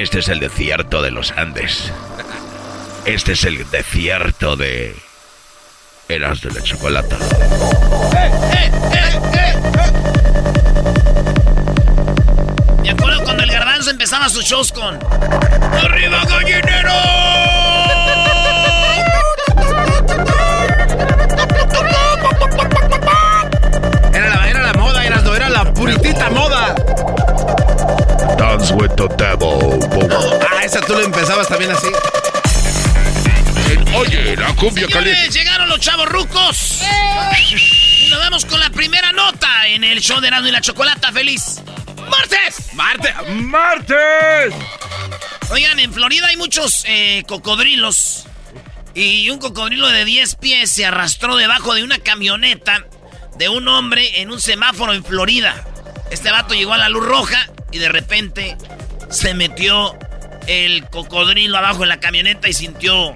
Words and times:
Este 0.00 0.20
es 0.20 0.28
el 0.28 0.40
desierto 0.40 1.02
de 1.02 1.10
los 1.10 1.30
Andes. 1.32 1.92
Este 3.04 3.32
es 3.32 3.44
el 3.44 3.68
desierto 3.70 4.56
de 4.56 4.96
Eras 6.08 6.40
de 6.40 6.50
la 6.52 6.62
Chocolata. 6.62 7.18
Me 12.82 12.90
acuerdo 12.90 13.24
cuando 13.24 13.42
el 13.42 13.50
garbanzo 13.50 13.90
empezaba 13.90 14.30
sus 14.30 14.46
shows 14.46 14.72
con 14.72 14.98
¡Arriba 15.84 16.24
gallinero! 16.24 16.92
Era 24.14 24.28
la, 24.30 24.48
era 24.48 24.62
la 24.62 24.72
moda, 24.72 25.04
era, 25.04 25.20
era 25.36 25.50
la 25.50 25.74
puritita 25.74 26.30
moda. 26.30 26.74
Dance 28.40 28.72
with 28.72 28.96
the 28.96 29.06
devil. 29.18 29.78
Ah, 30.50 30.64
esa 30.64 30.80
tú 30.80 30.94
lo 30.94 31.02
empezabas 31.02 31.46
también 31.46 31.72
así. 31.72 31.88
Oye, 33.94 34.34
la 34.34 34.56
cumbia 34.56 34.88
caliente. 34.88 35.28
Llegaron 35.28 35.68
los 35.68 35.78
chavos 35.78 36.08
rucos. 36.08 36.80
Y 38.00 38.08
nos 38.08 38.18
vamos 38.18 38.46
con 38.46 38.58
la 38.58 38.70
primera 38.70 39.12
nota 39.12 39.66
en 39.66 39.84
el 39.84 40.00
show 40.00 40.22
de 40.22 40.28
Erasmo 40.28 40.48
y 40.48 40.52
la 40.52 40.62
Chocolata. 40.62 41.12
¡Feliz 41.12 41.60
martes! 42.08 42.72
¡Martes! 42.72 43.12
¡Martes! 43.28 44.54
Oigan, 45.50 45.78
en 45.78 45.92
Florida 45.92 46.28
hay 46.28 46.36
muchos 46.38 46.84
eh, 46.86 47.24
cocodrilos. 47.28 48.24
Y 48.94 49.28
un 49.28 49.38
cocodrilo 49.38 49.86
de 49.88 50.06
10 50.06 50.36
pies 50.36 50.70
se 50.70 50.86
arrastró 50.86 51.36
debajo 51.36 51.74
de 51.74 51.84
una 51.84 51.98
camioneta 51.98 52.86
de 53.36 53.50
un 53.50 53.68
hombre 53.68 54.22
en 54.22 54.30
un 54.30 54.40
semáforo 54.40 54.94
en 54.94 55.04
Florida. 55.04 55.62
Este 56.10 56.30
vato 56.30 56.54
llegó 56.54 56.72
a 56.72 56.78
la 56.78 56.88
luz 56.88 57.04
roja 57.04 57.46
y 57.72 57.78
de 57.78 57.88
repente 57.88 58.56
se 59.10 59.34
metió 59.34 59.96
el 60.46 60.86
cocodrilo 60.88 61.58
abajo 61.58 61.82
en 61.82 61.88
la 61.90 62.00
camioneta 62.00 62.48
y 62.48 62.52
sintió 62.52 63.14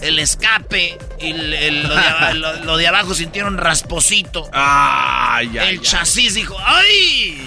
el 0.00 0.18
escape 0.18 0.98
y 1.20 1.30
el- 1.30 1.54
el- 1.54 1.82
lo, 1.84 1.94
de, 1.94 2.00
aba- 2.06 2.34
lo- 2.34 2.64
lo 2.64 2.76
de 2.76 2.88
abajo 2.88 3.14
sintieron 3.14 3.56
rasposito. 3.58 4.48
Ay, 4.52 5.56
el 5.58 5.80
chasis 5.80 6.34
dijo 6.34 6.56
¡ay! 6.64 7.38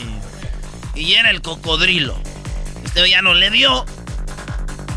Y 0.96 1.14
era 1.14 1.30
el 1.30 1.42
cocodrilo. 1.42 2.18
Este 2.86 3.10
ya 3.10 3.22
no 3.22 3.34
le 3.34 3.50
dio. 3.52 3.86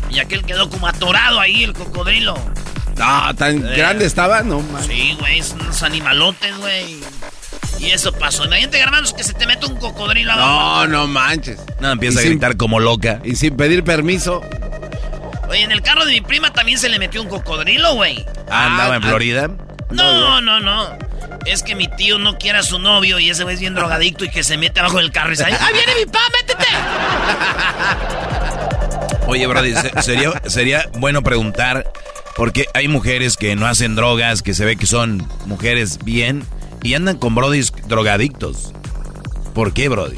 Y 0.09 0.19
aquel 0.19 0.43
quedó 0.45 0.69
como 0.69 0.87
atorado 0.87 1.39
ahí, 1.39 1.63
el 1.63 1.73
cocodrilo. 1.73 2.33
No, 2.97 3.35
tan 3.35 3.57
Eh. 3.67 3.75
grande 3.77 4.05
estaba, 4.05 4.41
no 4.41 4.61
man. 4.61 4.83
Sí, 4.85 5.15
güey, 5.19 5.43
son 5.43 5.61
unos 5.61 5.83
animalotes, 5.83 6.57
güey. 6.57 6.99
Y 7.79 7.91
eso 7.91 8.11
pasó. 8.11 8.45
Imagínate, 8.45 8.79
hermanos, 8.79 9.13
que 9.13 9.23
se 9.23 9.33
te 9.33 9.47
mete 9.47 9.65
un 9.65 9.77
cocodrilo 9.77 10.33
abajo. 10.33 10.49
No, 10.49 10.87
no 10.87 11.07
manches. 11.07 11.59
No, 11.79 11.91
empieza 11.91 12.17
Y 12.17 12.19
a 12.19 12.21
sin- 12.23 12.31
gritar 12.33 12.57
como 12.57 12.79
loca. 12.79 13.19
Y 13.23 13.35
sin 13.35 13.55
pedir 13.55 13.83
permiso. 13.83 14.41
Oye, 15.49 15.63
en 15.63 15.71
el 15.71 15.81
carro 15.81 16.05
de 16.05 16.11
mi 16.11 16.21
prima 16.21 16.51
también 16.53 16.77
se 16.77 16.89
le 16.89 16.99
metió 16.99 17.21
un 17.21 17.29
cocodrilo, 17.29 17.95
güey. 17.95 18.25
Andaba 18.51 18.97
en 18.97 19.03
ah. 19.03 19.07
Florida. 19.07 19.49
No, 19.89 20.41
no, 20.41 20.59
no. 20.59 20.89
Es 21.45 21.63
que 21.63 21.73
mi 21.73 21.87
tío 21.87 22.19
no 22.19 22.37
quiere 22.37 22.59
a 22.59 22.63
su 22.63 22.77
novio 22.79 23.17
y 23.17 23.29
ese 23.29 23.43
güey 23.43 23.55
es 23.55 23.61
bien 23.61 23.73
drogadicto 23.73 24.25
y 24.25 24.29
que 24.29 24.43
se 24.43 24.57
mete 24.57 24.81
abajo 24.81 24.97
del 24.97 25.11
carro 25.11 25.29
y 25.29 25.31
dice, 25.31 25.45
¡ahí 25.45 25.53
viene 25.73 25.93
mi 25.99 26.05
pa, 26.11 26.19
métete! 26.37 26.67
Oye, 29.27 29.47
Brody, 29.47 29.73
se- 29.73 30.01
sería, 30.01 30.31
sería 30.47 30.89
bueno 30.97 31.21
preguntar, 31.23 31.91
porque 32.35 32.65
hay 32.73 32.87
mujeres 32.87 33.37
que 33.37 33.55
no 33.55 33.67
hacen 33.67 33.95
drogas, 33.95 34.41
que 34.41 34.53
se 34.53 34.65
ve 34.65 34.75
que 34.75 34.87
son 34.87 35.27
mujeres 35.45 35.99
bien, 36.03 36.43
y 36.83 36.93
andan 36.93 37.17
con 37.17 37.35
Brodis 37.35 37.71
drogadictos. 37.87 38.73
¿Por 39.53 39.73
qué, 39.73 39.89
Brody? 39.89 40.17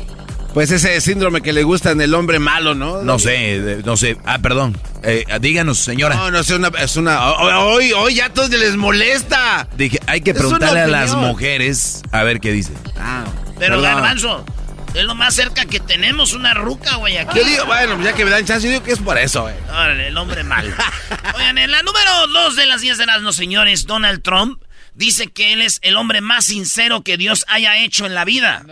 Pues 0.54 0.70
ese 0.72 1.00
síndrome 1.00 1.42
que 1.42 1.54
le 1.54 1.64
gusta 1.64 1.92
en 1.92 2.02
el 2.02 2.14
hombre 2.14 2.38
malo, 2.40 2.76
¿no? 2.76 3.02
No 3.04 3.20
sé, 3.20 3.82
no 3.86 3.96
sé. 3.96 4.18
Ah, 4.26 4.40
perdón. 4.40 4.78
Eh, 5.02 5.26
díganos, 5.40 5.80
señora. 5.80 6.16
No, 6.16 6.30
no 6.30 6.44
sé, 6.44 6.56
una, 6.56 6.68
es 6.80 6.98
una... 6.98 7.32
Hoy, 7.32 7.94
hoy 7.94 8.16
ya 8.16 8.26
a 8.26 8.34
todos 8.34 8.50
les 8.50 8.76
molesta. 8.76 9.68
Dije, 9.78 10.00
hay 10.08 10.20
que 10.22 10.32
Es 10.32 10.38
preguntarle 10.38 10.82
a 10.82 10.88
las 10.88 11.16
mujeres 11.16 12.02
a 12.12 12.24
ver 12.24 12.42
qué 12.42 12.52
dicen. 12.52 12.76
Ah, 13.00 13.24
Pero, 13.58 13.76
perdón. 13.78 13.84
Garbanzo, 13.84 14.46
es 14.94 15.06
lo 15.06 15.16
más 15.16 15.34
cerca 15.34 15.64
que 15.66 15.80
tenemos 15.80 16.34
una 16.34 16.54
ruca, 16.54 16.96
güey, 16.98 17.18
aquí. 17.18 17.40
Yo 17.40 17.46
digo, 17.46 17.66
bueno, 17.66 18.02
ya 18.04 18.12
que 18.12 18.26
me 18.26 18.32
dan 18.32 18.46
chance, 18.46 18.68
yo 18.68 18.74
digo 18.74 18.84
que 18.84 18.92
es 18.92 19.00
por 19.00 19.18
eso, 19.18 19.44
güey. 19.44 19.56
Órale, 19.70 20.08
el 20.08 20.18
hombre 20.18 20.44
malo. 20.44 20.76
Oigan, 21.36 21.58
en 21.58 21.72
la 21.72 21.82
número 21.82 22.28
dos 22.28 22.58
de 22.58 22.66
las 22.66 22.82
10 22.82 22.98
de 22.98 23.06
las 23.06 23.22
no 23.22 23.32
señores, 23.32 23.86
Donald 23.88 24.22
Trump 24.22 24.62
dice 25.02 25.32
que 25.32 25.52
él 25.52 25.64
es 25.64 25.80
el 25.82 25.98
hombre 25.98 26.22
más 26.22 26.46
sincero 26.46 27.02
que 27.02 27.18
Dios 27.18 27.44
haya 27.48 27.80
hecho 27.80 28.06
en 28.06 28.14
la 28.14 28.24
vida. 28.24 28.64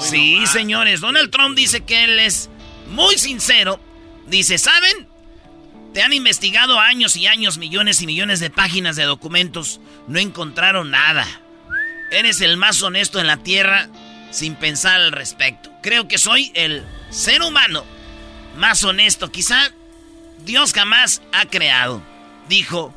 sí, 0.00 0.44
señores, 0.48 1.00
Donald 1.00 1.30
Trump 1.30 1.56
dice 1.56 1.84
que 1.84 2.02
él 2.02 2.18
es 2.18 2.50
muy 2.88 3.16
sincero. 3.18 3.80
Dice, 4.26 4.58
¿saben? 4.58 5.06
Te 5.94 6.02
han 6.02 6.12
investigado 6.12 6.80
años 6.80 7.14
y 7.14 7.28
años, 7.28 7.58
millones 7.58 8.02
y 8.02 8.06
millones 8.06 8.40
de 8.40 8.50
páginas 8.50 8.96
de 8.96 9.04
documentos. 9.04 9.80
No 10.08 10.18
encontraron 10.18 10.90
nada. 10.90 11.24
Eres 12.10 12.40
el 12.40 12.56
más 12.56 12.82
honesto 12.82 13.20
en 13.20 13.28
la 13.28 13.36
tierra 13.36 13.88
sin 14.32 14.56
pensar 14.56 15.00
al 15.00 15.12
respecto. 15.12 15.70
Creo 15.84 16.08
que 16.08 16.18
soy 16.18 16.50
el 16.54 16.84
ser 17.10 17.42
humano 17.42 17.84
más 18.56 18.82
honesto. 18.82 19.30
Quizá 19.30 19.70
Dios 20.44 20.72
jamás 20.72 21.22
ha 21.32 21.46
creado. 21.46 22.02
Dijo 22.48 22.92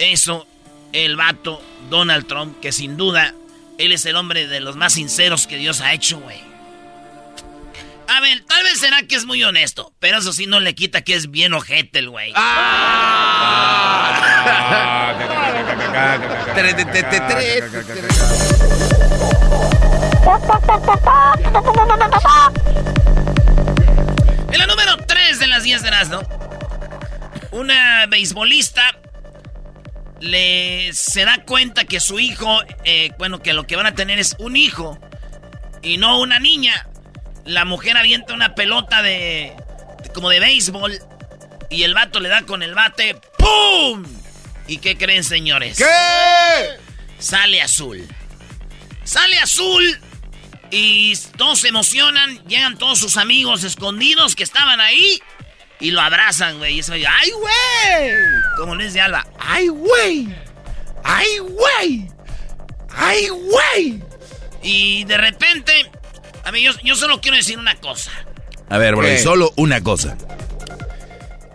eso 0.00 0.48
el 0.92 1.16
vato 1.16 1.62
Donald 1.90 2.26
Trump, 2.26 2.60
que 2.60 2.72
sin 2.72 2.96
duda 2.96 3.34
él 3.78 3.92
es 3.92 4.04
el 4.06 4.16
hombre 4.16 4.46
de 4.46 4.60
los 4.60 4.76
más 4.76 4.94
sinceros 4.94 5.46
que 5.46 5.56
Dios 5.56 5.80
ha 5.80 5.92
hecho, 5.92 6.18
güey. 6.18 6.40
A 8.08 8.20
ver, 8.20 8.42
tal 8.46 8.64
vez 8.64 8.80
será 8.80 9.02
que 9.02 9.16
es 9.16 9.26
muy 9.26 9.42
honesto, 9.44 9.92
pero 9.98 10.18
eso 10.18 10.32
sí 10.32 10.46
no 10.46 10.60
le 10.60 10.74
quita 10.74 11.02
que 11.02 11.14
es 11.14 11.30
bien 11.30 11.52
ojete 11.52 11.98
el 11.98 12.08
güey. 12.08 12.32
En 24.50 24.58
la 24.58 24.66
número 24.66 24.96
3 25.06 25.38
de 25.38 25.46
las 25.46 25.62
días 25.62 25.82
de 25.82 25.90
¿no? 26.10 26.22
Una 27.52 28.06
beisbolista 28.06 28.98
le 30.20 30.92
se 30.92 31.24
da 31.24 31.44
cuenta 31.44 31.84
que 31.84 32.00
su 32.00 32.18
hijo, 32.18 32.60
eh, 32.84 33.12
bueno, 33.18 33.42
que 33.42 33.52
lo 33.52 33.66
que 33.66 33.76
van 33.76 33.86
a 33.86 33.94
tener 33.94 34.18
es 34.18 34.36
un 34.38 34.56
hijo 34.56 34.98
y 35.82 35.96
no 35.96 36.20
una 36.20 36.38
niña. 36.38 36.88
La 37.44 37.64
mujer 37.64 37.96
avienta 37.96 38.34
una 38.34 38.54
pelota 38.54 39.02
de, 39.02 39.54
como 40.14 40.28
de 40.28 40.40
béisbol 40.40 40.98
y 41.70 41.82
el 41.82 41.94
vato 41.94 42.20
le 42.20 42.28
da 42.28 42.42
con 42.42 42.62
el 42.62 42.74
bate, 42.74 43.16
¡pum! 43.38 44.04
¿Y 44.66 44.78
qué 44.78 44.98
creen, 44.98 45.24
señores? 45.24 45.78
¿Qué? 45.78 45.84
Sale 47.18 47.62
azul. 47.62 48.06
Sale 49.04 49.38
azul 49.38 49.98
y 50.70 51.16
todos 51.38 51.60
se 51.60 51.68
emocionan, 51.68 52.46
llegan 52.46 52.76
todos 52.76 52.98
sus 52.98 53.16
amigos 53.16 53.64
escondidos 53.64 54.36
que 54.36 54.44
estaban 54.44 54.80
ahí 54.80 55.22
y 55.80 55.90
lo 55.90 56.00
abrazan, 56.00 56.58
güey. 56.58 56.76
Y 56.76 56.78
eso, 56.80 56.92
¡ay, 56.92 57.30
güey! 57.30 58.12
Como 58.56 58.74
Luis 58.74 58.92
de 58.92 59.00
Alba, 59.00 59.26
¡ay, 59.38 59.68
güey! 59.68 60.28
¡ay, 61.04 61.38
güey! 61.38 62.08
¡ay, 62.90 63.28
güey! 63.28 64.02
Y 64.62 65.04
de 65.04 65.16
repente, 65.16 65.90
a 66.44 66.52
mí, 66.52 66.62
yo, 66.62 66.96
solo 66.96 67.20
quiero 67.20 67.36
decir 67.36 67.58
una 67.58 67.76
cosa. 67.76 68.10
A 68.68 68.78
ver, 68.78 68.96
bro, 68.96 69.16
solo 69.18 69.52
una 69.56 69.82
cosa. 69.82 70.16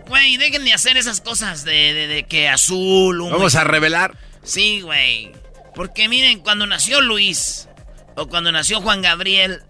Güey, 0.08 0.36
dejen 0.36 0.64
de 0.64 0.72
hacer 0.72 0.96
esas 0.96 1.20
cosas 1.20 1.64
de, 1.64 2.26
que 2.28 2.48
azul. 2.48 3.20
Vamos 3.30 3.54
a 3.54 3.64
revelar. 3.64 4.16
Sí, 4.42 4.80
güey. 4.80 5.32
Porque 5.74 6.08
miren, 6.08 6.40
cuando 6.40 6.66
nació 6.66 7.00
Luis, 7.00 7.68
o 8.16 8.28
cuando 8.28 8.52
nació 8.52 8.80
Juan 8.80 9.02
Gabriel, 9.02 9.62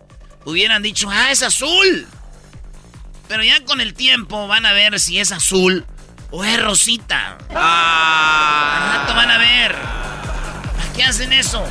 hubieran 0.44 0.82
dicho, 0.82 1.08
ah, 1.10 1.30
es 1.30 1.42
azul. 1.42 2.06
Pero 3.28 3.42
ya 3.42 3.64
con 3.64 3.80
el 3.80 3.94
tiempo 3.94 4.46
van 4.46 4.66
a 4.66 4.72
ver 4.72 5.00
si 5.00 5.18
es 5.18 5.32
azul 5.32 5.84
o 6.30 6.44
es 6.44 6.62
rosita. 6.62 7.38
Ah. 7.54 8.76
Al 8.76 9.00
rato 9.00 9.14
van 9.14 9.30
a 9.30 9.38
ver. 9.38 9.72
¿Para 9.72 10.92
qué 10.94 11.04
hacen 11.04 11.32
eso? 11.32 11.64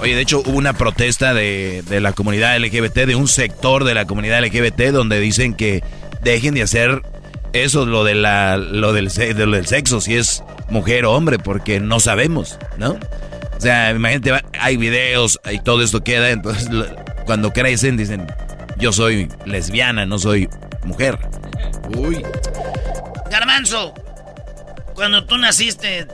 Oye, 0.00 0.14
de 0.14 0.22
hecho 0.22 0.40
hubo 0.40 0.58
una 0.58 0.72
protesta 0.72 1.32
de, 1.32 1.84
la 1.88 2.12
comunidad 2.12 2.58
LGBT, 2.58 3.06
de 3.06 3.14
un 3.14 3.28
sector 3.28 3.84
de 3.84 3.94
la 3.94 4.04
comunidad 4.04 4.44
LGBT, 4.44 4.90
donde 4.90 5.20
dicen 5.20 5.54
que 5.54 5.82
dejen 6.22 6.54
de 6.54 6.62
hacer 6.62 7.02
eso, 7.52 7.86
lo, 7.86 8.02
de 8.02 8.16
la, 8.16 8.56
lo, 8.56 8.92
del, 8.92 9.10
lo 9.36 9.50
del 9.52 9.66
sexo, 9.66 10.00
si 10.00 10.16
es 10.16 10.42
mujer 10.70 11.04
o 11.04 11.12
hombre, 11.12 11.38
porque 11.38 11.78
no 11.78 12.00
sabemos, 12.00 12.58
¿no? 12.78 12.98
O 13.56 13.60
sea, 13.60 13.92
imagínate, 13.92 14.42
hay 14.58 14.76
videos 14.76 15.38
y 15.48 15.60
todo 15.60 15.82
esto 15.82 16.02
queda, 16.02 16.30
entonces 16.30 16.68
cuando 17.24 17.52
crecen 17.52 17.96
dicen, 17.96 18.26
yo 18.78 18.92
soy 18.92 19.28
lesbiana, 19.46 20.04
no 20.04 20.18
soy 20.18 20.48
mujer. 20.84 21.18
Uy. 21.96 22.24
Garbanzo, 23.30 23.94
cuando 24.94 25.24
tú 25.24 25.36
naciste, 25.38 26.06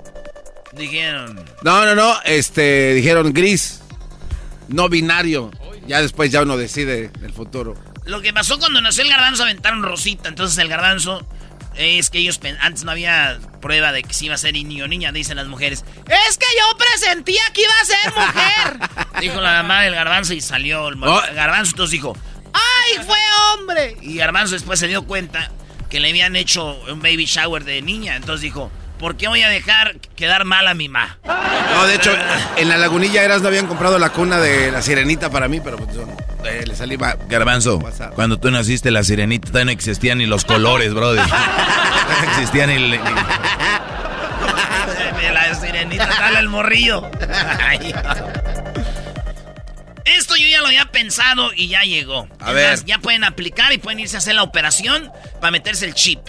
dijeron... 0.73 1.44
No, 1.62 1.85
no, 1.85 1.94
no, 1.94 2.15
este, 2.25 2.94
dijeron 2.94 3.32
gris, 3.32 3.81
no 4.69 4.88
binario. 4.88 5.50
Ya 5.87 6.03
después 6.03 6.31
ya 6.31 6.43
uno 6.43 6.56
decide 6.56 7.11
el 7.23 7.32
futuro. 7.32 7.75
Lo 8.05 8.20
que 8.20 8.32
pasó 8.32 8.59
cuando 8.59 8.81
nació 8.81 9.05
el 9.05 9.11
garbanzo 9.11 9.43
aventaron 9.43 9.82
Rosita, 9.82 10.29
entonces 10.29 10.59
el 10.59 10.69
garbanzo 10.69 11.26
es 11.79 12.11
que 12.11 12.19
ellos 12.19 12.41
antes 12.61 12.85
no 12.85 12.91
había 12.91 13.38
prueba 13.61 13.93
de 13.93 14.03
que 14.03 14.12
si 14.12 14.26
iba 14.26 14.35
a 14.35 14.38
ser 14.38 14.53
niño 14.53 14.85
o 14.85 14.88
niña, 14.88 15.12
dicen 15.12 15.37
las 15.37 15.47
mujeres. 15.47 15.85
Es 16.29 16.37
que 16.37 16.47
yo 16.59 16.76
presentía 16.76 17.43
que 17.55 17.62
iba 17.62 17.73
a 17.81 17.85
ser 17.85 18.12
mujer. 18.14 18.88
dijo 19.21 19.41
la 19.41 19.62
mamá 19.62 19.82
del 19.82 19.94
garbanzo 19.94 20.35
y 20.35 20.41
salió 20.41 20.88
el 20.88 21.03
oh. 21.03 21.23
garbanzo. 21.35 21.73
Entonces 21.73 21.93
dijo, 21.93 22.17
¡ay, 22.53 23.05
fue 23.05 23.19
hombre! 23.53 23.97
Y 24.03 24.17
garbanzo 24.17 24.55
después 24.55 24.79
se 24.79 24.89
dio 24.89 25.05
cuenta 25.05 25.50
que 25.89 26.00
le 26.00 26.11
habían 26.11 26.37
hecho 26.37 26.81
un 26.91 27.00
baby 27.00 27.25
shower 27.25 27.65
de 27.65 27.83
niña. 27.83 28.17
Entonces 28.17 28.43
dijo, 28.43 28.71
¿por 28.99 29.17
qué 29.17 29.29
voy 29.29 29.43
a 29.43 29.49
dejar 29.49 29.97
quedar 30.17 30.45
mal 30.45 30.67
a 30.69 30.75
mi 30.75 30.89
ma? 30.89 31.19
No, 31.25 31.87
de 31.87 31.95
hecho, 31.95 32.12
en 32.56 32.69
la 32.69 32.77
lagunilla 32.77 33.23
Eras 33.23 33.43
no 33.43 33.49
habían 33.49 33.67
comprado 33.67 33.99
la 33.99 34.11
cuna 34.11 34.39
de 34.39 34.71
la 34.71 34.83
sirenita 34.83 35.31
para 35.31 35.49
mí, 35.49 35.61
pero 35.61 35.77
pues 35.77 35.97
eh, 36.45 36.65
le 36.67 36.75
salí 36.75 36.99
Garbanzo, 37.29 37.81
cuando 38.15 38.39
tú 38.39 38.50
naciste 38.50 38.91
la 38.91 39.03
sirenita 39.03 39.65
no 39.65 39.71
existían 39.71 40.19
ni 40.19 40.27
los 40.27 40.45
colores, 40.45 40.93
brother. 40.95 41.27
no 41.29 42.31
existían 42.31 42.69
ni... 42.71 42.99
la 45.33 45.55
sirenita, 45.55 46.06
dale 46.06 46.41
el 46.41 46.49
morrillo. 46.49 47.09
Esto 50.17 50.37
yo 50.37 50.47
ya 50.47 50.61
lo 50.61 50.69
había 50.69 50.87
pensado 50.87 51.53
y 51.55 51.69
ya 51.69 51.83
llegó. 51.83 52.29
A 52.41 52.53
ver. 52.53 52.85
ya 52.85 52.99
pueden 52.99 53.25
aplicar 53.25 53.73
y 53.73 53.79
pueden 53.79 54.01
irse 54.01 54.17
a 54.17 54.19
hacer 54.19 54.35
la 54.35 54.43
operación 54.43 55.11
para 55.41 55.51
meterse 55.51 55.85
el 55.87 55.95
chip. 55.95 56.21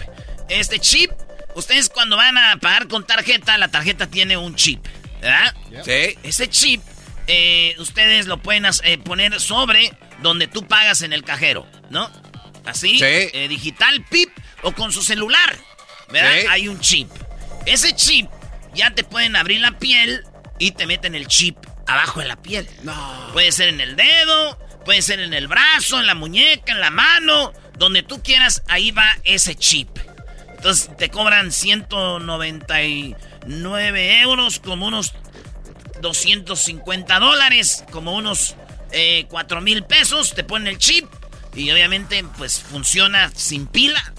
Este 0.48 0.78
chip 0.78 1.10
Ustedes 1.54 1.88
cuando 1.88 2.16
van 2.16 2.38
a 2.38 2.56
pagar 2.58 2.88
con 2.88 3.06
tarjeta, 3.06 3.58
la 3.58 3.68
tarjeta 3.68 4.06
tiene 4.06 4.36
un 4.36 4.54
chip, 4.54 4.84
¿verdad? 5.20 5.54
Sí. 5.84 6.18
Ese 6.22 6.48
chip, 6.48 6.80
eh, 7.26 7.74
ustedes 7.78 8.26
lo 8.26 8.38
pueden 8.38 8.64
eh, 8.84 8.98
poner 8.98 9.40
sobre 9.40 9.92
donde 10.22 10.46
tú 10.46 10.66
pagas 10.66 11.02
en 11.02 11.12
el 11.12 11.24
cajero, 11.24 11.66
¿no? 11.90 12.10
Así, 12.64 12.98
sí. 12.98 13.04
Eh, 13.04 13.46
digital, 13.48 14.04
pip, 14.10 14.30
o 14.62 14.72
con 14.72 14.92
su 14.92 15.02
celular, 15.02 15.56
¿verdad? 16.10 16.50
Hay 16.50 16.68
un 16.68 16.78
chip. 16.80 17.08
Ese 17.66 17.94
chip 17.94 18.28
ya 18.74 18.94
te 18.94 19.02
pueden 19.02 19.34
abrir 19.34 19.60
la 19.60 19.78
piel 19.78 20.24
y 20.58 20.72
te 20.72 20.86
meten 20.86 21.14
el 21.14 21.26
chip 21.26 21.56
abajo 21.92 22.20
de 22.20 22.26
la 22.26 22.36
piel. 22.36 22.68
No. 22.82 23.30
Puede 23.32 23.52
ser 23.52 23.68
en 23.68 23.80
el 23.80 23.94
dedo, 23.96 24.58
puede 24.84 25.00
ser 25.02 25.20
en 25.20 25.34
el 25.34 25.46
brazo, 25.48 26.00
en 26.00 26.06
la 26.06 26.14
muñeca, 26.14 26.72
en 26.72 26.80
la 26.80 26.90
mano, 26.90 27.52
donde 27.78 28.02
tú 28.02 28.22
quieras, 28.22 28.62
ahí 28.68 28.90
va 28.90 29.18
ese 29.24 29.54
chip. 29.54 29.90
Entonces 30.56 30.90
te 30.96 31.10
cobran 31.10 31.52
199 31.52 34.20
euros, 34.20 34.60
como 34.60 34.86
unos 34.86 35.12
250 36.02 37.18
dólares, 37.18 37.84
como 37.90 38.14
unos 38.14 38.54
eh, 38.92 39.24
4 39.30 39.62
mil 39.62 39.84
pesos. 39.84 40.34
Te 40.34 40.44
ponen 40.44 40.68
el 40.68 40.76
chip 40.78 41.06
y 41.54 41.70
obviamente 41.70 42.22
pues 42.36 42.60
funciona 42.60 43.30
sin 43.34 43.66
pila. 43.66 44.12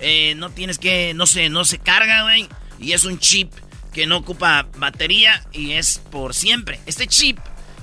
Eh, 0.00 0.34
no 0.36 0.50
tienes 0.50 0.78
que, 0.78 1.12
no 1.14 1.26
se, 1.26 1.48
no 1.48 1.64
se 1.64 1.78
carga, 1.78 2.22
güey. 2.22 2.48
Y 2.78 2.92
es 2.92 3.04
un 3.04 3.18
chip 3.18 3.52
que 3.92 4.06
no 4.06 4.18
ocupa 4.18 4.68
batería 4.76 5.44
y 5.52 5.72
es 5.72 5.98
por 6.10 6.34
siempre. 6.34 6.80
Este 6.86 7.06
chip 7.06 7.38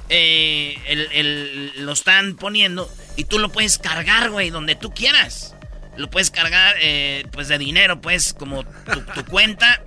eh, 0.10 1.74
lo 1.78 1.92
están 1.92 2.36
poniendo 2.36 2.92
y 3.16 3.26
tú 3.26 3.40
lo 3.40 3.50
puedes 3.50 3.78
cargar, 3.78 4.30
güey, 4.30 4.50
donde 4.50 4.76
tú 4.76 4.94
quieras 4.94 5.56
lo 5.98 6.10
puedes 6.10 6.32
cargar, 6.32 6.76
eh, 6.82 7.26
pues 7.32 7.48
de 7.48 7.58
dinero, 7.58 8.00
pues, 8.00 8.34
como 8.34 8.64
tu, 8.64 9.26
cuenta. 9.26 9.82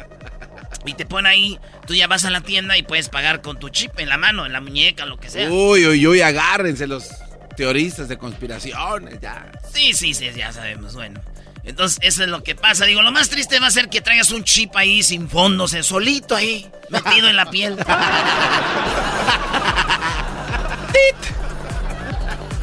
Y 0.84 0.94
te 0.94 1.06
pone 1.06 1.28
ahí, 1.28 1.58
tú 1.86 1.94
ya 1.94 2.06
vas 2.06 2.24
a 2.24 2.30
la 2.30 2.40
tienda 2.40 2.76
y 2.76 2.82
puedes 2.82 3.08
pagar 3.08 3.42
con 3.42 3.58
tu 3.58 3.68
chip 3.68 3.98
en 3.98 4.08
la 4.08 4.18
mano, 4.18 4.46
en 4.46 4.52
la 4.52 4.60
muñeca, 4.60 5.06
lo 5.06 5.18
que 5.18 5.28
sea. 5.28 5.50
Uy, 5.50 5.86
uy, 5.86 6.06
uy, 6.06 6.20
agárrense 6.20 6.86
los 6.86 7.08
teoristas 7.56 8.08
de 8.08 8.16
conspiraciones, 8.16 9.20
ya. 9.20 9.50
Sí, 9.72 9.92
sí, 9.92 10.14
sí, 10.14 10.30
ya 10.34 10.52
sabemos, 10.52 10.94
bueno. 10.94 11.20
Entonces, 11.64 11.98
eso 12.02 12.22
es 12.22 12.28
lo 12.28 12.42
que 12.42 12.54
pasa. 12.54 12.84
Digo, 12.86 13.02
lo 13.02 13.12
más 13.12 13.28
triste 13.28 13.60
va 13.60 13.66
a 13.66 13.70
ser 13.70 13.88
que 13.88 14.00
traigas 14.00 14.30
un 14.30 14.44
chip 14.44 14.74
ahí 14.76 15.02
sin 15.02 15.28
fondos, 15.28 15.76
solito 15.82 16.34
ahí, 16.34 16.66
metido 16.88 17.28
en 17.28 17.36
la 17.36 17.50
piel. 17.50 17.76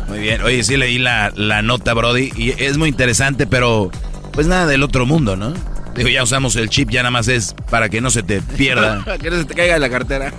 Muy 0.07 0.19
bien. 0.19 0.41
Oye, 0.41 0.63
sí 0.63 0.77
leí 0.77 0.97
la, 0.97 1.31
la 1.35 1.61
nota, 1.61 1.93
Brody, 1.93 2.31
y 2.35 2.51
es 2.61 2.77
muy 2.77 2.89
interesante, 2.89 3.45
pero 3.45 3.91
pues 4.31 4.47
nada 4.47 4.65
del 4.65 4.83
otro 4.83 5.05
mundo, 5.05 5.35
¿no? 5.35 5.53
Digo, 5.95 6.09
ya 6.09 6.21
usamos 6.23 6.55
el 6.55 6.69
chip, 6.69 6.91
ya 6.91 7.01
nada 7.01 7.11
más 7.11 7.27
es 7.27 7.55
para 7.71 7.89
que 7.89 8.01
no 8.01 8.11
se 8.11 8.23
te 8.23 8.41
pierda. 8.41 9.03
que 9.21 9.29
no 9.31 9.37
se 9.37 9.45
te 9.45 9.55
caiga 9.55 9.73
de 9.73 9.79
la 9.79 9.89
cartera. 9.89 10.31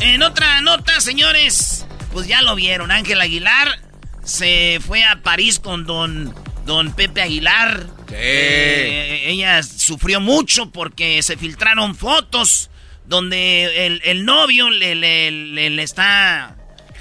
En 0.00 0.22
otra 0.22 0.60
nota, 0.62 1.00
señores, 1.00 1.86
pues 2.12 2.26
ya 2.26 2.42
lo 2.42 2.54
vieron. 2.54 2.90
Ángel 2.90 3.20
Aguilar 3.20 3.78
se 4.24 4.80
fue 4.84 5.04
a 5.04 5.22
París 5.22 5.58
con 5.58 5.84
don, 5.84 6.34
don 6.64 6.92
Pepe 6.92 7.22
Aguilar. 7.22 7.86
Sí. 8.12 8.18
Eh, 8.20 9.30
ella 9.30 9.62
sufrió 9.62 10.20
mucho 10.20 10.70
porque 10.70 11.22
se 11.22 11.36
filtraron 11.36 11.94
fotos 11.94 12.70
donde 13.06 13.86
el, 13.86 14.00
el 14.04 14.24
novio 14.24 14.70
le, 14.70 14.94
le, 14.94 15.30
le 15.30 15.82
está 15.82 16.56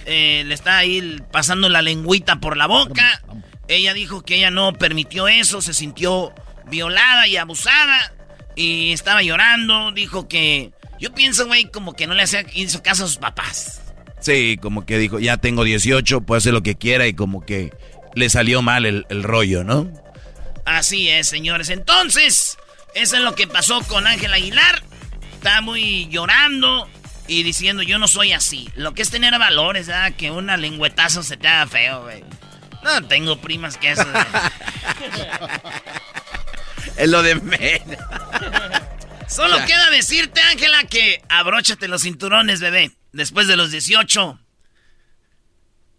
eh, 0.05 0.43
le 0.45 0.53
está 0.53 0.77
ahí 0.79 1.19
pasando 1.31 1.69
la 1.69 1.81
lengüita 1.81 2.39
por 2.39 2.57
la 2.57 2.67
boca. 2.67 3.21
Ella 3.67 3.93
dijo 3.93 4.23
que 4.23 4.37
ella 4.37 4.51
no 4.51 4.73
permitió 4.73 5.27
eso, 5.27 5.61
se 5.61 5.73
sintió 5.73 6.33
violada 6.69 7.27
y 7.27 7.37
abusada 7.37 8.13
y 8.55 8.91
estaba 8.91 9.21
llorando. 9.21 9.91
Dijo 9.91 10.27
que 10.27 10.71
yo 10.99 11.13
pienso, 11.13 11.45
güey, 11.45 11.65
como 11.65 11.93
que 11.93 12.07
no 12.07 12.13
le 12.13 12.23
hacía 12.23 12.45
hizo 12.53 12.81
caso 12.83 13.05
a 13.05 13.07
sus 13.07 13.17
papás. 13.17 13.81
Sí, 14.19 14.57
como 14.61 14.85
que 14.85 14.97
dijo, 14.97 15.19
ya 15.19 15.37
tengo 15.37 15.63
18, 15.63 16.21
puedo 16.21 16.37
hacer 16.37 16.53
lo 16.53 16.61
que 16.61 16.75
quiera 16.75 17.07
y 17.07 17.13
como 17.13 17.45
que 17.45 17.73
le 18.13 18.29
salió 18.29 18.61
mal 18.61 18.85
el, 18.85 19.05
el 19.09 19.23
rollo, 19.23 19.63
¿no? 19.63 19.91
Así 20.65 21.09
es, 21.09 21.27
señores. 21.27 21.69
Entonces, 21.69 22.57
eso 22.93 23.15
es 23.15 23.21
lo 23.21 23.35
que 23.35 23.47
pasó 23.47 23.81
con 23.81 24.07
Ángel 24.07 24.33
Aguilar. 24.33 24.83
Está 25.33 25.61
muy 25.61 26.07
llorando 26.09 26.87
y 27.27 27.43
diciendo 27.43 27.81
yo 27.83 27.97
no 27.97 28.07
soy 28.07 28.33
así. 28.33 28.69
Lo 28.75 28.93
que 28.93 29.01
es 29.01 29.09
tener 29.09 29.37
valores, 29.39 29.87
¿verdad? 29.87 30.13
Que 30.15 30.31
una 30.31 30.57
lengüetazo 30.57 31.23
se 31.23 31.37
te 31.37 31.47
haga 31.47 31.67
feo, 31.67 32.03
güey. 32.03 32.23
No 32.83 33.03
tengo 33.03 33.39
primas 33.39 33.77
que 33.77 33.91
eso. 33.91 34.05
es 36.97 37.09
lo 37.09 37.23
de 37.23 37.35
menos. 37.35 37.97
Solo 39.27 39.65
queda 39.65 39.89
decirte, 39.91 40.41
Ángela, 40.41 40.83
que 40.85 41.21
abróchate 41.29 41.87
los 41.87 42.01
cinturones, 42.01 42.59
bebé. 42.59 42.91
Después 43.13 43.47
de 43.47 43.55
los 43.55 43.71
18. 43.71 44.39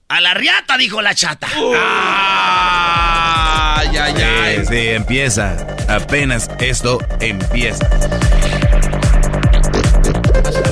A 0.09 0.21
la 0.21 0.35
riata, 0.35 0.77
dijo 0.77 1.01
la 1.01 1.15
chata. 1.15 1.49
Ay, 3.83 3.97
ay, 3.97 4.15
ay. 4.23 4.67
Sí, 4.67 4.89
empieza. 4.89 5.67
Apenas 5.89 6.51
esto 6.61 6.99
empieza. 7.21 7.89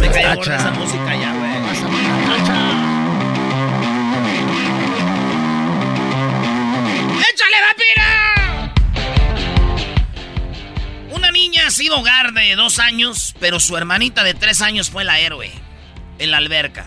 Me 0.01 0.11
cayó 0.11 0.41
esa 0.43 0.71
música 0.73 1.17
ya, 1.17 1.33
güey. 1.33 1.51
¡Échale, 7.33 7.57
vampira! 7.67 8.75
Una 11.13 11.31
niña 11.33 11.67
ha 11.67 11.71
sido 11.71 11.99
hogar 11.99 12.33
de 12.33 12.55
dos 12.57 12.79
años, 12.79 13.35
pero 13.41 13.61
su 13.61 13.77
hermanita 13.77 14.25
de 14.25 14.35
tres 14.35 14.61
años 14.61 14.91
fue 14.91 15.05
la 15.05 15.19
héroe 15.21 15.51
en 16.19 16.31
la 16.31 16.37
alberca. 16.39 16.87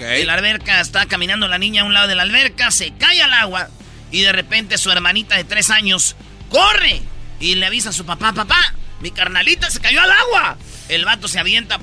En 0.00 0.26
la 0.26 0.34
alberca 0.34 0.80
está 0.80 1.06
caminando 1.06 1.46
la 1.48 1.58
niña 1.58 1.82
a 1.82 1.84
un 1.84 1.94
lado 1.94 2.08
de 2.08 2.16
la 2.16 2.22
alberca, 2.22 2.70
se 2.70 2.92
cae 2.96 3.22
al 3.22 3.32
agua 3.32 3.68
y 4.14 4.22
de 4.22 4.30
repente 4.30 4.78
su 4.78 4.92
hermanita 4.92 5.36
de 5.36 5.42
tres 5.42 5.70
años 5.70 6.14
corre 6.48 7.02
y 7.40 7.56
le 7.56 7.66
avisa 7.66 7.88
a 7.88 7.92
su 7.92 8.06
papá, 8.06 8.32
papá, 8.32 8.72
mi 9.00 9.10
carnalita 9.10 9.68
se 9.70 9.80
cayó 9.80 10.00
al 10.00 10.12
agua. 10.12 10.56
El 10.88 11.04
vato 11.04 11.26
se 11.26 11.40
avienta, 11.40 11.80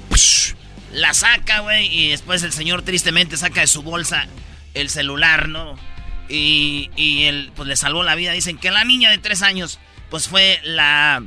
la 0.94 1.14
saca, 1.14 1.60
güey, 1.60 1.94
y 1.94 2.08
después 2.12 2.42
el 2.44 2.54
señor 2.54 2.84
tristemente 2.84 3.36
saca 3.36 3.60
de 3.60 3.68
su 3.68 3.84
bolsa 3.84 4.28
el 4.74 4.90
celular, 4.90 5.50
¿no? 5.50 5.78
Y, 6.30 6.90
y 6.96 7.24
él, 7.24 7.52
pues 7.54 7.68
le 7.68 7.76
salvó 7.76 8.02
la 8.02 8.16
vida. 8.16 8.32
Dicen 8.32 8.58
que 8.58 8.72
la 8.72 8.86
niña 8.86 9.10
de 9.10 9.18
tres 9.18 9.42
años, 9.42 9.80
pues 10.10 10.30
fue 10.30 10.62
la, 10.64 11.22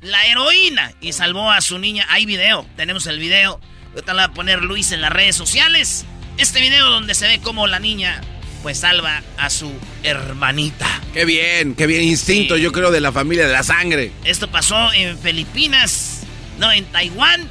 la 0.00 0.24
heroína 0.24 0.94
y 1.02 1.12
salvó 1.12 1.50
a 1.50 1.60
su 1.60 1.78
niña. 1.78 2.06
Hay 2.08 2.24
video, 2.24 2.66
tenemos 2.76 3.06
el 3.06 3.18
video. 3.18 3.60
Ahorita 3.90 4.14
le 4.14 4.22
voy 4.22 4.30
a 4.30 4.34
poner 4.34 4.62
Luis 4.62 4.90
en 4.92 5.02
las 5.02 5.12
redes 5.12 5.36
sociales. 5.36 6.06
Este 6.38 6.62
video 6.62 6.88
donde 6.88 7.14
se 7.14 7.28
ve 7.28 7.40
cómo 7.42 7.66
la 7.66 7.78
niña 7.78 8.22
pues 8.66 8.78
salva 8.78 9.22
a 9.38 9.48
su 9.48 9.72
hermanita. 10.02 10.88
Qué 11.14 11.24
bien, 11.24 11.76
qué 11.76 11.86
bien 11.86 12.02
instinto, 12.02 12.56
yo 12.56 12.72
creo, 12.72 12.90
de 12.90 13.00
la 13.00 13.12
familia, 13.12 13.46
de 13.46 13.52
la 13.52 13.62
sangre. 13.62 14.10
Esto 14.24 14.50
pasó 14.50 14.92
en 14.92 15.16
Filipinas, 15.20 16.22
no, 16.58 16.72
en 16.72 16.84
Taiwán, 16.86 17.42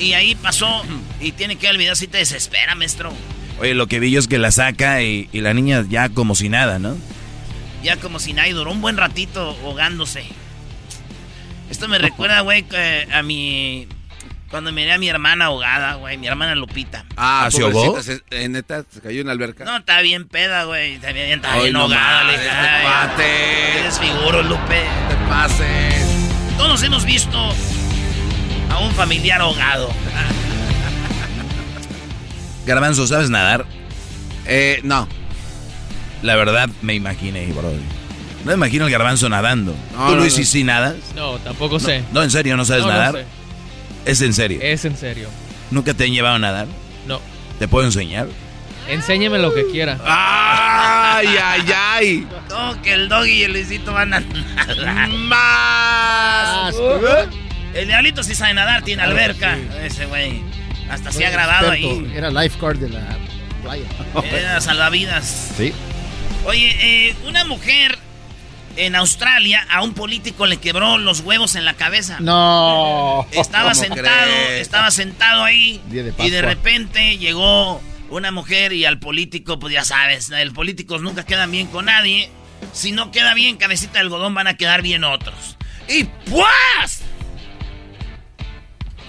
y 0.00 0.14
ahí 0.14 0.34
pasó, 0.34 0.84
y 1.20 1.30
tiene 1.30 1.54
que 1.54 1.72
video 1.76 1.94
si 1.94 2.08
te 2.08 2.18
desespera, 2.18 2.74
maestro. 2.74 3.12
Oye, 3.60 3.74
lo 3.74 3.86
que 3.86 4.00
vi 4.00 4.10
yo 4.10 4.18
es 4.18 4.26
que 4.26 4.36
la 4.36 4.50
saca 4.50 5.00
y, 5.00 5.28
y 5.32 5.42
la 5.42 5.54
niña 5.54 5.84
ya 5.88 6.08
como 6.08 6.34
si 6.34 6.48
nada, 6.48 6.80
¿no? 6.80 6.96
Ya 7.84 7.96
como 7.98 8.18
si 8.18 8.32
nada, 8.32 8.48
y 8.48 8.52
duró 8.52 8.72
un 8.72 8.80
buen 8.80 8.96
ratito 8.96 9.56
ahogándose. 9.62 10.24
Esto 11.70 11.86
me 11.86 11.98
recuerda, 12.00 12.40
güey, 12.40 12.64
a 13.12 13.22
mi 13.22 13.86
cuando 14.54 14.70
miré 14.70 14.92
a 14.92 14.98
mi 14.98 15.08
hermana 15.08 15.46
ahogada, 15.46 15.94
güey, 15.94 16.16
mi 16.16 16.28
hermana 16.28 16.54
Lupita. 16.54 17.04
Ah, 17.16 17.48
¿se 17.50 17.60
ahogó? 17.60 17.98
Eh, 18.30 18.48
neta, 18.48 18.84
se 18.88 19.00
cayó 19.00 19.20
en 19.20 19.26
la 19.26 19.32
alberca. 19.32 19.64
No, 19.64 19.78
está 19.78 20.00
bien 20.00 20.28
peda, 20.28 20.62
güey. 20.62 20.94
Está 20.94 21.10
bien, 21.10 21.30
está 21.30 21.58
bien 21.58 21.74
ahogada, 21.74 22.22
le 22.22 22.38
dije. 22.38 23.82
desfiguro, 23.82 24.44
Lupe. 24.44 24.84
No 24.84 25.08
te 25.08 25.16
pases. 25.28 26.06
Todos 26.56 26.80
hemos 26.84 27.04
visto 27.04 27.36
a 28.70 28.78
un 28.78 28.92
familiar 28.92 29.40
ahogado. 29.40 29.88
Garbanzo, 32.64 33.08
¿sabes 33.08 33.30
nadar? 33.30 33.66
Eh, 34.46 34.78
no. 34.84 35.08
La 36.22 36.36
verdad, 36.36 36.68
me 36.80 36.94
imaginé, 36.94 37.46
bro. 37.46 37.72
No 37.72 38.44
me 38.44 38.54
imagino 38.54 38.86
el 38.86 38.92
garbanzo 38.92 39.28
nadando. 39.28 39.74
¿Tú, 40.06 40.14
Luis, 40.14 40.38
no. 40.38 40.44
sí 40.44 40.62
nadas? 40.62 40.94
No, 41.16 41.38
tampoco 41.38 41.80
sé. 41.80 42.04
No, 42.12 42.22
en 42.22 42.30
serio, 42.30 42.56
¿no 42.56 42.64
sabes 42.64 42.86
nadar? 42.86 43.14
No 43.14 43.18
sé. 43.18 43.43
¿Es 44.04 44.20
en 44.20 44.34
serio? 44.34 44.58
Es 44.62 44.84
en 44.84 44.96
serio. 44.96 45.28
¿Nunca 45.70 45.94
te 45.94 46.04
han 46.04 46.12
llevado 46.12 46.36
a 46.36 46.38
nadar? 46.38 46.66
No. 47.06 47.20
¿Te 47.58 47.68
puedo 47.68 47.86
enseñar? 47.86 48.28
Enséñeme 48.88 49.38
lo 49.38 49.54
que 49.54 49.66
quiera. 49.66 49.98
¡Ay, 50.04 51.28
ay, 51.42 51.62
ay! 51.74 52.28
No, 52.50 52.80
que 52.82 52.92
el 52.92 53.08
doggy 53.08 53.30
y 53.32 53.42
el 53.44 53.52
Luisito 53.52 53.92
van 53.92 54.12
a 54.14 54.20
nadar. 54.20 55.08
¡Más! 55.08 56.74
el 57.74 57.86
diablito 57.86 58.22
sí 58.22 58.34
sabe 58.34 58.54
nadar, 58.54 58.82
tiene 58.82 59.02
alberca. 59.02 59.56
Ese 59.82 60.06
güey. 60.06 60.42
Hasta 60.90 61.10
se 61.10 61.24
ha 61.24 61.30
grabado 61.30 61.70
ahí. 61.70 62.12
Era 62.14 62.30
lifeguard 62.30 62.78
de 62.78 62.90
la 62.90 63.16
playa. 63.62 63.86
Era 64.30 64.60
salvavidas. 64.60 65.52
Sí. 65.56 65.72
Oye, 66.44 67.08
eh, 67.08 67.16
una 67.26 67.46
mujer 67.46 67.98
en 68.76 68.96
Australia 68.96 69.66
a 69.70 69.82
un 69.82 69.94
político 69.94 70.46
le 70.46 70.56
quebró 70.58 70.98
los 70.98 71.20
huevos 71.20 71.54
en 71.54 71.64
la 71.64 71.74
cabeza. 71.74 72.18
No. 72.20 73.26
Estaba 73.32 73.74
sentado, 73.74 74.32
estaba 74.50 74.90
sentado 74.90 75.44
ahí 75.44 75.80
y 75.90 76.30
de 76.30 76.42
repente 76.42 77.18
llegó 77.18 77.80
una 78.10 78.30
mujer 78.30 78.72
y 78.72 78.84
al 78.84 78.98
político, 78.98 79.58
pues 79.58 79.72
ya 79.72 79.84
sabes, 79.84 80.30
el 80.30 80.52
políticos 80.52 81.02
nunca 81.02 81.24
quedan 81.24 81.50
bien 81.50 81.66
con 81.66 81.86
nadie. 81.86 82.30
Si 82.72 82.92
no 82.92 83.10
queda 83.10 83.34
bien 83.34 83.56
cabecita 83.56 83.94
de 83.94 84.00
algodón 84.00 84.34
van 84.34 84.46
a 84.46 84.56
quedar 84.56 84.82
bien 84.82 85.04
otros. 85.04 85.56
Y 85.88 86.04
pues 86.04 87.02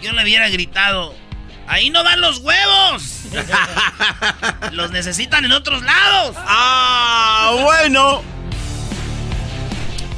yo 0.02 0.12
le 0.12 0.24
hubiera 0.24 0.50
gritado, 0.50 1.16
ahí 1.68 1.90
no 1.90 2.04
van 2.04 2.22
los 2.22 2.40
huevos. 2.40 3.22
los 4.72 4.92
necesitan 4.92 5.46
en 5.46 5.52
otros 5.52 5.84
lados. 5.84 6.36
Ah, 6.38 7.56
bueno. 7.62 8.35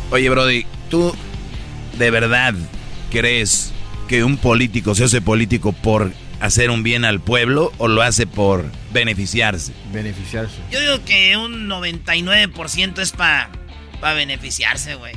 Oye, 0.09 0.29
Brody, 0.29 0.65
¿tú 0.89 1.15
de 1.97 2.11
verdad 2.11 2.53
crees 3.11 3.73
que 4.07 4.23
un 4.23 4.37
político 4.37 4.95
se 4.95 5.03
hace 5.03 5.21
político 5.21 5.73
por 5.73 6.13
hacer 6.39 6.69
un 6.69 6.83
bien 6.83 7.03
al 7.03 7.19
pueblo 7.19 7.73
o 7.77 7.87
lo 7.87 8.01
hace 8.01 8.25
por 8.25 8.71
beneficiarse? 8.93 9.73
Beneficiarse. 9.91 10.55
Yo 10.71 10.79
digo 10.79 11.03
que 11.03 11.35
un 11.35 11.67
99% 11.67 12.99
es 12.99 13.11
para 13.11 13.49
pa 13.99 14.13
beneficiarse, 14.13 14.95
güey. 14.95 15.15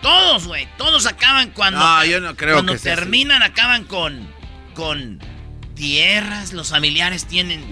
Todos, 0.00 0.46
güey. 0.46 0.66
Todos 0.78 1.06
acaban 1.06 1.50
cuando. 1.50 1.80
No, 1.80 2.04
yo 2.04 2.20
no 2.20 2.36
creo 2.36 2.54
cuando 2.54 2.72
que 2.74 2.78
terminan, 2.78 3.42
acaban 3.42 3.84
con. 3.84 4.28
con 4.74 5.20
tierras. 5.74 6.52
Los 6.52 6.70
familiares 6.70 7.26
tienen 7.26 7.62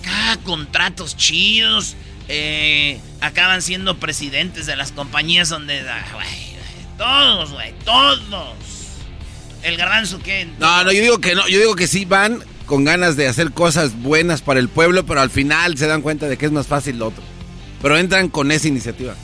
acá 0.00 0.40
contratos 0.44 1.16
chidos. 1.16 1.96
Eh, 2.28 3.00
acaban 3.20 3.62
siendo 3.62 3.98
presidentes 3.98 4.66
de 4.66 4.76
las 4.76 4.92
compañías 4.92 5.48
donde... 5.48 5.80
Ah, 5.88 6.04
todos, 6.96 7.52
güey, 7.52 7.74
todos. 7.84 8.54
El 9.62 9.76
garbanzo 9.76 10.20
que... 10.20 10.46
No, 10.58 10.84
no, 10.84 10.92
yo 10.92 11.02
digo 11.02 11.18
que 11.18 11.34
no, 11.34 11.46
yo 11.48 11.58
digo 11.58 11.74
que 11.74 11.86
sí 11.86 12.04
van 12.04 12.42
con 12.66 12.84
ganas 12.84 13.16
de 13.16 13.28
hacer 13.28 13.50
cosas 13.50 13.94
buenas 14.00 14.42
para 14.42 14.60
el 14.60 14.68
pueblo, 14.68 15.04
pero 15.04 15.20
al 15.20 15.30
final 15.30 15.76
se 15.76 15.86
dan 15.86 16.02
cuenta 16.02 16.28
de 16.28 16.36
que 16.36 16.46
es 16.46 16.52
más 16.52 16.66
fácil 16.66 16.98
lo 16.98 17.08
otro. 17.08 17.22
Pero 17.82 17.98
entran 17.98 18.28
con 18.28 18.50
esa 18.50 18.68
iniciativa. 18.68 19.14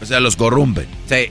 O 0.00 0.06
sea, 0.06 0.20
los 0.20 0.36
corrompen. 0.36 0.86
Sí. 1.08 1.28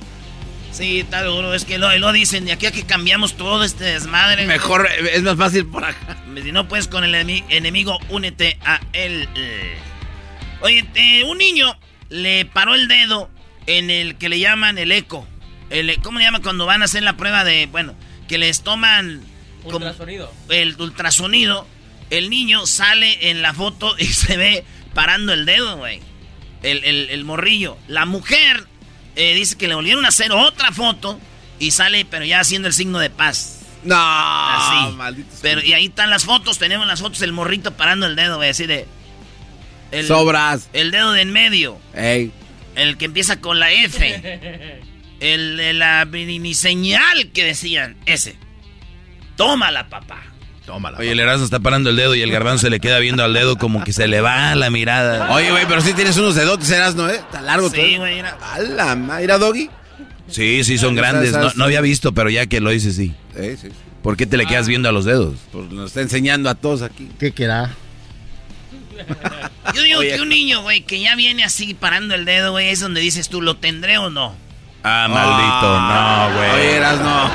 Sí, 0.72 1.00
está 1.00 1.24
duro. 1.24 1.54
Es 1.54 1.64
que 1.64 1.78
lo, 1.78 1.98
lo 1.98 2.12
dicen, 2.12 2.46
de 2.46 2.52
aquí 2.52 2.66
a 2.66 2.72
que 2.72 2.84
cambiamos 2.84 3.38
todo 3.38 3.64
este 3.64 3.86
desmadre. 3.86 4.46
Mejor, 4.46 4.88
es 5.14 5.24
más 5.24 5.38
fácil 5.38 5.66
por 5.66 5.86
acá. 5.86 6.18
Si 6.44 6.52
no 6.52 6.68
puedes 6.68 6.88
con 6.88 7.04
el 7.04 7.16
enemigo, 7.16 7.98
únete 8.10 8.58
a 8.66 8.82
él. 8.94 9.30
Oye, 10.62 10.86
eh, 10.96 11.24
un 11.26 11.38
niño 11.38 11.78
le 12.10 12.46
paró 12.46 12.76
el 12.76 12.88
dedo 12.88 13.30
en 13.68 13.90
el 13.90 14.16
que 14.18 14.30
le 14.30 14.40
llaman 14.40 14.78
el 14.78 14.92
eco. 14.92 15.28
El, 15.70 16.00
¿Cómo 16.02 16.20
le 16.20 16.26
llaman 16.26 16.42
cuando 16.42 16.66
van 16.66 16.82
a 16.82 16.86
hacer 16.86 17.04
la 17.04 17.18
prueba 17.18 17.44
de, 17.44 17.68
bueno, 17.68 17.96
que 18.28 18.38
les 18.38 18.62
toman... 18.62 19.22
Ultrasonido. 19.64 20.32
El 20.50 20.80
ultrasonido. 20.80 21.68
El 22.10 22.30
niño 22.30 22.68
sale 22.68 23.30
en 23.32 23.42
la 23.42 23.54
foto 23.54 23.96
y 23.98 24.06
se 24.14 24.38
ve 24.38 24.64
parando 24.94 25.34
el 25.34 25.46
dedo, 25.46 25.78
güey. 25.78 26.02
El, 26.62 27.24
morrillo. 27.26 27.78
La 27.88 28.06
mujer 28.06 28.66
eh, 29.16 29.36
dice 29.36 29.56
que 29.56 29.68
le 29.68 29.76
volvieron 29.76 30.04
a 30.06 30.08
hacer 30.08 30.32
otra 30.32 30.72
foto 30.72 31.20
y 31.60 31.72
sale, 31.72 32.06
pero 32.06 32.26
ya 32.26 32.40
haciendo 32.40 32.68
el 32.68 32.74
signo 32.74 32.98
de 32.98 33.12
paz. 33.12 33.62
No, 33.84 33.96
así. 33.96 35.24
Pero 35.44 35.62
y 35.62 35.74
ahí 35.74 35.86
están 35.86 36.10
las 36.10 36.26
fotos, 36.26 36.58
tenemos 36.58 36.88
las 36.88 37.02
fotos 37.02 37.20
del 37.20 37.34
morrito 37.34 37.72
parando 37.72 38.08
el 38.08 38.16
dedo, 38.16 38.38
güey, 38.38 38.50
así 38.50 38.66
de. 38.66 38.88
El, 39.96 40.08
Sobras. 40.08 40.70
El 40.74 40.92
dedo 40.92 41.12
de 41.14 41.22
en 41.22 41.32
medio. 41.32 41.78
Ey. 41.94 42.32
El 42.76 42.98
que 42.98 43.06
empieza 43.06 43.40
con 43.40 43.60
la 43.60 43.72
F. 43.72 44.82
el 45.20 45.58
de 45.58 45.74
la 45.74 46.06
mini 46.06 46.54
señal 46.54 47.32
que 47.34 47.44
decían. 47.44 47.96
Ese. 48.06 48.36
Tómala, 49.38 49.88
papá. 49.90 50.24
Tómala. 50.66 50.98
Oye, 50.98 51.12
el 51.12 51.20
Erasmo 51.20 51.46
está 51.46 51.60
parando 51.60 51.92
el 51.92 51.96
dedo 51.96 52.16
y 52.16 52.22
el 52.22 52.32
garbanzo 52.32 52.64
se 52.64 52.70
le 52.70 52.80
queda 52.80 53.00
viendo 53.00 53.24
al 53.24 53.34
dedo 53.34 53.58
como 53.58 53.84
que 53.84 53.94
se 53.94 54.08
le 54.08 54.20
va 54.20 54.56
la 54.56 54.70
mirada. 54.70 55.32
Oye, 55.32 55.52
güey, 55.52 55.66
pero 55.68 55.82
sí 55.82 55.94
tienes 55.94 56.18
unos 56.18 56.36
dedotes, 56.36 56.70
Erasmo, 56.72 57.08
¿eh? 57.08 57.16
Está 57.16 57.42
largo 57.42 57.70
todo. 57.70 57.82
Sí, 57.82 57.98
güey, 57.98 58.16
mira. 58.16 58.38
¡Hala, 58.42 58.96
mira, 58.96 59.38
Doggy! 59.38 59.70
Sí, 60.28 60.64
sí, 60.64 60.78
son 60.78 60.96
grandes. 60.96 61.34
No, 61.34 61.52
no, 61.56 61.66
había 61.66 61.82
visto, 61.82 62.14
pero 62.14 62.30
ya 62.30 62.48
que 62.48 62.60
lo 62.60 62.72
dices, 62.72 62.96
sí. 62.96 63.14
Sí, 63.38 63.58
sí. 63.62 63.68
¿Por 64.02 64.18
qué 64.18 64.26
te 64.26 64.38
le 64.38 64.46
quedas 64.46 64.68
viendo 64.68 64.90
a 64.90 64.92
los 64.92 65.06
dedos? 65.06 65.36
Pues 65.52 65.70
nos 65.72 65.88
está 65.88 66.02
enseñando 66.02 66.50
a 66.50 66.56
todos 66.56 66.82
aquí. 66.82 67.10
¿Qué 67.20 67.32
querá? 67.32 67.76
Yo 69.74 69.82
digo 69.82 70.02
que 70.02 70.22
un 70.22 70.30
niño, 70.30 70.62
güey, 70.62 70.82
que 70.82 71.00
ya 71.00 71.16
viene 71.16 71.44
así 71.44 71.74
parando 71.74 72.16
el 72.16 72.26
dedo, 72.26 72.52
güey, 72.52 72.70
es 72.70 72.80
donde 72.80 73.02
dices 73.02 73.30
tú, 73.30 73.42
¿lo 73.42 73.58
tendré 73.58 73.98
o 73.98 74.10
no? 74.10 74.36
Ah, 74.84 75.08
maldito. 75.10 75.80
No, 75.82 76.38
güey. 76.38 76.52
Oye, 76.52 76.78
eras 76.78 77.00
no. 77.00 77.32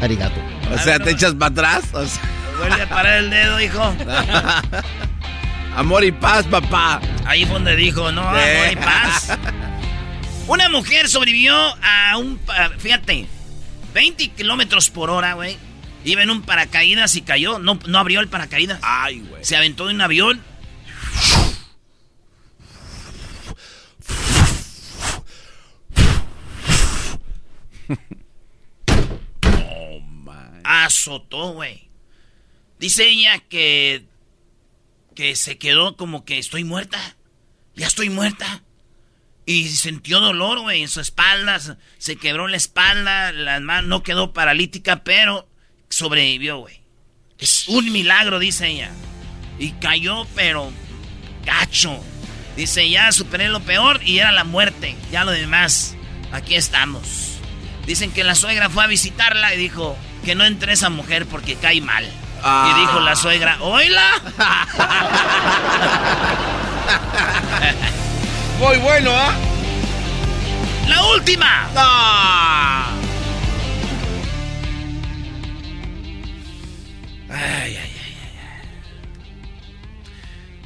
Arigato. 0.02 0.40
O 0.74 0.78
sea, 0.78 0.98
te 0.98 1.12
echas 1.12 1.34
para 1.34 1.52
atrás. 1.52 1.84
O 1.92 2.04
sea, 2.04 2.22
Vuelve 2.58 2.82
a 2.82 2.88
parar 2.88 3.18
el 3.18 3.30
dedo, 3.30 3.60
hijo. 3.60 3.80
amor 5.76 6.04
y 6.04 6.10
paz, 6.10 6.44
papá. 6.46 7.00
Ahí 7.24 7.44
fue 7.44 7.54
donde 7.54 7.76
dijo, 7.76 8.10
no, 8.10 8.22
amor 8.22 8.72
y 8.72 8.76
paz. 8.76 9.38
Una 10.48 10.68
mujer 10.68 11.08
sobrevivió 11.08 11.54
a 11.54 12.16
un, 12.16 12.40
fíjate, 12.78 13.26
20 13.94 14.28
kilómetros 14.30 14.90
por 14.90 15.10
hora, 15.10 15.34
güey. 15.34 15.56
Iba 16.04 16.22
en 16.22 16.30
un 16.30 16.42
paracaídas 16.42 17.16
y 17.16 17.22
cayó. 17.22 17.58
No, 17.58 17.78
no 17.86 17.98
abrió 17.98 18.20
el 18.20 18.28
paracaídas. 18.28 18.80
Ay, 18.82 19.20
güey. 19.20 19.44
Se 19.44 19.56
aventó 19.56 19.86
de 19.86 19.94
un 19.94 20.00
avión. 20.00 20.42
Azotó, 30.64 31.52
güey. 31.52 31.88
Dice 32.78 33.08
ella 33.08 33.38
que. 33.48 34.04
que 35.14 35.34
se 35.36 35.58
quedó 35.58 35.96
como 35.96 36.24
que 36.24 36.38
estoy 36.38 36.64
muerta. 36.64 37.16
Ya 37.74 37.86
estoy 37.86 38.10
muerta. 38.10 38.62
Y 39.46 39.68
sintió 39.68 40.20
dolor, 40.20 40.60
güey, 40.60 40.82
en 40.82 40.88
su 40.88 41.00
espalda. 41.00 41.58
se- 41.98 42.16
quebró 42.16 42.48
la 42.48 42.56
espalda, 42.56 43.32
la 43.32 43.60
mano 43.60 43.88
no 43.88 44.02
quedó 44.02 44.32
paralítica, 44.32 45.02
pero 45.04 45.47
sobrevivió, 45.88 46.58
güey. 46.58 46.80
Es 47.38 47.68
un 47.68 47.90
milagro, 47.92 48.38
dice 48.38 48.68
ella. 48.68 48.90
Y 49.58 49.72
cayó, 49.72 50.26
pero 50.34 50.70
gacho. 51.44 51.98
Dice, 52.56 52.88
ya 52.90 53.12
superé 53.12 53.48
lo 53.48 53.60
peor 53.60 54.00
y 54.04 54.18
era 54.18 54.32
la 54.32 54.44
muerte. 54.44 54.96
Ya 55.12 55.24
lo 55.24 55.30
demás, 55.30 55.94
aquí 56.32 56.56
estamos. 56.56 57.38
Dicen 57.86 58.10
que 58.10 58.24
la 58.24 58.34
suegra 58.34 58.68
fue 58.68 58.84
a 58.84 58.88
visitarla 58.88 59.54
y 59.54 59.58
dijo 59.58 59.96
que 60.24 60.34
no 60.34 60.44
entre 60.44 60.72
esa 60.72 60.90
mujer 60.90 61.26
porque 61.26 61.54
cae 61.56 61.80
mal. 61.80 62.04
Ah. 62.42 62.70
Y 62.70 62.80
dijo 62.80 63.00
la 63.00 63.16
suegra, 63.16 63.58
¡Oila! 63.62 64.10
Muy 68.58 68.76
bueno, 68.78 69.10
¿ah? 69.12 69.34
¡La 70.88 71.04
última! 71.04 71.68
¡Ah! 71.76 72.90
Ay, 77.38 77.76
ay, 77.76 77.76
ay. 77.76 77.92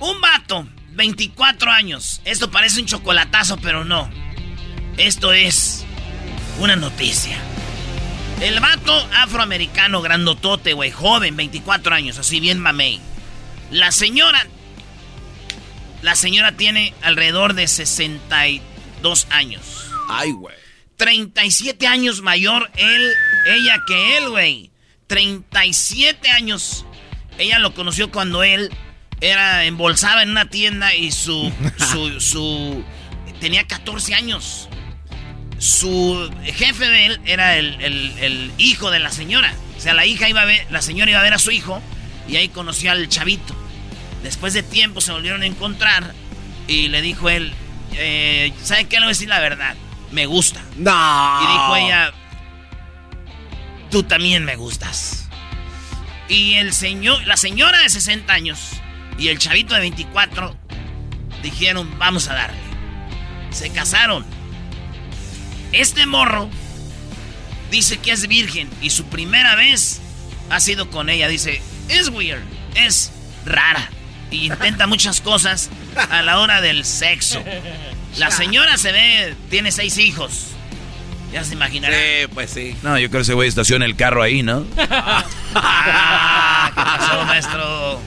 Un 0.01 0.21
vato, 0.21 0.67
24 0.93 1.71
años. 1.71 2.21
Esto 2.25 2.51
parece 2.51 2.81
un 2.81 2.87
chocolatazo, 2.87 3.59
pero 3.59 3.85
no. 3.85 4.11
Esto 4.97 5.33
es 5.33 5.85
una 6.59 6.77
noticia. 6.77 7.39
El 8.41 8.59
vato 8.61 8.93
afroamericano 9.15 10.03
grandotote, 10.03 10.73
güey, 10.73 10.91
joven, 10.91 11.37
24 11.37 11.95
años, 11.95 12.19
así 12.19 12.41
bien 12.41 12.59
mamey. 12.59 13.01
La 13.71 13.93
señora... 13.93 14.47
La 16.01 16.17
señora 16.17 16.57
tiene 16.57 16.95
alrededor 17.03 17.55
de 17.55 17.69
62 17.69 19.27
años. 19.31 19.89
Ay, 20.09 20.33
güey. 20.33 20.57
37 20.97 21.87
años 21.87 22.23
mayor 22.23 22.69
él, 22.77 23.13
ella 23.47 23.77
que 23.87 24.17
él, 24.19 24.31
güey. 24.31 24.72
37 25.13 26.31
años. 26.31 26.85
Ella 27.39 27.59
lo 27.59 27.75
conoció 27.75 28.11
cuando 28.11 28.43
él 28.43 28.71
era 29.21 29.65
embolsaba 29.65 30.23
en 30.23 30.31
una 30.31 30.47
tienda 30.49 30.95
y 30.95 31.13
su 31.13 31.53
su 31.93 32.21
su 32.21 32.85
tenía 33.41 33.67
14 33.67 34.15
años. 34.15 34.69
Su 35.59 36.31
jefe 36.45 36.89
de 36.89 37.07
él 37.07 37.21
era 37.27 37.57
el, 37.57 37.81
el- 37.81 38.19
el 38.21 38.53
hijo 38.59 38.91
de 38.91 38.99
la 39.01 39.11
señora. 39.11 39.55
O 39.77 39.81
sea, 39.81 39.95
la 39.95 40.07
hija 40.07 40.29
iba 40.29 40.41
a 40.43 40.45
ver, 40.45 40.67
la 40.71 40.81
señora 40.83 41.11
iba 41.11 41.21
a 41.21 41.23
ver 41.23 41.35
a 41.35 41.39
su 41.39 41.51
hijo 41.51 41.81
y 42.29 42.37
ahí 42.37 42.49
conoció 42.49 42.91
al 42.91 43.09
chavito. 43.09 43.55
Después 44.23 44.55
de 44.55 44.63
tiempo 44.63 45.01
se 45.01 45.13
volvieron 45.13 45.43
a 45.43 45.47
encontrar 45.47 46.15
y 46.69 46.89
le 46.89 47.03
dijo 47.03 47.29
él, 47.29 47.53
eh, 47.95 48.53
¿sabe 48.63 48.87
qué? 48.87 48.97
Le 48.97 49.01
voy 49.03 49.11
a 49.11 49.15
decir 49.17 49.29
la 49.29 49.41
verdad. 49.41 49.75
Me 50.11 50.27
gusta. 50.27 50.63
No. 50.77 51.39
Y 51.43 51.47
dijo 51.53 51.77
ella, 51.77 52.13
tú 53.93 54.03
también 54.03 54.45
me 54.45 54.57
gustas. 54.57 55.29
Y 56.29 56.55
el 56.55 56.73
señor, 56.73 57.25
la 57.27 57.37
señora 57.37 57.79
de 57.81 57.91
60 57.91 58.33
años 58.33 58.71
y 59.19 59.29
el 59.29 59.39
chavito 59.39 59.75
de 59.75 59.81
24 59.81 60.57
dijeron, 61.43 61.89
vamos 61.99 62.27
a 62.29 62.35
darle. 62.35 62.59
Se 63.51 63.71
casaron. 63.71 64.25
Este 65.73 66.07
morro 66.07 66.49
dice 67.71 67.99
que 67.99 68.13
es 68.13 68.27
virgen 68.27 68.71
y 68.81 68.91
su 68.91 69.05
primera 69.05 69.55
vez 69.57 70.01
ha 70.49 70.59
sido 70.59 70.91
con 70.91 71.11
ella. 71.11 71.29
Dice, 71.29 71.61
es 71.91 72.09
weird, 72.09 72.43
es 72.75 73.13
rara. 73.45 73.91
Y 74.31 74.47
intenta 74.47 74.87
muchas 74.87 75.21
cosas 75.21 75.69
a 76.11 76.23
la 76.23 76.39
hora 76.39 76.63
del 76.63 76.87
sexo. 76.87 77.45
La 78.17 78.31
señora 78.31 78.79
se 78.79 78.91
ve, 78.91 79.37
tiene 79.51 79.71
seis 79.71 79.99
hijos. 79.99 80.52
Ya 81.33 81.43
se 81.45 81.55
imaginará. 81.55 81.97
Sí, 81.97 82.27
pues 82.35 82.51
sí. 82.51 82.77
No, 82.83 82.99
yo 82.99 83.09
creo 83.09 83.21
que 83.21 83.23
ese 83.23 83.35
güey 83.35 83.49
estaciona 83.49 83.85
el 83.87 83.97
carro 83.97 84.23
ahí, 84.23 84.43
¿no? 84.43 84.67
Ah, 84.91 85.25
¿Qué 86.75 86.83
pasó, 86.83 87.25
maestro? 87.25 88.01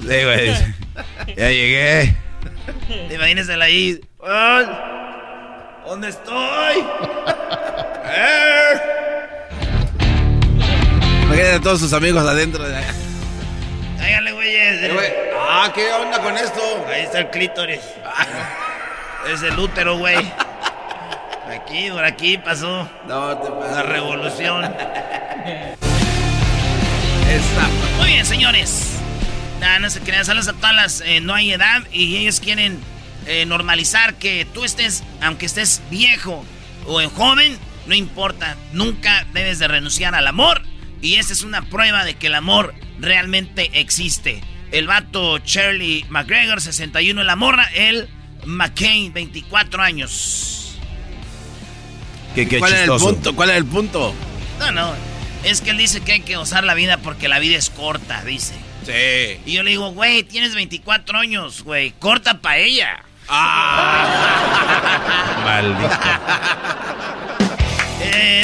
Sí, 0.00 0.06
güey. 0.24 0.54
Ya 1.36 1.48
llegué. 1.48 2.16
Imagínensela 3.12 3.64
ahí. 3.64 4.00
Ay, 4.24 4.66
¿Dónde 5.86 6.08
estoy? 6.10 6.84
Eh. 8.14 8.80
Imagínate 11.24 11.52
a 11.56 11.60
todos 11.60 11.80
sus 11.80 11.92
amigos 11.92 12.24
adentro. 12.24 12.62
de- 12.68 12.84
Hágale, 14.00 14.32
güeyes. 14.32 14.82
Eh, 14.82 14.90
güey, 14.92 15.12
Ah, 15.38 15.70
¿qué 15.74 15.92
onda 15.92 16.20
con 16.20 16.36
esto? 16.36 16.60
Ahí 16.88 17.02
está 17.02 17.18
el 17.20 17.30
clítoris. 17.30 17.80
Es 19.32 19.42
el 19.42 19.58
útero, 19.58 19.96
güey. 19.98 20.16
Aquí, 21.48 21.90
por 21.90 22.04
aquí 22.04 22.38
pasó 22.38 22.88
No 23.08 23.36
te 23.38 23.50
la 23.70 23.82
revolución. 23.82 24.62
Muy 27.98 28.08
bien, 28.08 28.26
señores. 28.26 28.98
Nada, 29.60 29.78
no 29.78 29.90
se 29.90 30.00
crean, 30.00 30.24
saludos 30.24 30.48
a 30.48 30.52
todas 30.54 30.74
las. 30.74 31.00
eh, 31.02 31.20
no 31.20 31.34
hay 31.34 31.52
edad 31.52 31.82
y 31.92 32.16
ellos 32.16 32.40
quieren 32.40 32.78
eh, 33.26 33.46
normalizar 33.46 34.14
que 34.14 34.44
tú 34.52 34.64
estés, 34.64 35.02
aunque 35.20 35.46
estés 35.46 35.80
viejo 35.90 36.44
o 36.86 37.00
en 37.00 37.10
joven, 37.10 37.58
no 37.86 37.94
importa. 37.94 38.56
Nunca 38.72 39.26
debes 39.32 39.58
de 39.58 39.68
renunciar 39.68 40.14
al 40.14 40.26
amor. 40.26 40.62
Y 41.00 41.16
esta 41.16 41.32
es 41.32 41.42
una 41.42 41.62
prueba 41.62 42.04
de 42.04 42.14
que 42.14 42.26
el 42.28 42.34
amor 42.34 42.74
realmente 42.98 43.70
existe. 43.80 44.42
El 44.70 44.86
vato 44.86 45.38
Charlie 45.38 46.04
McGregor, 46.08 46.60
61, 46.60 47.24
la 47.24 47.36
morra, 47.36 47.64
él, 47.74 48.08
McCain, 48.44 49.12
24 49.12 49.82
años. 49.82 50.61
Qué, 52.34 52.48
qué 52.48 52.58
¿Cuál 52.58 52.72
es 52.72 52.78
el 52.80 52.84
chistoso. 52.88 53.14
punto? 53.14 53.36
¿Cuál 53.36 53.50
es 53.50 53.56
el 53.56 53.64
punto? 53.66 54.14
No, 54.58 54.70
no. 54.72 54.94
Es 55.44 55.60
que 55.60 55.70
él 55.70 55.78
dice 55.78 56.00
que 56.02 56.12
hay 56.12 56.20
que 56.20 56.36
gozar 56.36 56.64
la 56.64 56.74
vida 56.74 56.98
porque 56.98 57.28
la 57.28 57.38
vida 57.38 57.56
es 57.56 57.70
corta, 57.70 58.22
dice. 58.24 58.54
Sí. 58.86 59.40
Y 59.46 59.52
yo 59.54 59.62
le 59.62 59.70
digo, 59.70 59.90
güey, 59.92 60.22
tienes 60.22 60.54
24 60.54 61.18
años, 61.18 61.62
güey. 61.62 61.92
Corta 61.98 62.40
pa' 62.40 62.58
ella. 62.58 63.02
Maldito. 65.44 65.90
Eh, 68.00 68.42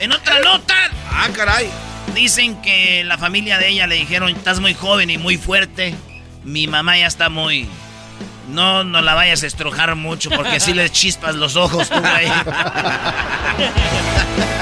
en 0.00 0.12
otra 0.12 0.40
nota, 0.40 0.74
Ah, 1.10 1.28
caray. 1.34 1.68
dicen 2.14 2.60
que 2.62 3.04
la 3.04 3.18
familia 3.18 3.58
de 3.58 3.68
ella 3.68 3.86
le 3.86 3.94
dijeron, 3.96 4.30
estás 4.30 4.60
muy 4.60 4.74
joven 4.74 5.10
y 5.10 5.18
muy 5.18 5.36
fuerte. 5.38 5.94
Mi 6.44 6.66
mamá 6.66 6.96
ya 6.98 7.06
está 7.06 7.28
muy... 7.28 7.68
No, 8.48 8.84
no 8.84 9.00
la 9.00 9.14
vayas 9.14 9.42
a 9.42 9.46
estrujar 9.46 9.94
mucho 9.96 10.30
porque 10.30 10.60
si 10.60 10.72
le 10.74 10.90
chispas 10.90 11.34
los 11.34 11.56
ojos 11.56 11.88
tú, 11.88 11.98
güey. 11.98 12.28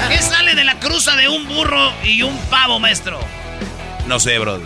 ¿Qué 0.09 0.17
sale 0.19 0.55
de 0.55 0.63
la 0.63 0.79
cruza 0.79 1.15
de 1.15 1.27
un 1.27 1.47
burro 1.47 1.91
y 2.03 2.23
un 2.23 2.37
pavo, 2.49 2.79
maestro? 2.79 3.19
No 4.07 4.19
sé, 4.19 4.39
bro. 4.39 4.61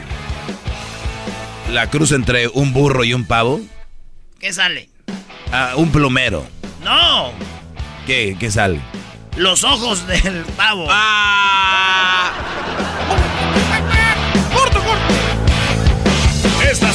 La 1.72 1.90
cruz 1.90 2.12
entre 2.12 2.48
un 2.48 2.74
burro 2.74 3.04
y 3.04 3.14
un 3.14 3.26
pavo. 3.26 3.60
¿Qué 4.40 4.54
sale? 4.54 4.90
Ah, 5.52 5.74
un 5.76 5.92
plumero. 5.92 6.46
No, 6.84 7.32
¿Qué? 8.06 8.38
¿Qué 8.40 8.50
sale? 8.52 8.80
los 9.36 9.64
ojos 9.64 10.08
del 10.08 10.44
pavo. 10.56 10.88
Ah. 10.90 12.32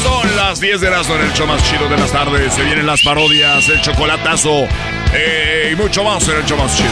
Son 0.02 0.36
las 0.36 0.60
10 0.60 0.80
de 0.80 0.86
Erasmo 0.86 1.14
en 1.16 1.22
el 1.22 1.32
show 1.32 1.46
más 1.46 1.62
chido 1.68 1.88
de 1.88 1.96
las 1.96 2.12
tardes. 2.12 2.52
Se 2.54 2.62
vienen 2.64 2.86
las 2.86 3.02
parodias, 3.02 3.68
el 3.68 3.80
chocolatazo 3.80 4.66
eh, 5.14 5.70
y 5.72 5.76
mucho 5.76 6.04
más 6.04 6.26
en 6.28 6.36
el 6.36 6.44
show 6.44 6.58
más 6.58 6.76
chido. 6.76 6.90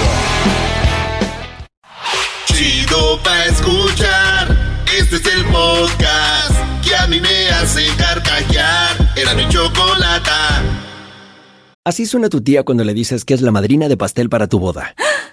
Chido 2.47 3.21
pa' 3.23 3.45
escuchar. 3.47 4.57
Este 4.99 5.17
es 5.17 5.27
el 5.35 5.45
podcast 5.47 6.53
que 6.85 6.97
a 6.97 7.07
mí 7.07 7.21
me 7.21 7.49
hace 7.51 7.87
carcajear. 7.97 9.13
Era 9.17 9.35
mi 9.35 9.49
chocolata. 9.49 10.63
Así 11.85 12.07
suena 12.07 12.29
tu 12.29 12.43
tía 12.43 12.63
cuando 12.63 12.85
le 12.85 12.93
dices 12.93 13.25
que 13.25 13.35
es 13.35 13.41
la 13.41 13.51
madrina 13.51 13.89
de 13.89 13.97
pastel 13.97 14.29
para 14.29 14.47
tu 14.49 14.59
boda. 14.59 14.95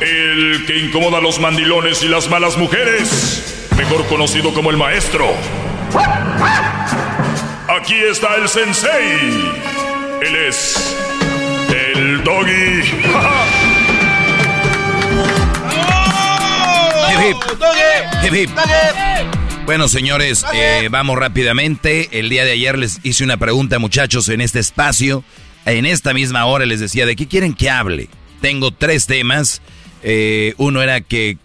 El 0.00 0.64
que 0.66 0.78
incomoda 0.78 1.18
a 1.18 1.20
los 1.20 1.40
mandilones 1.40 2.02
y 2.02 2.08
las 2.08 2.28
malas 2.28 2.56
mujeres, 2.56 3.68
mejor 3.76 4.06
conocido 4.06 4.54
como 4.54 4.70
el 4.70 4.76
maestro. 4.76 5.26
Aquí 7.68 7.94
está 7.94 8.36
el 8.36 8.48
sensei. 8.48 9.52
Él 10.20 10.36
es 10.48 10.96
el 11.68 12.24
doggy. 12.24 12.82
Hip, 17.10 17.20
hip. 17.20 17.36
Hip, 18.24 18.34
hip. 18.34 18.50
Bueno, 19.68 19.86
señores, 19.86 20.46
eh, 20.54 20.88
vamos 20.90 21.18
rápidamente. 21.18 22.08
El 22.18 22.30
día 22.30 22.44
de 22.44 22.52
ayer 22.52 22.78
les 22.78 23.00
hice 23.02 23.22
una 23.22 23.36
pregunta, 23.36 23.78
muchachos, 23.78 24.28
en 24.30 24.40
este 24.40 24.60
espacio. 24.60 25.24
En 25.72 25.86
esta 25.86 26.14
misma 26.14 26.44
hora 26.46 26.66
les 26.66 26.80
decía, 26.80 27.06
¿de 27.06 27.16
qué 27.16 27.26
quieren 27.26 27.54
que 27.54 27.70
hable? 27.70 28.08
Tengo 28.40 28.70
tres 28.70 29.06
temas. 29.06 29.60
Eh, 30.02 30.54
uno 30.58 30.82
era 30.82 31.00
que 31.00 31.36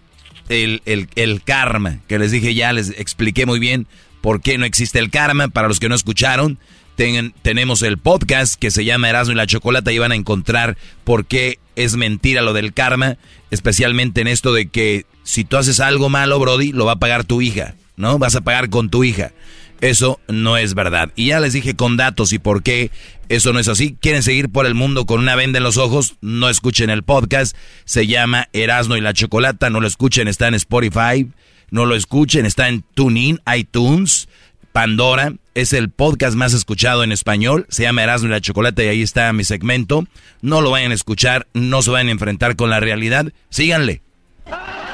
el, 0.48 0.82
el- 0.86 1.08
el 1.16 1.42
karma, 1.42 1.98
que 2.08 2.18
les 2.18 2.30
dije 2.30 2.54
ya, 2.54 2.72
les 2.72 2.90
expliqué 2.90 3.46
muy 3.46 3.58
bien 3.58 3.86
por 4.20 4.40
qué 4.40 4.56
no 4.58 4.64
existe 4.64 4.98
el 4.98 5.10
karma. 5.10 5.48
Para 5.48 5.68
los 5.68 5.80
que 5.80 5.88
no 5.88 5.94
escucharon, 5.94 6.58
ten- 6.96 7.34
tenemos 7.42 7.82
el 7.82 7.98
podcast 7.98 8.54
que 8.54 8.70
se 8.70 8.84
llama 8.84 9.08
Erasmo 9.10 9.32
y 9.32 9.36
la 9.36 9.46
Chocolata 9.46 9.92
y 9.92 9.98
van 9.98 10.12
a 10.12 10.16
encontrar 10.16 10.76
por 11.04 11.26
qué 11.26 11.58
es 11.76 11.96
mentira 11.96 12.40
lo 12.42 12.52
del 12.52 12.72
karma, 12.72 13.16
especialmente 13.50 14.20
en 14.20 14.28
esto 14.28 14.52
de 14.52 14.66
que 14.68 15.06
si 15.24 15.44
tú 15.44 15.56
haces 15.56 15.80
algo 15.80 16.08
malo, 16.08 16.38
Brody, 16.38 16.72
lo 16.72 16.84
va 16.86 16.92
a 16.92 16.98
pagar 16.98 17.24
tu 17.24 17.42
hija, 17.42 17.74
¿no? 17.96 18.18
Vas 18.18 18.36
a 18.36 18.40
pagar 18.42 18.70
con 18.70 18.90
tu 18.90 19.02
hija. 19.04 19.32
Eso 19.80 20.20
no 20.28 20.56
es 20.56 20.74
verdad. 20.74 21.10
Y 21.16 21.26
ya 21.26 21.40
les 21.40 21.52
dije 21.52 21.74
con 21.74 21.96
datos 21.96 22.32
y 22.32 22.38
por 22.38 22.62
qué 22.62 22.90
eso 23.28 23.52
no 23.52 23.58
es 23.58 23.68
así. 23.68 23.96
¿Quieren 24.00 24.22
seguir 24.22 24.48
por 24.50 24.66
el 24.66 24.74
mundo 24.74 25.06
con 25.06 25.20
una 25.20 25.36
venda 25.36 25.58
en 25.58 25.64
los 25.64 25.76
ojos? 25.76 26.16
No 26.20 26.48
escuchen 26.48 26.90
el 26.90 27.02
podcast. 27.02 27.56
Se 27.84 28.06
llama 28.06 28.48
Erasno 28.52 28.96
y 28.96 29.00
la 29.00 29.12
Chocolata. 29.12 29.70
No 29.70 29.80
lo 29.80 29.86
escuchen, 29.86 30.28
está 30.28 30.48
en 30.48 30.54
Spotify. 30.54 31.28
No 31.70 31.86
lo 31.86 31.96
escuchen, 31.96 32.46
está 32.46 32.68
en 32.68 32.82
TuneIn, 32.94 33.40
iTunes, 33.56 34.28
Pandora. 34.72 35.32
Es 35.54 35.72
el 35.72 35.90
podcast 35.90 36.36
más 36.36 36.52
escuchado 36.52 37.04
en 37.04 37.12
español. 37.12 37.66
Se 37.68 37.82
llama 37.82 38.02
Erasmo 38.02 38.28
y 38.28 38.30
la 38.30 38.40
Chocolata 38.40 38.82
y 38.82 38.88
ahí 38.88 39.02
está 39.02 39.32
mi 39.32 39.44
segmento. 39.44 40.06
No 40.42 40.60
lo 40.60 40.70
vayan 40.70 40.92
a 40.92 40.94
escuchar, 40.94 41.46
no 41.52 41.82
se 41.82 41.90
vayan 41.90 42.08
a 42.08 42.12
enfrentar 42.12 42.56
con 42.56 42.70
la 42.70 42.80
realidad. 42.80 43.32
Síganle. 43.50 44.02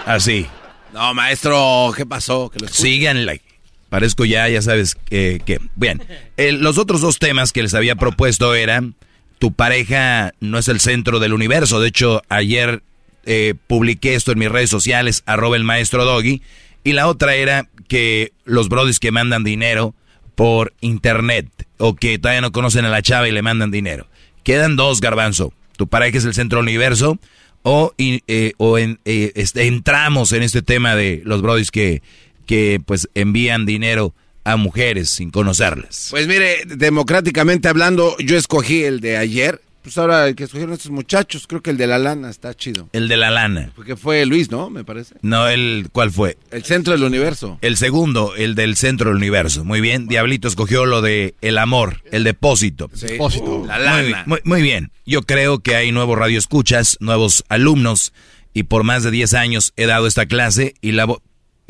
Así. 0.06 0.46
No, 0.92 1.14
maestro, 1.14 1.92
¿qué 1.96 2.04
pasó? 2.06 2.50
Que 2.50 2.60
lo. 2.60 2.68
Síganle. 2.68 3.42
Parezco 3.90 4.24
ya, 4.24 4.48
ya 4.48 4.62
sabes 4.62 4.94
que... 4.94 5.42
que- 5.44 5.58
Bien, 5.76 6.00
los 6.38 6.78
otros 6.78 7.02
dos 7.02 7.18
temas 7.18 7.52
que 7.52 7.62
les 7.62 7.74
había 7.74 7.96
propuesto 7.96 8.54
eran, 8.54 8.94
tu 9.38 9.52
pareja 9.52 10.32
no 10.40 10.58
es 10.58 10.68
el 10.68 10.80
centro 10.80 11.18
del 11.20 11.32
universo. 11.34 11.80
De 11.80 11.88
hecho, 11.88 12.22
ayer 12.28 12.82
eh, 13.26 13.54
publiqué 13.66 14.14
esto 14.14 14.32
en 14.32 14.38
mis 14.38 14.50
redes 14.50 14.70
sociales, 14.70 15.22
arroba 15.26 15.56
el 15.56 15.64
maestro 15.64 16.04
Doggy. 16.04 16.40
Y 16.84 16.92
la 16.92 17.06
otra 17.08 17.34
era 17.34 17.68
que 17.88 18.32
los 18.44 18.68
brodis 18.70 18.98
que 19.00 19.10
mandan 19.10 19.44
dinero 19.44 19.94
por 20.34 20.72
internet 20.80 21.48
o 21.76 21.94
que 21.96 22.18
todavía 22.18 22.40
no 22.40 22.52
conocen 22.52 22.84
a 22.86 22.88
la 22.88 23.02
chava 23.02 23.28
y 23.28 23.32
le 23.32 23.42
mandan 23.42 23.70
dinero. 23.70 24.06
Quedan 24.44 24.76
dos, 24.76 25.00
garbanzo. 25.02 25.52
Tu 25.76 25.86
pareja 25.88 26.16
es 26.18 26.24
el 26.24 26.32
centro 26.34 26.58
del 26.60 26.68
universo 26.68 27.18
o, 27.62 27.92
eh, 27.98 28.52
o 28.56 28.78
en, 28.78 29.00
eh, 29.04 29.32
este, 29.34 29.66
entramos 29.66 30.32
en 30.32 30.42
este 30.42 30.62
tema 30.62 30.94
de 30.94 31.20
los 31.24 31.42
brodis 31.42 31.70
que, 31.70 32.02
que 32.50 32.82
pues 32.84 33.08
envían 33.14 33.64
dinero 33.64 34.12
a 34.42 34.56
mujeres 34.56 35.08
sin 35.08 35.30
conocerlas. 35.30 36.08
Pues 36.10 36.26
mire, 36.26 36.64
democráticamente 36.66 37.68
hablando, 37.68 38.16
yo 38.18 38.36
escogí 38.36 38.82
el 38.82 38.98
de 38.98 39.16
ayer. 39.16 39.60
Pues 39.84 39.96
ahora 39.98 40.26
el 40.26 40.34
que 40.34 40.42
escogieron 40.44 40.74
estos 40.74 40.90
muchachos, 40.90 41.46
creo 41.46 41.62
que 41.62 41.70
el 41.70 41.76
de 41.76 41.86
la 41.86 41.98
lana 41.98 42.28
está 42.28 42.52
chido. 42.52 42.88
El 42.92 43.06
de 43.06 43.16
la 43.16 43.30
lana. 43.30 43.70
Porque 43.76 43.94
fue 43.96 44.26
Luis, 44.26 44.50
¿no? 44.50 44.68
Me 44.68 44.82
parece. 44.82 45.14
No, 45.22 45.46
el, 45.46 45.90
¿cuál 45.92 46.10
fue? 46.10 46.36
El 46.50 46.64
centro 46.64 46.92
del 46.92 47.04
universo. 47.04 47.56
El 47.62 47.76
segundo, 47.76 48.34
el 48.34 48.56
del 48.56 48.74
centro 48.76 49.10
del 49.10 49.16
universo. 49.18 49.64
Muy 49.64 49.80
bien, 49.80 50.08
Diablito 50.08 50.48
escogió 50.48 50.86
lo 50.86 51.02
de 51.02 51.36
el 51.40 51.56
amor, 51.56 52.02
el 52.10 52.24
depósito. 52.24 52.90
Sí. 52.94 53.06
Depósito. 53.06 53.64
La 53.64 53.78
lana. 53.78 54.24
muy- 54.26 54.40
muy 54.42 54.60
bien. 54.60 54.90
Yo 55.06 55.22
creo 55.22 55.60
que 55.60 55.76
hay 55.76 55.92
nuevos 55.92 56.18
radioescuchas, 56.18 56.96
nuevos 56.98 57.44
alumnos, 57.48 58.12
y 58.52 58.64
por 58.64 58.82
más 58.82 59.04
de 59.04 59.12
10 59.12 59.34
años 59.34 59.72
he 59.76 59.86
dado 59.86 60.08
esta 60.08 60.26
clase 60.26 60.74
y 60.80 60.92
la. 60.92 61.06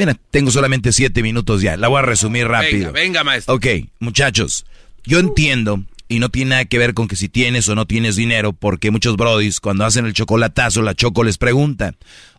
Mira, 0.01 0.17
tengo 0.31 0.51
solamente 0.51 0.93
7 0.93 1.23
minutos 1.23 1.61
ya, 1.61 1.77
la 1.77 1.89
voy 1.89 1.99
a 1.99 2.03
resumir 2.03 2.49
rápido. 2.49 2.91
Venga, 2.91 3.21
venga, 3.21 3.25
maestro. 3.25 3.57
Ok, 3.57 3.67
muchachos, 3.99 4.65
yo 5.05 5.19
entiendo, 5.19 5.85
y 6.09 6.21
no 6.21 6.31
tiene 6.31 6.53
nada 6.53 6.65
que 6.65 6.79
ver 6.79 6.95
con 6.95 7.07
que 7.07 7.17
si 7.17 7.29
tienes 7.29 7.69
o 7.69 7.75
no 7.75 7.87
tienes 7.87 8.17
dinero, 8.17 8.55
porque 8.55 8.91
muchos 8.91 9.19
brodis, 9.19 9.61
cuando 9.61 9.85
hacen 9.85 10.07
el 10.07 10.15
chocolatazo, 10.15 10.81
la 10.81 10.95
Choco 10.95 11.23
les 11.23 11.37
pregunta, 11.37 11.97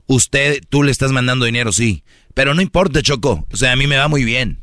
usted, 0.08 0.64
tú 0.70 0.82
le 0.82 0.92
estás 0.92 1.12
mandando 1.12 1.46
dinero, 1.46 1.72
sí, 1.72 2.04
pero 2.34 2.56
no 2.56 2.64
importa, 2.64 3.04
Choco, 3.04 3.46
o 3.52 3.56
sea, 3.56 3.74
a 3.74 3.76
mí 3.76 3.86
me 3.86 3.98
va 3.98 4.08
muy 4.08 4.24
bien. 4.24 4.58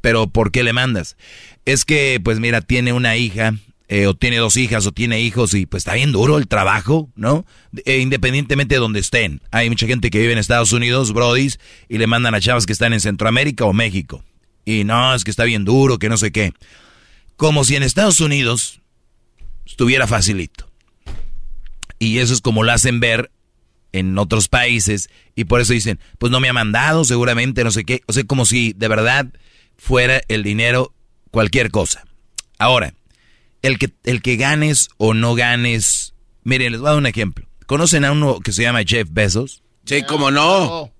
Pero 0.00 0.26
¿por 0.26 0.50
qué 0.50 0.64
le 0.64 0.72
mandas? 0.72 1.16
Es 1.64 1.84
que, 1.84 2.20
pues 2.24 2.40
mira, 2.40 2.60
tiene 2.60 2.92
una 2.92 3.16
hija, 3.16 3.54
eh, 3.88 4.06
o 4.06 4.14
tiene 4.14 4.38
dos 4.38 4.56
hijas, 4.56 4.86
o 4.86 4.92
tiene 4.92 5.20
hijos, 5.20 5.54
y 5.54 5.66
pues 5.66 5.82
está 5.82 5.94
bien 5.94 6.12
duro 6.12 6.38
el 6.38 6.48
trabajo, 6.48 7.10
¿no? 7.16 7.44
Eh, 7.84 7.98
independientemente 7.98 8.76
de 8.76 8.80
donde 8.80 9.00
estén. 9.00 9.42
Hay 9.50 9.68
mucha 9.68 9.86
gente 9.86 10.10
que 10.10 10.18
vive 10.20 10.32
en 10.32 10.38
Estados 10.38 10.72
Unidos, 10.72 11.12
brodis, 11.12 11.58
y 11.88 11.98
le 11.98 12.06
mandan 12.06 12.34
a 12.34 12.40
chavas 12.40 12.66
que 12.66 12.72
están 12.72 12.92
en 12.92 13.00
Centroamérica 13.00 13.64
o 13.64 13.72
México. 13.72 14.24
Y 14.64 14.84
no, 14.84 15.14
es 15.14 15.24
que 15.24 15.30
está 15.30 15.44
bien 15.44 15.64
duro, 15.64 15.98
que 15.98 16.08
no 16.08 16.16
sé 16.16 16.32
qué. 16.32 16.52
Como 17.36 17.64
si 17.64 17.76
en 17.76 17.82
Estados 17.82 18.20
Unidos 18.20 18.80
estuviera 19.66 20.06
facilito. 20.06 20.70
Y 21.98 22.18
eso 22.18 22.34
es 22.34 22.40
como 22.40 22.62
lo 22.62 22.72
hacen 22.72 23.00
ver 23.00 23.30
en 23.92 24.16
otros 24.18 24.48
países. 24.48 25.10
Y 25.34 25.44
por 25.44 25.60
eso 25.60 25.72
dicen, 25.72 26.00
pues 26.18 26.32
no 26.32 26.40
me 26.40 26.48
ha 26.48 26.52
mandado, 26.52 27.04
seguramente, 27.04 27.64
no 27.64 27.70
sé 27.70 27.84
qué. 27.84 28.02
O 28.06 28.12
sea, 28.12 28.24
como 28.24 28.46
si 28.46 28.72
de 28.72 28.88
verdad 28.88 29.26
fuera 29.76 30.22
el 30.28 30.42
dinero 30.42 30.94
cualquier 31.30 31.70
cosa. 31.70 32.04
Ahora, 32.58 32.94
el 33.64 33.78
que, 33.78 33.90
el 34.04 34.20
que 34.20 34.36
ganes 34.36 34.90
o 34.98 35.14
no 35.14 35.34
ganes. 35.34 36.14
Miren, 36.42 36.72
les 36.72 36.80
voy 36.80 36.88
a 36.88 36.90
dar 36.90 36.98
un 36.98 37.06
ejemplo. 37.06 37.46
¿Conocen 37.66 38.04
a 38.04 38.12
uno 38.12 38.40
que 38.40 38.52
se 38.52 38.62
llama 38.62 38.82
Jeff 38.84 39.08
Bezos? 39.10 39.62
Sí, 39.86 40.02
cómo 40.06 40.30
no. 40.30 40.92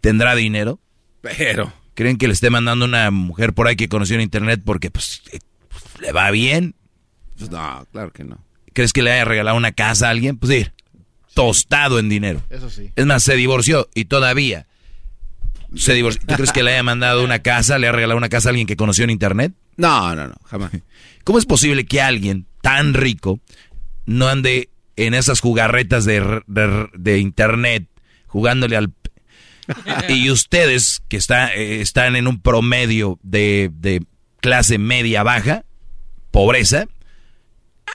¿Tendrá 0.00 0.36
dinero? 0.36 0.78
Pero. 1.20 1.72
¿Creen 1.94 2.16
que 2.16 2.28
le 2.28 2.34
esté 2.34 2.48
mandando 2.48 2.84
una 2.84 3.10
mujer 3.10 3.54
por 3.54 3.66
ahí 3.66 3.74
que 3.74 3.88
conoció 3.88 4.14
en 4.14 4.20
internet 4.22 4.62
porque 4.64 4.90
pues, 4.90 5.22
eh, 5.32 5.40
le 6.00 6.12
va 6.12 6.30
bien? 6.30 6.76
Pues 7.36 7.50
no, 7.50 7.86
claro 7.90 8.12
que 8.12 8.22
no. 8.22 8.38
¿Crees 8.72 8.92
que 8.92 9.02
le 9.02 9.10
haya 9.10 9.24
regalado 9.24 9.56
una 9.56 9.72
casa 9.72 10.06
a 10.06 10.10
alguien? 10.10 10.36
Pues 10.36 10.52
sí, 10.52 10.70
tostado 11.34 11.98
en 11.98 12.08
dinero. 12.08 12.40
Eso 12.50 12.70
sí. 12.70 12.92
Es 12.94 13.06
más, 13.06 13.24
se 13.24 13.34
divorció 13.34 13.88
y 13.94 14.04
todavía 14.04 14.68
se 15.74 15.94
divorció. 15.94 16.22
¿Tú 16.24 16.34
crees 16.34 16.52
que 16.52 16.62
le 16.62 16.72
haya 16.72 16.82
mandado 16.84 17.24
una 17.24 17.38
casa, 17.42 17.78
le 17.78 17.88
ha 17.88 17.92
regalado 17.92 18.16
una 18.16 18.28
casa 18.28 18.48
a 18.48 18.50
alguien 18.50 18.68
que 18.68 18.76
conoció 18.76 19.02
en 19.02 19.10
internet? 19.10 19.54
No, 19.76 20.14
no, 20.14 20.28
no, 20.28 20.34
jamás. 20.44 20.70
¿Cómo 21.26 21.40
es 21.40 21.44
posible 21.44 21.86
que 21.86 22.00
alguien 22.00 22.46
tan 22.60 22.94
rico 22.94 23.40
no 24.04 24.28
ande 24.28 24.70
en 24.94 25.12
esas 25.12 25.40
jugarretas 25.40 26.04
de, 26.04 26.20
de- 26.46 26.88
de 26.96 27.18
internet 27.18 27.88
jugándole 28.28 28.76
al... 28.76 28.92
y 30.08 30.30
ustedes 30.30 31.02
que 31.08 31.16
está, 31.16 31.52
eh, 31.52 31.80
están 31.80 32.14
en 32.14 32.28
un 32.28 32.40
promedio 32.40 33.18
de, 33.24 33.72
de 33.74 34.04
clase 34.40 34.78
media 34.78 35.24
baja, 35.24 35.64
pobreza, 36.30 36.86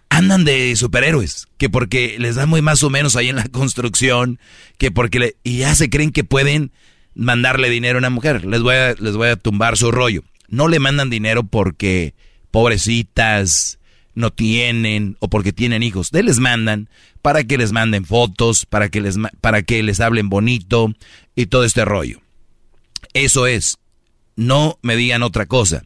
andan 0.10 0.44
de 0.44 0.76
superhéroes, 0.76 1.48
que 1.58 1.70
porque 1.70 2.18
les 2.20 2.36
da 2.36 2.46
muy 2.48 2.62
más 2.62 2.84
o 2.84 2.90
menos 2.90 3.16
ahí 3.16 3.30
en 3.30 3.38
la 3.38 3.48
construcción, 3.48 4.40
que 4.78 4.92
porque 4.92 5.20
le, 5.20 5.36
y 5.46 5.60
ya 5.60 5.74
se 5.74 5.90
creen 5.90 6.12
que 6.12 6.26
pueden 6.26 6.74
mandarle 7.16 7.70
dinero 7.70 7.98
a 7.98 8.00
una 8.00 8.10
mujer. 8.10 8.44
Les 8.44 8.62
voy 8.62 8.76
a, 8.76 8.94
les 8.96 9.16
voy 9.16 9.30
a 9.30 9.38
tumbar 9.38 9.78
su 9.78 9.90
rollo. 9.90 10.22
No 10.50 10.68
le 10.68 10.80
mandan 10.80 11.10
dinero 11.10 11.44
porque 11.44 12.14
pobrecitas 12.52 13.80
no 14.14 14.32
tienen 14.32 15.18
o 15.20 15.30
porque 15.30 15.54
tienen 15.54 15.84
hijos. 15.84 16.12
De 16.12 16.24
les 16.24 16.40
mandan 16.40 16.90
para 17.22 17.44
que 17.44 17.58
les 17.58 17.72
manden 17.72 18.06
fotos, 18.06 18.66
para 18.66 18.90
que 18.90 19.02
les 19.02 19.18
para 19.40 19.64
que 19.64 19.82
les 19.84 20.00
hablen 20.00 20.30
bonito 20.30 20.94
y 21.36 21.48
todo 21.48 21.64
este 21.64 21.86
rollo. 21.86 22.22
Eso 23.14 23.48
es. 23.48 23.78
No 24.36 24.80
me 24.82 24.96
digan 24.96 25.24
otra 25.24 25.46
cosa. 25.46 25.84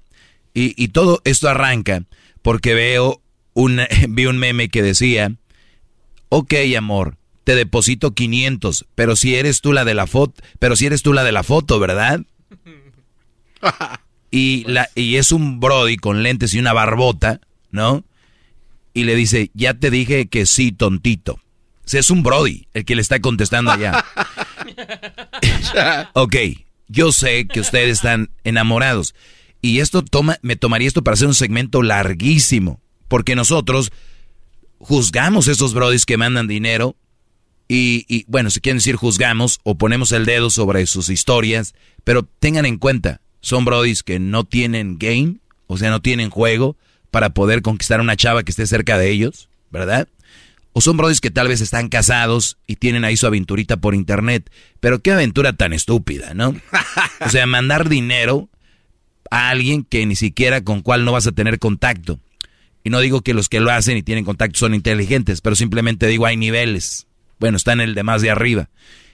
Y, 0.54 0.82
y 0.82 0.90
todo 0.90 1.22
esto 1.26 1.50
arranca 1.50 2.04
porque 2.42 2.74
veo 2.74 3.22
un, 3.54 3.82
vi 4.10 4.26
un 4.28 4.38
meme 4.38 4.70
que 4.70 4.82
decía, 4.84 5.34
ok 6.30 6.54
amor, 6.78 7.18
te 7.44 7.56
deposito 7.56 8.14
500, 8.14 8.86
pero 8.96 9.16
si 9.16 9.36
eres 9.36 9.62
tú 9.62 9.74
la 9.74 9.86
de 9.86 9.94
la 9.94 10.08
foto, 10.08 10.44
pero 10.60 10.76
si 10.76 10.86
eres 10.86 11.02
tú 11.02 11.14
la 11.14 11.24
de 11.24 11.32
la 11.32 11.44
foto, 11.44 11.80
¿verdad? 11.80 12.22
Y, 14.36 14.66
la, 14.68 14.90
y 14.96 15.16
es 15.16 15.32
un 15.32 15.62
Brody 15.62 15.96
con 15.96 16.22
lentes 16.22 16.54
y 16.54 16.60
una 16.60 16.74
barbota, 16.74 17.40
¿no? 17.72 18.04
Y 18.94 19.06
le 19.06 19.16
dice, 19.16 19.50
ya 19.54 19.76
te 19.76 19.90
dije 19.90 20.28
que 20.28 20.46
sí, 20.46 20.74
tontito. 20.74 21.36
O 21.36 21.86
sea, 21.86 22.02
es 22.02 22.10
un 22.10 22.22
Brody 22.22 22.68
el 22.74 22.84
que 22.84 22.96
le 22.96 23.02
está 23.02 23.22
contestando 23.22 23.72
allá. 23.72 24.04
ok, 26.14 26.36
yo 26.90 27.14
sé 27.14 27.48
que 27.48 27.62
ustedes 27.62 27.92
están 27.92 28.30
enamorados. 28.44 29.16
Y 29.62 29.80
esto 29.80 30.04
toma, 30.04 30.38
me 30.42 30.58
tomaría 30.58 30.90
esto 30.90 31.02
para 31.02 31.14
hacer 31.14 31.30
un 31.30 31.34
segmento 31.34 31.82
larguísimo. 31.82 32.82
Porque 33.08 33.38
nosotros 33.38 33.94
juzgamos 34.80 35.48
esos 35.48 35.74
brodis 35.74 36.06
que 36.06 36.18
mandan 36.18 36.50
dinero. 36.50 36.98
Y, 37.70 38.06
y, 38.10 38.26
bueno, 38.28 38.50
si 38.50 38.60
quieren 38.60 38.80
decir 38.80 38.98
juzgamos 38.98 39.62
o 39.64 39.78
ponemos 39.78 40.12
el 40.12 40.26
dedo 40.26 40.50
sobre 40.50 40.86
sus 40.88 41.08
historias. 41.08 41.74
Pero 42.04 42.24
tengan 42.24 42.66
en 42.66 42.80
cuenta, 42.80 43.22
son 43.46 43.64
brodis 43.64 44.02
que 44.02 44.18
no 44.18 44.44
tienen 44.44 44.98
game, 44.98 45.36
o 45.68 45.78
sea, 45.78 45.92
no 45.92 46.02
tienen 46.02 46.32
juego 46.32 46.76
para 47.12 47.30
poder 47.30 47.62
conquistar 47.62 48.02
una 48.02 48.16
chava 48.16 48.42
que 48.42 48.50
esté 48.50 48.66
cerca 48.66 48.98
de 48.98 49.12
ellos, 49.12 49.50
¿verdad? 49.70 50.08
O 50.74 50.82
son 50.82 50.98
brodis 50.98 51.22
que 51.22 51.30
tal 51.30 51.48
vez 51.48 51.62
están 51.62 51.90
casados 51.90 52.58
y 52.66 52.78
tienen 52.78 53.06
ahí 53.06 53.16
su 53.16 53.28
aventurita 53.28 53.78
por 53.78 53.94
internet. 53.94 54.50
Pero 54.80 54.98
qué 54.98 55.12
aventura 55.12 55.54
tan 55.54 55.74
estúpida, 55.74 56.34
¿no? 56.34 56.56
O 57.24 57.30
sea, 57.30 57.46
mandar 57.46 57.88
dinero 57.88 58.50
a 59.30 59.52
alguien 59.52 59.84
que 59.84 60.08
ni 60.08 60.16
siquiera 60.16 60.64
con 60.64 60.82
cual 60.82 61.06
no 61.06 61.12
vas 61.12 61.28
a 61.28 61.32
tener 61.32 61.60
contacto. 61.60 62.20
Y 62.84 62.90
no 62.90 63.00
digo 63.00 63.22
que 63.22 63.36
los 63.36 63.48
que 63.48 63.60
lo 63.60 63.70
hacen 63.70 63.96
y 63.96 64.02
tienen 64.02 64.26
contacto 64.26 64.58
son 64.58 64.74
inteligentes, 64.74 65.42
pero 65.42 65.56
simplemente 65.56 66.08
digo 66.08 66.26
hay 66.26 66.36
niveles. 66.36 67.06
Bueno, 67.40 67.58
está 67.58 67.74
en 67.74 67.82
el 67.82 67.94
de 67.94 68.02
más 68.02 68.24
de 68.24 68.32
arriba. 68.32 68.70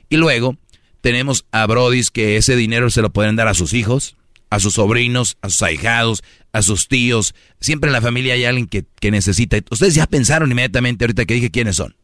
Y 0.08 0.16
luego 0.16 0.56
tenemos 1.02 1.46
a 1.52 1.68
brodis 1.68 2.12
que 2.12 2.38
ese 2.38 2.56
dinero 2.56 2.90
se 2.90 3.02
lo 3.02 3.12
pueden 3.12 3.36
dar 3.36 3.50
a 3.50 3.54
sus 3.54 3.74
hijos, 3.74 4.16
a 4.52 4.60
sus 4.60 4.76
sobrinos, 4.76 5.38
a 5.42 5.50
sus 5.50 5.64
ahijados, 5.64 6.22
a 6.54 6.62
sus 6.62 6.88
tíos. 6.88 7.34
Siempre 7.60 7.88
en 7.88 7.94
la 7.94 8.02
familia 8.02 8.36
hay 8.36 8.46
alguien 8.46 8.68
que, 8.68 8.86
que 9.00 9.10
necesita. 9.10 9.58
Ustedes 9.72 9.96
ya 9.96 10.06
pensaron 10.06 10.52
inmediatamente 10.52 11.06
ahorita 11.06 11.26
que 11.26 11.34
dije 11.34 11.50
quiénes 11.50 11.78
son. 11.78 11.96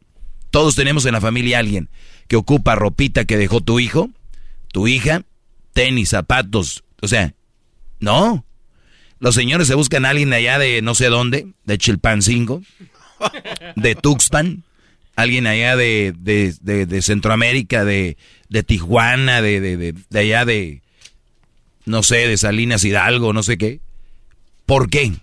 Todos 0.49 0.73
tenemos 0.75 1.05
en 1.05 1.11
la 1.13 1.21
familia 1.21 1.59
alguien 1.59 1.89
que 2.27 2.37
ocupa 2.37 2.73
ropita 2.75 3.25
que 3.25 3.37
dejó 3.37 3.61
tu 3.61 3.79
hijo, 3.79 4.09
tu 4.73 4.87
hija, 4.87 5.23
tenis, 5.73 6.09
zapatos. 6.09 6.83
O 7.01 7.07
sea, 7.07 7.35
no. 7.99 8.43
Los 9.19 9.35
señores 9.35 9.67
se 9.67 9.75
buscan 9.75 10.05
a 10.05 10.09
alguien 10.11 10.31
allá 10.31 10.57
de 10.57 10.81
no 10.81 10.95
sé 10.95 11.07
dónde, 11.07 11.47
de 11.65 11.77
Chilpancingo, 11.77 12.61
de 13.75 13.95
Tuxpan, 13.95 14.63
alguien 15.15 15.47
allá 15.47 15.75
de, 15.75 16.13
de, 16.17 16.53
de- 16.61 16.85
de 16.85 17.01
Centroamérica, 17.01 17.83
de, 17.83 18.15
de 18.49 18.63
Tijuana, 18.63 19.41
de 19.41 19.95
allá 20.13 20.45
de, 20.45 20.81
no 21.87 22.03
sé, 22.03 22.27
de 22.27 22.37
Salinas 22.37 22.83
Hidalgo, 22.83 23.33
no 23.33 23.43
sé 23.43 23.57
qué. 23.57 23.79
¿Por 24.65 24.89
qué? 24.89 25.13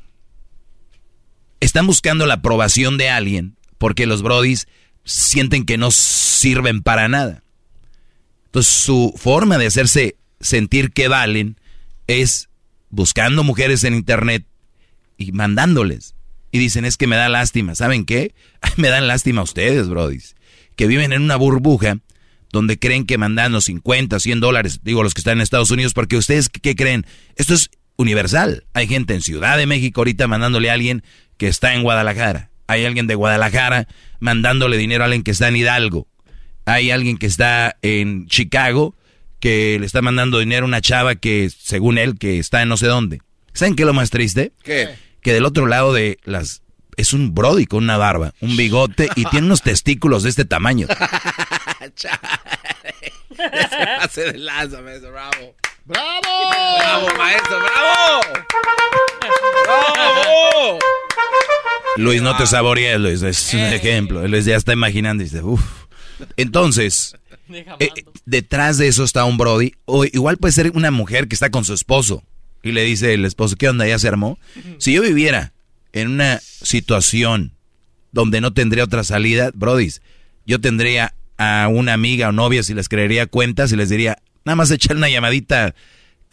Están 1.60 1.86
buscando 1.86 2.26
la 2.26 2.34
aprobación 2.34 2.96
de 2.96 3.10
alguien 3.10 3.56
porque 3.78 4.06
los 4.06 4.22
brodis 4.22 4.66
sienten 5.04 5.66
que 5.66 5.76
no 5.76 5.90
sirven 5.90 6.82
para 6.82 7.06
nada. 7.08 7.42
Entonces 8.46 8.72
su 8.72 9.14
forma 9.16 9.58
de 9.58 9.66
hacerse 9.66 10.16
sentir 10.40 10.92
que 10.92 11.08
valen 11.08 11.58
es 12.06 12.48
buscando 12.88 13.44
mujeres 13.44 13.84
en 13.84 13.94
internet 13.94 14.46
y 15.18 15.32
mandándoles. 15.32 16.14
Y 16.50 16.58
dicen, 16.58 16.84
es 16.84 16.96
que 16.96 17.06
me 17.06 17.16
da 17.16 17.28
lástima. 17.28 17.74
¿Saben 17.74 18.06
qué? 18.06 18.34
Me 18.76 18.88
dan 18.88 19.08
lástima 19.08 19.40
a 19.40 19.44
ustedes, 19.44 19.88
brodis. 19.88 20.36
Que 20.76 20.86
viven 20.86 21.12
en 21.12 21.22
una 21.22 21.36
burbuja 21.36 21.98
donde 22.54 22.78
creen 22.78 23.04
que 23.04 23.18
mandando 23.18 23.60
50, 23.60 24.20
100 24.20 24.38
dólares, 24.38 24.80
digo 24.84 25.02
los 25.02 25.12
que 25.12 25.20
están 25.20 25.38
en 25.38 25.42
Estados 25.42 25.72
Unidos, 25.72 25.92
porque 25.92 26.16
ustedes, 26.16 26.48
¿qué 26.48 26.76
creen? 26.76 27.04
Esto 27.34 27.52
es 27.52 27.68
universal. 27.96 28.64
Hay 28.74 28.86
gente 28.86 29.12
en 29.12 29.22
Ciudad 29.22 29.58
de 29.58 29.66
México 29.66 30.00
ahorita 30.00 30.28
mandándole 30.28 30.70
a 30.70 30.74
alguien 30.74 31.02
que 31.36 31.48
está 31.48 31.74
en 31.74 31.82
Guadalajara. 31.82 32.50
Hay 32.68 32.84
alguien 32.84 33.08
de 33.08 33.16
Guadalajara 33.16 33.88
mandándole 34.20 34.76
dinero 34.76 35.02
a 35.02 35.06
alguien 35.06 35.24
que 35.24 35.32
está 35.32 35.48
en 35.48 35.56
Hidalgo. 35.56 36.06
Hay 36.64 36.92
alguien 36.92 37.18
que 37.18 37.26
está 37.26 37.76
en 37.82 38.26
Chicago 38.28 38.94
que 39.40 39.76
le 39.80 39.84
está 39.84 40.00
mandando 40.00 40.38
dinero 40.38 40.64
a 40.64 40.68
una 40.68 40.80
chava 40.80 41.16
que, 41.16 41.50
según 41.50 41.98
él, 41.98 42.16
que 42.18 42.38
está 42.38 42.62
en 42.62 42.68
no 42.68 42.76
sé 42.76 42.86
dónde. 42.86 43.20
¿Saben 43.52 43.74
qué 43.74 43.82
es 43.82 43.86
lo 43.86 43.94
más 43.94 44.10
triste? 44.10 44.52
¿Qué? 44.62 44.90
Que 45.20 45.32
del 45.32 45.44
otro 45.44 45.66
lado 45.66 45.92
de 45.92 46.18
las... 46.22 46.62
Es 46.96 47.12
un 47.12 47.34
brody 47.34 47.66
con 47.66 47.82
una 47.82 47.96
barba, 47.96 48.32
un 48.40 48.56
bigote 48.56 49.08
y 49.16 49.24
tiene 49.24 49.46
unos 49.46 49.62
testículos 49.62 50.22
de 50.22 50.30
este 50.30 50.44
tamaño. 50.44 50.86
Hace 54.00 54.32
de 54.32 54.38
lanza, 54.38 54.80
maestro, 54.80 55.12
bravo. 55.12 55.54
¡Bravo! 55.84 56.20
¡Bravo, 56.78 57.08
maestro, 57.18 57.58
bravo! 57.58 58.20
¡Bravo! 59.64 60.78
Luis, 61.96 62.22
no 62.22 62.36
te 62.36 62.46
saborees, 62.46 62.98
Luis, 62.98 63.22
es 63.22 63.54
un 63.54 63.60
ejemplo. 63.60 64.26
Luis 64.26 64.44
ya 64.44 64.56
está 64.56 64.72
imaginando 64.72 65.22
y 65.22 65.26
dice, 65.26 65.42
uff. 65.42 65.84
Entonces, 66.36 67.16
eh, 67.78 67.90
detrás 68.24 68.78
de 68.78 68.88
eso 68.88 69.04
está 69.04 69.24
un 69.24 69.36
Brody, 69.36 69.74
o 69.84 70.04
igual 70.04 70.38
puede 70.38 70.52
ser 70.52 70.72
una 70.74 70.90
mujer 70.90 71.28
que 71.28 71.34
está 71.34 71.50
con 71.50 71.64
su 71.64 71.74
esposo 71.74 72.22
y 72.62 72.72
le 72.72 72.82
dice 72.82 73.12
el 73.12 73.24
esposo, 73.24 73.56
¿qué 73.56 73.68
onda? 73.68 73.86
¿Ya 73.86 73.98
se 73.98 74.08
armó? 74.08 74.38
Si 74.78 74.94
yo 74.94 75.02
viviera 75.02 75.52
en 75.92 76.08
una 76.08 76.40
situación 76.40 77.52
donde 78.12 78.40
no 78.40 78.52
tendría 78.54 78.84
otra 78.84 79.04
salida, 79.04 79.50
Brodis, 79.54 80.00
yo 80.46 80.60
tendría 80.60 81.14
a 81.38 81.68
una 81.70 81.92
amiga 81.92 82.28
o 82.28 82.32
novia 82.32 82.62
si 82.62 82.74
les 82.74 82.88
creería 82.88 83.26
cuentas 83.26 83.72
y 83.72 83.76
les 83.76 83.88
diría, 83.88 84.18
nada 84.44 84.56
más 84.56 84.70
echar 84.70 84.96
una 84.96 85.08
llamadita 85.08 85.74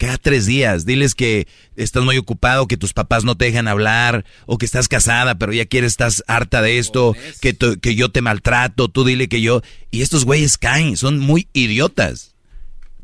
cada 0.02 0.18
tres 0.18 0.46
días, 0.46 0.84
diles 0.84 1.14
que 1.14 1.46
estás 1.76 2.02
muy 2.02 2.18
ocupado, 2.18 2.66
que 2.66 2.76
tus 2.76 2.92
papás 2.92 3.22
no 3.22 3.36
te 3.36 3.44
dejan 3.44 3.68
hablar, 3.68 4.24
o 4.46 4.58
que 4.58 4.66
estás 4.66 4.88
casada, 4.88 5.36
pero 5.36 5.52
ya 5.52 5.66
quieres, 5.66 5.92
estás 5.92 6.24
harta 6.26 6.60
de 6.60 6.78
esto, 6.78 7.14
que, 7.40 7.56
que 7.80 7.94
yo 7.94 8.08
te 8.08 8.20
maltrato, 8.20 8.88
tú 8.88 9.04
dile 9.04 9.28
que 9.28 9.40
yo... 9.40 9.62
Y 9.92 10.02
estos 10.02 10.24
güeyes 10.24 10.58
caen, 10.58 10.96
son 10.96 11.20
muy 11.20 11.46
idiotas. 11.52 12.34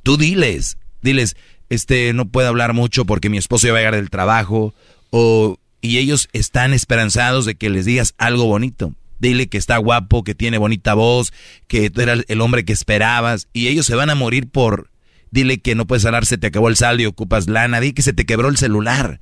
Tú 0.02 0.16
diles, 0.16 0.76
diles, 1.00 1.36
este, 1.68 2.12
no 2.14 2.26
puedo 2.26 2.48
hablar 2.48 2.72
mucho 2.72 3.04
porque 3.04 3.28
mi 3.30 3.38
esposo 3.38 3.68
ya 3.68 3.74
va 3.74 3.78
a 3.78 3.82
llegar 3.82 3.94
del 3.94 4.10
trabajo, 4.10 4.74
o... 5.10 5.56
Y 5.80 5.98
ellos 5.98 6.28
están 6.32 6.74
esperanzados 6.74 7.44
de 7.44 7.54
que 7.54 7.70
les 7.70 7.84
digas 7.84 8.14
algo 8.18 8.46
bonito. 8.46 8.92
Dile 9.18 9.48
que 9.48 9.58
está 9.58 9.76
guapo, 9.78 10.24
que 10.24 10.34
tiene 10.34 10.58
bonita 10.58 10.94
voz, 10.94 11.32
que 11.66 11.90
tú 11.90 12.00
eras 12.00 12.24
el 12.28 12.40
hombre 12.40 12.64
que 12.64 12.72
esperabas, 12.72 13.48
y 13.52 13.68
ellos 13.68 13.86
se 13.86 13.94
van 13.94 14.10
a 14.10 14.14
morir 14.14 14.48
por... 14.48 14.90
Dile 15.30 15.58
que 15.58 15.74
no 15.74 15.86
puedes 15.86 16.04
hablar, 16.04 16.24
se 16.24 16.38
te 16.38 16.46
acabó 16.46 16.68
el 16.68 16.76
saldo 16.76 17.02
y 17.02 17.06
ocupas 17.06 17.48
lana. 17.48 17.80
Di 17.80 17.92
que 17.92 18.02
se 18.02 18.14
te 18.14 18.24
quebró 18.24 18.48
el 18.48 18.56
celular. 18.56 19.20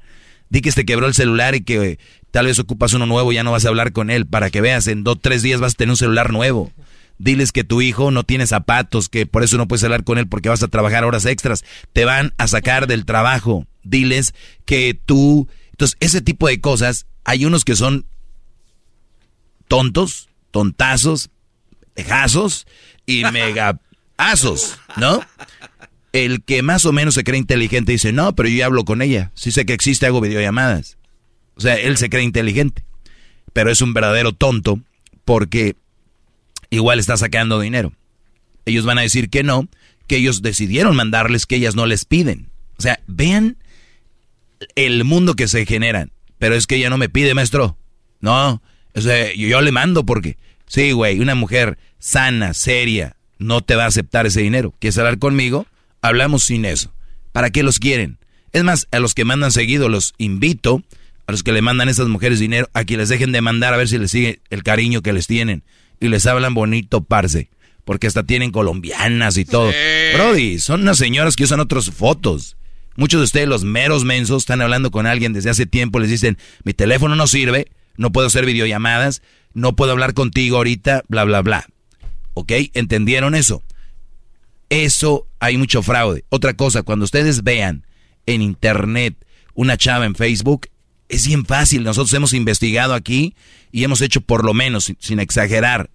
Di 0.49 0.61
que 0.61 0.71
se 0.71 0.83
te 0.83 0.87
quebró 0.87 1.07
el 1.09 1.15
celular 1.15 1.57
y 1.57 1.63
que 1.63 1.99
tal 2.31 2.47
vez 2.47 2.59
ocupas 2.61 2.93
uno 2.93 3.07
nuevo 3.07 3.33
y 3.33 3.35
ya 3.35 3.43
no 3.43 3.51
vas 3.51 3.65
a 3.65 3.69
hablar 3.69 3.93
con 3.93 4.11
él. 4.11 4.27
Para 4.27 4.51
que 4.51 4.61
veas, 4.61 4.87
en 4.87 5.03
dos, 5.03 5.19
tres 5.21 5.43
días 5.43 5.61
vas 5.61 5.73
a 5.73 5.77
tener 5.77 5.91
un 5.91 5.97
celular 5.97 6.33
nuevo. 6.33 6.71
Diles 7.19 7.51
que 7.51 7.65
tu 7.65 7.81
hijo 7.81 8.11
no 8.11 8.23
tiene 8.23 8.47
zapatos, 8.47 9.09
que 9.09 9.27
por 9.27 9.43
eso 9.43 9.57
no 9.57 9.67
puedes 9.67 9.83
hablar 9.83 10.05
con 10.05 10.19
él 10.19 10.29
porque 10.29 10.49
vas 10.49 10.63
a 10.63 10.69
trabajar 10.69 11.05
horas 11.05 11.27
extras. 11.27 11.65
Te 11.93 12.05
van 12.05 12.35
a 12.39 12.47
sacar 12.47 12.87
del 12.87 13.05
trabajo. 13.05 13.67
Diles 13.83 14.35
que 14.65 14.95
tú... 14.95 15.49
Entonces, 15.71 15.97
ese 16.01 16.21
tipo 16.21 16.47
de 16.47 16.61
cosas, 16.61 17.07
hay 17.25 17.45
unos 17.45 17.65
que 17.65 17.75
son 17.75 18.07
tontos, 19.69 20.29
tontazos, 20.51 21.31
tejazos 21.95 22.67
y 23.07 23.23
megazos, 23.33 24.79
¿no? 24.97 25.21
El 26.13 26.43
que 26.43 26.63
más 26.63 26.85
o 26.87 26.93
menos 26.93 27.15
se 27.15 27.25
cree 27.25 27.39
inteligente 27.39 27.93
dice, 27.93 28.13
no, 28.13 28.35
pero 28.35 28.49
yo 28.49 28.57
ya 28.57 28.67
hablo 28.67 28.85
con 28.85 29.03
ella. 29.03 29.33
Sí 29.35 29.53
sé 29.53 29.67
que 29.67 29.75
existe, 29.75 30.07
hago 30.07 30.21
videollamadas. 30.21 30.97
O 31.57 31.61
sea, 31.61 31.75
él 31.75 31.97
se 31.97 32.09
cree 32.09 32.23
inteligente. 32.23 32.85
Pero 33.53 33.71
es 33.71 33.81
un 33.83 33.93
verdadero 33.93 34.33
tonto 34.33 34.81
porque 35.25 35.77
igual 36.71 36.99
está 36.99 37.17
sacando 37.17 37.61
dinero. 37.61 37.93
Ellos 38.65 38.85
van 38.85 38.99
a 38.99 39.03
decir 39.03 39.29
que 39.29 39.43
no, 39.43 39.69
que 40.07 40.17
ellos 40.17 40.43
decidieron 40.43 40.97
mandarles, 40.97 41.47
que 41.47 41.57
ellas 41.57 41.75
no 41.75 41.87
les 41.87 42.05
piden. 42.05 42.49
O 42.79 42.83
sea, 42.83 43.01
vean 43.07 43.59
el 44.75 45.05
mundo 45.05 45.35
que 45.35 45.49
se 45.49 45.67
generan. 45.67 46.13
Pero 46.39 46.55
es 46.55 46.67
que 46.67 46.77
ella 46.77 46.91
no 46.91 46.99
me 46.99 47.09
pide, 47.09 47.35
maestro. 47.35 47.77
No, 48.21 48.63
o 48.97 49.01
sea, 49.03 49.33
yo, 49.35 49.61
le 49.61 49.73
mando 49.73 50.07
porque, 50.07 50.39
sí, 50.67 50.93
güey, 50.93 51.21
una 51.21 51.35
mujer 51.35 51.77
sana, 51.99 52.55
seria, 52.55 53.17
no 53.39 53.61
te 53.61 53.77
va 53.77 53.85
a 53.85 53.89
aceptar 53.89 54.27
ese 54.27 54.41
dinero. 54.41 54.75
¿Quieres 54.79 54.97
hablar 54.97 55.19
conmigo? 55.19 55.67
Hablamos 56.01 56.45
sin 56.45 56.65
eso. 56.65 56.93
¿Para 57.33 57.51
qué 57.51 57.63
los 57.63 57.79
quieren? 57.79 58.17
Es 58.53 58.65
más, 58.65 58.89
a 58.91 58.99
los 58.99 59.13
que 59.13 59.27
mandan 59.27 59.53
seguido 59.53 59.91
los 59.91 60.15
invito, 60.17 60.83
a 61.27 61.33
los 61.33 61.43
que 61.43 61.53
le 61.53 61.61
mandan 61.61 61.89
a 61.89 61.91
esas 61.91 62.09
mujeres 62.09 62.39
dinero, 62.39 62.71
a 62.73 62.85
que 62.85 62.97
les 62.97 63.11
dejen 63.11 63.33
de 63.33 63.43
mandar 63.43 63.75
a 63.75 63.77
ver 63.77 63.87
si 63.87 63.99
les 63.99 64.11
sigue 64.11 64.41
el 64.49 64.63
cariño 64.63 65.03
que 65.03 65.13
les 65.13 65.27
tienen. 65.27 65.63
Y 66.01 66.09
les 66.09 66.25
hablan 66.27 66.55
bonito, 66.55 67.03
parce. 67.05 67.51
Porque 67.85 68.07
hasta 68.07 68.23
tienen 68.23 68.51
colombianas 68.51 69.37
y 69.37 69.45
todo. 69.45 69.73
Brody, 70.15 70.59
son 70.59 70.83
unas 70.83 70.97
señoras 70.97 71.37
que 71.37 71.45
usan 71.45 71.61
otras 71.61 71.91
fotos. 71.91 72.57
Muchos 72.97 73.21
de 73.21 73.25
ustedes, 73.25 73.49
los 73.49 73.63
meros 73.63 74.05
mensos, 74.05 74.45
están 74.45 74.63
hablando 74.63 74.91
con 74.91 75.07
alguien 75.07 75.35
desde 75.35 75.51
hace 75.51 75.67
tiempo, 75.67 76.01
les 76.01 76.09
dicen, 76.09 76.39
mi 76.65 76.73
teléfono 76.73 77.15
no 77.15 77.27
sirve, 77.27 77.69
no 77.97 78.13
puedo 78.13 78.27
hacer 78.27 78.47
videollamadas, 78.47 79.23
no 79.55 79.75
puedo 79.75 79.93
hablar 79.93 80.15
contigo 80.15 80.59
ahorita, 80.59 81.05
bla, 81.09 81.25
bla, 81.25 81.43
bla. 81.43 81.67
¿Ok? 82.35 82.53
¿Entendieron 82.75 83.35
eso? 83.35 83.63
Eso 84.69 85.27
hay 85.39 85.57
mucho 85.57 85.83
fraude. 85.83 86.25
Otra 86.29 86.55
cosa, 86.55 86.83
cuando 86.83 87.05
ustedes 87.05 87.43
vean 87.43 87.87
en 88.27 88.43
internet 88.43 89.15
una 89.55 89.77
chava 89.77 90.07
en 90.07 90.15
Facebook, 90.15 90.69
es 91.09 91.27
bien 91.27 91.47
fácil. 91.47 91.85
Nosotros 91.85 92.13
hemos 92.15 92.33
investigado 92.33 92.95
aquí 92.95 93.35
y 93.73 93.85
hemos 93.85 94.01
hecho 94.01 94.21
por 94.21 94.45
lo 94.45 94.55
menos, 94.55 94.93
sin 94.99 95.21
exagerar, 95.21 95.91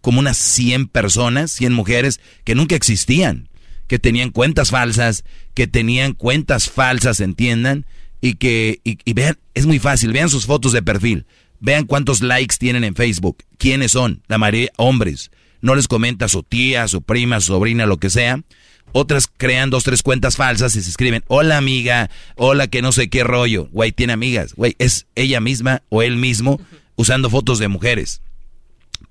como 0.00 0.18
unas 0.18 0.38
100 0.38 0.88
personas, 0.88 1.52
100 1.52 1.72
mujeres 1.72 2.20
que 2.44 2.54
nunca 2.54 2.74
existían 2.74 3.50
que 3.90 3.98
tenían 3.98 4.30
cuentas 4.30 4.70
falsas, 4.70 5.24
que 5.52 5.66
tenían 5.66 6.12
cuentas 6.12 6.70
falsas, 6.70 7.18
entiendan, 7.18 7.86
y 8.20 8.34
que, 8.34 8.80
y, 8.84 9.12
vean, 9.12 9.38
es 9.54 9.66
muy 9.66 9.78
fácil, 9.78 10.12
vean 10.12 10.28
sus 10.28 10.46
fotos 10.46 10.72
de 10.72 10.82
perfil, 10.82 11.26
vean 11.58 11.86
cuántos 11.86 12.20
likes 12.22 12.56
tienen 12.58 12.84
en 12.84 12.94
Facebook, 12.94 13.38
quiénes 13.58 13.92
son, 13.92 14.22
la 14.28 14.38
mayoría 14.38 14.70
hombres, 14.76 15.30
no 15.60 15.74
les 15.74 15.88
comenta 15.88 16.28
su 16.28 16.42
tía, 16.42 16.88
su 16.88 17.02
prima, 17.02 17.40
su 17.40 17.48
sobrina, 17.48 17.86
lo 17.86 17.98
que 17.98 18.10
sea, 18.10 18.42
otras 18.92 19.28
crean 19.36 19.70
dos, 19.70 19.84
tres 19.84 20.02
cuentas 20.02 20.36
falsas 20.36 20.74
y 20.76 20.82
se 20.82 20.90
escriben, 20.90 21.22
hola 21.28 21.56
amiga, 21.56 22.10
hola 22.36 22.66
que 22.66 22.82
no 22.82 22.92
sé 22.92 23.08
qué 23.08 23.24
rollo, 23.24 23.68
güey, 23.72 23.92
tiene 23.92 24.12
amigas, 24.12 24.54
güey, 24.54 24.74
es 24.78 25.06
ella 25.14 25.40
misma 25.40 25.82
o 25.88 26.02
él 26.02 26.16
mismo 26.16 26.60
usando 26.96 27.30
fotos 27.30 27.58
de 27.58 27.68
mujeres. 27.68 28.20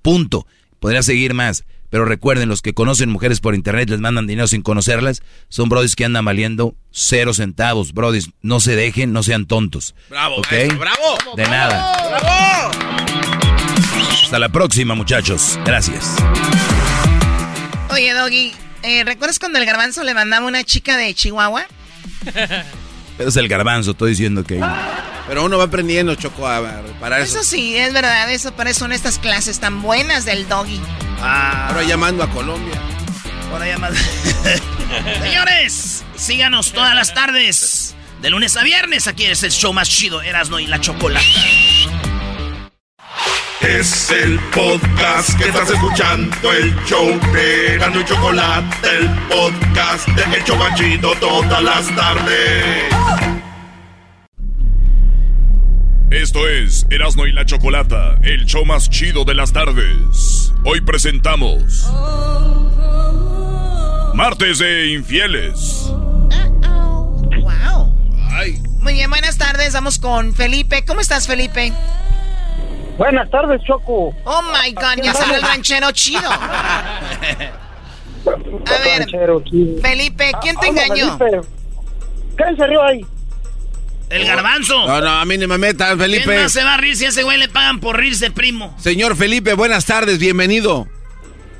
Punto. 0.01 0.45
Podría 0.79 1.03
seguir 1.03 1.33
más. 1.33 1.65
Pero 1.89 2.05
recuerden, 2.05 2.49
los 2.49 2.61
que 2.61 2.73
conocen 2.73 3.09
mujeres 3.09 3.39
por 3.39 3.55
internet 3.55 3.89
les 3.89 3.99
mandan 3.99 4.27
dinero 4.27 4.47
sin 4.47 4.61
conocerlas, 4.61 5.21
son 5.49 5.69
brodis 5.69 5.95
que 5.95 6.05
andan 6.05 6.25
valiendo 6.25 6.75
cero 6.91 7.33
centavos. 7.33 7.93
Brodis, 7.93 8.29
no 8.41 8.59
se 8.59 8.75
dejen, 8.75 9.11
no 9.13 9.23
sean 9.23 9.45
tontos. 9.45 9.95
Bravo, 10.09 10.37
¿Ok? 10.37 10.47
bravo. 10.77 11.35
De 11.35 11.43
nada. 11.43 12.19
Bravo. 12.19 12.71
Hasta 14.23 14.39
la 14.39 14.49
próxima, 14.49 14.93
muchachos. 14.95 15.59
Gracias. 15.65 16.15
Oye, 17.91 18.13
Doggy, 18.13 18.53
eh, 18.83 19.03
¿recuerdas 19.03 19.39
cuando 19.39 19.57
el 19.59 19.65
garbanzo 19.65 20.03
le 20.03 20.13
mandaba 20.13 20.45
una 20.45 20.63
chica 20.63 20.97
de 20.97 21.13
Chihuahua? 21.13 21.65
Es 23.19 23.35
el 23.35 23.47
garbanzo, 23.47 23.91
estoy 23.91 24.11
diciendo 24.11 24.43
que... 24.43 24.63
Pero 25.27 25.45
uno 25.45 25.59
va 25.59 25.65
aprendiendo, 25.65 26.15
Choco, 26.15 26.47
a 26.47 26.81
reparar 26.81 27.21
eso. 27.21 27.39
Eso 27.39 27.47
sí, 27.47 27.77
es 27.77 27.93
verdad, 27.93 28.31
eso 28.31 28.51
para 28.53 28.71
eso 28.71 28.79
son 28.79 28.91
estas 28.91 29.19
clases 29.19 29.59
tan 29.59 29.81
buenas 29.83 30.25
del 30.25 30.47
doggy. 30.49 30.81
Ah, 31.21 31.67
ahora 31.67 31.83
llamando 31.83 32.23
a 32.23 32.31
Colombia. 32.31 32.73
Ahora 33.51 33.67
llamando. 33.67 33.99
Señores, 35.21 36.03
síganos 36.15 36.71
todas 36.71 36.95
las 36.95 37.13
tardes. 37.13 37.95
De 38.23 38.29
lunes 38.31 38.57
a 38.57 38.63
viernes, 38.63 39.07
aquí 39.07 39.25
es 39.25 39.43
el 39.43 39.51
show 39.51 39.71
más 39.71 39.87
chido, 39.87 40.21
Erasno 40.21 40.59
y 40.59 40.65
la 40.65 40.81
Chocolata. 40.81 41.25
Es 43.61 44.09
el 44.09 44.39
podcast 44.55 45.37
que 45.37 45.49
estás 45.49 45.69
escuchando, 45.69 46.53
el 46.53 46.73
show 46.85 47.19
de 47.33 47.73
Erasno 47.73 47.99
y 47.99 48.05
Chocolate, 48.05 48.87
el 48.97 49.09
podcast 49.27 50.07
de 50.07 50.37
El 50.37 50.43
Chocachito 50.45 51.11
todas 51.19 51.61
las 51.61 51.93
tardes. 51.93 52.85
Esto 56.09 56.47
es 56.47 56.87
Erasno 56.89 57.27
y 57.27 57.33
la 57.33 57.45
Chocolata, 57.45 58.17
el 58.23 58.45
show 58.45 58.63
más 58.63 58.89
chido 58.89 59.25
de 59.25 59.35
las 59.35 59.51
tardes. 59.51 60.53
Hoy 60.63 60.79
presentamos 60.79 61.85
Martes 64.13 64.59
de 64.59 64.93
Infieles. 64.93 65.83
Wow. 67.41 67.93
Muy 68.79 68.93
bien, 68.93 69.09
buenas 69.09 69.37
tardes. 69.37 69.73
Vamos 69.73 69.99
con 69.99 70.33
Felipe. 70.33 70.85
¿Cómo 70.85 71.01
estás, 71.01 71.27
Felipe? 71.27 71.73
Buenas 72.99 73.29
tardes, 73.31 73.61
Choco. 73.63 74.13
Oh 74.25 74.41
my 74.41 74.73
God, 74.73 75.01
ya 75.01 75.13
sale 75.13 75.35
el 75.35 75.41
ranchero 75.41 75.89
chido. 75.93 76.29
A 76.29 76.99
ver, 78.83 79.07
Felipe, 79.81 80.31
¿quién 80.41 80.57
te 80.57 80.67
engañó? 80.67 81.17
¿Quién 81.17 82.57
se 82.57 82.67
rió 82.67 82.83
ahí? 82.83 83.05
El 84.09 84.25
garbanzo. 84.25 84.85
No, 84.85 84.99
no, 84.99 85.07
a 85.07 85.23
mí 85.23 85.37
ni 85.37 85.47
me 85.47 85.57
metan, 85.57 85.97
Felipe. 85.97 86.25
¿Quién 86.25 86.41
más 86.41 86.51
se 86.51 86.61
va 86.61 86.73
a 86.73 86.77
reír 86.77 86.97
si 86.97 87.05
a 87.05 87.09
ese 87.09 87.23
güey 87.23 87.37
le 87.37 87.47
pagan 87.47 87.79
por 87.79 87.97
rirse, 87.97 88.31
primo? 88.31 88.75
Señor 88.77 89.15
Felipe, 89.15 89.53
buenas 89.53 89.85
tardes, 89.85 90.19
bienvenido. 90.19 90.85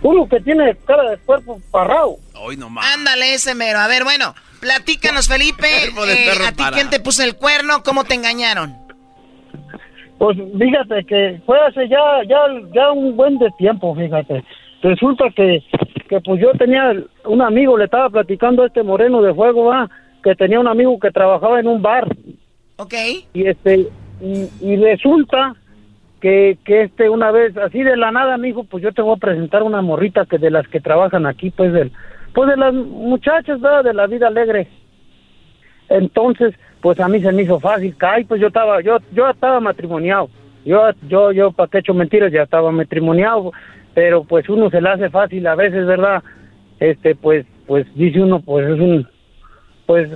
Uno 0.01 0.27
que 0.27 0.41
tiene 0.41 0.75
cara 0.85 1.09
de 1.09 1.17
cuerpo 1.19 1.61
parrado. 1.71 2.17
Hoy 2.33 2.59
Ándale 2.93 3.33
ese 3.33 3.55
mero. 3.55 3.79
A 3.79 3.87
ver, 3.87 4.03
bueno, 4.03 4.35
platícanos, 4.59 5.29
Felipe. 5.29 5.85
eh, 6.07 6.31
¿A 6.45 6.51
ti 6.51 6.63
quién 6.73 6.89
te 6.89 6.99
puso 6.99 7.23
el 7.23 7.37
cuerno? 7.37 7.81
¿Cómo 7.81 8.03
te 8.03 8.15
engañaron? 8.15 8.78
Pues 10.19 10.37
fíjate 10.37 11.05
que 11.05 11.41
fue 11.45 11.57
hace 11.61 11.87
ya, 11.87 12.21
ya, 12.27 12.39
ya 12.73 12.91
un 12.91 13.15
buen 13.15 13.37
de 13.39 13.49
tiempo, 13.57 13.95
fíjate. 13.95 14.43
Resulta 14.81 15.29
que, 15.33 15.63
que 16.09 16.19
pues 16.19 16.41
yo 16.41 16.51
tenía 16.51 16.93
un 17.23 17.41
amigo, 17.41 17.77
le 17.77 17.85
estaba 17.85 18.09
platicando 18.09 18.63
a 18.63 18.67
este 18.67 18.83
moreno 18.83 19.21
de 19.21 19.33
fuego, 19.33 19.65
va, 19.65 19.89
que 20.21 20.35
tenía 20.35 20.59
un 20.59 20.67
amigo 20.67 20.99
que 20.99 21.11
trabajaba 21.11 21.61
en 21.61 21.67
un 21.67 21.81
bar. 21.81 22.05
Ok. 22.75 22.93
Y 23.33 23.47
este, 23.47 23.87
y, 24.21 24.75
resulta 24.75 25.55
que, 26.19 26.57
que 26.65 26.83
este 26.83 27.07
una 27.07 27.31
vez, 27.31 27.55
así 27.55 27.81
de 27.81 27.95
la 27.95 28.11
nada, 28.11 28.37
me 28.37 28.47
dijo, 28.47 28.65
pues 28.65 28.83
yo 28.83 28.91
te 28.91 29.01
voy 29.01 29.15
a 29.15 29.19
presentar 29.19 29.63
una 29.63 29.81
morrita 29.81 30.25
que 30.25 30.37
de 30.37 30.51
las 30.51 30.67
que 30.67 30.81
trabajan 30.81 31.25
aquí, 31.27 31.49
pues 31.49 31.71
del, 31.71 31.93
pues 32.33 32.49
de 32.49 32.57
las 32.57 32.73
muchachas, 32.73 33.61
¿verdad? 33.61 33.85
de 33.85 33.93
la 33.93 34.07
vida 34.07 34.27
alegre. 34.27 34.67
Entonces, 35.87 36.53
pues 36.81 36.99
a 36.99 37.07
mí 37.07 37.21
se 37.21 37.31
me 37.31 37.43
hizo 37.43 37.59
fácil, 37.59 37.95
cae, 37.97 38.25
pues 38.25 38.39
yo 38.39 38.47
estaba, 38.47 38.81
yo, 38.81 38.97
yo 39.11 39.29
estaba 39.29 39.59
matrimoniado. 39.59 40.29
Yo, 40.65 40.89
yo, 41.07 41.31
yo, 41.31 41.51
para 41.51 41.69
qué 41.69 41.79
hecho 41.79 41.93
mentiras, 41.93 42.31
ya 42.31 42.43
estaba 42.43 42.71
matrimoniado, 42.71 43.51
pero 43.93 44.23
pues 44.23 44.47
uno 44.49 44.69
se 44.69 44.81
le 44.81 44.89
hace 44.89 45.09
fácil 45.09 45.45
a 45.47 45.55
veces, 45.55 45.85
¿verdad? 45.85 46.21
Este, 46.79 47.15
pues, 47.15 47.45
pues 47.65 47.85
dice 47.95 48.21
uno, 48.21 48.39
pues 48.41 48.67
es 48.67 48.79
un, 48.79 49.07
pues, 49.85 50.09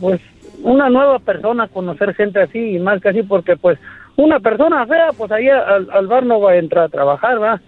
pues 0.00 0.20
una 0.62 0.90
nueva 0.90 1.18
persona, 1.18 1.68
conocer 1.68 2.14
gente 2.14 2.40
así 2.40 2.76
y 2.76 2.78
más 2.78 3.00
que 3.00 3.10
así, 3.10 3.22
porque 3.22 3.56
pues 3.56 3.78
una 4.16 4.40
persona 4.40 4.86
fea, 4.86 5.10
pues 5.16 5.30
ahí 5.32 5.48
al, 5.48 6.06
bar 6.06 6.24
no 6.24 6.40
va 6.40 6.52
a 6.52 6.56
entrar 6.56 6.84
a 6.84 6.88
trabajar, 6.88 7.42
¿va? 7.42 7.60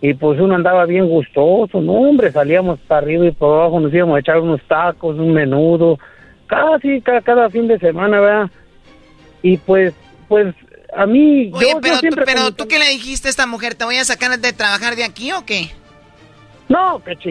Y 0.00 0.12
pues 0.14 0.38
uno 0.38 0.54
andaba 0.54 0.84
bien 0.84 1.08
gustoso, 1.08 1.80
no 1.80 1.92
hombre, 1.92 2.30
salíamos 2.30 2.78
para 2.80 3.00
arriba 3.00 3.26
y 3.26 3.30
para 3.30 3.52
abajo, 3.52 3.80
nos 3.80 3.94
íbamos 3.94 4.16
a 4.16 4.20
echar 4.20 4.40
unos 4.40 4.60
tacos, 4.68 5.18
un 5.18 5.32
menudo, 5.32 5.98
casi 6.46 7.00
cada, 7.00 7.20
cada 7.20 7.50
fin 7.50 7.68
de 7.68 7.78
semana, 7.78 8.20
¿verdad? 8.20 8.50
Y 9.42 9.56
pues, 9.58 9.94
pues 10.28 10.54
a 10.94 11.06
mí... 11.06 11.50
Oye, 11.54 11.72
yo, 11.72 11.80
pero, 11.80 11.96
siempre 11.96 12.24
pero 12.24 12.52
tú 12.52 12.66
qué 12.68 12.78
le 12.78 12.88
dijiste 12.88 13.28
a 13.28 13.30
esta 13.30 13.46
mujer, 13.46 13.74
¿te 13.74 13.84
voy 13.84 13.96
a 13.96 14.04
sacar 14.04 14.38
de 14.38 14.52
trabajar 14.52 14.96
de 14.96 15.04
aquí 15.04 15.32
o 15.32 15.44
qué? 15.44 15.70
No, 16.68 17.02
qué 17.04 17.16
ch... 17.16 17.28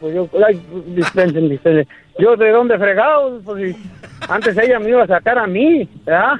Pues 0.00 0.16
yo, 0.16 0.28
ay, 0.44 0.60
dispensen, 0.96 1.48
dispensen. 1.48 1.86
Yo 2.18 2.36
de 2.36 2.50
dónde 2.50 2.76
fregado, 2.76 3.40
pues 3.44 3.76
antes 4.28 4.58
ella 4.58 4.80
me 4.80 4.90
iba 4.90 5.04
a 5.04 5.06
sacar 5.06 5.38
a 5.38 5.46
mí, 5.46 5.88
¿verdad? 6.04 6.34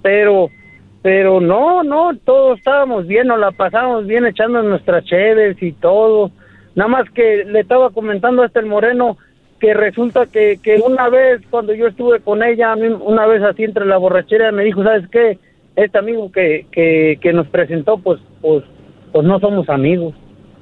Pero, 0.00 0.48
pero 1.02 1.40
no, 1.40 1.82
no, 1.82 2.16
todos 2.24 2.58
estábamos 2.58 3.06
bien, 3.06 3.26
nos 3.26 3.38
la 3.38 3.50
pasamos 3.50 4.06
bien 4.06 4.24
echando 4.24 4.62
nuestras 4.62 5.04
cheves 5.04 5.62
y 5.62 5.72
todo. 5.72 6.30
Nada 6.74 6.88
más 6.88 7.10
que 7.10 7.44
le 7.44 7.60
estaba 7.60 7.90
comentando 7.90 8.42
a 8.42 8.46
este 8.46 8.60
el 8.60 8.66
moreno 8.66 9.18
que 9.60 9.74
resulta 9.74 10.26
que, 10.26 10.58
que 10.62 10.76
una 10.76 11.08
vez 11.08 11.42
cuando 11.50 11.74
yo 11.74 11.86
estuve 11.86 12.20
con 12.20 12.42
ella, 12.42 12.74
una 12.74 13.26
vez 13.26 13.42
así 13.42 13.64
entre 13.64 13.84
la 13.86 13.98
borrachera 13.98 14.50
me 14.52 14.64
dijo, 14.64 14.82
¿sabes 14.82 15.06
qué? 15.10 15.38
este 15.76 15.98
amigo 15.98 16.30
que, 16.32 16.66
que, 16.72 17.18
que 17.20 17.32
nos 17.32 17.46
presentó, 17.48 17.98
pues, 17.98 18.20
pues, 18.40 18.64
pues 19.12 19.24
no 19.26 19.38
somos 19.38 19.68
amigos. 19.68 20.14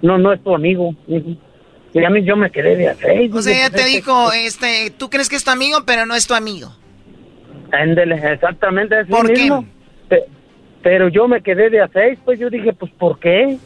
No, 0.02 0.18
no 0.18 0.32
es 0.32 0.42
tu 0.42 0.54
amigo. 0.54 0.94
Y 1.08 2.04
a 2.04 2.10
mí 2.10 2.22
yo 2.24 2.36
me 2.36 2.50
quedé 2.50 2.76
de 2.76 2.88
hacer. 2.88 3.30
O 3.32 3.42
sea, 3.42 3.56
ella 3.66 3.70
te 3.70 3.84
dijo, 3.86 4.32
este, 4.32 4.92
tú 4.96 5.08
crees 5.10 5.28
que 5.28 5.36
es 5.36 5.44
tu 5.44 5.50
amigo, 5.50 5.78
pero 5.86 6.06
no 6.06 6.14
es 6.14 6.26
tu 6.26 6.34
amigo. 6.34 6.68
Ándele, 7.72 8.14
exactamente 8.32 8.96
así 8.96 9.10
¿Por 9.10 9.28
mismo. 9.28 9.64
Pe- 10.08 10.26
Pero 10.82 11.08
yo 11.08 11.26
me 11.26 11.42
quedé 11.42 11.68
de 11.70 11.80
a 11.80 11.88
seis, 11.88 12.18
pues 12.24 12.38
yo 12.38 12.48
dije, 12.48 12.72
pues 12.72 12.92
¿por 12.92 13.18
qué? 13.18 13.58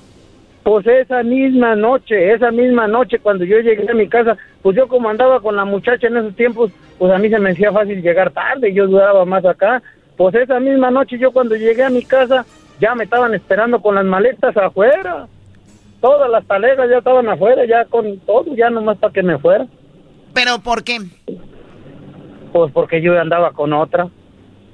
Pues 0.63 0.87
esa 0.87 1.23
misma 1.23 1.75
noche, 1.77 2.33
esa 2.33 2.51
misma 2.51 2.89
noche 2.89 3.19
cuando 3.19 3.45
yo 3.45 3.59
llegué 3.59 3.91
a 3.91 3.95
mi 3.95 4.09
casa, 4.09 4.37
pues 4.63 4.77
yo 4.77 4.89
como 4.89 5.09
andaba 5.09 5.41
con 5.41 5.57
la 5.57 5.65
muchacha 5.65 6.07
en 6.07 6.17
esos 6.17 6.37
tiempos, 6.37 6.71
pues 6.99 7.13
a 7.13 7.19
mí 7.19 7.29
se 7.29 7.39
me 7.39 7.51
hacía 7.51 7.73
fácil 7.73 8.03
llegar 8.03 8.31
tarde, 8.31 8.73
yo 8.73 8.87
duraba 8.87 9.25
más 9.25 9.45
acá. 9.45 9.83
Pues 10.17 10.35
esa 10.35 10.61
misma 10.61 10.91
noche 10.91 11.19
yo 11.19 11.33
cuando 11.33 11.57
llegué 11.57 11.83
a 11.83 11.91
mi 11.91 12.05
casa, 12.05 12.45
ya 12.81 12.95
me 12.95 13.05
estaban 13.05 13.35
esperando 13.35 13.81
con 13.81 13.95
las 13.95 14.05
maletas 14.05 14.57
afuera. 14.57 15.27
Todas 16.01 16.31
las 16.31 16.45
talegas 16.47 16.89
ya 16.91 16.99
estaban 16.99 17.29
afuera, 17.29 17.65
ya 17.67 17.85
con 17.87 18.19
todo, 18.21 18.55
ya 18.55 18.71
nomás 18.71 18.99
para 18.99 19.13
que 19.13 19.23
me 19.23 19.39
fuera. 19.39 19.67
¿Pero 20.35 20.59
por 20.61 20.85
qué? 20.85 20.99
Pues 22.53 22.73
porque 22.73 23.01
yo 23.01 23.19
andaba 23.21 23.53
con 23.53 23.73
otra. 23.73 24.09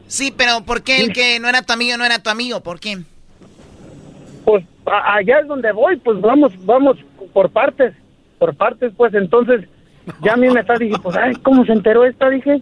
Sí, 0.06 0.32
pero 0.36 0.64
¿por 0.64 0.82
qué 0.82 1.00
el 1.00 1.12
que 1.12 1.38
no 1.38 1.48
era 1.48 1.62
tu 1.62 1.72
amigo 1.72 1.96
no 1.96 2.04
era 2.04 2.22
tu 2.22 2.30
amigo? 2.30 2.60
¿Por 2.60 2.80
qué? 2.80 2.98
pues 4.48 4.64
allá 4.86 5.40
es 5.40 5.46
donde 5.46 5.70
voy, 5.72 5.98
pues 5.98 6.18
vamos, 6.22 6.54
vamos 6.64 6.96
por 7.34 7.50
partes, 7.50 7.92
por 8.38 8.56
partes, 8.56 8.94
pues 8.96 9.12
entonces 9.12 9.68
ya 10.22 10.34
a 10.34 10.36
mí 10.36 10.48
me 10.50 10.60
está, 10.60 10.76
dije, 10.76 10.96
pues, 11.02 11.16
ay, 11.16 11.34
¿cómo 11.42 11.64
se 11.64 11.72
enteró 11.72 12.04
esta? 12.04 12.28
Dije, 12.30 12.60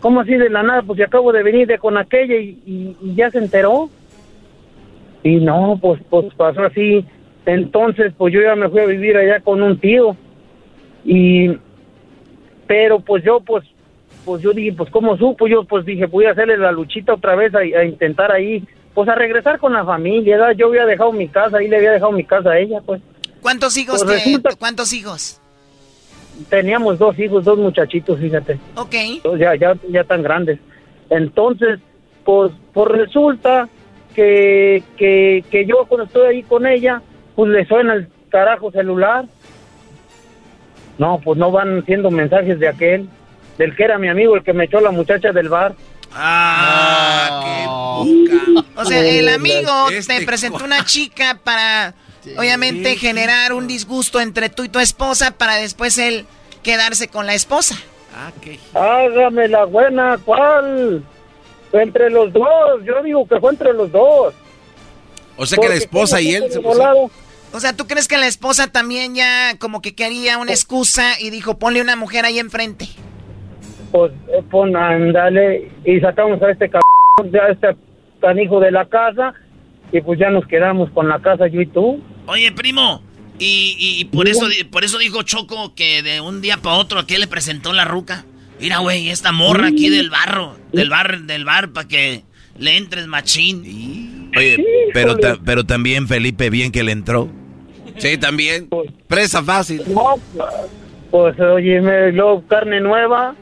¿cómo 0.00 0.20
así 0.20 0.34
de 0.34 0.50
la 0.50 0.62
nada? 0.62 0.82
Pues 0.82 0.98
yo 0.98 1.04
acabo 1.06 1.32
de 1.32 1.42
venir 1.42 1.66
de 1.66 1.78
con 1.78 1.96
aquella 1.98 2.36
y, 2.36 2.58
y- 2.66 2.96
y 3.02 3.14
ya 3.14 3.30
se 3.30 3.38
enteró. 3.38 3.90
Y 5.22 5.36
no, 5.36 5.78
pues, 5.80 6.00
pues 6.08 6.26
pasó 6.36 6.62
así. 6.62 7.04
Entonces, 7.46 8.12
pues 8.16 8.32
yo 8.34 8.40
ya 8.40 8.54
me 8.54 8.68
fui 8.68 8.80
a 8.80 8.86
vivir 8.86 9.16
allá 9.16 9.40
con 9.40 9.62
un 9.62 9.78
tío. 9.78 10.16
Y, 11.04 11.50
pero 12.66 13.00
pues 13.00 13.24
yo, 13.24 13.40
pues, 13.40 13.64
pues 14.24 14.42
yo 14.42 14.52
dije, 14.52 14.72
pues 14.76 14.90
¿cómo 14.90 15.16
supo? 15.16 15.46
Yo 15.46 15.64
pues 15.64 15.86
dije, 15.86 16.06
voy 16.06 16.26
a 16.26 16.32
hacerle 16.32 16.58
la 16.58 16.70
luchita 16.72 17.14
otra 17.14 17.34
vez 17.34 17.54
a, 17.54 17.58
a 17.60 17.84
intentar 17.84 18.30
ahí, 18.30 18.62
pues 18.94 19.08
a 19.08 19.14
regresar 19.14 19.58
con 19.58 19.72
la 19.72 19.84
familia, 19.84 20.36
¿verdad? 20.36 20.54
Yo 20.56 20.66
había 20.68 20.84
dejado 20.84 21.12
mi 21.12 21.28
casa, 21.28 21.56
ahí 21.58 21.68
le 21.68 21.76
había 21.78 21.92
dejado 21.92 22.12
mi 22.12 22.24
casa 22.24 22.50
a 22.50 22.58
ella, 22.58 22.80
pues. 22.84 23.00
¿Cuántos 23.40 23.76
hijos 23.78 24.04
Pues 24.04 24.10
te- 24.22 24.24
resulta- 24.26 24.50
¿Cuántos 24.58 24.92
hijos? 24.92 25.40
Teníamos 26.48 26.98
dos 26.98 27.18
hijos, 27.18 27.44
dos 27.44 27.58
muchachitos, 27.58 28.18
fíjate. 28.18 28.58
Ok. 28.76 28.94
Dos 29.24 29.38
ya, 29.38 29.54
ya, 29.56 29.74
ya 29.90 30.04
tan 30.04 30.22
grandes. 30.22 30.58
Entonces, 31.10 31.80
pues, 32.24 32.52
pues 32.72 32.88
resulta 32.88 33.68
que, 34.14 34.82
que, 34.96 35.44
que 35.50 35.66
yo 35.66 35.84
cuando 35.86 36.04
estoy 36.06 36.26
ahí 36.26 36.42
con 36.42 36.66
ella, 36.66 37.02
pues 37.34 37.50
le 37.50 37.66
suena 37.66 37.94
el 37.94 38.08
carajo 38.30 38.70
celular. 38.70 39.24
No, 40.98 41.20
pues 41.22 41.38
no 41.38 41.50
van 41.50 41.84
siendo 41.86 42.10
mensajes 42.10 42.58
de 42.58 42.68
aquel, 42.68 43.08
del 43.56 43.76
que 43.76 43.84
era 43.84 43.98
mi 43.98 44.08
amigo, 44.08 44.34
el 44.36 44.42
que 44.42 44.52
me 44.52 44.64
echó 44.64 44.80
la 44.80 44.90
muchacha 44.90 45.32
del 45.32 45.48
bar. 45.48 45.74
Ah, 46.12 48.02
O 48.76 48.84
sea, 48.84 49.06
el 49.06 49.28
amigo 49.28 49.88
Este 49.90 50.20
te 50.20 50.26
presentó 50.26 50.64
una 50.64 50.84
chica 50.84 51.38
para, 51.42 51.94
obviamente, 52.36 52.96
generar 52.96 53.52
un 53.52 53.66
disgusto 53.66 54.20
entre 54.20 54.48
tú 54.48 54.64
y 54.64 54.68
tu 54.68 54.78
esposa 54.78 55.32
para 55.32 55.56
después 55.56 55.98
él 55.98 56.26
quedarse 56.62 57.08
con 57.08 57.26
la 57.26 57.34
esposa. 57.34 57.76
Hágame 58.74 59.48
la 59.48 59.64
buena, 59.64 60.18
¿cuál? 60.24 61.04
Entre 61.72 62.10
los 62.10 62.32
dos, 62.32 62.84
yo 62.84 63.02
digo 63.02 63.26
que 63.28 63.38
fue 63.38 63.52
entre 63.52 63.72
los 63.72 63.92
dos. 63.92 64.34
O 65.36 65.46
sea 65.46 65.58
que 65.58 65.68
la 65.68 65.74
esposa 65.76 66.20
y 66.20 66.34
¿cómo 66.34 66.46
él 66.46 66.52
se? 66.52 66.58
O 67.52 67.60
sea, 67.60 67.72
¿tú 67.72 67.86
crees 67.86 68.08
que 68.08 68.18
la 68.18 68.26
esposa 68.26 68.70
también 68.70 69.14
ya 69.14 69.56
como 69.58 69.80
que 69.80 69.94
quería 69.94 70.38
una 70.38 70.50
excusa 70.50 71.18
y 71.18 71.30
dijo, 71.30 71.58
ponle 71.58 71.80
una 71.80 71.96
mujer 71.96 72.24
ahí 72.24 72.38
enfrente? 72.38 72.86
Pues 73.90 74.12
eh, 74.28 74.42
pon, 74.50 74.76
ándale, 74.76 75.70
y 75.84 75.98
sacamos 76.00 76.42
a 76.42 76.50
este 76.50 76.68
cabrón, 76.68 77.40
a 77.40 77.52
este 77.52 77.76
canijo 78.20 78.60
de 78.60 78.70
la 78.70 78.86
casa, 78.86 79.32
y 79.92 80.00
pues 80.02 80.18
ya 80.18 80.28
nos 80.28 80.46
quedamos 80.46 80.90
con 80.90 81.08
la 81.08 81.20
casa 81.20 81.46
yo 81.46 81.60
y 81.60 81.66
tú. 81.66 82.00
Oye, 82.28 82.52
primo, 82.52 83.02
y, 83.38 83.74
y- 83.78 84.00
y 84.00 84.04
por 84.04 84.28
eso 84.28 84.46
por 84.70 84.84
eso 84.84 84.98
dijo 84.98 85.22
Choco 85.22 85.74
que 85.74 86.02
de 86.02 86.20
un 86.20 86.40
día 86.40 86.58
para 86.58 86.76
otro 86.76 87.00
aquí 87.00 87.16
le 87.16 87.26
presentó 87.26 87.72
la 87.72 87.84
ruca. 87.84 88.24
Mira, 88.60 88.78
güey, 88.78 89.08
esta 89.10 89.32
morra 89.32 89.68
aquí 89.68 89.88
del 89.88 90.10
barro, 90.10 90.56
del 90.72 90.90
bar, 90.90 91.20
del 91.22 91.44
bar, 91.44 91.70
para 91.70 91.88
que 91.88 92.22
le 92.58 92.76
entres 92.76 93.06
machín. 93.06 94.30
Oye, 94.36 94.64
pero, 94.92 95.16
ta- 95.16 95.38
pero 95.44 95.64
también 95.64 96.06
Felipe, 96.08 96.50
bien 96.50 96.70
que 96.72 96.82
le 96.82 96.92
entró. 96.92 97.28
Sí, 97.96 98.18
también. 98.18 98.68
Presa 99.06 99.42
fácil. 99.42 99.82
No, 99.86 100.16
pues 101.10 101.38
oye, 101.40 101.80
me, 101.80 102.12
luego 102.12 102.44
carne 102.46 102.80
nueva, 102.80 103.34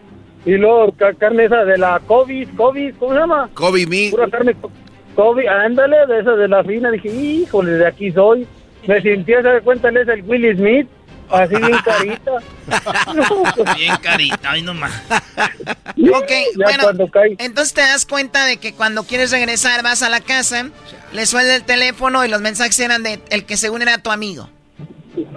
y 0.45 0.53
luego 0.53 0.93
ca- 0.93 1.15
carne 1.15 1.47
esa 1.47 1.65
de 1.65 1.77
la 1.79 1.99
COVID, 2.07 2.49
COVID, 2.57 2.95
¿cómo 2.99 3.15
se 3.15 3.19
llama? 3.21 3.51
Kobe 3.55 3.87
me. 3.87 4.11
Pura 4.11 4.29
carne 4.29 4.55
co- 4.55 4.71
COVID, 5.17 5.47
ándale, 5.47 5.97
de 6.07 6.21
esa 6.21 6.33
de 6.37 6.47
la 6.47 6.63
fina, 6.63 6.91
dije, 6.91 7.09
híjole, 7.09 7.73
de 7.73 7.87
aquí 7.87 8.13
soy. 8.13 8.47
Me 8.87 9.01
sentí, 9.03 9.33
se 9.33 9.43
da 9.43 9.61
cuenta, 9.61 9.89
es 9.91 10.09
el 10.09 10.23
Willy 10.23 10.55
Smith, 10.57 10.89
así 11.31 11.57
bien 11.57 11.79
carita. 11.85 12.33
Bien 13.77 13.95
carita, 14.03 14.51
ay 14.51 14.63
no 14.63 14.75
más. 14.75 14.93
Ok, 15.11 16.29
Ya 16.57 16.65
bueno, 16.65 16.83
cuando 16.85 17.09
cae. 17.09 17.35
entonces 17.39 17.75
te 17.75 17.81
das 17.81 18.07
cuenta 18.07 18.45
de 18.47 18.59
que 18.59 18.75
cuando 18.75 19.05
quieres 19.05 19.31
regresar 19.33 19.83
vas 19.83 20.03
a 20.03 20.09
la 20.09 20.21
casa, 20.21 20.69
le 21.13 21.27
suena 21.27 21.55
el 21.57 21.63
teléfono 21.65 22.25
y 22.25 22.29
los 22.29 22.41
mensajes 22.41 22.79
eran 22.81 23.03
de 23.03 23.21
el 23.31 23.45
que 23.45 23.57
según 23.57 23.83
era 23.83 23.99
tu 23.99 24.11
amigo. 24.11 24.49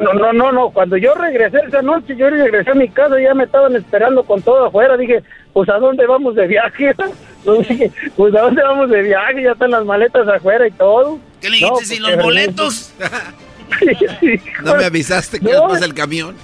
No, 0.02 0.14
no, 0.14 0.34
no, 0.34 0.52
no. 0.52 0.70
Cuando 0.72 0.98
yo 0.98 1.14
regresé 1.16 1.58
esa 1.68 1.82
noche, 1.82 2.16
yo 2.18 2.30
regresé 2.30 2.72
a 2.72 2.76
mi 2.76 2.90
casa, 2.90 3.16
ya 3.22 3.34
me 3.34 3.46
estaban 3.46 3.76
esperando 3.76 4.24
con 4.24 4.42
todo 4.42 4.66
afuera. 4.66 4.98
Dije, 4.98 5.24
pues 5.54 5.70
¿a 5.70 5.78
dónde 5.78 6.06
vamos 6.06 6.36
de 6.36 6.48
viaje? 6.48 6.94
Pues 7.46 7.68
dije, 7.68 7.92
pues 8.16 8.36
¿a 8.36 8.42
dónde 8.42 8.62
vamos 8.64 8.90
de 8.90 9.02
viaje? 9.02 9.44
Ya 9.44 9.52
están 9.52 9.72
las 9.72 9.86
maletas 9.86 10.28
afuera 10.28 10.68
y 10.68 10.72
todo. 10.72 11.20
¿Qué 11.42 11.50
le 11.50 11.58
dijiste? 11.58 11.72
No, 11.72 11.82
¿Y 11.82 11.86
pues, 11.86 12.00
los 12.16 12.24
boletos? 12.24 12.94
No 14.64 14.76
me 14.76 14.86
avisaste 14.86 15.40
que 15.40 15.46
No. 15.46 15.52
después 15.52 15.80
del 15.82 15.94
camión. 15.94 16.36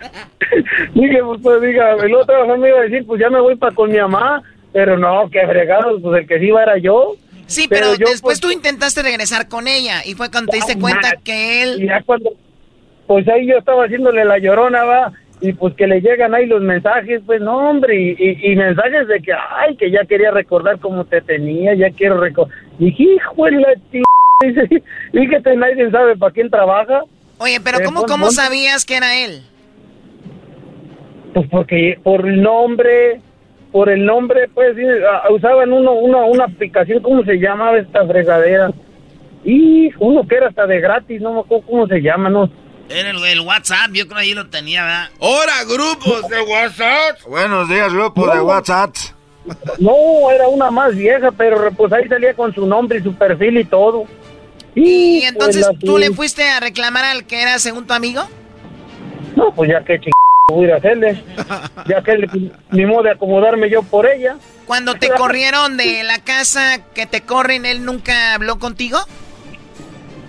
Dije, 0.94 1.22
pues, 1.24 1.40
pues 1.42 1.62
diga, 1.62 1.94
el 1.94 2.14
otro 2.14 2.58
me 2.58 2.68
iba 2.68 2.80
a 2.80 2.82
decir, 2.82 3.06
pues 3.06 3.20
ya 3.20 3.30
me 3.30 3.40
voy 3.40 3.56
para 3.56 3.74
con 3.74 3.90
mi 3.90 3.98
mamá. 3.98 4.42
Pero 4.72 4.98
no, 4.98 5.28
que 5.30 5.46
fregados, 5.46 6.00
pues 6.02 6.22
el 6.22 6.26
que 6.26 6.38
sí 6.38 6.46
iba 6.46 6.62
era 6.62 6.78
yo. 6.78 7.14
Sí, 7.46 7.66
pero, 7.68 7.94
yo, 7.94 8.06
después 8.08 8.20
pues, 8.22 8.40
tú 8.40 8.50
intentaste 8.50 9.02
regresar 9.02 9.48
con 9.48 9.68
ella 9.68 10.02
y 10.04 10.14
fue 10.14 10.30
cuando 10.30 10.50
te 10.50 10.56
diste 10.56 10.72
Ah, 10.72 10.80
cuenta 10.80 11.16
que 11.22 11.62
él... 11.62 11.82
Y 11.82 11.86
ya 11.88 12.00
cuando, 12.02 12.30
pues 13.06 13.28
ahí 13.28 13.46
yo 13.46 13.58
estaba 13.58 13.84
haciéndole 13.84 14.24
la 14.24 14.38
llorona, 14.38 14.84
va, 14.84 15.12
y 15.42 15.52
pues 15.52 15.74
que 15.74 15.86
le 15.86 16.00
llegan 16.00 16.34
ahí 16.34 16.46
los 16.46 16.62
mensajes, 16.62 17.20
pues 17.26 17.40
no, 17.40 17.70
hombre, 17.70 18.00
y, 18.00 18.10
y- 18.18 18.52
y 18.52 18.56
mensajes 18.56 19.08
de 19.08 19.20
que, 19.20 19.32
ay, 19.32 19.76
que 19.76 19.90
ya 19.90 20.04
quería 20.04 20.30
recordar 20.30 20.78
cómo 20.78 21.04
te 21.04 21.20
tenía, 21.20 21.74
ya 21.74 21.90
quiero 21.90 22.20
recordar. 22.20 22.54
Dije, 22.78 23.02
hijo 23.02 23.44
de 23.44 23.50
la 23.52 23.74
ch... 23.74 24.02
Dice, 24.42 24.82
fíjate, 25.12 25.56
nadie 25.56 25.90
sabe 25.90 26.16
para 26.16 26.32
quién 26.32 26.48
trabaja. 26.50 27.02
Oye, 27.38 27.58
pero 27.62 27.78
Eh, 27.78 27.82
¿cómo, 27.84 28.04
cómo 28.04 28.30
sabías 28.30 28.84
que 28.84 28.96
era 28.96 29.24
él? 29.24 29.42
Pues 31.34 31.48
porque 31.50 31.98
por 32.02 32.26
el 32.28 32.42
nombre, 32.42 33.20
por 33.70 33.88
el 33.88 34.04
nombre, 34.04 34.48
pues 34.52 34.76
usaban 35.30 35.72
uno, 35.72 35.92
una, 35.92 36.18
una 36.24 36.44
aplicación, 36.44 37.02
¿cómo 37.02 37.24
se 37.24 37.36
llamaba 37.38 37.78
esta 37.78 38.06
fregadera? 38.06 38.70
Y 39.44 39.90
uno 39.98 40.26
que 40.26 40.36
era 40.36 40.48
hasta 40.48 40.66
de 40.66 40.80
gratis, 40.80 41.20
no 41.20 41.32
me 41.34 41.40
acuerdo 41.40 41.66
cómo 41.66 41.86
se 41.86 42.00
llama, 42.00 42.28
¿no? 42.28 42.50
Era 42.92 43.10
el, 43.10 43.24
el 43.24 43.40
WhatsApp, 43.40 43.90
yo 43.92 44.06
creo 44.06 44.18
ahí 44.18 44.34
lo 44.34 44.46
tenía, 44.48 44.82
¿verdad? 44.84 45.10
¡Hora, 45.18 45.64
grupos 45.64 46.28
de 46.28 46.40
WhatsApp! 46.42 47.22
Buenos 47.26 47.68
días, 47.68 47.92
grupo 47.92 48.28
de 48.28 48.36
No. 48.36 48.44
WhatsApp. 48.44 48.94
No, 49.78 50.30
era 50.30 50.46
una 50.48 50.70
más 50.70 50.94
vieja, 50.94 51.30
pero 51.32 51.72
pues 51.72 51.92
ahí 51.92 52.06
salía 52.08 52.34
con 52.34 52.54
su 52.54 52.66
nombre 52.66 52.98
y 52.98 53.02
su 53.02 53.14
perfil 53.14 53.58
y 53.58 53.64
todo. 53.64 54.04
Y 54.74 55.20
pues, 55.20 55.32
entonces 55.32 55.66
la 55.66 55.78
tú 55.78 55.98
le 55.98 56.10
fuiste 56.12 56.48
a 56.48 56.60
reclamar 56.60 57.04
al 57.04 57.24
que 57.26 57.42
era 57.42 57.58
según 57.58 57.86
tu 57.86 57.92
amigo. 57.92 58.22
No, 59.36 59.52
pues 59.54 59.70
ya 59.70 59.82
que 59.84 59.98
ching... 60.00 60.12
voy 60.48 60.64
a 60.64 60.68
ir 60.68 60.72
a 60.74 60.76
hacerle. 60.76 61.24
Ya 61.88 62.02
que 62.02 62.12
le- 62.16 62.28
ni 62.70 62.86
modo 62.86 63.02
de 63.04 63.10
acomodarme 63.12 63.68
yo 63.68 63.82
por 63.82 64.06
ella. 64.06 64.36
Cuando 64.66 64.94
te 64.94 65.08
corrieron 65.16 65.76
de 65.76 66.04
la 66.04 66.18
casa 66.20 66.78
que 66.94 67.06
te 67.06 67.22
corren, 67.22 67.66
él 67.66 67.84
nunca 67.84 68.34
habló 68.34 68.58
contigo. 68.60 68.98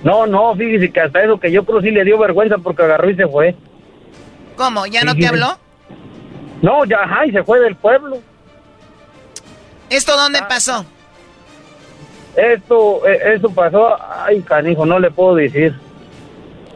No, 0.04 0.28
no, 0.28 0.56
fíjese 0.56 0.92
que 0.92 1.00
hasta 1.00 1.24
eso 1.24 1.40
que 1.40 1.52
yo 1.52 1.66
creo 1.66 1.82
sí 1.82 1.92
le 1.92 2.04
dio 2.04 2.18
vergüenza 2.20 2.58
porque 2.58 2.84
agarró 2.84 3.10
y 3.10 3.16
se 3.16 3.28
fue. 3.28 3.56
¿Cómo? 4.56 4.86
¿Ya 4.86 5.04
no 5.04 5.16
te 5.16 5.28
habló? 5.28 5.58
No, 6.62 6.86
ya, 6.86 6.98
ajá, 7.04 7.26
y 7.26 7.32
se 7.32 7.44
fue 7.44 7.60
del 7.60 7.76
pueblo. 7.76 8.20
¿Esto 9.90 10.16
dónde 10.18 10.40
Ah. 10.42 10.48
pasó? 10.48 10.86
Esto, 12.36 13.08
eh, 13.08 13.36
eso 13.36 13.50
pasó, 13.52 13.96
ay, 14.24 14.42
canijo, 14.42 14.86
no 14.86 15.00
le 15.00 15.12
puedo 15.12 15.36
decir. 15.36 15.74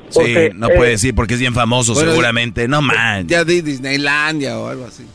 Sí, 0.10 0.20
Porque, 0.20 0.52
no 0.56 0.70
eh, 0.70 0.76
puede 0.76 0.92
decir 0.92 1.14
porque 1.16 1.34
es 1.34 1.40
bien 1.40 1.54
famoso 1.54 1.94
bueno, 1.94 2.12
seguramente. 2.12 2.68
No 2.68 2.82
man. 2.82 3.28
Ya 3.28 3.44
di 3.44 3.62
Disneylandia 3.62 4.58
o 4.58 4.70
algo 4.70 4.86
así. 4.86 5.06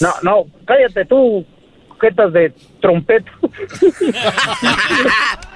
No, 0.00 0.10
no, 0.22 0.44
cállate 0.64 1.04
tú, 1.04 1.44
sujetas 1.88 2.32
de 2.32 2.52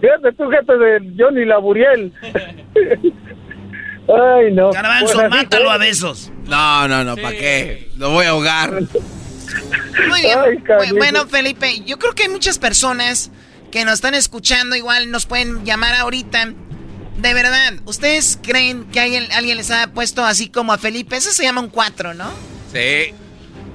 Fíjate 0.00 0.32
tú, 0.36 0.50
jefe 0.50 0.76
de 0.76 1.14
Johnny 1.18 1.44
Laburiel. 1.44 2.12
Ay, 4.08 4.52
no. 4.52 4.72
Garbanzo, 4.72 5.14
Pues 5.14 5.30
mátalo 5.30 5.70
a 5.70 5.78
besos. 5.78 6.32
No, 6.46 6.88
no, 6.88 7.04
no, 7.04 7.16
¿para 7.16 7.30
qué? 7.30 7.88
Lo 7.96 8.10
voy 8.10 8.26
a 8.26 8.30
ahogar. 8.30 8.72
Muy 8.72 10.20
bien. 10.20 10.38
Ay, 10.80 10.90
bueno, 10.92 11.26
Felipe, 11.26 11.82
yo 11.84 11.98
creo 11.98 12.12
que 12.14 12.24
hay 12.24 12.28
muchas 12.28 12.58
personas 12.58 13.30
que 13.70 13.84
nos 13.84 13.94
están 13.94 14.14
escuchando, 14.14 14.76
igual 14.76 15.10
nos 15.10 15.26
pueden 15.26 15.64
llamar 15.64 15.94
ahorita. 15.94 16.52
De 17.18 17.34
verdad, 17.34 17.74
¿ustedes 17.84 18.38
creen 18.42 18.84
que 18.84 19.00
alguien, 19.00 19.30
alguien 19.32 19.56
les 19.56 19.70
ha 19.70 19.88
puesto 19.92 20.24
así 20.24 20.48
como 20.48 20.72
a 20.72 20.78
Felipe? 20.78 21.16
Eso 21.16 21.30
se 21.30 21.44
llama 21.44 21.60
un 21.60 21.68
cuatro, 21.68 22.14
¿no? 22.14 22.30
Sí. 22.72 23.14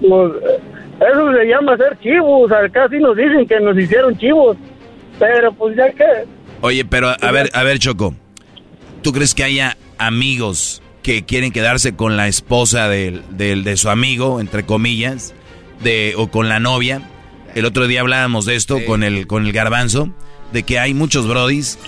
Pues, 0.01 0.31
eso 0.99 1.31
se 1.33 1.45
llama 1.45 1.77
ser 1.77 1.97
chivos. 1.99 2.51
Acá 2.51 2.87
sí 2.89 2.97
nos 2.99 3.15
dicen 3.15 3.47
que 3.47 3.59
nos 3.59 3.77
hicieron 3.77 4.17
chivos. 4.17 4.57
Pero 5.19 5.51
pues 5.53 5.75
ya 5.75 5.91
que... 5.91 6.03
Oye, 6.61 6.85
pero 6.85 7.09
a 7.09 7.31
ver, 7.31 7.49
a 7.53 7.63
ver, 7.63 7.79
Choco. 7.79 8.13
¿Tú 9.01 9.11
crees 9.13 9.33
que 9.33 9.43
haya 9.43 9.77
amigos 9.97 10.81
que 11.03 11.23
quieren 11.25 11.51
quedarse 11.51 11.95
con 11.95 12.17
la 12.17 12.27
esposa 12.27 12.89
del, 12.89 13.21
del- 13.37 13.63
de 13.63 13.77
su 13.77 13.89
amigo, 13.89 14.39
entre 14.41 14.63
comillas, 14.63 15.33
de, 15.83 16.13
o 16.17 16.27
con 16.29 16.49
la 16.49 16.59
novia? 16.59 17.01
El 17.55 17.65
otro 17.65 17.87
día 17.87 18.01
hablábamos 18.01 18.45
de 18.45 18.55
esto 18.55 18.79
con 18.85 19.03
el, 19.03 19.25
con 19.27 19.45
el 19.45 19.53
garbanzo, 19.53 20.09
de 20.51 20.63
que 20.63 20.79
hay 20.79 20.93
muchos 20.93 21.27
brodis 21.27 21.79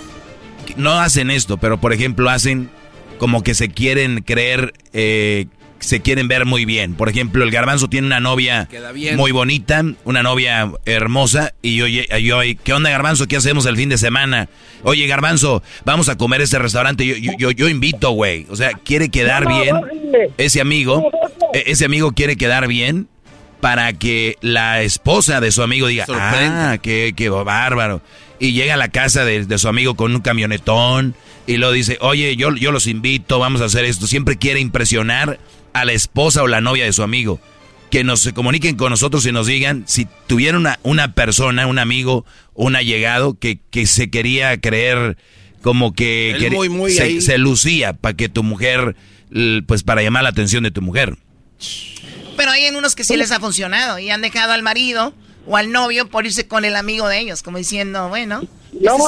que 0.66 0.74
no 0.78 0.93
hacen 0.99 1.30
esto, 1.30 1.57
pero 1.57 1.80
por 1.80 1.93
ejemplo 1.93 2.30
hacen 2.30 2.70
como 3.18 3.43
que 3.43 3.53
se 3.53 3.70
quieren 3.70 4.22
creer, 4.22 4.74
eh, 4.93 5.45
se 5.80 6.02
quieren 6.02 6.28
ver 6.28 6.46
muy 6.46 6.66
bien. 6.66 6.94
Por 6.96 7.10
ejemplo, 7.10 7.44
el 7.44 7.52
garbanzo 7.52 7.90
tiene 7.90 8.08
una 8.08 8.20
novia 8.20 8.68
muy 9.16 9.32
bonita, 9.32 9.84
una 10.06 10.24
novia 10.24 10.72
hermosa, 10.86 11.54
y 11.62 11.76
yo, 11.78 11.88
yo, 11.88 12.40
¿qué 12.64 12.74
onda 12.74 12.90
garbanzo? 12.90 13.28
¿Qué 13.28 13.38
hacemos 13.38 13.66
el 13.66 13.76
fin 13.78 13.90
de 13.90 13.98
semana? 13.98 14.50
Oye 14.84 15.08
garbanzo, 15.08 15.64
vamos 15.86 16.10
a 16.10 16.18
comer 16.18 16.42
a 16.42 16.44
este 16.44 16.60
restaurante, 16.60 17.06
yo, 17.06 17.16
yo, 17.16 17.32
yo, 17.38 17.52
yo 17.52 17.70
invito, 17.70 18.12
güey. 18.12 18.46
O 18.50 18.56
sea, 18.56 18.72
quiere 18.74 19.10
quedar 19.10 19.48
bien. 19.48 19.76
Ese 20.38 20.62
amigo, 20.62 21.10
e- 21.54 21.64
ese 21.68 21.86
amigo 21.86 22.12
quiere 22.12 22.36
quedar 22.36 22.68
bien 22.68 23.08
para 23.62 23.92
que 23.94 24.38
la 24.42 24.82
esposa 24.82 25.42
de 25.42 25.52
su 25.52 25.62
amigo 25.64 25.88
diga, 25.88 26.06
Sorprenda. 26.06 26.72
ah, 26.72 26.78
qué, 26.78 27.14
qué 27.16 27.30
bárbaro. 27.30 28.02
Y 28.40 28.54
llega 28.54 28.76
a 28.76 28.78
la 28.78 28.88
casa 28.88 29.26
de, 29.26 29.46
de 29.46 29.58
su 29.58 29.68
amigo 29.68 29.96
con 29.96 30.16
un 30.16 30.22
camionetón 30.22 31.14
y 31.46 31.58
lo 31.58 31.72
dice, 31.74 31.98
oye, 32.00 32.38
yo, 32.38 32.56
yo 32.56 32.72
los 32.72 32.88
invito, 32.88 33.38
vamos 33.38 33.60
a 33.62 33.66
hacer 33.66 33.84
esto. 33.84 34.08
Siempre 34.08 34.38
quiere 34.38 34.62
impresionar 34.62 35.40
a 35.74 35.86
la 35.86 35.94
esposa 35.94 36.44
o 36.44 36.48
la 36.48 36.62
novia 36.62 36.86
de 36.86 36.94
su 36.94 37.04
amigo. 37.04 37.40
Que 37.90 38.04
nos 38.04 38.20
se 38.20 38.34
comuniquen 38.34 38.76
con 38.76 38.92
nosotros 38.92 39.26
y 39.26 39.32
nos 39.32 39.48
digan 39.48 39.84
si 39.88 40.08
tuvieron 40.28 40.62
una, 40.62 40.80
una 40.84 41.14
persona, 41.16 41.66
un 41.66 41.80
amigo, 41.80 42.26
un 42.54 42.76
allegado 42.76 43.40
que, 43.40 43.60
que 43.72 43.88
se 43.88 44.12
quería 44.12 44.60
creer 44.62 45.18
como 45.62 45.94
que, 45.94 46.50
muy, 46.52 46.70
muy 46.70 46.92
se, 46.92 47.22
se 47.22 47.38
lucía 47.38 47.94
para 47.94 48.16
que 48.16 48.30
tu 48.30 48.44
mujer, 48.44 48.96
pues 49.66 49.84
para 49.84 50.02
llamar 50.02 50.24
la 50.24 50.30
atención 50.30 50.64
de 50.64 50.72
tu 50.72 50.82
mujer. 50.82 51.18
Pero 52.38 52.52
hay 52.52 52.66
en 52.66 52.76
unos 52.76 52.96
que 52.96 53.04
sí 53.04 53.18
les 53.18 53.32
ha 53.32 53.40
funcionado 53.40 54.00
y 54.00 54.10
han 54.10 54.22
dejado 54.22 54.54
al 54.54 54.62
marido 54.62 55.14
o 55.50 55.58
al 55.58 55.72
novio 55.72 56.08
por 56.08 56.26
irse 56.26 56.47
con 56.47 56.64
el 56.64 56.76
amigo 56.76 57.08
de 57.08 57.20
ellos, 57.20 57.41
como 57.43 57.58
diciendo, 57.58 58.08
bueno, 58.10 58.41
No, 58.82 58.95
es 58.95 59.00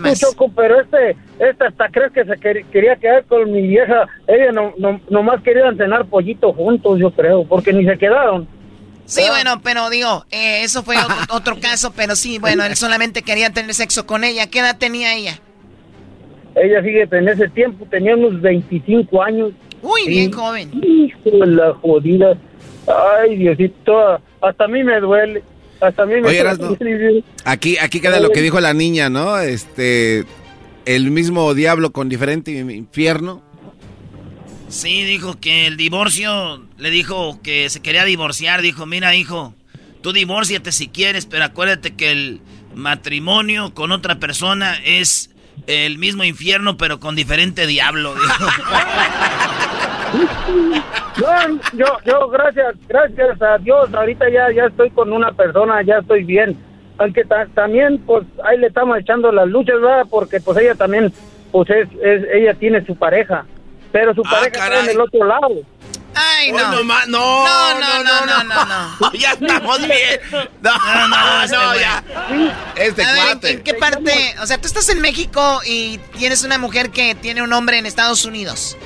no, 0.00 0.12
tú. 0.12 0.16
Choco, 0.16 0.52
pero 0.54 0.80
este, 0.80 1.16
este 1.40 1.64
hasta 1.66 1.88
crees 1.88 2.12
que 2.12 2.24
se 2.24 2.32
quer- 2.38 2.64
quería 2.70 2.96
quedar 2.96 3.24
con 3.24 3.50
mi 3.50 3.62
vieja. 3.66 4.06
Ella 4.28 4.52
no, 4.52 4.72
no, 4.78 5.00
nomás 5.10 5.42
querían 5.42 5.76
cenar 5.76 6.06
pollito 6.06 6.52
juntos, 6.52 6.98
yo 7.00 7.10
creo, 7.10 7.44
porque 7.44 7.72
ni 7.72 7.84
se 7.84 7.98
quedaron. 7.98 8.46
Sí, 9.04 9.22
bueno, 9.28 9.60
pero 9.62 9.90
digo, 9.90 10.24
eh, 10.30 10.62
eso 10.62 10.84
fue 10.84 10.96
otro, 10.96 11.16
otro 11.30 11.60
caso, 11.60 11.92
pero 11.96 12.14
sí, 12.14 12.38
bueno, 12.38 12.64
él 12.64 12.76
solamente 12.76 13.22
quería 13.22 13.50
tener 13.52 13.74
sexo 13.74 14.06
con 14.06 14.22
ella. 14.22 14.46
¿Qué 14.48 14.60
edad 14.60 14.78
tenía 14.78 15.14
ella? 15.14 15.40
Ella 16.54 16.82
sigue 16.82 17.08
en 17.10 17.28
ese 17.28 17.48
tiempo, 17.48 17.84
tenía 17.90 18.14
unos 18.14 18.40
25 18.40 19.22
años. 19.22 19.50
Uy, 19.82 20.06
bien 20.06 20.30
joven. 20.32 20.70
Hijo 20.80 21.18
de 21.40 21.46
la 21.46 21.72
jodida. 21.74 22.36
Ay, 22.86 23.36
Diosito, 23.36 24.20
hasta 24.40 24.64
a 24.64 24.68
mí 24.68 24.84
me 24.84 25.00
duele. 25.00 25.42
Hasta 25.82 26.04
a 26.04 26.06
mí 26.06 26.20
me 26.20 26.28
Oye. 26.28 27.24
Aquí, 27.44 27.76
aquí 27.76 28.00
queda 28.00 28.20
lo 28.20 28.30
que 28.30 28.40
dijo 28.40 28.60
la 28.60 28.72
niña, 28.72 29.10
¿no? 29.10 29.40
Este, 29.40 30.24
el 30.86 31.10
mismo 31.10 31.52
diablo 31.54 31.90
con 31.90 32.08
diferente 32.08 32.52
infierno. 32.52 33.42
Sí, 34.68 35.02
dijo 35.02 35.40
que 35.40 35.66
el 35.66 35.76
divorcio, 35.76 36.62
le 36.78 36.90
dijo 36.90 37.42
que 37.42 37.68
se 37.68 37.80
quería 37.80 38.04
divorciar, 38.04 38.62
dijo, 38.62 38.86
mira 38.86 39.16
hijo, 39.16 39.54
tú 40.02 40.12
divórciate 40.12 40.70
si 40.70 40.86
quieres, 40.86 41.26
pero 41.26 41.44
acuérdate 41.44 41.96
que 41.96 42.12
el 42.12 42.40
matrimonio 42.76 43.74
con 43.74 43.90
otra 43.90 44.20
persona 44.20 44.76
es 44.84 45.30
el 45.66 45.98
mismo 45.98 46.22
infierno, 46.22 46.76
pero 46.76 47.00
con 47.00 47.16
diferente 47.16 47.66
diablo, 47.66 48.14
dijo. 48.14 48.46
No, 51.20 51.60
yo, 51.74 51.86
yo, 52.04 52.28
gracias, 52.28 52.74
gracias 52.88 53.42
a 53.42 53.58
Dios, 53.58 53.92
ahorita 53.92 54.28
ya, 54.30 54.50
ya 54.52 54.64
estoy 54.66 54.90
con 54.90 55.12
una 55.12 55.32
persona, 55.32 55.82
ya 55.82 55.98
estoy 55.98 56.24
bien. 56.24 56.56
Aunque 56.98 57.24
ta- 57.24 57.46
también, 57.54 57.98
pues, 58.06 58.24
ahí 58.44 58.58
le 58.58 58.68
estamos 58.68 58.98
echando 58.98 59.30
las 59.32 59.46
luchas, 59.48 59.80
¿verdad? 59.80 60.04
Porque, 60.10 60.40
pues, 60.40 60.58
ella 60.58 60.74
también, 60.74 61.12
pues, 61.50 61.68
es, 61.70 61.88
es- 62.02 62.24
ella 62.32 62.54
tiene 62.54 62.84
su 62.86 62.96
pareja. 62.96 63.44
Pero 63.90 64.14
su 64.14 64.22
Ah, 64.24 64.30
pareja 64.30 64.46
está 64.48 64.58
caray. 64.60 64.84
en 64.84 64.90
el 64.90 65.00
otro 65.00 65.24
lado. 65.26 65.48
Ay, 66.14 66.52
no. 66.52 66.58
No 66.58 66.82
no, 66.84 67.06
no, 67.06 67.44
no, 67.80 68.04
no, 68.04 68.26
no, 68.26 68.44
no, 68.44 68.64
no. 69.00 69.12
ya 69.18 69.32
estamos 69.32 69.78
bien. 69.86 70.20
No, 70.60 70.70
No, 70.70 71.08
no, 71.08 71.42
este 71.42 71.56
no, 71.56 71.66
güey. 71.68 71.80
ya. 71.80 72.04
Este 72.76 73.02
A 73.02 73.12
ver, 73.12 73.18
¿en- 73.18 73.24
cuate. 73.26 73.50
¿en 73.50 73.62
qué 73.62 73.74
parte? 73.74 74.34
O 74.42 74.46
sea, 74.46 74.58
tú 74.58 74.66
estás 74.66 74.88
en 74.90 75.00
México 75.00 75.60
y 75.66 75.98
tienes 76.18 76.44
una 76.44 76.58
mujer 76.58 76.90
que 76.90 77.14
tiene 77.14 77.42
un 77.42 77.52
hombre 77.52 77.78
en 77.78 77.86
Estados 77.86 78.24
Unidos. 78.26 78.76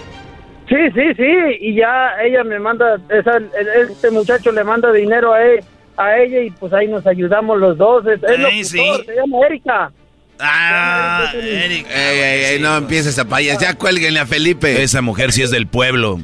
Sí, 0.68 0.74
sí, 0.94 1.14
sí, 1.16 1.32
y 1.60 1.76
ya 1.76 2.10
ella 2.24 2.42
me 2.44 2.58
manda, 2.58 2.96
esa, 3.08 3.36
el- 3.36 3.90
este 3.90 4.10
muchacho 4.10 4.50
le 4.50 4.64
manda 4.64 4.90
dinero 4.92 5.32
a, 5.32 5.44
e- 5.44 5.62
a 5.96 6.18
ella 6.18 6.40
y 6.40 6.50
pues 6.50 6.72
ahí 6.72 6.88
nos 6.88 7.06
ayudamos 7.06 7.58
los 7.58 7.78
dos. 7.78 8.04
Es, 8.06 8.20
es 8.22 8.30
Ey, 8.30 8.38
locutor, 8.38 8.64
sí. 9.00 9.06
se 9.06 9.14
llama 9.14 9.46
Erika. 9.46 9.92
Ah, 10.38 11.30
Eric. 11.34 11.86
Ey, 11.90 12.18
ey, 12.18 12.44
ey, 12.44 12.58
no 12.60 12.76
empieces 12.76 13.18
a 13.18 13.24
payas. 13.24 13.58
Ya 13.58 13.72
cuélguenle 13.74 14.20
a 14.20 14.26
Felipe. 14.26 14.82
Esa 14.82 15.00
mujer 15.00 15.32
sí 15.32 15.40
es 15.42 15.50
del 15.50 15.66
pueblo. 15.66 16.18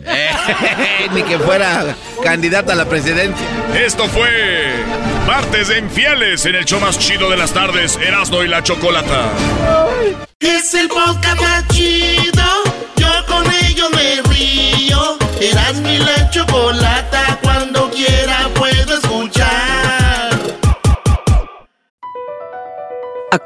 Ni 1.15 1.23
que 1.23 1.39
fuera 1.39 1.95
candidata 2.23 2.75
a 2.75 2.77
la 2.77 2.85
presidencia. 2.87 3.47
Esto 3.75 4.05
fue 4.09 4.29
Martes 5.27 5.69
de 5.69 5.79
Infieles 5.79 6.45
en 6.45 6.57
el 6.57 6.65
show 6.67 6.79
más 6.81 6.99
chido 6.99 7.31
de 7.31 7.39
las 7.39 7.55
tardes, 7.55 7.99
Erasmo 8.07 8.43
y 8.43 8.49
la 8.49 8.63
Chocolata. 8.63 9.31
Es 10.41 10.75
el 10.75 10.89
podcast 10.89 11.41
más 11.41 11.67
chido. 11.69 12.43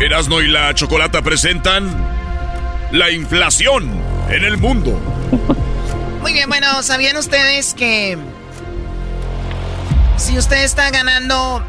Erasmo 0.00 0.40
y 0.40 0.46
la 0.46 0.72
Chocolata 0.74 1.22
presentan 1.22 1.92
la 2.92 3.10
inflación 3.10 3.90
en 4.28 4.44
el 4.44 4.56
mundo. 4.56 4.96
Muy 6.20 6.32
bien, 6.32 6.48
bueno, 6.48 6.84
¿sabían 6.84 7.16
ustedes 7.16 7.74
que 7.74 8.16
si 10.16 10.38
usted 10.38 10.62
está 10.62 10.90
ganando 10.90 11.64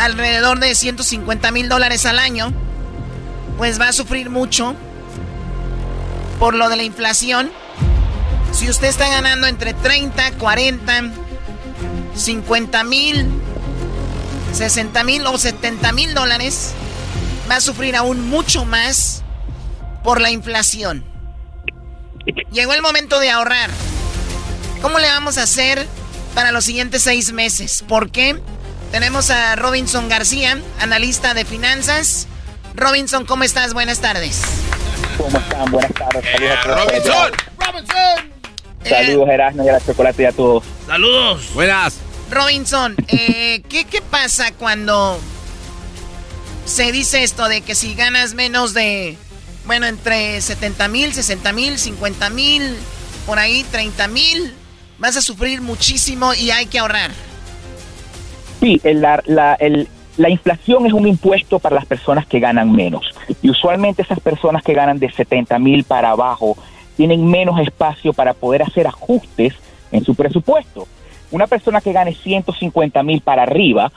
alrededor 0.00 0.58
de 0.58 0.74
150 0.74 1.52
mil 1.52 1.68
dólares 1.68 2.06
al 2.06 2.18
año, 2.18 2.52
pues 3.56 3.80
va 3.80 3.88
a 3.88 3.92
sufrir 3.92 4.28
mucho 4.28 4.74
por 6.40 6.54
lo 6.54 6.68
de 6.68 6.76
la 6.76 6.82
inflación? 6.82 7.52
Si 8.50 8.68
usted 8.68 8.88
está 8.88 9.08
ganando 9.08 9.46
entre 9.46 9.74
30, 9.74 10.32
40, 10.32 11.02
50 12.16 12.84
mil, 12.84 13.28
60 14.52 15.04
mil 15.04 15.24
o 15.26 15.38
70 15.38 15.92
mil 15.92 16.14
dólares, 16.14 16.74
va 17.52 17.58
a 17.58 17.60
sufrir 17.60 17.94
aún 17.96 18.30
mucho 18.30 18.64
más 18.64 19.22
por 20.02 20.22
la 20.22 20.30
inflación. 20.30 21.04
Llegó 22.50 22.72
el 22.72 22.80
momento 22.80 23.20
de 23.20 23.30
ahorrar. 23.30 23.68
¿Cómo 24.80 24.98
le 24.98 25.06
vamos 25.06 25.36
a 25.36 25.42
hacer 25.42 25.86
para 26.34 26.50
los 26.50 26.64
siguientes 26.64 27.02
seis 27.02 27.30
meses? 27.32 27.84
¿Por 27.86 28.10
qué? 28.10 28.40
Tenemos 28.90 29.28
a 29.28 29.54
Robinson 29.56 30.08
García, 30.08 30.58
analista 30.80 31.34
de 31.34 31.44
finanzas. 31.44 32.26
Robinson, 32.74 33.26
¿cómo 33.26 33.44
estás? 33.44 33.74
Buenas 33.74 34.00
tardes. 34.00 34.40
¿Cómo 35.18 35.36
están? 35.36 35.70
Buenas 35.70 35.92
tardes. 35.92 36.24
Saludos 36.32 36.58
a 36.58 36.62
todos. 36.62 36.86
Robinson. 36.86 37.32
Robinson. 37.58 38.32
Saludos, 38.82 39.28
Erasmo, 39.28 39.64
y 39.64 39.68
a 39.68 39.72
la 39.72 39.80
chocolate 39.84 40.22
y 40.22 40.24
a 40.24 40.32
todos. 40.32 40.64
Saludos. 40.86 41.52
Buenas. 41.52 41.98
Robinson, 42.30 42.96
eh, 43.08 43.62
¿qué, 43.68 43.84
¿qué 43.84 44.00
pasa 44.00 44.52
cuando 44.54 45.20
se 46.64 46.92
dice 46.92 47.22
esto 47.22 47.48
de 47.48 47.60
que 47.60 47.74
si 47.74 47.94
ganas 47.94 48.34
menos 48.34 48.74
de, 48.74 49.16
bueno, 49.66 49.86
entre 49.86 50.40
70 50.40 50.88
mil, 50.88 51.12
60 51.12 51.52
mil, 51.52 51.78
50 51.78 52.30
mil, 52.30 52.76
por 53.26 53.38
ahí 53.38 53.64
30 53.70 54.08
mil, 54.08 54.54
vas 54.98 55.16
a 55.16 55.22
sufrir 55.22 55.60
muchísimo 55.60 56.34
y 56.34 56.50
hay 56.50 56.66
que 56.66 56.78
ahorrar? 56.78 57.10
Sí, 58.60 58.80
la, 58.84 59.22
la- 59.26 59.58
la 60.18 60.28
inflación 60.28 60.84
es 60.86 60.92
un 60.92 61.08
impuesto 61.08 61.58
para 61.58 61.74
las 61.74 61.86
personas 61.86 62.26
que 62.26 62.38
ganan 62.38 62.70
menos. 62.70 63.14
Y 63.40 63.48
usualmente 63.50 64.02
esas 64.02 64.20
personas 64.20 64.62
que 64.62 64.74
ganan 64.74 64.98
de 64.98 65.10
70 65.10 65.58
mil 65.58 65.84
para 65.84 66.10
abajo 66.10 66.56
tienen 66.98 67.26
menos 67.30 67.58
espacio 67.60 68.12
para 68.12 68.34
poder 68.34 68.62
hacer 68.62 68.86
ajustes 68.86 69.54
en 69.90 70.04
su 70.04 70.14
presupuesto. 70.14 70.86
Una 71.30 71.46
persona 71.46 71.80
que 71.80 71.92
gane 71.94 72.14
150 72.14 73.02
mil 73.02 73.22
para 73.22 73.44
arriba 73.44 73.90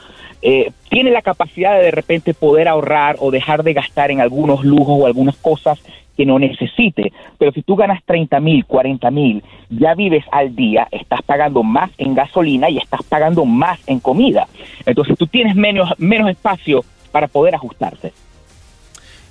eh, 0.48 0.72
tiene 0.92 1.10
la 1.10 1.24
capacidad 1.24 1.76
de 1.76 1.86
de 1.86 1.90
repente 1.90 2.36
poder 2.36 2.68
ahorrar 2.68 3.16
o 3.20 3.32
dejar 3.32 3.64
de 3.64 3.74
gastar 3.74 4.12
en 4.12 4.22
algunos 4.22 4.64
lujos 4.64 4.96
o 5.02 5.08
algunas 5.08 5.36
cosas 5.38 5.80
que 6.16 6.24
no 6.24 6.38
necesite. 6.38 7.12
Pero 7.40 7.52
si 7.52 7.64
tú 7.64 7.76
ganas 7.76 8.04
30 8.06 8.40
mil, 8.42 8.64
40 8.64 9.10
mil, 9.10 9.44
ya 9.72 9.96
vives 9.96 10.24
al 10.32 10.56
día, 10.56 10.88
estás 10.92 11.24
pagando 11.24 11.64
más 11.64 11.90
en 11.98 12.14
gasolina 12.14 12.70
y 12.70 12.78
estás 12.78 13.02
pagando 13.10 13.44
más 13.46 13.80
en 13.88 14.00
comida. 14.00 14.48
Entonces 14.86 15.18
tú 15.18 15.26
tienes 15.26 15.56
menos, 15.56 15.90
menos 15.98 16.30
espacio 16.30 16.86
para 17.12 17.28
poder 17.28 17.56
ajustarse. 17.56 18.14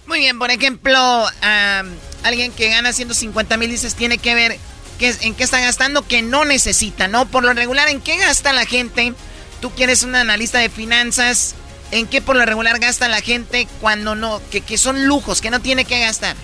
Muy 0.08 0.18
bien, 0.18 0.36
por 0.36 0.50
ejemplo, 0.50 0.98
am, 0.98 1.86
alguien 2.24 2.50
que 2.50 2.70
gana 2.70 2.92
150 2.92 3.56
mil 3.56 3.70
dices 3.70 3.94
tiene 3.94 4.18
que 4.18 4.34
ver 4.34 4.56
qué, 4.98 5.12
en 5.22 5.36
qué 5.36 5.44
está 5.44 5.60
gastando 5.60 6.02
que 6.02 6.22
no 6.22 6.44
necesita, 6.44 7.06
¿no? 7.06 7.26
Por 7.26 7.44
lo 7.44 7.52
regular, 7.52 7.88
¿en 7.88 8.00
qué 8.00 8.16
gasta 8.16 8.52
la 8.52 8.66
gente? 8.66 9.14
Tú 9.64 9.72
que 9.74 9.84
eres 9.84 10.02
un 10.02 10.14
analista 10.14 10.58
de 10.58 10.68
finanzas, 10.68 11.56
¿en 11.90 12.06
qué 12.06 12.20
por 12.20 12.36
lo 12.36 12.44
regular 12.44 12.78
gasta 12.80 13.08
la 13.08 13.22
gente 13.22 13.66
cuando 13.80 14.14
no, 14.14 14.38
que, 14.50 14.60
que 14.60 14.76
son 14.76 15.06
lujos, 15.06 15.40
que 15.40 15.48
no 15.48 15.60
tiene 15.60 15.86
que 15.86 16.00
gastar? 16.00 16.36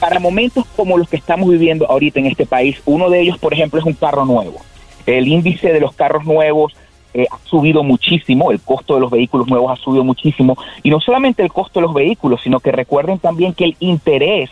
para 0.00 0.18
momentos 0.18 0.64
como 0.74 0.98
los 0.98 1.08
que 1.08 1.16
estamos 1.16 1.48
viviendo 1.48 1.88
ahorita 1.88 2.18
en 2.18 2.26
este 2.26 2.44
país, 2.44 2.82
uno 2.86 3.08
de 3.08 3.20
ellos, 3.20 3.38
por 3.38 3.54
ejemplo, 3.54 3.78
es 3.78 3.86
un 3.86 3.92
carro 3.92 4.24
nuevo. 4.24 4.60
El 5.06 5.28
índice 5.28 5.72
de 5.72 5.78
los 5.78 5.94
carros 5.94 6.24
nuevos 6.24 6.74
eh, 7.14 7.26
ha 7.30 7.38
subido 7.48 7.84
muchísimo, 7.84 8.50
el 8.50 8.60
costo 8.60 8.94
de 8.94 9.02
los 9.02 9.10
vehículos 9.12 9.46
nuevos 9.46 9.70
ha 9.70 9.80
subido 9.80 10.02
muchísimo, 10.02 10.58
y 10.82 10.90
no 10.90 10.98
solamente 10.98 11.44
el 11.44 11.52
costo 11.52 11.78
de 11.78 11.86
los 11.86 11.94
vehículos, 11.94 12.40
sino 12.42 12.58
que 12.58 12.72
recuerden 12.72 13.20
también 13.20 13.54
que 13.54 13.66
el 13.66 13.76
interés 13.78 14.50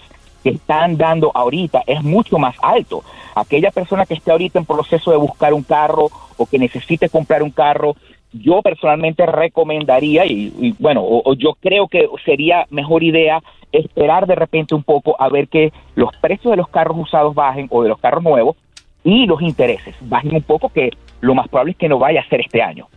que 0.49 0.57
están 0.57 0.97
dando 0.97 1.31
ahorita 1.35 1.83
es 1.87 2.03
mucho 2.03 2.39
más 2.39 2.57
alto. 2.63 3.05
Aquella 3.35 3.71
persona 3.71 4.07
que 4.07 4.15
esté 4.15 4.31
ahorita 4.31 4.59
en 4.59 4.65
proceso 4.65 5.11
de 5.11 5.17
buscar 5.19 5.53
un 5.53 5.63
carro 5.63 6.11
o 6.37 6.47
que 6.47 6.59
necesite 6.59 7.09
comprar 7.09 7.43
un 7.43 7.51
carro, 7.51 7.97
yo 8.33 8.63
personalmente 8.63 9.27
recomendaría, 9.27 10.25
y, 10.25 10.53
y 10.59 10.75
bueno, 10.79 11.03
o, 11.03 11.23
o 11.31 11.35
yo 11.35 11.55
creo 11.61 11.89
que 11.89 12.09
sería 12.25 12.67
mejor 12.71 13.03
idea 13.03 13.43
esperar 13.73 14.27
de 14.27 14.35
repente 14.35 14.75
un 14.75 14.83
poco 14.83 15.21
a 15.21 15.29
ver 15.29 15.49
que 15.49 15.73
los 15.95 16.15
precios 16.17 16.53
de 16.53 16.57
los 16.57 16.69
carros 16.69 16.97
usados 16.99 17.35
bajen 17.35 17.67
o 17.71 17.83
de 17.83 17.91
los 17.91 17.99
carros 17.99 18.23
nuevos 18.23 18.57
y 19.05 19.27
los 19.27 19.43
intereses 19.43 19.95
bajen 20.01 20.35
un 20.35 20.43
poco, 20.43 20.71
que 20.71 20.91
lo 21.21 21.35
más 21.35 21.49
probable 21.49 21.73
es 21.73 21.79
que 21.79 21.89
no 21.89 21.99
vaya 21.99 22.21
a 22.21 22.29
ser 22.29 22.41
este 22.41 22.63
año. 22.63 22.89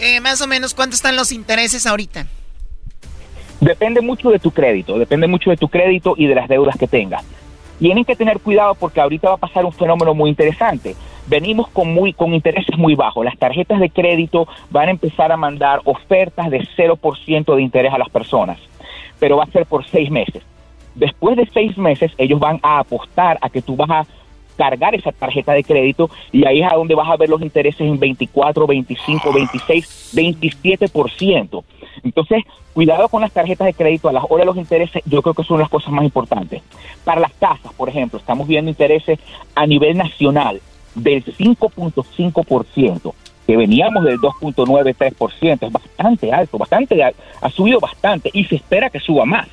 Eh, 0.00 0.20
más 0.20 0.40
o 0.40 0.46
menos, 0.46 0.74
¿cuánto 0.74 0.94
están 0.94 1.14
los 1.14 1.30
intereses 1.30 1.86
ahorita? 1.86 2.26
Depende 3.60 4.00
mucho 4.00 4.30
de 4.30 4.38
tu 4.38 4.50
crédito, 4.50 4.98
depende 4.98 5.26
mucho 5.26 5.50
de 5.50 5.56
tu 5.58 5.68
crédito 5.68 6.14
y 6.16 6.26
de 6.26 6.34
las 6.34 6.48
deudas 6.48 6.78
que 6.78 6.86
tengas. 6.86 7.24
Tienen 7.78 8.04
que 8.04 8.16
tener 8.16 8.40
cuidado 8.40 8.74
porque 8.74 9.00
ahorita 9.00 9.28
va 9.28 9.34
a 9.34 9.38
pasar 9.38 9.64
un 9.66 9.72
fenómeno 9.72 10.14
muy 10.14 10.30
interesante. 10.30 10.96
Venimos 11.26 11.68
con 11.68 11.92
muy 11.92 12.12
con 12.12 12.32
intereses 12.32 12.76
muy 12.78 12.94
bajos. 12.94 13.24
Las 13.24 13.38
tarjetas 13.38 13.78
de 13.80 13.90
crédito 13.90 14.48
van 14.70 14.88
a 14.88 14.90
empezar 14.92 15.30
a 15.30 15.36
mandar 15.36 15.80
ofertas 15.84 16.50
de 16.50 16.60
0% 16.76 17.54
de 17.54 17.62
interés 17.62 17.92
a 17.92 17.98
las 17.98 18.08
personas, 18.08 18.58
pero 19.18 19.36
va 19.36 19.44
a 19.44 19.50
ser 19.50 19.66
por 19.66 19.86
seis 19.86 20.10
meses. 20.10 20.42
Después 20.94 21.36
de 21.36 21.48
seis 21.52 21.76
meses, 21.76 22.12
ellos 22.16 22.40
van 22.40 22.60
a 22.62 22.78
apostar 22.78 23.38
a 23.42 23.50
que 23.50 23.62
tú 23.62 23.76
vas 23.76 23.90
a 23.90 24.06
cargar 24.56 24.94
esa 24.94 25.12
tarjeta 25.12 25.52
de 25.52 25.64
crédito 25.64 26.10
y 26.32 26.46
ahí 26.46 26.60
es 26.60 26.70
a 26.70 26.74
donde 26.74 26.94
vas 26.94 27.08
a 27.08 27.16
ver 27.16 27.30
los 27.30 27.40
intereses 27.40 27.80
en 27.80 27.98
24, 27.98 28.66
25, 28.66 29.32
26, 29.32 30.12
27%. 30.14 31.64
Entonces, 32.02 32.44
cuidado 32.72 33.08
con 33.08 33.20
las 33.22 33.32
tarjetas 33.32 33.66
de 33.66 33.74
crédito, 33.74 34.08
a 34.08 34.12
las 34.12 34.24
horas 34.24 34.40
de 34.40 34.46
los 34.46 34.56
intereses, 34.56 35.02
yo 35.06 35.22
creo 35.22 35.34
que 35.34 35.44
son 35.44 35.58
las 35.60 35.68
cosas 35.68 35.90
más 35.92 36.04
importantes. 36.04 36.62
Para 37.04 37.20
las 37.20 37.32
tasas, 37.34 37.72
por 37.74 37.88
ejemplo, 37.88 38.18
estamos 38.18 38.46
viendo 38.48 38.70
intereses 38.70 39.18
a 39.54 39.66
nivel 39.66 39.96
nacional 39.96 40.60
del 40.94 41.24
5.5%, 41.24 43.14
que 43.46 43.56
veníamos 43.56 44.04
del 44.04 44.18
2.93%, 44.18 45.66
es 45.66 45.72
bastante 45.72 46.32
alto, 46.32 46.58
bastante 46.58 47.02
al- 47.02 47.14
ha 47.40 47.50
subido 47.50 47.80
bastante 47.80 48.30
y 48.32 48.44
se 48.44 48.56
espera 48.56 48.90
que 48.90 49.00
suba 49.00 49.24
más. 49.24 49.48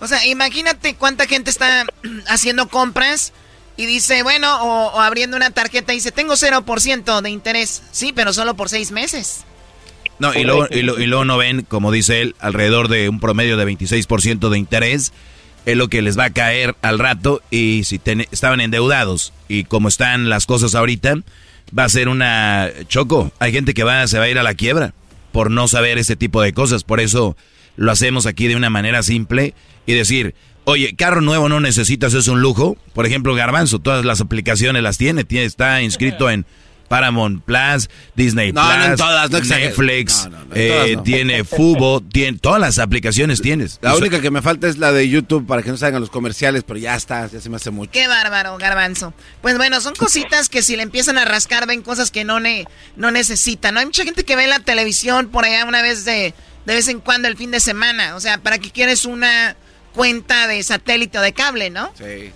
O 0.00 0.06
sea, 0.06 0.24
imagínate 0.26 0.94
cuánta 0.96 1.26
gente 1.26 1.50
está 1.50 1.86
haciendo 2.28 2.68
compras 2.68 3.32
y 3.76 3.86
dice, 3.86 4.22
bueno, 4.22 4.62
o, 4.62 4.86
o 4.96 5.00
abriendo 5.00 5.36
una 5.36 5.50
tarjeta 5.50 5.92
y 5.92 5.96
dice, 5.96 6.12
tengo 6.12 6.34
0% 6.34 7.20
de 7.20 7.30
interés. 7.30 7.82
Sí, 7.92 8.12
pero 8.12 8.32
solo 8.32 8.54
por 8.54 8.68
seis 8.68 8.90
meses. 8.90 9.44
No, 10.22 10.34
y 10.38 10.44
luego, 10.44 10.66
y, 10.70 10.82
lo- 10.82 10.98
y 11.00 11.06
luego 11.06 11.24
no 11.24 11.36
ven, 11.36 11.62
como 11.68 11.90
dice 11.92 12.22
él, 12.22 12.34
alrededor 12.38 12.88
de 12.88 13.08
un 13.08 13.20
promedio 13.20 13.56
de 13.56 13.66
26% 13.66 14.48
de 14.48 14.58
interés. 14.58 15.12
Es 15.66 15.76
lo 15.76 15.88
que 15.88 16.00
les 16.02 16.18
va 16.18 16.24
a 16.24 16.30
caer 16.30 16.74
al 16.82 16.98
rato. 16.98 17.42
Y 17.50 17.82
si 17.84 17.98
ten- 17.98 18.26
estaban 18.32 18.60
endeudados 18.60 19.32
y 19.48 19.64
como 19.64 19.88
están 19.88 20.28
las 20.28 20.46
cosas 20.46 20.74
ahorita, 20.74 21.16
va 21.78 21.84
a 21.84 21.88
ser 21.88 22.08
una 22.08 22.70
choco. 22.88 23.32
Hay 23.38 23.52
gente 23.52 23.74
que 23.74 23.84
va, 23.84 24.06
se 24.06 24.18
va 24.18 24.24
a 24.24 24.28
ir 24.28 24.38
a 24.38 24.42
la 24.42 24.54
quiebra 24.54 24.94
por 25.32 25.50
no 25.50 25.68
saber 25.68 25.98
este 25.98 26.16
tipo 26.16 26.40
de 26.42 26.52
cosas. 26.52 26.84
Por 26.84 27.00
eso 27.00 27.36
lo 27.76 27.90
hacemos 27.92 28.26
aquí 28.26 28.48
de 28.48 28.56
una 28.56 28.70
manera 28.70 29.02
simple 29.02 29.54
y 29.86 29.94
decir, 29.94 30.34
oye, 30.64 30.94
carro 30.94 31.20
nuevo 31.20 31.48
no 31.48 31.58
necesitas, 31.60 32.12
es 32.14 32.28
un 32.28 32.40
lujo. 32.40 32.76
Por 32.92 33.06
ejemplo, 33.06 33.34
Garbanzo, 33.34 33.78
todas 33.78 34.04
las 34.04 34.20
aplicaciones 34.20 34.82
las 34.82 34.98
tiene, 34.98 35.24
tiene 35.24 35.46
está 35.46 35.80
inscrito 35.82 36.28
en 36.30 36.44
Paramount 36.92 37.42
Plus, 37.42 37.88
Disney 38.14 38.52
No, 38.52 38.60
Plus, 38.62 38.76
no 38.76 38.84
en 38.84 38.96
todas, 38.96 39.30
no 39.30 39.38
exageres. 39.38 39.68
Netflix, 39.78 40.24
No, 40.24 40.30
no, 40.30 40.44
no, 40.44 40.54
en 40.54 40.60
eh, 40.62 40.68
todas 40.68 40.90
no. 40.96 41.02
tiene 41.04 41.44
Fubo, 41.44 42.00
tiene 42.02 42.36
todas 42.38 42.60
las 42.60 42.78
aplicaciones 42.78 43.40
tienes. 43.40 43.78
La 43.80 43.96
única 43.96 44.20
que 44.20 44.30
me 44.30 44.42
falta 44.42 44.68
es 44.68 44.76
la 44.76 44.92
de 44.92 45.08
YouTube 45.08 45.46
para 45.46 45.62
que 45.62 45.70
no 45.70 45.78
salgan 45.78 46.02
los 46.02 46.10
comerciales, 46.10 46.64
pero 46.66 46.78
ya 46.78 46.94
está, 46.94 47.26
ya 47.28 47.40
se 47.40 47.48
me 47.48 47.56
hace 47.56 47.70
mucho. 47.70 47.90
Qué 47.90 48.08
bárbaro, 48.08 48.58
garbanzo. 48.58 49.14
Pues 49.40 49.56
bueno, 49.56 49.80
son 49.80 49.94
cositas 49.94 50.50
que 50.50 50.60
si 50.62 50.76
le 50.76 50.82
empiezan 50.82 51.16
a 51.16 51.24
rascar 51.24 51.66
ven 51.66 51.80
cosas 51.80 52.10
que 52.10 52.24
no, 52.24 52.40
ne 52.40 52.66
no 52.96 53.10
necesitan. 53.10 53.72
¿no? 53.72 53.80
Hay 53.80 53.86
mucha 53.86 54.04
gente 54.04 54.24
que 54.24 54.36
ve 54.36 54.46
la 54.46 54.60
televisión 54.60 55.28
por 55.28 55.46
allá 55.46 55.64
una 55.64 55.80
vez 55.80 56.04
de, 56.04 56.34
de 56.66 56.74
vez 56.74 56.88
en 56.88 57.00
cuando 57.00 57.26
el 57.26 57.38
fin 57.38 57.50
de 57.50 57.60
semana. 57.60 58.16
O 58.16 58.20
sea, 58.20 58.36
¿para 58.36 58.58
qué 58.58 58.70
quieres 58.70 59.06
una 59.06 59.56
cuenta 59.94 60.46
de 60.46 60.62
satélite 60.62 61.18
o 61.18 61.22
de 61.22 61.32
cable, 61.32 61.70
no? 61.70 61.90
Sí. 61.96 62.32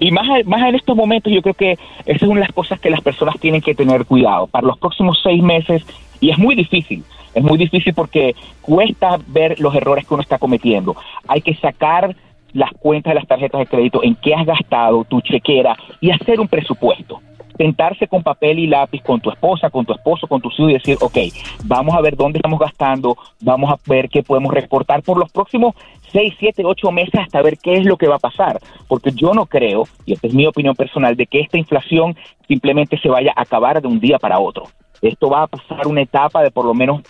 Y 0.00 0.10
más, 0.10 0.26
más 0.46 0.68
en 0.68 0.74
estos 0.74 0.96
momentos 0.96 1.32
yo 1.32 1.42
creo 1.42 1.54
que 1.54 1.72
esa 1.72 2.16
es 2.16 2.22
una 2.22 2.40
de 2.40 2.46
las 2.46 2.52
cosas 2.52 2.78
que 2.80 2.90
las 2.90 3.00
personas 3.00 3.38
tienen 3.40 3.60
que 3.60 3.74
tener 3.74 4.04
cuidado. 4.04 4.46
Para 4.46 4.66
los 4.66 4.78
próximos 4.78 5.18
seis 5.22 5.42
meses, 5.42 5.84
y 6.20 6.30
es 6.30 6.38
muy 6.38 6.54
difícil, 6.54 7.04
es 7.34 7.42
muy 7.42 7.58
difícil 7.58 7.94
porque 7.94 8.34
cuesta 8.60 9.18
ver 9.26 9.60
los 9.60 9.74
errores 9.74 10.06
que 10.06 10.14
uno 10.14 10.22
está 10.22 10.38
cometiendo. 10.38 10.96
Hay 11.26 11.40
que 11.40 11.54
sacar 11.54 12.14
las 12.52 12.70
cuentas 12.72 13.12
de 13.12 13.20
las 13.20 13.28
tarjetas 13.28 13.60
de 13.60 13.66
crédito, 13.66 14.02
en 14.02 14.14
qué 14.16 14.34
has 14.34 14.46
gastado, 14.46 15.04
tu 15.04 15.20
chequera 15.20 15.76
y 16.00 16.10
hacer 16.10 16.40
un 16.40 16.48
presupuesto. 16.48 17.20
Sentarse 17.58 18.06
con 18.06 18.22
papel 18.22 18.60
y 18.60 18.66
lápiz 18.68 19.02
con 19.02 19.20
tu 19.20 19.30
esposa, 19.30 19.68
con 19.68 19.84
tu 19.84 19.92
esposo, 19.92 20.26
con 20.26 20.40
tus 20.40 20.54
hijos 20.58 20.70
y 20.70 20.74
decir, 20.74 20.96
ok, 21.00 21.18
vamos 21.64 21.94
a 21.94 22.00
ver 22.00 22.16
dónde 22.16 22.38
estamos 22.38 22.58
gastando, 22.58 23.18
vamos 23.40 23.70
a 23.70 23.78
ver 23.86 24.08
qué 24.08 24.22
podemos 24.22 24.54
recortar 24.54 25.02
por 25.02 25.18
los 25.18 25.30
próximos 25.30 25.74
seis, 26.12 26.34
siete, 26.38 26.62
ocho 26.64 26.90
meses 26.90 27.20
hasta 27.20 27.42
ver 27.42 27.58
qué 27.58 27.74
es 27.74 27.84
lo 27.84 27.96
que 27.96 28.08
va 28.08 28.14
a 28.14 28.20
pasar. 28.20 28.60
Porque 28.86 29.10
yo 29.10 29.34
no 29.34 29.46
creo, 29.46 29.84
y 30.06 30.14
esta 30.14 30.28
es 30.28 30.34
mi 30.34 30.46
opinión 30.46 30.74
personal, 30.74 31.16
de 31.16 31.26
que 31.26 31.40
esta 31.40 31.58
inflación 31.58 32.16
simplemente 32.46 32.96
se 32.98 33.08
vaya 33.08 33.32
a 33.36 33.42
acabar 33.42 33.82
de 33.82 33.88
un 33.88 34.00
día 34.00 34.18
para 34.18 34.38
otro. 34.38 34.64
Esto 35.02 35.28
va 35.28 35.42
a 35.42 35.46
pasar 35.48 35.86
una 35.86 36.02
etapa 36.02 36.42
de 36.42 36.50
por 36.50 36.64
lo 36.64 36.74
menos 36.74 37.02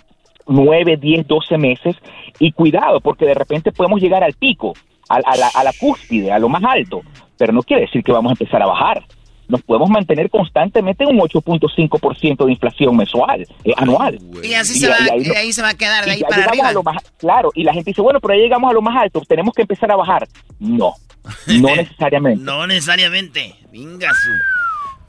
nueve, 0.47 0.97
diez, 0.97 1.27
doce 1.27 1.59
meses 1.59 1.95
y 2.39 2.53
cuidado, 2.53 3.01
porque 3.01 3.27
de 3.27 3.35
repente 3.35 3.71
podemos 3.71 4.01
llegar 4.01 4.25
al 4.25 4.33
pico, 4.33 4.73
a, 5.11 5.17
a 5.17 5.37
la, 5.37 5.49
a 5.55 5.63
la 5.63 5.73
cúspide, 5.79 6.33
a 6.33 6.39
lo 6.39 6.49
más 6.49 6.65
alto, 6.65 7.03
pero 7.37 7.53
no 7.53 7.63
quiere 7.63 7.83
decir 7.83 8.03
que 8.03 8.13
vamos 8.13 8.31
a 8.31 8.35
empezar 8.35 8.63
a 8.63 8.67
bajar 8.67 9.05
nos 9.49 9.63
podemos 9.63 9.89
mantener 9.91 10.31
constantemente 10.31 11.05
en 11.05 11.11
un 11.11 11.19
8.5% 11.21 12.45
de 12.45 12.53
inflación 12.53 12.97
mensual, 12.97 13.47
eh, 13.65 13.73
anual. 13.77 14.19
Y 14.43 14.55
así 14.55 14.79
se, 14.79 14.89
va, 14.89 14.97
ahí, 14.97 15.23
y 15.25 15.31
ahí 15.31 15.53
se 15.53 15.63
va 15.63 15.71
a 15.71 15.75
quedar, 15.75 16.05
de 16.05 16.11
y 16.11 16.15
ahí 16.15 16.21
para 16.23 16.37
llegamos 16.37 16.51
arriba. 16.53 16.69
a 16.69 16.73
lo 16.73 16.83
más- 16.83 17.03
claro, 17.19 17.51
y 17.55 17.65
la 17.65 17.73
gente 17.73 17.91
dice, 17.91 18.03
bueno, 18.03 18.21
pero 18.21 18.35
ya 18.35 18.43
llegamos 18.43 18.71
a 18.71 18.75
lo 18.75 18.83
más 18.83 18.97
alto, 19.03 19.23
tenemos 19.27 19.55
que 19.55 19.63
empezar 19.63 19.91
a 19.91 19.97
bajar. 19.97 20.29
No, 20.61 20.93
no 21.47 21.77
necesariamente. 21.77 22.45
No 22.45 22.67
necesariamente. 22.67 23.55
Venga 23.73 24.11
su. 24.13 24.31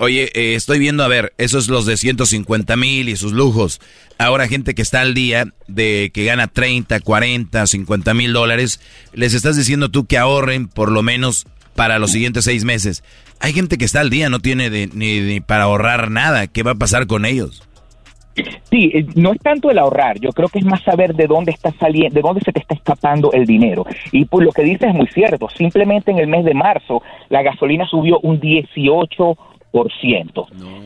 Oye, 0.02 0.32
eh, 0.34 0.56
estoy 0.56 0.80
viendo, 0.80 1.04
a 1.04 1.10
ver, 1.10 1.34
esos 1.38 1.68
los 1.68 1.86
de 1.86 1.98
150 1.98 2.78
mil 2.78 3.10
y 3.10 3.18
sus 3.18 3.34
lujos. 3.34 3.82
Ahora 4.18 4.48
gente 4.48 4.74
que 4.74 4.82
está 4.82 5.02
al 5.02 5.14
día 5.14 5.48
de 5.68 6.12
que 6.14 6.24
gana 6.24 6.48
30, 6.48 7.02
40, 7.02 7.68
50 7.68 8.14
mil 8.14 8.32
dólares, 8.32 8.80
les 9.14 9.34
estás 9.34 9.58
diciendo 9.58 9.90
tú 9.90 10.06
que 10.08 10.18
ahorren 10.18 10.70
por 10.70 10.90
lo 10.90 11.04
menos 11.04 11.48
para 11.80 11.98
los 11.98 12.12
siguientes 12.12 12.44
seis 12.44 12.66
meses. 12.66 13.06
Hay 13.40 13.54
gente 13.54 13.78
que 13.78 13.86
está 13.86 14.02
al 14.02 14.10
día, 14.10 14.28
no 14.28 14.40
tiene 14.40 14.70
de- 14.70 14.90
ni, 14.94 15.22
ni 15.22 15.40
para 15.40 15.64
ahorrar 15.64 16.12
nada. 16.12 16.48
¿Qué 16.48 16.62
va 16.62 16.72
a 16.72 16.76
pasar 16.76 17.08
con 17.08 17.24
ellos? 17.24 17.64
Sí, 18.70 18.92
eh, 18.94 19.06
no 19.16 19.32
es 19.32 19.40
tanto 19.40 19.72
el 19.72 19.80
ahorrar, 19.80 20.20
yo 20.20 20.32
creo 20.32 20.50
que 20.50 20.60
es 20.60 20.66
más 20.66 20.82
saber 20.84 21.14
de 21.16 21.26
dónde 21.26 21.52
está 21.54 21.72
saliendo, 21.80 22.16
de 22.16 22.22
dónde 22.22 22.42
se 22.42 22.52
te 22.52 22.60
está 22.60 22.74
escapando 22.76 23.32
el 23.32 23.46
dinero. 23.46 23.86
Y 24.12 24.26
pues 24.26 24.46
lo 24.46 24.52
que 24.52 24.64
dices 24.64 24.90
es 24.90 24.94
muy 24.94 25.08
cierto, 25.08 25.48
simplemente 25.56 26.12
en 26.12 26.18
el 26.20 26.28
mes 26.28 26.44
de 26.44 26.54
marzo 26.54 27.02
la 27.30 27.44
gasolina 27.44 27.86
subió 27.88 28.20
un 28.24 28.42
18%. 28.42 29.38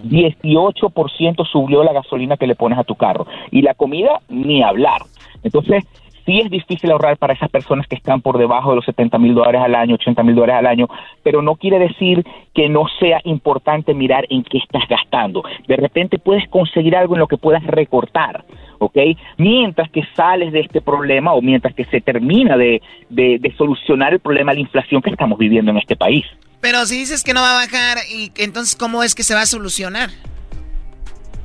18% 0.05 1.45
subió 1.51 1.83
la 1.83 1.93
gasolina 1.93 2.37
que 2.37 2.45
le 2.47 2.53
pones 2.55 2.77
a 2.77 2.83
tu 2.83 2.93
carro. 2.95 3.25
Y 3.49 3.63
la 3.63 3.73
comida, 3.73 4.21
ni 4.29 4.61
hablar. 4.61 5.01
Entonces, 5.43 5.83
sí 6.25 6.39
es 6.39 6.49
difícil 6.49 6.91
ahorrar 6.91 7.17
para 7.17 7.33
esas 7.33 7.49
personas 7.49 7.87
que 7.87 7.95
están 7.95 8.21
por 8.21 8.37
debajo 8.37 8.69
de 8.71 8.77
los 8.77 8.85
70 8.85 9.17
mil 9.17 9.33
dólares 9.35 9.61
al 9.63 9.75
año, 9.75 9.95
80 9.95 10.23
mil 10.23 10.35
dólares 10.35 10.55
al 10.59 10.67
año, 10.67 10.87
pero 11.23 11.41
no 11.41 11.55
quiere 11.55 11.79
decir 11.79 12.23
que 12.53 12.69
no 12.69 12.85
sea 12.99 13.19
importante 13.25 13.93
mirar 13.93 14.25
en 14.29 14.43
qué 14.43 14.57
estás 14.59 14.83
gastando. 14.89 15.43
De 15.67 15.75
repente 15.75 16.19
puedes 16.19 16.47
conseguir 16.49 16.95
algo 16.95 17.15
en 17.15 17.19
lo 17.19 17.27
que 17.27 17.37
puedas 17.37 17.63
recortar, 17.65 18.43
¿ok? 18.79 18.97
Mientras 19.37 19.89
que 19.91 20.03
sales 20.15 20.51
de 20.53 20.61
este 20.61 20.81
problema 20.81 21.33
o 21.33 21.41
mientras 21.41 21.73
que 21.73 21.85
se 21.85 22.01
termina 22.01 22.57
de, 22.57 22.81
de- 23.09 23.37
de 23.39 23.55
solucionar 23.57 24.13
el 24.13 24.19
problema 24.19 24.51
de 24.51 24.57
la 24.57 24.61
inflación 24.61 25.01
que 25.01 25.09
estamos 25.09 25.37
viviendo 25.37 25.71
en 25.71 25.77
este 25.77 25.95
país. 25.95 26.25
Pero 26.61 26.85
si 26.85 26.97
dices 26.97 27.23
que 27.23 27.33
no 27.33 27.41
va 27.41 27.51
a 27.61 27.65
bajar, 27.65 27.97
y 28.09 28.31
entonces 28.41 28.75
¿cómo 28.77 29.03
es 29.03 29.15
que 29.15 29.23
se 29.23 29.33
va 29.35 29.41
a 29.41 29.45
solucionar? 29.45 30.09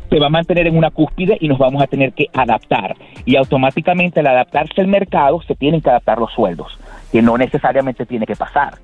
Se 0.08 0.18
va 0.18 0.26
a 0.26 0.30
mantener 0.30 0.66
en 0.66 0.76
una 0.76 0.90
cúspide 0.90 1.36
y 1.40 1.48
nos 1.48 1.58
vamos 1.58 1.82
a 1.82 1.86
tener 1.86 2.12
que 2.12 2.26
adaptar. 2.32 2.96
Y 3.24 3.36
automáticamente 3.36 4.20
al 4.20 4.26
adaptarse 4.28 4.80
al 4.80 4.86
mercado 4.88 5.40
se 5.42 5.54
tienen 5.54 5.80
que 5.80 5.90
adaptar 5.90 6.18
los 6.18 6.32
sueldos, 6.32 6.78
que 7.12 7.22
no 7.22 7.36
necesariamente 7.36 8.06
tiene 8.06 8.26
que 8.26 8.36
pasar. 8.36 8.74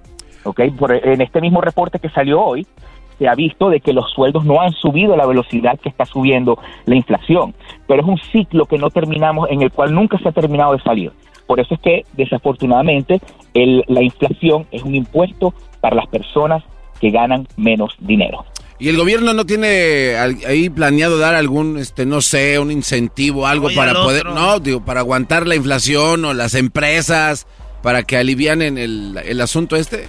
¿ok? 0.45 0.61
Por- 0.79 0.93
en 0.93 1.21
este 1.23 1.41
mismo 1.41 1.61
reporte 1.61 1.99
que 1.99 2.11
salió 2.11 2.43
hoy, 2.43 2.67
se 3.19 3.29
ha 3.29 3.35
visto 3.35 3.71
de 3.71 3.81
que 3.81 3.93
los 3.93 4.11
sueldos 4.11 4.45
no 4.45 4.61
han 4.61 4.73
subido 4.73 5.15
a 5.15 5.17
la 5.17 5.25
velocidad 5.25 5.79
que 5.79 5.89
está 5.89 6.05
subiendo 6.05 6.59
la 6.85 6.97
inflación. 6.97 7.55
Pero 7.87 8.03
es 8.03 8.09
un 8.09 8.19
ciclo 8.19 8.67
que 8.67 8.77
no 8.77 8.91
terminamos, 8.91 9.49
en 9.51 9.63
el 9.63 9.71
cual 9.71 9.95
nunca 9.95 10.19
se 10.19 10.29
ha 10.29 10.33
terminado 10.33 10.73
de 10.73 10.83
salir. 10.83 11.13
Por 11.47 11.61
eso 11.61 11.75
es 11.75 11.81
que, 11.81 12.03
desafortunadamente, 12.15 13.21
el- 13.55 13.85
la 13.87 14.03
inflación 14.03 14.67
es 14.73 14.83
un 14.83 14.95
impuesto 14.95 15.55
para 15.81 15.95
las 15.97 16.07
personas 16.09 16.63
que 17.01 17.11
ganan 17.11 17.47
menos 17.57 17.95
dinero. 18.01 18.45
¿Y 18.79 18.89
el 18.89 18.97
gobierno 18.97 19.33
no 19.35 19.47
tiene 19.47 20.17
ahí 20.17 20.69
planeado 20.69 21.19
dar 21.19 21.35
algún, 21.35 21.79
este, 21.79 22.07
no 22.07 22.21
sé, 22.21 22.59
un 22.59 22.71
incentivo, 22.71 23.47
algo 23.47 23.67
Oye, 23.67 23.77
para 23.77 23.93
al 23.93 23.97
poder, 23.99 24.27
otro. 24.27 24.41
no, 24.41 24.59
digo, 24.59 24.85
para 24.85 25.01
aguantar 25.01 25.47
la 25.47 25.55
inflación 25.55 26.25
o 26.25 26.35
las 26.35 26.55
empresas, 26.55 27.47
para 27.83 28.03
que 28.03 28.17
alivianen 28.17 28.77
el, 28.77 29.19
el 29.25 29.41
asunto 29.41 29.77
este? 29.77 30.09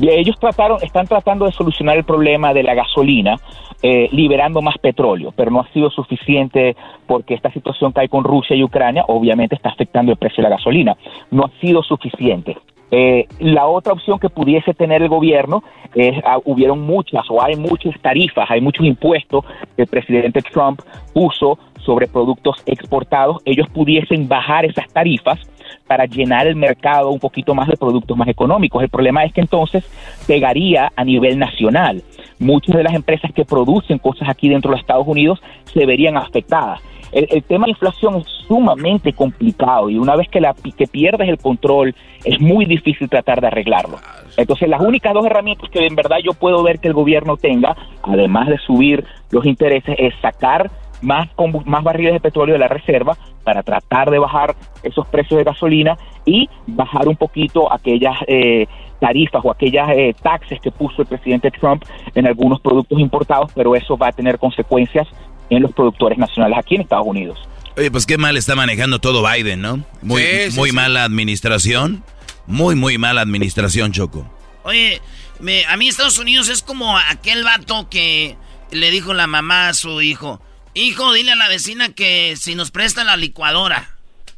Ellos 0.00 0.36
trataron, 0.38 0.78
están 0.82 1.06
tratando 1.06 1.46
de 1.46 1.52
solucionar 1.52 1.96
el 1.96 2.04
problema 2.04 2.52
de 2.52 2.62
la 2.62 2.74
gasolina 2.74 3.36
eh, 3.82 4.08
liberando 4.12 4.60
más 4.60 4.76
petróleo, 4.78 5.32
pero 5.34 5.50
no 5.50 5.60
ha 5.60 5.72
sido 5.72 5.90
suficiente 5.90 6.76
porque 7.06 7.34
esta 7.34 7.50
situación 7.50 7.92
que 7.92 8.00
hay 8.02 8.08
con 8.08 8.24
Rusia 8.24 8.54
y 8.54 8.62
Ucrania 8.62 9.04
obviamente 9.08 9.54
está 9.54 9.70
afectando 9.70 10.12
el 10.12 10.18
precio 10.18 10.42
de 10.42 10.50
la 10.50 10.56
gasolina. 10.56 10.96
No 11.30 11.44
ha 11.44 11.60
sido 11.60 11.82
suficiente. 11.82 12.58
Eh, 12.90 13.26
la 13.38 13.66
otra 13.66 13.92
opción 13.92 14.18
que 14.18 14.28
pudiese 14.28 14.74
tener 14.74 15.02
el 15.02 15.08
gobierno 15.08 15.62
es, 15.94 16.22
ah, 16.24 16.38
hubieron 16.44 16.80
muchas 16.80 17.24
o 17.30 17.42
hay 17.42 17.56
muchas 17.56 17.94
tarifas, 18.00 18.50
hay 18.50 18.60
muchos 18.60 18.86
impuestos 18.86 19.44
que 19.76 19.82
el 19.82 19.88
presidente 19.88 20.42
Trump 20.42 20.80
puso 21.12 21.58
sobre 21.84 22.06
productos 22.06 22.62
exportados. 22.66 23.40
Ellos 23.44 23.68
pudiesen 23.72 24.28
bajar 24.28 24.64
esas 24.64 24.88
tarifas 24.92 25.38
para 25.86 26.04
llenar 26.04 26.46
el 26.46 26.56
mercado 26.56 27.10
un 27.10 27.18
poquito 27.18 27.54
más 27.54 27.68
de 27.68 27.76
productos 27.76 28.16
más 28.16 28.28
económicos. 28.28 28.82
El 28.82 28.88
problema 28.88 29.24
es 29.24 29.32
que 29.32 29.40
entonces 29.40 29.84
pegaría 30.26 30.92
a 30.94 31.04
nivel 31.04 31.38
nacional. 31.38 32.02
Muchas 32.38 32.76
de 32.76 32.82
las 32.82 32.94
empresas 32.94 33.32
que 33.32 33.44
producen 33.44 33.98
cosas 33.98 34.28
aquí 34.28 34.48
dentro 34.48 34.70
de 34.70 34.76
los 34.76 34.80
Estados 34.80 35.06
Unidos 35.06 35.42
se 35.64 35.86
verían 35.86 36.16
afectadas. 36.16 36.80
El, 37.12 37.26
el 37.30 37.42
tema 37.42 37.66
de 37.66 37.70
inflación 37.70 38.16
es 38.16 38.26
sumamente 38.50 39.12
complicado 39.12 39.90
y 39.90 39.98
una 39.98 40.16
vez 40.16 40.28
que, 40.28 40.40
la, 40.40 40.54
que 40.54 40.86
pierdes 40.88 41.28
el 41.28 41.38
control 41.38 41.94
es 42.24 42.40
muy 42.40 42.64
difícil 42.64 43.08
tratar 43.08 43.40
de 43.40 43.46
arreglarlo. 43.46 43.98
Entonces 44.36 44.68
las 44.68 44.80
únicas 44.80 45.14
dos 45.14 45.24
herramientas 45.24 45.70
que 45.70 45.86
en 45.86 45.94
verdad 45.94 46.16
yo 46.24 46.32
puedo 46.32 46.62
ver 46.62 46.80
que 46.80 46.88
el 46.88 46.94
gobierno 46.94 47.36
tenga, 47.36 47.76
además 48.02 48.48
de 48.48 48.58
subir 48.58 49.04
los 49.30 49.46
intereses, 49.46 49.94
es 49.98 50.14
sacar 50.20 50.70
más, 51.00 51.28
más 51.64 51.84
barriles 51.84 52.14
de 52.14 52.20
petróleo 52.20 52.54
de 52.54 52.58
la 52.58 52.68
reserva 52.68 53.16
para 53.44 53.62
tratar 53.62 54.10
de 54.10 54.18
bajar 54.18 54.54
esos 54.82 55.06
precios 55.06 55.38
de 55.38 55.44
gasolina 55.44 55.96
y 56.24 56.48
bajar 56.66 57.08
un 57.08 57.16
poquito 57.16 57.72
aquellas 57.72 58.16
eh, 58.26 58.66
tarifas 58.98 59.42
o 59.44 59.50
aquellas 59.50 59.90
eh, 59.90 60.14
taxes 60.22 60.60
que 60.60 60.70
puso 60.70 61.02
el 61.02 61.08
presidente 61.08 61.50
Trump 61.50 61.84
en 62.14 62.26
algunos 62.26 62.60
productos 62.60 62.98
importados, 62.98 63.50
pero 63.54 63.74
eso 63.74 63.96
va 63.96 64.08
a 64.08 64.12
tener 64.12 64.38
consecuencias 64.38 65.08
en 65.50 65.62
los 65.62 65.72
productores 65.72 66.18
nacionales 66.18 66.58
aquí 66.58 66.76
en 66.76 66.82
Estados 66.82 67.06
Unidos. 67.06 67.38
Oye, 67.76 67.90
pues 67.90 68.06
qué 68.06 68.18
mal 68.18 68.36
está 68.36 68.54
manejando 68.56 68.98
todo 69.00 69.22
Biden, 69.28 69.60
¿no? 69.60 69.84
Muy, 70.02 70.22
Sí, 70.22 70.50
sí, 70.50 70.56
muy 70.58 70.70
sí. 70.70 70.76
mala 70.76 71.04
administración. 71.04 72.04
Muy, 72.46 72.74
muy 72.74 72.98
mala 72.98 73.20
administración, 73.20 73.92
Choco. 73.92 74.28
Oye, 74.64 75.00
me- 75.38 75.64
a 75.66 75.76
mí 75.76 75.88
Estados 75.88 76.18
Unidos 76.18 76.48
es 76.48 76.62
como 76.62 76.98
aquel 76.98 77.44
vato 77.44 77.88
que 77.88 78.36
le 78.72 78.90
dijo 78.90 79.14
la 79.14 79.26
mamá 79.26 79.68
a 79.68 79.74
su 79.74 80.02
hijo, 80.02 80.40
hijo, 80.74 81.12
dile 81.12 81.32
a 81.32 81.36
la 81.36 81.48
vecina 81.48 81.92
que 81.92 82.34
si 82.36 82.54
nos 82.54 82.70
prestan 82.70 83.06
la 83.06 83.16
licuadora. 83.16 83.96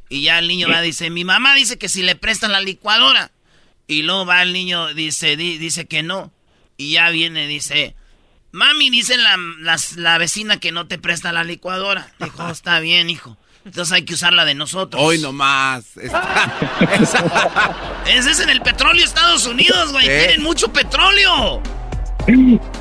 Y 0.09 0.23
ya 0.23 0.39
el 0.39 0.47
niño 0.49 0.69
va, 0.69 0.83
dice, 0.83 1.09
mi 1.11 1.25
mamá 1.25 1.55
dice 1.55 1.79
que 1.79 1.89
si 1.89 2.03
le 2.03 2.15
prestan 2.17 2.53
la 2.53 2.61
licuadora. 2.61 3.31
Y 3.89 4.03
luego 4.03 4.27
va 4.27 4.43
el 4.43 4.53
niño, 4.53 4.93
dice, 4.95 5.37
di- 5.37 5.57
dice 5.59 5.87
que 5.87 6.03
no. 6.03 6.31
Y 6.77 6.93
ya 6.93 7.09
viene, 7.11 7.47
dice, 7.47 7.95
mami, 8.53 8.91
dice 8.91 9.17
la, 9.17 9.37
las- 9.61 9.97
la 9.97 10.19
vecina 10.19 10.59
que 10.59 10.73
no 10.73 10.87
te 10.87 10.99
presta 10.99 11.33
la 11.33 11.45
licuadora. 11.45 12.09
Dijo, 12.21 12.49
está 12.51 12.81
bien, 12.81 13.09
hijo. 13.11 13.37
Entonces 13.65 13.93
hay 13.93 14.03
que 14.05 14.15
usarla 14.15 14.45
de 14.45 14.55
nosotros. 14.57 15.01
Hoy 15.03 15.19
nomás. 15.19 15.85
Ese 15.97 16.17
es 18.31 18.41
en 18.41 18.51
el 18.51 18.61
petróleo 18.61 19.05
Estados 19.05 19.47
Unidos, 19.47 19.93
güey. 19.93 20.09
¿Eh? 20.09 20.25
Tienen 20.27 20.43
mucho 20.43 20.73
petróleo. 20.73 21.63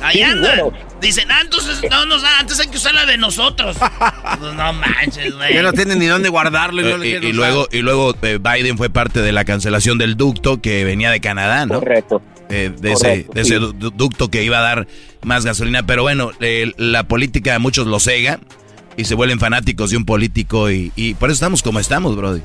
Ahí 0.02 0.16
Sí, 0.18 0.22
anda. 0.22 0.54
bueno. 0.62 0.72
Dicen, 1.00 1.28
ah, 1.32 1.40
entonces 1.42 1.80
no 1.90 2.06
nos 2.06 2.22
da, 2.22 2.38
antes 2.38 2.60
hay 2.60 2.68
que 2.68 2.76
usar 2.76 2.94
la 2.94 3.04
de 3.06 3.16
nosotros. 3.18 3.76
Pues 4.38 4.54
no 4.54 4.72
manches, 4.72 5.34
güey. 5.34 5.52
Ya 5.54 5.62
no 5.62 5.72
tienen 5.72 5.98
ni 5.98 6.06
dónde 6.06 6.28
guardarlo 6.28 6.80
y 6.80 6.84
no 6.84 6.94
Eh, 6.94 6.98
le 6.98 7.08
y, 7.08 7.16
usar. 7.18 7.34
luego, 7.34 7.68
y 7.72 7.78
luego 7.82 8.14
eh, 8.22 8.38
Biden 8.40 8.78
fue 8.78 8.88
parte 8.88 9.20
de 9.20 9.32
la 9.32 9.44
cancelación 9.44 9.98
del 9.98 10.16
ducto 10.16 10.62
que 10.62 10.84
venía 10.84 11.10
de 11.10 11.20
Canadá, 11.20 11.66
¿no? 11.66 11.80
Correcto. 11.80 12.22
Eh, 12.50 12.72
de 12.78 12.92
ese, 12.92 13.24
Correcto, 13.24 13.32
de 13.34 13.40
ese 13.40 13.58
sí. 13.58 13.72
ducto 13.94 14.30
que 14.30 14.44
iba 14.44 14.58
a 14.58 14.62
dar 14.62 14.86
más 15.24 15.44
gasolina. 15.44 15.84
Pero 15.84 16.02
bueno, 16.02 16.30
eh, 16.40 16.72
la 16.76 17.04
política 17.04 17.54
a 17.54 17.58
muchos 17.58 17.86
lo 17.86 18.00
cega 18.00 18.40
y 18.96 19.04
se 19.04 19.14
vuelven 19.14 19.38
fanáticos 19.38 19.90
de 19.90 19.96
un 19.96 20.04
político 20.04 20.70
y, 20.70 20.92
y 20.96 21.14
por 21.14 21.30
eso 21.30 21.34
estamos 21.34 21.62
como 21.62 21.78
estamos, 21.78 22.16
Brody. 22.16 22.42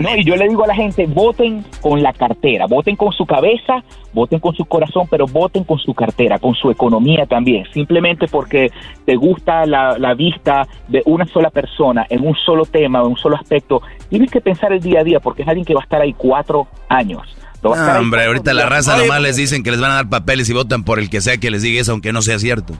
No, 0.00 0.16
y 0.16 0.24
yo 0.24 0.34
le 0.34 0.48
digo 0.48 0.64
a 0.64 0.66
la 0.66 0.74
gente, 0.74 1.06
voten 1.06 1.64
con 1.80 2.02
la 2.02 2.12
cartera, 2.12 2.66
voten 2.66 2.96
con 2.96 3.12
su 3.12 3.24
cabeza, 3.24 3.84
voten 4.12 4.40
con 4.40 4.52
su 4.54 4.64
corazón, 4.64 5.06
pero 5.08 5.26
voten 5.26 5.62
con 5.62 5.78
su 5.78 5.94
cartera, 5.94 6.40
con 6.40 6.54
su 6.54 6.70
economía 6.70 7.24
también. 7.26 7.64
Simplemente 7.72 8.26
porque 8.26 8.72
te 9.04 9.14
gusta 9.14 9.66
la, 9.66 9.96
la 9.96 10.14
vista 10.14 10.66
de 10.88 11.02
una 11.06 11.24
sola 11.26 11.50
persona 11.50 12.04
en 12.10 12.26
un 12.26 12.34
solo 12.34 12.64
tema, 12.64 13.00
en 13.00 13.06
un 13.06 13.16
solo 13.16 13.36
aspecto, 13.36 13.80
tienes 14.08 14.30
que 14.30 14.40
pensar 14.40 14.72
el 14.72 14.80
día 14.80 15.00
a 15.00 15.04
día 15.04 15.20
porque 15.20 15.42
es 15.42 15.48
alguien 15.48 15.64
que 15.64 15.74
va 15.74 15.80
a 15.80 15.84
estar 15.84 16.00
ahí 16.00 16.14
cuatro 16.14 16.66
años. 16.88 17.22
No, 17.62 17.70
hombre, 17.98 18.24
ahorita 18.24 18.54
la 18.54 18.66
raza 18.66 18.94
Oye, 18.96 19.04
nomás 19.06 19.20
les 19.22 19.36
dicen 19.36 19.62
que 19.62 19.70
les 19.70 19.80
van 19.80 19.90
a 19.90 19.94
dar 19.96 20.08
papeles 20.08 20.48
y 20.48 20.52
votan 20.54 20.82
por 20.84 20.98
el 20.98 21.10
que 21.10 21.20
sea 21.20 21.36
que 21.38 21.50
les 21.50 21.62
diga 21.62 21.80
eso, 21.80 21.92
aunque 21.92 22.12
no 22.12 22.22
sea 22.22 22.38
cierto. 22.38 22.74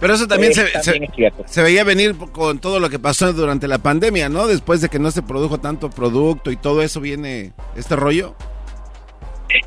Pero 0.00 0.14
eso 0.14 0.26
también, 0.26 0.54
se, 0.54 0.64
también 0.68 0.82
se- 0.82 1.04
es 1.04 1.10
cierto. 1.14 1.42
se 1.46 1.62
veía 1.62 1.84
venir 1.84 2.16
con 2.32 2.58
todo 2.58 2.80
lo 2.80 2.88
que 2.88 2.98
pasó 2.98 3.30
durante 3.34 3.68
la 3.68 3.76
pandemia, 3.78 4.30
¿no? 4.30 4.46
Después 4.46 4.80
de 4.80 4.88
que 4.88 4.98
no 4.98 5.10
se 5.10 5.20
produjo 5.22 5.58
tanto 5.58 5.90
producto 5.90 6.50
y 6.50 6.56
todo 6.56 6.80
eso 6.80 7.00
viene 7.02 7.52
este 7.76 7.96
rollo. 7.96 8.34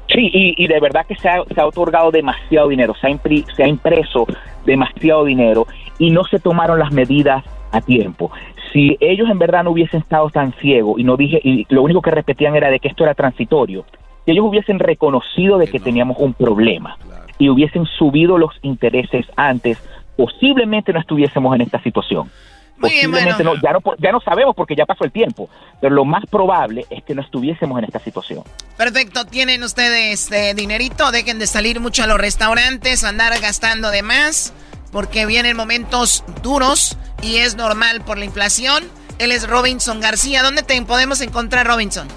Sí, 0.07 0.29
y, 0.34 0.55
y 0.63 0.67
de 0.67 0.79
verdad 0.79 1.05
que 1.07 1.15
se 1.15 1.27
ha, 1.27 1.43
se 1.53 1.59
ha 1.59 1.65
otorgado 1.67 2.09
demasiado 2.09 2.69
dinero, 2.69 2.95
se 2.99 3.07
ha, 3.07 3.09
impri- 3.09 3.45
se 3.55 3.63
ha 3.63 3.67
impreso 3.67 4.25
demasiado 4.65 5.25
dinero 5.25 5.67
y 5.99 6.09
no 6.09 6.23
se 6.23 6.39
tomaron 6.39 6.79
las 6.79 6.91
medidas 6.91 7.43
a 7.71 7.81
tiempo. 7.81 8.31
Si 8.71 8.97
ellos 9.01 9.29
en 9.29 9.38
verdad 9.39 9.63
no 9.65 9.71
hubiesen 9.71 9.99
estado 9.99 10.29
tan 10.29 10.53
ciegos 10.53 10.99
y 10.99 11.03
no 11.03 11.17
dije 11.17 11.39
y 11.43 11.65
lo 11.69 11.84
único 11.84 12.01
que 12.01 12.11
repetían 12.11 12.55
era 12.55 12.69
de 12.71 12.79
que 12.79 12.88
esto 12.88 13.03
era 13.03 13.13
transitorio, 13.13 13.86
si 14.26 14.32
ellos 14.32 14.45
hubiesen 14.45 14.80
reconocido 14.80 15.57
de 15.57 15.67
que 15.67 15.80
teníamos 15.80 16.17
un 16.19 16.34
problema 16.34 16.97
y 17.38 17.49
hubiesen 17.49 17.86
subido 17.86 18.38
los 18.38 18.51
intereses 18.61 19.26
antes, 19.36 19.78
posiblemente 20.15 20.93
no 20.93 20.99
estuviésemos 20.99 21.53
en 21.55 21.61
esta 21.61 21.82
situación. 21.82 22.30
Muy 22.78 22.89
bien, 22.89 23.11
Posiblemente 23.11 23.43
bueno. 23.43 23.55
no, 23.55 23.61
ya 23.61 23.71
no, 23.74 23.82
po- 23.82 23.95
ya 23.97 24.11
no 24.11 24.19
sabemos 24.21 24.55
porque 24.55 24.76
ya 24.76 24.86
pasó 24.86 25.03
el 25.03 25.11
tiempo, 25.11 25.47
pero 25.80 25.93
lo 25.93 26.05
más 26.05 26.26
probable 26.26 26.86
es 26.89 27.03
que 27.03 27.13
no 27.15 27.21
estuviésemos 27.21 27.78
en 27.80 27.86
esta 27.86 27.99
situación. 27.99 28.43
Perfecto, 28.78 29.26
tienen 29.26 29.63
ustedes 29.63 30.32
eh, 30.32 30.53
dinerito, 30.55 31.11
dejen 31.11 31.38
de 31.39 31.47
salir 31.47 31.80
mucho 31.80 32.03
a 32.03 32.07
los 32.07 32.17
restaurantes, 32.17 33.03
andar 33.03 33.32
gastando 33.39 33.89
de 33.91 34.01
más, 34.01 34.53
porque 34.91 35.26
vienen 35.26 35.55
momentos 35.55 36.24
duros 36.41 36.97
y 37.21 37.38
es 37.38 37.55
normal 37.55 38.01
por 38.01 38.17
la 38.17 38.26
inflación. 38.26 38.84
Él 39.19 39.32
es 39.32 39.47
Robinson 39.47 40.01
García. 40.01 40.41
¿Dónde 40.43 40.63
te 40.63 40.82
podemos 40.82 41.21
encontrar, 41.21 41.67
Robinson? 41.67 42.07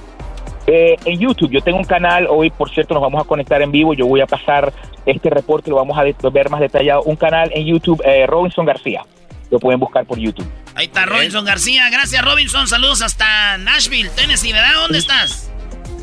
Eh, 0.66 0.96
en 1.04 1.18
YouTube, 1.20 1.50
yo 1.50 1.60
tengo 1.60 1.78
un 1.78 1.84
canal, 1.84 2.26
hoy 2.28 2.50
por 2.50 2.68
cierto 2.70 2.94
nos 2.94 3.02
vamos 3.02 3.22
a 3.24 3.26
conectar 3.26 3.62
en 3.62 3.70
vivo, 3.70 3.94
yo 3.94 4.06
voy 4.06 4.20
a 4.20 4.26
pasar 4.26 4.72
este 5.06 5.30
reporte, 5.30 5.70
lo 5.70 5.76
vamos 5.76 5.96
a 5.96 6.02
ver 6.02 6.50
más 6.50 6.60
detallado, 6.60 7.02
un 7.02 7.14
canal 7.16 7.50
en 7.54 7.66
YouTube, 7.66 8.02
eh, 8.04 8.26
Robinson 8.26 8.66
García, 8.66 9.02
lo 9.50 9.60
pueden 9.60 9.78
buscar 9.78 10.04
por 10.04 10.18
YouTube. 10.18 10.46
Ahí 10.74 10.86
está 10.86 11.06
Robinson 11.06 11.44
García. 11.44 11.88
Gracias, 11.88 12.22
Robinson. 12.22 12.66
Saludos 12.68 13.00
hasta 13.00 13.56
Nashville, 13.58 14.10
Tennessee, 14.10 14.52
¿verdad? 14.52 14.74
¿Dónde 14.74 14.98
estás? 14.98 15.50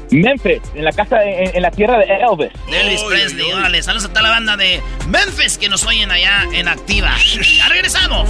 Memphis, 0.10 0.62
en 0.76 0.86
la 0.86 0.92
casa, 0.92 1.18
de- 1.20 1.44
en, 1.44 1.56
en 1.56 1.62
la 1.62 1.70
tierra 1.72 1.98
de 2.00 2.06
Elvis. 2.06 2.50
De 2.72 2.82
Elvis 2.82 3.04
Presley. 3.04 3.52
Órale, 3.52 3.84
saludos 3.84 4.06
a 4.06 4.10
toda 4.10 4.22
la 4.24 4.30
banda 4.30 4.58
de 4.58 4.82
Memphis 5.10 5.58
que 5.58 5.70
nos 5.70 5.86
oyen 5.86 6.10
allá 6.12 6.44
en 6.54 6.68
Activa. 6.68 7.12
Ya 7.58 7.68
regresamos. 7.70 8.30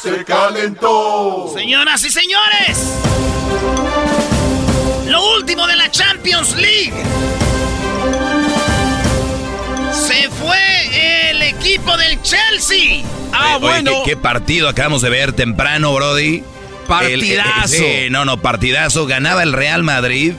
Se 0.00 0.24
calentó. 0.24 1.50
Señoras 1.54 2.04
y 2.04 2.10
señores, 2.10 2.78
lo 5.06 5.34
último 5.34 5.66
de 5.66 5.76
la 5.76 5.90
Champions 5.90 6.54
League. 6.56 6.92
Se 9.92 10.28
fue 10.30 11.30
el 11.30 11.42
equipo 11.42 11.96
del 11.96 12.20
Chelsea. 12.22 13.02
Ah, 13.32 13.58
bueno. 13.60 13.90
¿qué, 14.04 14.10
qué 14.10 14.16
partido 14.16 14.68
acabamos 14.68 15.02
de 15.02 15.10
ver 15.10 15.32
temprano, 15.32 15.92
Brody? 15.94 16.42
Partidazo. 16.86 17.74
El- 17.76 17.82
eh, 17.82 18.02
sí, 18.04 18.10
no, 18.10 18.24
no, 18.24 18.40
partidazo. 18.40 19.06
Ganaba 19.06 19.42
el 19.42 19.52
Real 19.52 19.82
Madrid. 19.82 20.34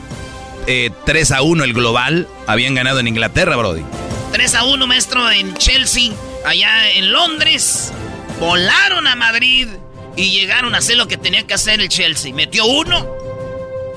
eh, 0.68 0.92
3 1.06 1.32
a 1.32 1.42
1 1.42 1.64
el 1.64 1.74
global. 1.74 2.28
Habían 2.48 2.76
ganado 2.76 3.00
en 3.00 3.08
Inglaterra, 3.08 3.56
Brody. 3.58 3.84
3 4.32 4.56
a 4.56 4.64
1, 4.64 4.88
maestro, 4.88 5.30
en 5.32 5.54
Chelsea, 5.56 6.12
allá 6.46 6.90
en 6.92 7.12
Londres. 7.12 7.92
Volaron 8.40 9.06
a 9.08 9.16
Madrid 9.16 9.68
y 10.16 10.32
llegaron 10.32 10.74
a 10.76 10.80
hacer 10.80 10.98
lo 10.98 11.08
que 11.08 11.18
tenía 11.18 11.46
que 11.46 11.54
hacer 11.54 11.82
el 11.82 11.90
Chelsea. 11.90 12.34
Metió 12.34 12.66
uno, 12.66 13.08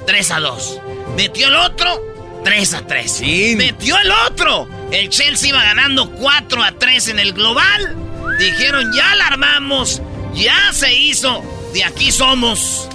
3 0.06 0.30
a 0.32 0.40
2. 0.40 0.80
Metió 1.16 1.48
el 1.48 1.56
otro, 1.56 2.02
3 2.44 2.74
a 2.74 2.86
3. 2.86 3.22
Metió 3.56 3.96
el 3.98 4.10
otro. 4.26 4.68
El 4.90 5.08
Chelsea 5.08 5.50
iba 5.50 5.62
ganando 5.62 6.10
4 6.10 6.62
a 6.62 6.72
3 6.72 7.08
en 7.08 7.18
el 7.18 7.32
global. 7.32 7.96
Dijeron, 8.38 8.92
ya 8.94 9.14
la 9.14 9.28
armamos, 9.28 10.02
ya 10.34 10.72
se 10.72 10.92
hizo, 10.92 11.42
de 11.72 11.84
aquí 11.84 12.10
somos. 12.10 12.88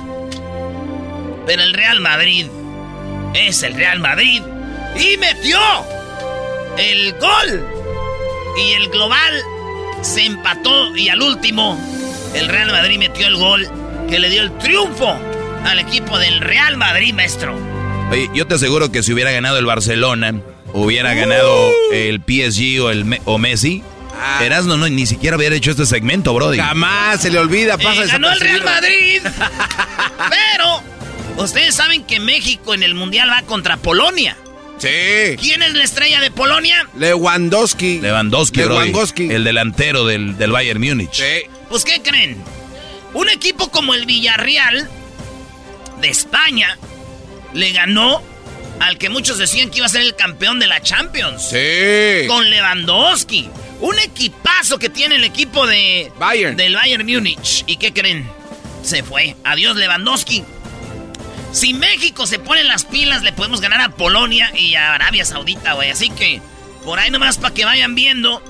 Pero 1.46 1.64
el 1.64 1.74
Real 1.74 2.02
Madrid 2.02 2.48
es 3.34 3.64
el 3.64 3.74
Real 3.76 4.00
Madrid. 4.00 4.42
Y 4.98 5.18
metió 5.18 5.60
el 6.78 7.14
gol. 7.14 7.68
Y 8.58 8.74
el 8.74 8.90
global 8.90 9.44
se 10.02 10.26
empató 10.26 10.96
y 10.96 11.10
al 11.10 11.22
último 11.22 11.80
el 12.34 12.48
Real 12.48 12.72
Madrid 12.72 12.98
metió 13.00 13.28
el 13.28 13.36
gol 13.36 13.68
que 14.10 14.20
le 14.20 14.30
dio 14.30 14.42
el 14.42 14.58
triunfo 14.58 15.18
al 15.66 15.80
equipo 15.80 16.18
del 16.18 16.40
Real 16.40 16.78
Madrid, 16.78 17.14
maestro. 17.14 17.56
Oye, 18.12 18.30
yo 18.34 18.48
te 18.48 18.56
aseguro 18.56 18.92
que 18.92 19.04
si 19.04 19.12
hubiera 19.14 19.32
ganado 19.32 19.58
el 19.58 19.66
Barcelona, 19.66 20.34
hubiera 20.74 21.14
ganado 21.14 21.72
el 21.92 22.22
PSG 22.26 22.82
o, 22.82 22.90
el 22.90 23.20
o 23.26 23.38
Messi. 23.38 23.84
Erasmo 24.42 24.78
no, 24.78 24.88
ni 24.90 25.06
siquiera 25.06 25.38
hubiera 25.38 25.56
hecho 25.56 25.72
este 25.72 25.86
segmento, 25.86 26.34
Brody. 26.34 26.58
Jamás 26.58 27.22
se 27.22 27.30
le 27.30 27.38
olvida, 27.38 27.78
pasa 27.78 28.04
Eh, 28.04 28.08
ganó 28.08 28.32
el 28.32 28.40
Real. 28.40 28.64
Madrid. 28.64 29.22
Pero 30.30 31.44
ustedes 31.44 31.76
saben 31.76 32.04
que 32.06 32.20
México 32.20 32.74
en 32.74 32.84
el 32.84 32.96
Mundial 32.96 33.30
va 33.30 33.42
contra 33.44 33.78
Polonia. 33.78 34.38
Sí. 34.78 35.36
¿Quién 35.40 35.64
es 35.64 35.74
la 35.74 35.84
estrella 35.84 36.20
de 36.20 36.32
Polonia? 36.32 36.88
Lewandowski. 36.98 38.00
Lewandowski, 38.00 38.62
Brody, 38.62 38.74
Lewandowski. 38.88 39.32
el 39.32 39.44
delantero 39.44 40.06
del, 40.06 40.38
del 40.38 40.52
Bayern 40.52 40.80
Múnich. 40.80 41.22
Pues 41.70 41.84
¿qué 41.84 42.02
creen? 42.02 42.38
Un 43.14 43.30
equipo 43.30 43.70
como 43.72 43.94
el 43.94 44.06
Villarreal 44.06 44.90
de 46.02 46.10
España 46.10 46.78
le 47.54 47.72
ganó 47.72 48.22
al 48.80 48.98
que 49.00 49.10
muchos 49.10 49.40
decían 49.40 49.72
que 49.72 49.78
iba 49.78 49.88
a 49.88 49.90
ser 49.90 50.02
el 50.02 50.16
campeón 50.16 50.60
de 50.60 50.68
la 50.68 50.82
Champions. 50.82 51.50
Sí. 51.50 52.28
Con 52.28 52.50
Lewandowski. 52.50 53.50
Un 53.80 53.98
equipazo 54.00 54.78
que 54.80 54.90
tiene 54.90 55.16
el 55.16 55.24
equipo 55.24 55.66
de 55.66 56.12
del 56.56 56.76
Bayern 56.76 57.06
Múnich. 57.06 57.64
¿Y 57.68 57.78
qué 57.78 57.94
creen? 57.94 58.30
Se 58.84 59.02
fue. 59.04 59.36
Adiós 59.44 59.76
Lewandowski. 59.76 60.44
Si 61.58 61.74
México 61.74 62.28
se 62.28 62.40
pone 62.40 62.64
las 62.64 62.86
pilas, 62.86 63.24
le 63.24 63.34
podemos 63.34 63.62
ganar 63.62 63.82
a 63.82 63.90
Polonia 63.90 64.52
y 64.56 64.76
a 64.76 64.94
Arabia 64.94 65.26
Saudita, 65.26 65.74
güey. 65.74 65.90
Así 65.90 66.10
que 66.10 66.42
por 66.84 67.00
ahí 67.00 67.10
nomás 67.10 67.38
para 67.38 67.54
que 67.54 67.66
vayan 67.66 67.96
viendo 67.96 68.42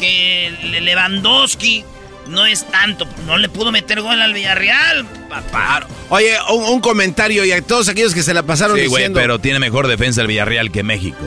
que 0.00 0.52
Le- 0.62 0.80
Lewandowski 0.80 1.84
no 2.28 2.46
es 2.46 2.66
tanto. 2.70 3.06
No 3.26 3.36
le 3.36 3.48
pudo 3.48 3.70
meter 3.70 4.00
gol 4.00 4.20
al 4.20 4.32
Villarreal, 4.32 5.04
papá. 5.28 5.86
Oye, 6.08 6.36
un, 6.52 6.64
un 6.64 6.80
comentario 6.80 7.44
y 7.44 7.52
a 7.52 7.60
todos 7.60 7.88
aquellos 7.88 8.14
que 8.14 8.22
se 8.22 8.32
la 8.32 8.42
pasaron 8.42 8.76
Sí, 8.78 8.86
güey, 8.86 9.02
diciendo. 9.02 9.20
pero 9.20 9.38
tiene 9.38 9.58
mejor 9.58 9.86
defensa 9.86 10.22
el 10.22 10.26
Villarreal 10.28 10.72
que 10.72 10.82
México. 10.82 11.18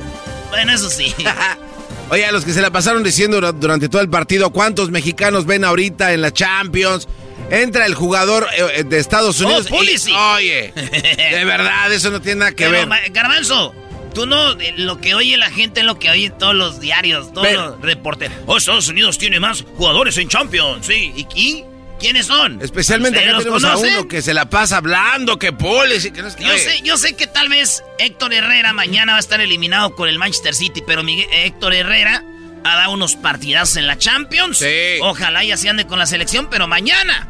Bueno, 0.50 0.74
eso 0.74 0.90
sí. 0.90 1.14
Oye, 2.10 2.26
a 2.26 2.32
los 2.32 2.46
que 2.46 2.54
se 2.54 2.62
la 2.62 2.72
pasaron 2.72 3.04
diciendo 3.04 3.38
dura- 3.38 3.52
durante 3.52 3.90
todo 3.90 4.02
el 4.02 4.10
partido, 4.10 4.50
¿cuántos 4.52 4.90
mexicanos 4.90 5.46
ven 5.46 5.64
ahorita 5.66 6.14
en 6.14 6.22
la 6.22 6.32
Champions? 6.34 7.08
Entra 7.50 7.86
el 7.86 7.96
jugador 7.96 8.48
eh, 8.58 8.84
de 8.84 8.98
Estados 9.00 9.40
Unidos. 9.40 9.68
Oh, 9.72 9.84
y, 9.84 10.12
oye, 10.12 10.74
de 10.76 11.46
verdad, 11.46 11.92
eso 11.94 12.10
no 12.12 12.22
tiene 12.22 12.40
nada 12.40 12.52
que 12.52 12.66
Pero, 12.68 12.88
ver. 12.90 13.12
Garbanzo, 13.12 13.74
tú 14.14 14.26
no, 14.26 14.52
eh, 14.60 14.74
lo 14.78 15.00
que 15.00 15.16
oye 15.16 15.38
la 15.38 15.50
gente 15.50 15.80
es 15.82 15.86
lo 15.86 15.98
que 15.98 16.10
oyen 16.10 16.38
todos 16.38 16.56
los 16.56 16.80
diarios, 16.82 17.32
todos 17.34 17.48
Pero- 17.48 17.68
los 17.72 17.82
reporteros. 17.82 18.38
Oh, 18.48 18.58
Estados 18.58 18.88
Unidos 18.90 19.18
tiene 19.18 19.40
más 19.40 19.64
jugadores 19.78 20.18
en 20.18 20.28
Champions, 20.28 20.86
sí. 20.86 21.14
¿Y, 21.16 21.28
y 21.40 21.64
quiénes 22.00 22.26
son? 22.26 22.62
Especialmente 22.62 23.18
¿Ustedes 23.20 23.34
acá 23.34 23.44
tenemos 23.44 23.64
a 23.64 23.78
uno 23.78 24.08
que 24.10 24.22
se 24.22 24.34
la 24.34 24.50
pasa 24.50 24.78
hablando, 24.78 25.40
que 25.40 25.54
Pulisic, 25.54 26.14
que 26.16 26.22
no 26.22 26.28
es 26.28 26.36
que... 26.36 26.44
Yo 26.44 26.50
Oye, 26.52 26.60
sé, 26.60 26.82
yo 26.84 26.98
sé 26.98 27.16
que 27.16 27.28
tal 27.28 27.48
vez 27.48 27.82
Héctor 27.98 28.34
Herrera 28.34 28.74
mañana 28.74 29.14
va 29.14 29.18
a 29.18 29.22
estar 29.22 29.40
eliminado 29.40 29.96
con 29.96 30.10
el 30.10 30.20
Manchester 30.20 30.54
City, 30.54 30.84
pero 30.86 31.02
Miguel- 31.02 31.30
Héctor 31.32 31.74
Herrera 31.74 32.24
ha 32.66 32.76
dado 32.76 32.92
unos 32.92 33.16
partidazos 33.16 33.78
en 33.78 33.88
la 33.88 33.98
Champions. 33.98 34.62
Ojalá 35.02 35.44
ya 35.46 35.56
se 35.56 35.70
ande 35.70 35.88
con 35.88 35.98
la 35.98 36.06
selección, 36.06 36.50
pero 36.50 36.68
mañana, 36.68 37.28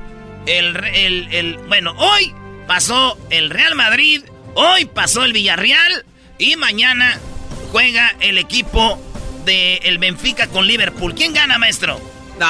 el, 0.48 0.74
re- 0.74 1.06
el, 1.06 1.28
el- 1.34 1.58
bueno, 1.68 1.94
hoy 1.98 2.34
pasó 2.68 3.18
el 3.30 3.50
Real 3.50 3.76
Madrid, 3.76 4.22
hoy 4.56 4.86
pasó 4.86 5.24
el 5.24 5.34
Villarreal 5.34 6.06
y 6.38 6.56
mañana 6.56 7.18
juega 7.72 8.16
el 8.22 8.38
equipo 8.38 9.02
del 9.46 9.80
el 9.84 9.98
Benfica 9.98 10.48
con 10.48 10.68
Liverpool. 10.68 11.14
¿Quién 11.16 11.34
gana, 11.34 11.58
maestro? 11.58 12.00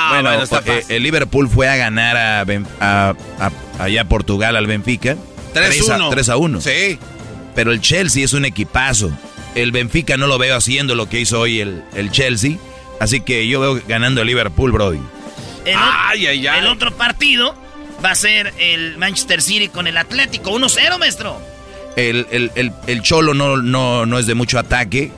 bueno, 0.09 0.33
eh, 0.33 0.83
el 0.89 1.03
Liverpool 1.03 1.47
fue 1.49 1.69
a 1.69 1.77
ganar 1.77 2.17
a, 2.17 2.45
a, 2.81 3.13
allá 3.79 4.01
a 4.01 4.05
Portugal 4.05 4.55
al 4.55 4.67
Benfica. 4.67 5.15
3 5.53 5.89
a, 5.89 6.09
3 6.09 6.29
a 6.29 6.37
1. 6.37 6.61
Sí. 6.61 6.99
Pero 7.55 7.71
el 7.71 7.79
Chelsea 7.81 8.23
es 8.25 8.33
un 8.33 8.43
equipazo. 8.45 9.11
El 9.55 9.71
Benfica 9.71 10.17
no 10.17 10.27
lo 10.27 10.37
veo 10.37 10.55
haciendo 10.57 10.93
lo 10.93 11.07
que 11.09 11.21
hizo 11.21 11.39
hoy 11.39 11.61
el, 11.61 11.83
el 11.95 12.11
Chelsea. 12.11 12.57
Así 12.99 13.21
que 13.21 13.47
yo 13.47 13.59
veo 13.61 13.81
ganando 13.87 14.21
el 14.21 14.27
Liverpool, 14.27 14.71
Brody. 14.71 14.99
El, 15.65 15.75
ay, 15.77 16.27
ay, 16.27 16.47
ay. 16.47 16.59
el 16.59 16.67
otro 16.67 16.95
partido 16.97 17.55
va 18.03 18.11
a 18.11 18.15
ser 18.15 18.53
el 18.59 18.97
Manchester 18.97 19.41
City 19.41 19.69
con 19.69 19.87
el 19.87 19.97
Atlético. 19.97 20.51
1-0, 20.51 20.99
maestro. 20.99 21.41
El, 21.95 22.27
el, 22.31 22.71
el, 22.85 23.01
Cholo 23.01 23.33
no, 23.33 23.57
no, 23.57 24.05
no 24.05 24.19
es 24.19 24.27
de 24.27 24.35
mucho 24.35 24.59
ataque. 24.59 25.11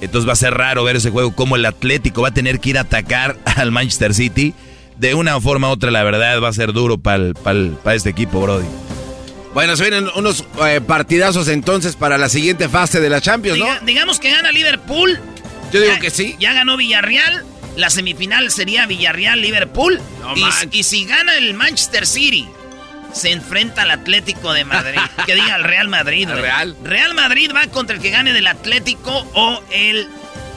Entonces 0.00 0.28
va 0.28 0.32
a 0.32 0.36
ser 0.36 0.54
raro 0.54 0.84
ver 0.84 0.96
ese 0.96 1.10
juego 1.10 1.34
como 1.34 1.56
el 1.56 1.64
Atlético 1.64 2.22
va 2.22 2.28
a 2.28 2.34
tener 2.34 2.60
que 2.60 2.70
ir 2.70 2.78
a 2.78 2.82
atacar 2.82 3.36
al 3.56 3.70
Manchester 3.70 4.14
City. 4.14 4.54
De 4.96 5.14
una 5.14 5.40
forma 5.40 5.68
u 5.68 5.72
otra, 5.72 5.90
la 5.90 6.02
verdad, 6.02 6.42
va 6.42 6.48
a 6.48 6.52
ser 6.52 6.74
duro 6.74 6.98
para 6.98 7.32
este 7.94 8.10
equipo, 8.10 8.42
Brody. 8.42 8.66
Bueno, 9.54 9.76
se 9.76 9.82
vienen 9.82 10.08
unos 10.14 10.44
eh, 10.64 10.80
partidazos 10.80 11.48
entonces 11.48 11.96
para 11.96 12.18
la 12.18 12.28
siguiente 12.28 12.68
fase 12.68 13.00
de 13.00 13.10
la 13.10 13.20
Champions, 13.20 13.58
¿no? 13.58 13.66
digamos 13.84 14.20
que 14.20 14.30
gana 14.30 14.52
Liverpool. 14.52 15.18
Yo 15.72 15.80
digo 15.80 15.98
que 16.00 16.10
sí. 16.10 16.36
Ya 16.38 16.52
ganó 16.52 16.76
Villarreal. 16.76 17.44
La 17.80 17.88
semifinal 17.88 18.50
sería 18.50 18.84
Villarreal-Liverpool. 18.86 20.00
y, 20.36 20.78
y, 20.78 20.82
si 20.82 21.06
gana 21.06 21.34
el 21.38 21.54
Manchester 21.54 22.06
City, 22.06 22.46
se 23.12 23.32
enfrenta 23.32 23.82
al 23.82 23.90
Atlético 23.90 24.52
de 24.52 24.66
Madrid. 24.66 25.00
que 25.26 25.34
diga 25.34 25.56
el 25.56 25.64
Real 25.64 25.88
Madrid. 25.88 26.28
Real. 26.28 26.76
Real 26.84 27.14
Madrid 27.14 27.50
va 27.56 27.66
contra 27.68 27.96
el 27.96 28.02
que 28.02 28.10
gane 28.10 28.34
del 28.34 28.46
Atlético 28.48 29.26
o 29.32 29.62
el 29.70 30.08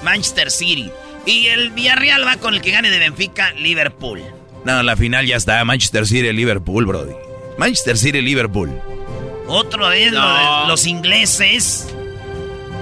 Manchester 0.03 0.51
City. 0.51 0.91
Y 1.25 1.47
el 1.47 1.71
Villarreal 1.71 2.27
va 2.27 2.35
con 2.35 2.55
el 2.55 2.61
que 2.61 2.71
gane 2.71 2.89
de 2.89 2.99
Benfica, 2.99 3.53
Liverpool. 3.53 4.21
No, 4.65 4.83
la 4.83 4.97
final 4.97 5.25
ya 5.25 5.37
está. 5.37 5.63
Manchester 5.63 6.05
City, 6.05 6.33
Liverpool, 6.33 6.85
Brody. 6.85 7.13
Manchester 7.57 7.97
City, 7.97 8.21
Liverpool. 8.21 8.69
Otra 9.47 9.87
vez 9.87 10.11
los 10.67 10.85
ingleses. 10.85 11.87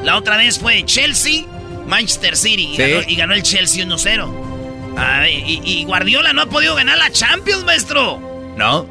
La 0.04 0.18
otra 0.18 0.38
vez 0.38 0.58
fue 0.58 0.84
Chelsea, 0.84 1.46
Manchester 1.88 2.36
City. 2.36 2.76
Y, 3.08 3.16
ganó, 3.16 3.34
el 3.34 3.44
Chelsea 3.44 3.86
1-0. 3.86 5.30
Y, 5.30 5.62
y 5.64 5.86
Guardiola 5.86 6.34
no 6.34 6.42
ha 6.42 6.46
podido 6.48 6.76
ganar 6.76 6.98
la 6.98 7.12
Champions, 7.12 7.64
maestro. 7.64 8.20
No. 8.58 8.86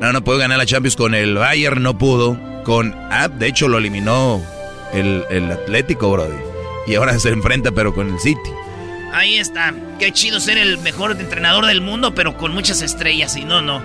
No, 0.00 0.12
no 0.12 0.22
pudo 0.22 0.38
ganar 0.38 0.58
la 0.58 0.66
Champions 0.66 0.96
con 0.96 1.14
el 1.14 1.36
Bayern, 1.36 1.82
no 1.82 1.96
pudo. 1.96 2.38
Con 2.64 2.94
ah, 3.10 3.28
de 3.28 3.46
hecho 3.46 3.68
lo 3.68 3.78
eliminó 3.78 4.42
el, 4.92 5.24
el 5.30 5.50
Atlético, 5.50 6.10
Brody. 6.10 6.36
Y 6.86 6.94
ahora 6.94 7.18
se 7.18 7.30
enfrenta, 7.30 7.72
pero 7.72 7.94
con 7.94 8.12
el 8.12 8.20
City. 8.20 8.50
Ahí 9.12 9.38
está. 9.38 9.72
Qué 9.98 10.12
chido 10.12 10.40
ser 10.40 10.58
el 10.58 10.78
mejor 10.78 11.12
entrenador 11.12 11.66
del 11.66 11.80
mundo, 11.80 12.14
pero 12.14 12.36
con 12.36 12.52
muchas 12.52 12.82
estrellas. 12.82 13.36
Y 13.36 13.44
no, 13.44 13.62
no. 13.62 13.82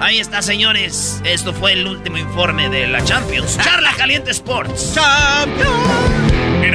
Ahí 0.00 0.18
está, 0.18 0.42
señores. 0.42 1.20
Esto 1.24 1.52
fue 1.52 1.74
el 1.74 1.86
último 1.86 2.18
informe 2.18 2.68
de 2.68 2.88
la 2.88 3.04
Champions. 3.04 3.56
Charla 3.62 3.92
Caliente 3.96 4.32
Sports. 4.32 4.94
Champions. 4.94 6.31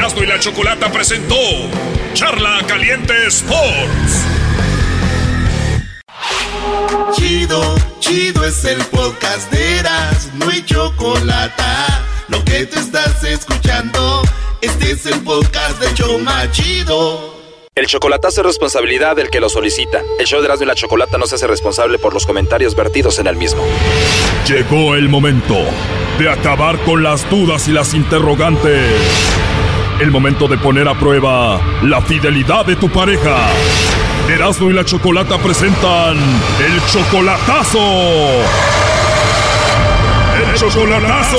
Erasmo 0.08 0.24
y 0.24 0.28
la 0.28 0.40
Chocolata 0.40 0.90
presentó 0.90 1.36
Charla 2.14 2.62
Caliente 2.66 3.14
Sports. 3.28 4.24
Chido, 7.14 7.76
chido 8.00 8.46
es 8.46 8.64
el 8.64 8.78
podcast 8.86 9.52
de 9.52 9.80
Eras. 9.80 10.30
No 10.36 10.50
hay 10.50 10.64
chocolate. 10.64 11.62
Lo 12.30 12.42
que 12.46 12.66
te 12.68 12.80
estás 12.80 13.22
escuchando, 13.26 14.22
este 14.62 14.92
es 14.92 15.06
el 15.08 15.20
podcast 15.24 15.78
de 15.82 15.94
Choma 15.94 16.50
Chido. 16.52 17.36
El 17.76 17.88
chocolatazo 17.88 18.40
es 18.40 18.48
responsabilidad 18.48 19.18
del 19.18 19.30
que 19.30 19.42
lo 19.42 19.50
solicita. 19.50 20.02
El 20.20 20.26
show 20.26 20.40
de 20.40 20.46
Erasmo 20.46 20.64
y 20.64 20.68
la 20.68 20.76
Chocolata 20.76 21.18
no 21.18 21.28
se 21.28 21.36
hace 21.36 21.48
responsable 21.48 22.00
por 22.00 22.14
los 22.14 22.26
comentarios 22.26 22.76
vertidos 22.76 23.20
en 23.20 23.28
el 23.28 23.36
mismo. 23.36 23.62
Llegó 24.48 24.96
el 24.96 25.10
momento 25.10 25.58
de 26.18 26.30
acabar 26.30 26.80
con 26.86 27.04
las 27.04 27.30
dudas 27.30 27.68
y 27.68 27.74
las 27.74 27.94
interrogantes. 27.94 28.86
El 30.00 30.12
momento 30.12 30.48
de 30.48 30.60
poner 30.60 30.88
a 30.88 30.94
prueba 30.94 31.60
la 31.82 32.02
fidelidad 32.04 32.64
de 32.68 32.76
tu 32.76 32.88
pareja. 32.88 33.36
Erasmo 34.30 34.70
y 34.70 34.74
la 34.74 34.86
Chocolata 34.86 35.40
presentan 35.40 36.18
el 36.18 36.86
chocolatazo. 36.86 37.80
El 40.36 40.54
chocolatazo. 40.56 41.38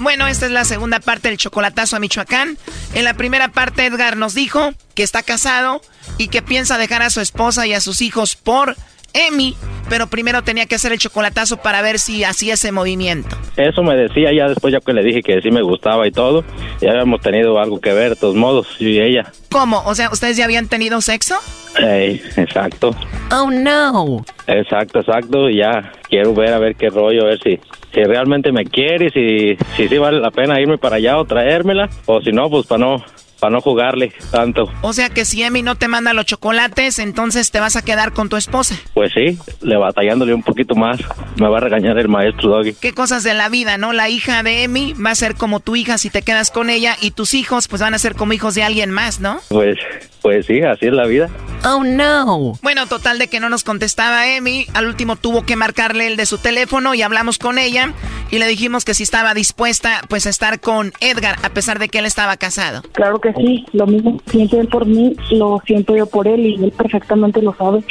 Bueno, 0.00 0.26
esta 0.26 0.44
es 0.44 0.52
la 0.52 0.66
segunda 0.66 1.00
parte 1.00 1.28
del 1.28 1.38
chocolatazo 1.38 1.96
a 1.96 1.98
Michoacán. 2.00 2.58
En 2.92 3.04
la 3.04 3.14
primera 3.14 3.48
parte 3.48 3.86
Edgar 3.86 4.18
nos 4.18 4.34
dijo 4.34 4.74
que 4.94 5.02
está 5.02 5.22
casado 5.22 5.80
y 6.18 6.28
que 6.28 6.42
piensa 6.42 6.76
dejar 6.76 7.00
a 7.00 7.08
su 7.08 7.22
esposa 7.22 7.66
y 7.66 7.72
a 7.72 7.80
sus 7.80 8.02
hijos 8.02 8.36
por 8.36 8.76
Emi, 9.12 9.56
pero 9.88 10.06
primero 10.06 10.42
tenía 10.42 10.66
que 10.66 10.76
hacer 10.76 10.92
el 10.92 10.98
chocolatazo 10.98 11.58
para 11.58 11.82
ver 11.82 11.98
si 11.98 12.24
hacía 12.24 12.54
ese 12.54 12.72
movimiento. 12.72 13.36
Eso 13.56 13.82
me 13.82 13.96
decía 13.96 14.32
ya 14.32 14.48
después 14.48 14.72
ya 14.72 14.80
que 14.80 14.92
le 14.92 15.02
dije 15.02 15.22
que 15.22 15.40
sí 15.42 15.50
me 15.50 15.62
gustaba 15.62 16.06
y 16.06 16.12
todo. 16.12 16.44
Ya 16.80 16.90
habíamos 16.90 17.20
tenido 17.20 17.58
algo 17.58 17.80
que 17.80 17.92
ver 17.92 18.10
de 18.10 18.16
todos 18.16 18.36
modos, 18.36 18.66
yo 18.78 18.88
y 18.88 19.00
ella. 19.00 19.32
¿Cómo? 19.50 19.82
O 19.84 19.94
sea, 19.94 20.10
¿ustedes 20.10 20.36
ya 20.36 20.44
habían 20.44 20.68
tenido 20.68 21.00
sexo? 21.00 21.36
Ey, 21.78 22.22
exacto. 22.36 22.94
Oh, 23.32 23.50
no. 23.50 24.24
Exacto, 24.46 25.00
exacto. 25.00 25.48
Y 25.48 25.58
ya 25.58 25.92
quiero 26.08 26.34
ver 26.34 26.52
a 26.52 26.58
ver 26.58 26.76
qué 26.76 26.88
rollo, 26.88 27.22
a 27.22 27.26
ver 27.26 27.40
si, 27.42 27.58
si 27.92 28.04
realmente 28.04 28.52
me 28.52 28.64
quiere, 28.64 29.10
si, 29.10 29.56
si 29.76 29.88
sí 29.88 29.98
vale 29.98 30.20
la 30.20 30.30
pena 30.30 30.60
irme 30.60 30.78
para 30.78 30.96
allá 30.96 31.18
o 31.18 31.24
traérmela. 31.24 31.88
O 32.06 32.20
si 32.20 32.32
no, 32.32 32.48
pues 32.50 32.66
para 32.66 32.80
no 32.80 33.04
para 33.40 33.52
no 33.52 33.60
jugarle 33.60 34.12
tanto. 34.30 34.70
O 34.82 34.92
sea 34.92 35.08
que 35.08 35.24
si 35.24 35.42
Emi 35.42 35.62
no 35.62 35.74
te 35.74 35.88
manda 35.88 36.12
los 36.12 36.26
chocolates, 36.26 36.98
entonces 36.98 37.50
te 37.50 37.58
vas 37.58 37.76
a 37.76 37.82
quedar 37.82 38.12
con 38.12 38.28
tu 38.28 38.36
esposa. 38.36 38.76
Pues 38.94 39.12
sí, 39.12 39.38
le 39.62 39.76
batallándole 39.76 40.34
un 40.34 40.42
poquito 40.42 40.74
más. 40.74 41.00
Me 41.36 41.48
va 41.48 41.58
a 41.58 41.60
regañar 41.60 41.98
el 41.98 42.08
maestro 42.08 42.50
Doggy. 42.50 42.74
Qué 42.74 42.92
cosas 42.92 43.24
de 43.24 43.34
la 43.34 43.48
vida, 43.48 43.78
¿no? 43.78 43.92
La 43.92 44.08
hija 44.08 44.42
de 44.42 44.64
Emi 44.64 44.92
va 44.94 45.10
a 45.10 45.14
ser 45.14 45.34
como 45.34 45.60
tu 45.60 45.76
hija 45.76 45.98
si 45.98 46.10
te 46.10 46.22
quedas 46.22 46.50
con 46.50 46.70
ella 46.70 46.96
y 47.00 47.10
tus 47.12 47.34
hijos 47.34 47.68
pues 47.68 47.82
van 47.82 47.94
a 47.94 47.98
ser 47.98 48.14
como 48.14 48.32
hijos 48.32 48.54
de 48.54 48.62
alguien 48.62 48.90
más, 48.90 49.20
¿no? 49.20 49.40
Pues, 49.48 49.76
pues 50.22 50.46
sí, 50.46 50.60
así 50.62 50.86
es 50.86 50.92
la 50.92 51.06
vida. 51.06 51.28
Oh 51.64 51.84
no. 51.84 52.54
Bueno, 52.62 52.86
total 52.86 53.18
de 53.18 53.28
que 53.28 53.40
no 53.40 53.48
nos 53.48 53.64
contestaba 53.64 54.34
Emi. 54.34 54.66
Al 54.74 54.86
último 54.86 55.16
tuvo 55.16 55.42
que 55.42 55.56
marcarle 55.56 56.06
el 56.06 56.16
de 56.16 56.26
su 56.26 56.38
teléfono 56.38 56.94
y 56.94 57.02
hablamos 57.02 57.38
con 57.38 57.58
ella 57.58 57.92
y 58.30 58.38
le 58.38 58.46
dijimos 58.46 58.84
que 58.84 58.94
si 58.94 59.02
estaba 59.02 59.34
dispuesta 59.34 60.02
pues 60.08 60.26
a 60.26 60.30
estar 60.30 60.60
con 60.60 60.92
Edgar 61.00 61.36
a 61.42 61.50
pesar 61.50 61.78
de 61.78 61.88
que 61.88 61.98
él 61.98 62.06
estaba 62.06 62.36
casado. 62.36 62.82
Claro 62.92 63.20
que 63.20 63.32
sí, 63.34 63.66
lo 63.72 63.86
mismo 63.86 64.20
siente 64.30 64.58
él 64.58 64.68
por 64.68 64.86
mí, 64.86 65.16
lo 65.30 65.60
siento 65.66 65.96
yo 65.96 66.06
por 66.06 66.26
él 66.28 66.46
y 66.46 66.64
él 66.64 66.72
perfectamente 66.72 67.42
lo 67.42 67.54
sabe. 67.54 67.84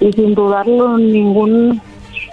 Y 0.00 0.12
sin 0.12 0.34
dudarlo 0.34 0.96
ningún 0.96 1.82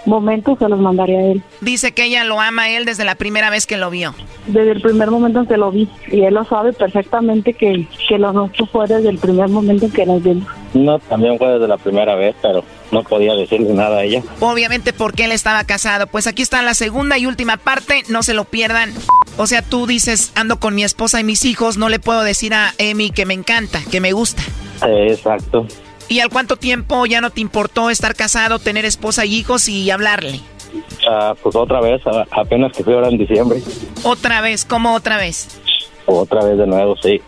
momento 0.08 0.56
se 0.58 0.68
los 0.68 0.78
mandaría 0.80 1.18
a 1.18 1.22
él. 1.32 1.42
Dice 1.60 1.92
que 1.92 2.04
ella 2.04 2.24
lo 2.24 2.40
ama 2.40 2.62
a 2.62 2.70
él 2.70 2.84
desde 2.84 3.04
la 3.04 3.14
primera 3.14 3.50
vez 3.50 3.66
que 3.66 3.76
lo 3.76 3.90
vio. 3.90 4.14
Desde 4.46 4.72
el 4.72 4.80
primer 4.80 5.10
momento 5.10 5.40
en 5.40 5.46
que 5.46 5.56
lo 5.56 5.70
vi. 5.70 5.88
Y 6.10 6.22
él 6.22 6.34
lo 6.34 6.44
sabe 6.44 6.72
perfectamente 6.72 7.54
que, 7.54 7.86
que 8.08 8.18
lo 8.18 8.32
nuestro 8.32 8.66
fue 8.66 8.86
desde 8.86 9.10
el 9.10 9.18
primer 9.18 9.48
momento 9.48 9.86
en 9.86 9.92
que 9.92 10.06
nos 10.06 10.22
vimos. 10.22 10.48
No, 10.74 10.98
también 10.98 11.38
fue 11.38 11.48
desde 11.48 11.68
la 11.68 11.76
primera 11.76 12.14
vez, 12.14 12.34
pero 12.42 12.64
no 12.90 13.02
podía 13.02 13.34
decirle 13.34 13.72
nada 13.72 13.98
a 13.98 14.04
ella. 14.04 14.22
Obviamente 14.40 14.92
porque 14.92 15.24
él 15.24 15.32
estaba 15.32 15.64
casado. 15.64 16.06
Pues 16.06 16.26
aquí 16.26 16.42
está 16.42 16.62
la 16.62 16.74
segunda 16.74 17.18
y 17.18 17.26
última 17.26 17.56
parte, 17.56 18.02
no 18.08 18.22
se 18.22 18.34
lo 18.34 18.44
pierdan. 18.44 18.92
O 19.36 19.46
sea, 19.46 19.62
tú 19.62 19.86
dices, 19.86 20.32
ando 20.34 20.58
con 20.58 20.74
mi 20.74 20.84
esposa 20.84 21.20
y 21.20 21.24
mis 21.24 21.44
hijos, 21.44 21.78
no 21.78 21.88
le 21.88 21.98
puedo 21.98 22.22
decir 22.22 22.54
a 22.54 22.72
Emi 22.78 23.10
que 23.10 23.26
me 23.26 23.34
encanta, 23.34 23.80
que 23.90 24.00
me 24.00 24.12
gusta. 24.12 24.42
Exacto. 24.82 25.66
¿Y 26.08 26.20
al 26.20 26.30
cuánto 26.30 26.56
tiempo 26.56 27.04
ya 27.06 27.20
no 27.20 27.30
te 27.30 27.40
importó 27.40 27.90
estar 27.90 28.14
casado, 28.14 28.58
tener 28.58 28.84
esposa 28.84 29.26
y 29.26 29.36
hijos 29.36 29.68
y 29.68 29.90
hablarle? 29.90 30.40
Ah, 31.08 31.34
pues 31.42 31.54
otra 31.54 31.80
vez, 31.80 32.00
apenas 32.30 32.72
que 32.72 32.84
fui 32.84 32.94
ahora 32.94 33.08
en 33.08 33.18
diciembre. 33.18 33.62
¿Otra 34.02 34.40
vez? 34.40 34.64
¿Cómo 34.64 34.94
otra 34.94 35.16
vez? 35.16 35.60
Otra 36.06 36.44
vez 36.44 36.58
de 36.58 36.66
nuevo, 36.66 36.96
sí. 37.02 37.20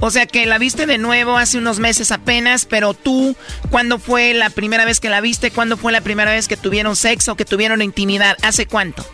O 0.00 0.10
sea 0.10 0.26
que 0.26 0.44
la 0.44 0.58
viste 0.58 0.86
de 0.86 0.98
nuevo 0.98 1.36
hace 1.36 1.56
unos 1.56 1.78
meses 1.78 2.12
apenas, 2.12 2.66
pero 2.66 2.92
tú, 2.92 3.34
¿cuándo 3.70 3.98
fue 3.98 4.34
la 4.34 4.50
primera 4.50 4.84
vez 4.84 5.00
que 5.00 5.08
la 5.08 5.20
viste? 5.20 5.50
¿Cuándo 5.50 5.76
fue 5.76 5.90
la 5.90 6.02
primera 6.02 6.32
vez 6.32 6.48
que 6.48 6.56
tuvieron 6.56 6.96
sexo, 6.96 7.34
que 7.34 7.46
tuvieron 7.46 7.80
intimidad? 7.80 8.36
¿Hace 8.42 8.66
cuánto? 8.66 9.04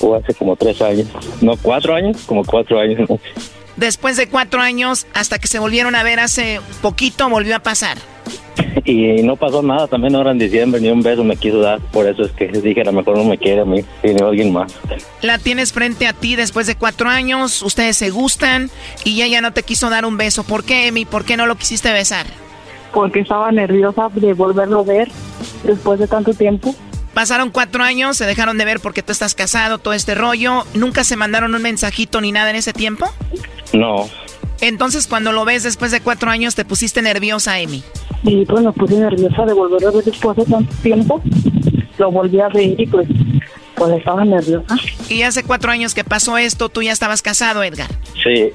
O 0.00 0.16
hace 0.16 0.34
como 0.34 0.56
tres 0.56 0.80
años. 0.82 1.06
No, 1.40 1.56
cuatro 1.56 1.94
años, 1.94 2.22
como 2.26 2.44
cuatro 2.44 2.80
años. 2.80 3.08
Después 3.76 4.16
de 4.16 4.28
cuatro 4.28 4.60
años, 4.60 5.06
hasta 5.14 5.38
que 5.38 5.48
se 5.48 5.58
volvieron 5.58 5.94
a 5.94 6.02
ver 6.02 6.20
hace 6.20 6.60
poquito, 6.82 7.28
volvió 7.28 7.56
a 7.56 7.60
pasar. 7.60 7.98
Y 8.84 9.22
no 9.22 9.36
pasó 9.36 9.62
nada, 9.62 9.86
también 9.86 10.14
ahora 10.14 10.30
en 10.30 10.38
diciembre 10.38 10.80
ni 10.80 10.88
un 10.88 11.02
beso 11.02 11.24
me 11.24 11.36
quiso 11.36 11.58
dar, 11.58 11.80
por 11.80 12.06
eso 12.06 12.22
es 12.22 12.32
que 12.32 12.48
dije 12.48 12.82
a 12.82 12.84
lo 12.84 12.92
mejor 12.92 13.16
no 13.16 13.24
me 13.24 13.38
quiere 13.38 13.62
a 13.62 13.64
mí, 13.64 13.84
ni 14.02 14.20
alguien 14.20 14.52
más. 14.52 14.74
La 15.22 15.38
tienes 15.38 15.72
frente 15.72 16.06
a 16.06 16.12
ti 16.12 16.36
después 16.36 16.66
de 16.66 16.76
cuatro 16.76 17.08
años, 17.08 17.62
ustedes 17.62 17.96
se 17.96 18.10
gustan 18.10 18.70
y 19.04 19.22
ella 19.22 19.40
no 19.40 19.52
te 19.52 19.62
quiso 19.62 19.90
dar 19.90 20.04
un 20.04 20.16
beso. 20.16 20.44
¿Por 20.44 20.64
qué, 20.64 20.86
Emi? 20.86 21.04
¿Por 21.04 21.24
qué 21.24 21.36
no 21.36 21.46
lo 21.46 21.56
quisiste 21.56 21.92
besar? 21.92 22.26
porque 22.94 23.20
estaba 23.20 23.50
nerviosa 23.50 24.08
de 24.14 24.32
volverlo 24.32 24.78
a 24.78 24.84
ver 24.84 25.08
después 25.64 25.98
de 25.98 26.06
tanto 26.06 26.32
tiempo. 26.32 26.74
Pasaron 27.14 27.50
cuatro 27.50 27.84
años, 27.84 28.16
se 28.16 28.26
dejaron 28.26 28.58
de 28.58 28.64
ver 28.64 28.80
porque 28.80 29.02
tú 29.02 29.12
estás 29.12 29.34
casado, 29.34 29.78
todo 29.78 29.94
este 29.94 30.14
rollo. 30.14 30.64
¿Nunca 30.74 31.04
se 31.04 31.16
mandaron 31.16 31.54
un 31.54 31.62
mensajito 31.62 32.20
ni 32.20 32.32
nada 32.32 32.50
en 32.50 32.56
ese 32.56 32.72
tiempo? 32.72 33.06
No. 33.72 34.08
Entonces, 34.60 35.06
cuando 35.06 35.32
lo 35.32 35.44
ves 35.44 35.62
después 35.62 35.92
de 35.92 36.00
cuatro 36.00 36.30
años, 36.30 36.54
te 36.54 36.64
pusiste 36.64 37.02
nerviosa, 37.02 37.54
Amy. 37.54 37.84
Y 38.24 38.44
pues 38.46 38.64
me 38.64 38.72
puse 38.72 38.96
nerviosa 38.96 39.44
de 39.44 39.52
volver 39.52 39.86
a 39.86 39.90
ver 39.90 40.04
después 40.04 40.36
de 40.36 40.44
tanto 40.44 40.74
tiempo. 40.82 41.22
Lo 41.98 42.10
volví 42.10 42.40
a 42.40 42.48
ver 42.48 42.80
y 42.80 42.86
pues, 42.86 43.06
pues 43.76 43.98
estaba 43.98 44.24
nerviosa. 44.24 44.74
Y 45.08 45.22
hace 45.22 45.44
cuatro 45.44 45.70
años 45.70 45.94
que 45.94 46.02
pasó 46.02 46.38
esto, 46.38 46.68
tú 46.68 46.82
ya 46.82 46.92
estabas 46.92 47.22
casado, 47.22 47.62
Edgar. 47.62 47.90
Sí. 48.22 48.50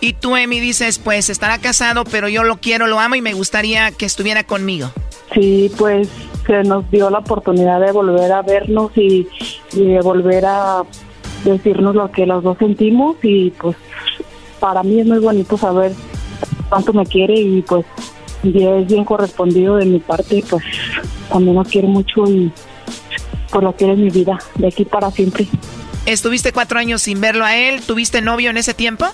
Y 0.00 0.12
tú, 0.14 0.36
Amy, 0.36 0.60
dices, 0.60 0.98
pues 0.98 1.28
estará 1.28 1.58
casado, 1.58 2.04
pero 2.04 2.28
yo 2.28 2.44
lo 2.44 2.58
quiero, 2.58 2.86
lo 2.86 3.00
amo 3.00 3.16
y 3.16 3.20
me 3.20 3.34
gustaría 3.34 3.90
que 3.90 4.06
estuviera 4.06 4.44
conmigo. 4.44 4.92
Sí, 5.34 5.70
pues 5.76 6.08
se 6.48 6.64
nos 6.64 6.90
dio 6.90 7.10
la 7.10 7.18
oportunidad 7.18 7.78
de 7.80 7.92
volver 7.92 8.32
a 8.32 8.42
vernos 8.42 8.90
y, 8.96 9.28
y 9.72 9.84
de 9.84 10.00
volver 10.00 10.46
a 10.46 10.82
decirnos 11.44 11.94
lo 11.94 12.10
que 12.10 12.26
los 12.26 12.42
dos 12.42 12.58
sentimos 12.58 13.16
y 13.22 13.50
pues 13.50 13.76
para 14.58 14.82
mí 14.82 14.98
es 14.98 15.06
muy 15.06 15.18
bonito 15.18 15.56
saber 15.56 15.92
cuánto 16.68 16.92
me 16.92 17.06
quiere 17.06 17.34
y 17.38 17.62
pues 17.62 17.84
ya 18.42 18.76
es 18.76 18.86
bien 18.86 19.04
correspondido 19.04 19.76
de 19.76 19.84
mi 19.84 19.98
parte, 19.98 20.42
pues 20.48 20.64
también 21.28 21.54
lo 21.54 21.64
quiere 21.64 21.86
mucho 21.86 22.24
y 22.26 22.50
pues 23.50 23.62
lo 23.62 23.72
quiere 23.74 23.92
en 23.92 24.04
mi 24.04 24.10
vida, 24.10 24.38
de 24.56 24.68
aquí 24.68 24.84
para 24.84 25.10
siempre. 25.10 25.46
¿Estuviste 26.06 26.52
cuatro 26.52 26.78
años 26.78 27.02
sin 27.02 27.20
verlo 27.20 27.44
a 27.44 27.56
él? 27.56 27.82
¿Tuviste 27.82 28.22
novio 28.22 28.48
en 28.48 28.56
ese 28.56 28.72
tiempo? 28.72 29.04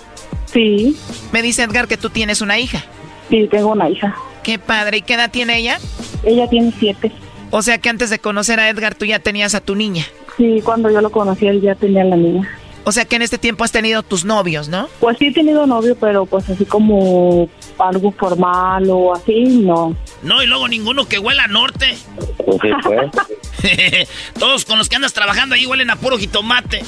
Sí. 0.45 0.97
Me 1.33 1.41
dice 1.41 1.63
Edgar 1.63 1.87
que 1.87 1.97
tú 1.97 2.09
tienes 2.09 2.39
una 2.39 2.57
hija. 2.57 2.83
Sí, 3.29 3.47
tengo 3.51 3.71
una 3.71 3.89
hija. 3.89 4.15
Qué 4.45 4.59
padre. 4.59 4.97
¿Y 4.97 5.01
qué 5.01 5.15
edad 5.15 5.31
tiene 5.31 5.57
ella? 5.57 5.79
Ella 6.23 6.47
tiene 6.47 6.71
siete. 6.79 7.11
O 7.49 7.63
sea 7.63 7.79
que 7.79 7.89
antes 7.89 8.11
de 8.11 8.19
conocer 8.19 8.59
a 8.59 8.69
Edgar 8.69 8.93
tú 8.93 9.05
ya 9.05 9.17
tenías 9.17 9.55
a 9.55 9.59
tu 9.59 9.73
niña. 9.75 10.05
Sí, 10.37 10.61
cuando 10.63 10.91
yo 10.91 11.01
lo 11.01 11.11
conocí 11.11 11.47
él 11.47 11.61
ya 11.61 11.73
tenía 11.73 12.03
la 12.03 12.15
niña. 12.15 12.47
O 12.83 12.91
sea 12.91 13.05
que 13.05 13.15
en 13.15 13.23
este 13.23 13.39
tiempo 13.39 13.63
has 13.63 13.71
tenido 13.71 14.03
tus 14.03 14.23
novios, 14.23 14.69
¿no? 14.69 14.87
Pues 14.99 15.17
sí 15.17 15.27
he 15.27 15.33
tenido 15.33 15.65
novio, 15.65 15.97
pero 15.99 16.27
pues 16.27 16.47
así 16.47 16.63
como 16.63 17.49
algo 17.79 18.11
formal 18.11 18.87
o 18.91 19.15
así, 19.15 19.45
no. 19.45 19.95
No, 20.21 20.43
y 20.43 20.45
luego 20.45 20.67
ninguno 20.67 21.07
que 21.07 21.17
huela 21.17 21.45
a 21.45 21.47
norte. 21.47 21.97
Pues 22.45 22.59
sí, 22.61 22.69
pues. 22.83 24.07
Todos 24.39 24.65
con 24.65 24.77
los 24.77 24.89
que 24.89 24.97
andas 24.97 25.13
trabajando 25.13 25.55
ahí 25.55 25.65
huelen 25.65 25.89
a 25.89 25.95
puro 25.95 26.19
jitomate. 26.19 26.83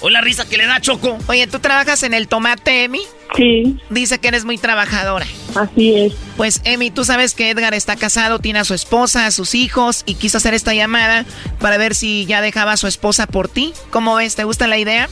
O 0.00 0.10
la 0.10 0.20
risa 0.20 0.48
que 0.48 0.56
le 0.56 0.66
da 0.66 0.80
Choco. 0.80 1.18
Oye, 1.28 1.46
¿tú 1.46 1.58
trabajas 1.58 2.02
en 2.02 2.14
el 2.14 2.28
tomate, 2.28 2.84
Emi? 2.84 3.00
Sí. 3.36 3.78
Dice 3.90 4.18
que 4.18 4.28
eres 4.28 4.44
muy 4.44 4.58
trabajadora. 4.58 5.26
Así 5.54 5.94
es. 5.94 6.14
Pues, 6.36 6.60
Emi, 6.64 6.90
tú 6.90 7.04
sabes 7.04 7.34
que 7.34 7.50
Edgar 7.50 7.74
está 7.74 7.96
casado, 7.96 8.38
tiene 8.38 8.60
a 8.60 8.64
su 8.64 8.74
esposa, 8.74 9.26
a 9.26 9.30
sus 9.30 9.54
hijos, 9.54 10.04
y 10.06 10.14
quiso 10.14 10.38
hacer 10.38 10.54
esta 10.54 10.74
llamada 10.74 11.24
para 11.60 11.78
ver 11.78 11.94
si 11.94 12.26
ya 12.26 12.40
dejaba 12.40 12.72
a 12.72 12.76
su 12.76 12.86
esposa 12.86 13.26
por 13.26 13.48
ti. 13.48 13.72
¿Cómo 13.90 14.14
ves? 14.16 14.36
¿Te 14.36 14.44
gusta 14.44 14.66
la 14.66 14.78
idea? 14.78 15.08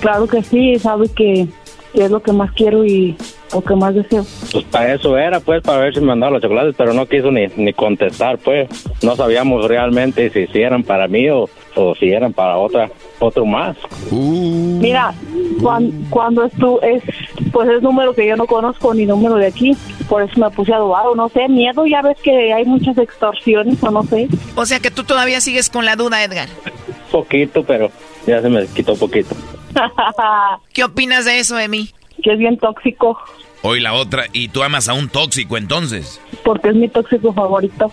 Claro 0.00 0.26
que 0.26 0.42
sí, 0.42 0.78
sabe 0.78 1.08
que, 1.14 1.48
que 1.92 2.04
es 2.04 2.10
lo 2.10 2.22
que 2.22 2.32
más 2.32 2.52
quiero 2.52 2.84
y 2.84 3.16
lo 3.52 3.62
que 3.62 3.74
más 3.74 3.94
deseo. 3.94 4.24
Pues 4.52 4.64
para 4.66 4.94
eso 4.94 5.18
era, 5.18 5.40
pues, 5.40 5.62
para 5.62 5.80
ver 5.80 5.94
si 5.94 6.00
me 6.00 6.06
mandaba 6.06 6.32
los 6.32 6.42
chocolates, 6.42 6.74
pero 6.76 6.94
no 6.94 7.06
quiso 7.06 7.30
ni, 7.30 7.48
ni 7.56 7.72
contestar, 7.72 8.38
pues. 8.38 8.68
No 9.02 9.16
sabíamos 9.16 9.66
realmente 9.66 10.30
si, 10.30 10.46
si 10.46 10.60
eran 10.60 10.84
para 10.84 11.08
mí 11.08 11.28
o, 11.30 11.50
o 11.74 11.94
si 11.94 12.10
eran 12.10 12.32
para 12.32 12.56
otra, 12.56 12.90
otro 13.18 13.44
más. 13.46 13.76
Mira, 14.10 15.14
cuando, 15.62 15.92
cuando 16.10 16.44
es 16.44 16.52
tú, 16.54 16.78
es, 16.82 17.02
pues 17.52 17.68
es 17.68 17.82
número 17.82 18.14
que 18.14 18.26
yo 18.26 18.36
no 18.36 18.46
conozco 18.46 18.92
ni 18.94 19.06
número 19.06 19.36
de 19.36 19.46
aquí, 19.46 19.76
por 20.08 20.22
eso 20.22 20.38
me 20.38 20.50
puse 20.50 20.72
a 20.74 20.78
dudar 20.78 21.06
o 21.06 21.14
no 21.14 21.28
sé, 21.28 21.48
miedo, 21.48 21.86
ya 21.86 22.02
ves 22.02 22.18
que 22.22 22.52
hay 22.52 22.64
muchas 22.64 22.98
extorsiones 22.98 23.82
o 23.82 23.90
no 23.90 24.02
sé. 24.04 24.28
O 24.56 24.66
sea 24.66 24.80
que 24.80 24.90
tú 24.90 25.04
todavía 25.04 25.40
sigues 25.40 25.70
con 25.70 25.84
la 25.84 25.96
duda, 25.96 26.22
Edgar. 26.24 26.48
Poquito, 27.10 27.64
pero 27.64 27.90
ya 28.26 28.40
se 28.40 28.48
me 28.48 28.66
quitó 28.66 28.96
poquito. 28.96 29.34
¿Qué 30.72 30.84
opinas 30.84 31.24
de 31.24 31.38
eso, 31.38 31.58
Emi? 31.58 31.90
Que 32.22 32.32
es 32.32 32.38
bien 32.38 32.58
tóxico, 32.58 33.18
Hoy 33.62 33.80
la 33.80 33.92
otra, 33.92 34.24
y 34.32 34.48
tú 34.48 34.62
amas 34.62 34.88
a 34.88 34.94
un 34.94 35.10
tóxico 35.10 35.58
entonces. 35.58 36.18
porque 36.44 36.70
es 36.70 36.74
mi 36.76 36.88
tóxico 36.88 37.32
favorito. 37.34 37.92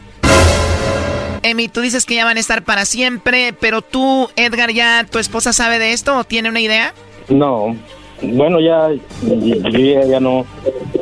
Emi, 1.48 1.68
tú 1.68 1.82
dices 1.82 2.06
que 2.06 2.16
ya 2.16 2.26
van 2.26 2.38
a 2.38 2.40
estar 2.40 2.64
para 2.64 2.86
siempre, 2.86 3.54
pero 3.60 3.82
tú, 3.82 4.30
Edgar, 4.36 4.72
¿ya 4.72 5.06
tu 5.10 5.20
esposa 5.20 5.54
sabe 5.54 5.80
de 5.80 5.94
esto 5.94 6.18
o 6.18 6.24
tiene 6.24 6.50
una 6.50 6.60
idea? 6.60 6.94
No, 7.30 7.76
bueno, 8.22 8.60
ya, 8.60 8.90
yo 9.22 9.80
y 9.80 9.92
ella 9.92 10.06
ya 10.06 10.20
no, 10.20 10.46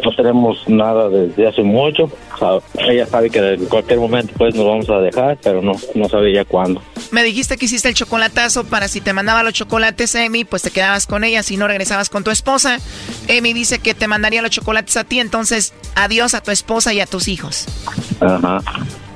no 0.04 0.16
tenemos 0.16 0.68
nada 0.68 1.08
desde 1.10 1.48
hace 1.48 1.64
mucho. 1.64 2.10
O 2.34 2.38
sea, 2.38 2.90
ella 2.90 3.06
sabe 3.06 3.30
que 3.30 3.40
en 3.40 3.66
cualquier 3.68 4.00
momento 4.00 4.34
pues 4.38 4.54
nos 4.54 4.66
vamos 4.66 4.90
a 4.90 5.00
dejar, 5.00 5.38
pero 5.42 5.62
no, 5.62 5.74
no 5.94 6.10
sabe 6.10 6.34
ya 6.34 6.44
cuándo. 6.44 6.82
Me 7.12 7.24
dijiste 7.24 7.58
que 7.58 7.66
hiciste 7.66 7.88
el 7.88 7.96
chocolatazo 7.96 8.66
para 8.66 8.90
si 8.90 9.00
te 9.00 9.14
mandaba 9.14 9.44
los 9.44 9.54
chocolates, 9.54 10.14
Emi, 10.16 10.44
pues 10.44 10.62
te 10.64 10.72
quedabas 10.72 11.08
con 11.08 11.24
ella, 11.24 11.42
si 11.44 11.56
no 11.56 11.68
regresabas 11.68 12.10
con 12.10 12.24
tu 12.24 12.32
esposa. 12.32 12.80
Emi 13.28 13.54
dice 13.54 13.80
que 13.80 13.94
te 13.94 14.08
mandaría 14.08 14.42
los 14.42 14.52
chocolates 14.52 14.98
a 14.98 15.06
ti, 15.06 15.20
entonces 15.20 15.74
adiós 15.96 16.34
a 16.34 16.42
tu 16.42 16.52
esposa 16.52 16.94
y 16.94 17.00
a 17.00 17.06
tus 17.06 17.30
hijos. 17.30 17.66
Ajá, 18.20 18.62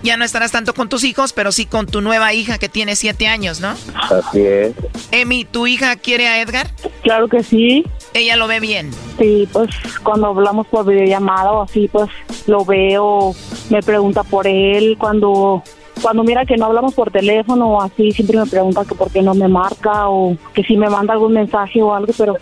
Ya 0.04 0.18
no 0.18 0.26
estarás 0.26 0.52
tanto 0.52 0.74
con 0.74 0.90
tus 0.90 1.04
hijos, 1.04 1.34
pero 1.34 1.52
sí 1.52 1.66
con 1.66 1.86
tu 1.86 2.02
nueva 2.02 2.34
hija 2.34 2.58
que 2.58 2.70
tiene 2.70 2.96
siete 2.96 3.28
años, 3.28 3.60
¿no? 3.60 3.70
así 4.10 4.42
es. 4.42 4.74
Emi, 5.12 5.46
¿tu 5.46 5.68
hija 5.68 5.96
quiere 5.96 6.28
a 6.28 6.42
Edgar? 6.42 6.70
Claro 7.04 7.28
que 7.28 7.44
sí. 7.44 7.86
Ella 8.14 8.36
lo 8.36 8.48
ve 8.48 8.60
bien. 8.60 8.92
Sí, 9.18 9.48
pues 9.52 9.70
cuando 10.04 10.28
hablamos 10.28 10.68
por 10.68 10.86
videollamada 10.86 11.52
o 11.52 11.64
así, 11.64 11.88
pues 11.92 12.10
lo 12.48 12.66
veo, 12.66 13.36
me 13.70 13.82
pregunta 13.82 14.24
por 14.24 14.48
él, 14.48 14.98
cuando 15.00 15.64
cuando 16.02 16.24
mira 16.24 16.46
que 16.46 16.56
no 16.56 16.66
hablamos 16.66 16.94
por 16.94 17.12
teléfono 17.12 17.68
o 17.72 17.82
así, 17.82 18.12
siempre 18.12 18.38
me 18.38 18.46
pregunta 18.46 18.86
que 18.86 18.96
por 18.96 19.12
qué 19.12 19.22
no 19.22 19.34
me 19.34 19.48
marca 19.48 20.10
o 20.10 20.38
que 20.54 20.64
si 20.64 20.78
me 20.78 20.90
manda 20.90 21.14
algún 21.14 21.34
mensaje 21.34 21.82
o 21.82 21.94
algo, 21.94 22.14
pero 22.18 22.36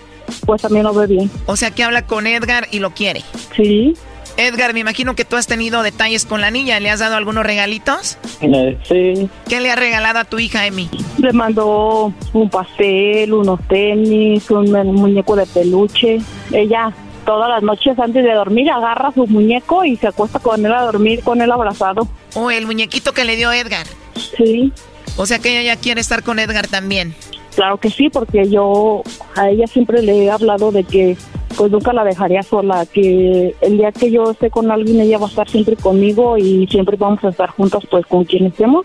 pues 0.46 0.62
también 0.62 0.84
lo 0.84 0.94
ve 0.94 1.08
bien. 1.08 1.32
O 1.46 1.56
sea 1.56 1.72
que 1.72 1.84
habla 1.84 2.06
con 2.06 2.28
Edgar 2.28 2.68
y 2.72 2.80
lo 2.80 2.92
quiere. 2.92 3.24
Sí. 3.56 3.96
Edgar, 4.38 4.74
me 4.74 4.80
imagino 4.82 5.16
que 5.16 5.26
tú 5.26 5.36
has 5.36 5.48
tenido 5.48 5.82
detalles 5.84 6.26
con 6.26 6.42
la 6.42 6.52
niña. 6.52 6.80
¿Le 6.80 6.90
has 6.92 7.00
dado 7.00 7.16
algunos 7.16 7.44
regalitos? 7.46 8.18
Eh, 8.42 8.78
sí, 8.88 9.30
¿Qué 9.50 9.60
le 9.60 9.72
ha 9.72 9.76
regalado 9.76 10.20
a 10.20 10.26
tu 10.26 10.38
hija, 10.40 10.66
Emi? 10.68 10.90
Le 11.18 11.34
mandó 11.34 12.14
un 12.34 12.50
pastel, 12.50 13.34
unos 13.34 13.60
tenis, 13.68 14.50
un 14.52 14.72
mu- 14.72 14.94
muñeco 14.94 15.36
de 15.36 15.46
peluche. 15.48 16.20
Ella 16.52 16.92
todas 17.26 17.50
las 17.50 17.62
noches 17.64 17.98
antes 18.00 18.24
de 18.24 18.32
dormir 18.34 18.70
agarra 18.72 19.12
su 19.12 19.26
muñeco 19.28 19.84
y 19.84 19.98
se 19.98 20.08
acuesta 20.08 20.40
con 20.40 20.66
él 20.66 20.72
a 20.74 20.84
dormir, 20.84 21.24
con 21.24 21.42
él 21.42 21.52
abrazado. 21.52 22.08
Oh, 22.36 22.52
el 22.52 22.66
muñequito 22.68 23.14
que 23.14 23.26
le 23.26 23.36
dio 23.36 23.52
Edgar. 23.52 23.86
Sí. 24.38 24.72
O 25.18 25.26
sea 25.26 25.40
que 25.40 25.50
ella 25.60 25.74
ya 25.76 25.82
quiere 25.82 26.00
estar 26.00 26.22
con 26.24 26.38
Edgar 26.40 26.68
también. 26.68 27.16
Claro 27.56 27.78
que 27.80 27.90
sí, 27.90 28.10
porque 28.10 28.48
yo 28.48 29.02
a 29.36 29.50
ella 29.50 29.66
siempre 29.66 30.04
le 30.04 30.26
he 30.26 30.30
hablado 30.32 30.72
de 30.72 30.84
que 30.84 31.18
pues 31.58 31.72
nunca 31.72 31.92
la 31.92 32.04
dejaría 32.04 32.44
sola, 32.44 32.86
que 32.86 33.56
el 33.62 33.78
día 33.78 33.92
que 33.92 34.12
yo 34.12 34.32
esté 34.32 34.52
con 34.52 34.72
alguien 34.72 35.02
ella 35.02 35.18
va 35.18 35.26
a 35.26 35.30
estar 35.30 35.50
siempre 35.50 35.76
conmigo 35.76 36.38
y 36.38 36.68
siempre 36.68 36.98
vamos 36.98 37.24
a 37.24 37.30
estar 37.30 37.50
juntas 37.50 37.84
pues 37.90 38.06
con 38.06 38.24
quien 38.24 38.46
estemos, 38.46 38.84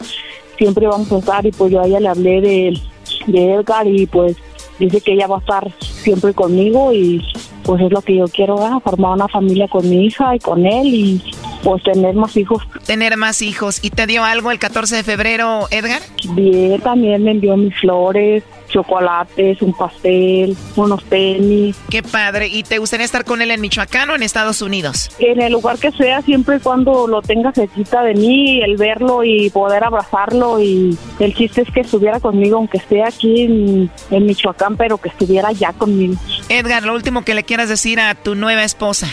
siempre 0.56 0.86
vamos 0.86 1.12
a 1.12 1.18
estar 1.18 1.44
y 1.44 1.52
pues 1.52 1.70
yo 1.70 1.80
a 1.80 1.86
ella 1.86 2.00
le 2.00 2.08
hablé 2.08 2.40
de, 2.40 2.80
de 3.26 3.52
Edgar 3.52 3.86
y 3.86 4.06
pues 4.06 4.36
dice 4.78 5.00
que 5.00 5.12
ella 5.12 5.26
va 5.26 5.36
a 5.36 5.40
estar 5.40 5.70
siempre 5.80 6.32
conmigo 6.32 6.92
y 6.92 7.22
pues 7.64 7.82
es 7.82 7.90
lo 7.90 8.02
que 8.02 8.16
yo 8.16 8.26
quiero, 8.26 8.56
¿verdad? 8.56 8.80
formar 8.82 9.12
una 9.12 9.28
familia 9.28 9.68
con 9.68 9.88
mi 9.88 10.06
hija 10.06 10.34
y 10.34 10.38
con 10.38 10.66
él 10.66 10.86
y 10.86 11.22
pues 11.62 11.82
tener 11.82 12.14
más 12.14 12.36
hijos. 12.36 12.62
Tener 12.86 13.16
más 13.16 13.42
hijos. 13.42 13.78
¿Y 13.82 13.90
te 13.90 14.06
dio 14.06 14.24
algo 14.24 14.50
el 14.50 14.58
14 14.58 14.96
de 14.96 15.02
febrero, 15.02 15.68
Edgar? 15.70 16.02
Bien, 16.30 16.80
también 16.80 17.22
me 17.22 17.32
envió 17.32 17.56
mis 17.56 17.74
flores, 17.78 18.42
chocolates, 18.72 19.62
un 19.62 19.72
pastel, 19.72 20.56
unos 20.76 21.04
tenis. 21.04 21.76
Qué 21.90 22.02
padre. 22.02 22.48
¿Y 22.48 22.62
te 22.62 22.78
gustaría 22.78 23.04
estar 23.04 23.24
con 23.24 23.42
él 23.42 23.50
en 23.50 23.60
Michoacán 23.60 24.10
o 24.10 24.14
en 24.14 24.22
Estados 24.22 24.62
Unidos? 24.62 25.10
En 25.18 25.40
el 25.40 25.52
lugar 25.52 25.78
que 25.78 25.92
sea, 25.92 26.22
siempre 26.22 26.56
y 26.56 26.60
cuando 26.60 27.06
lo 27.06 27.22
tenga 27.22 27.52
cerquita 27.52 28.02
de 28.02 28.14
mí, 28.14 28.62
el 28.62 28.76
verlo 28.76 29.22
y 29.22 29.50
poder 29.50 29.84
abrazarlo. 29.84 30.60
Y 30.60 30.96
el 31.20 31.34
chiste 31.34 31.62
es 31.62 31.70
que 31.70 31.80
estuviera 31.80 32.18
conmigo, 32.18 32.56
aunque 32.56 32.78
esté 32.78 33.04
aquí 33.04 33.42
en, 33.42 33.90
en 34.10 34.26
Michoacán, 34.26 34.76
pero 34.76 34.98
que 34.98 35.10
estuviera 35.10 35.52
ya 35.52 35.72
conmigo. 35.72 36.14
Edgar, 36.48 36.82
lo 36.82 36.94
último 36.94 37.22
que 37.22 37.34
le 37.34 37.44
quieras 37.52 37.68
decir 37.68 38.00
a 38.00 38.14
tu 38.14 38.34
nueva 38.34 38.64
esposa. 38.64 39.06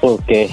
porque 0.00 0.48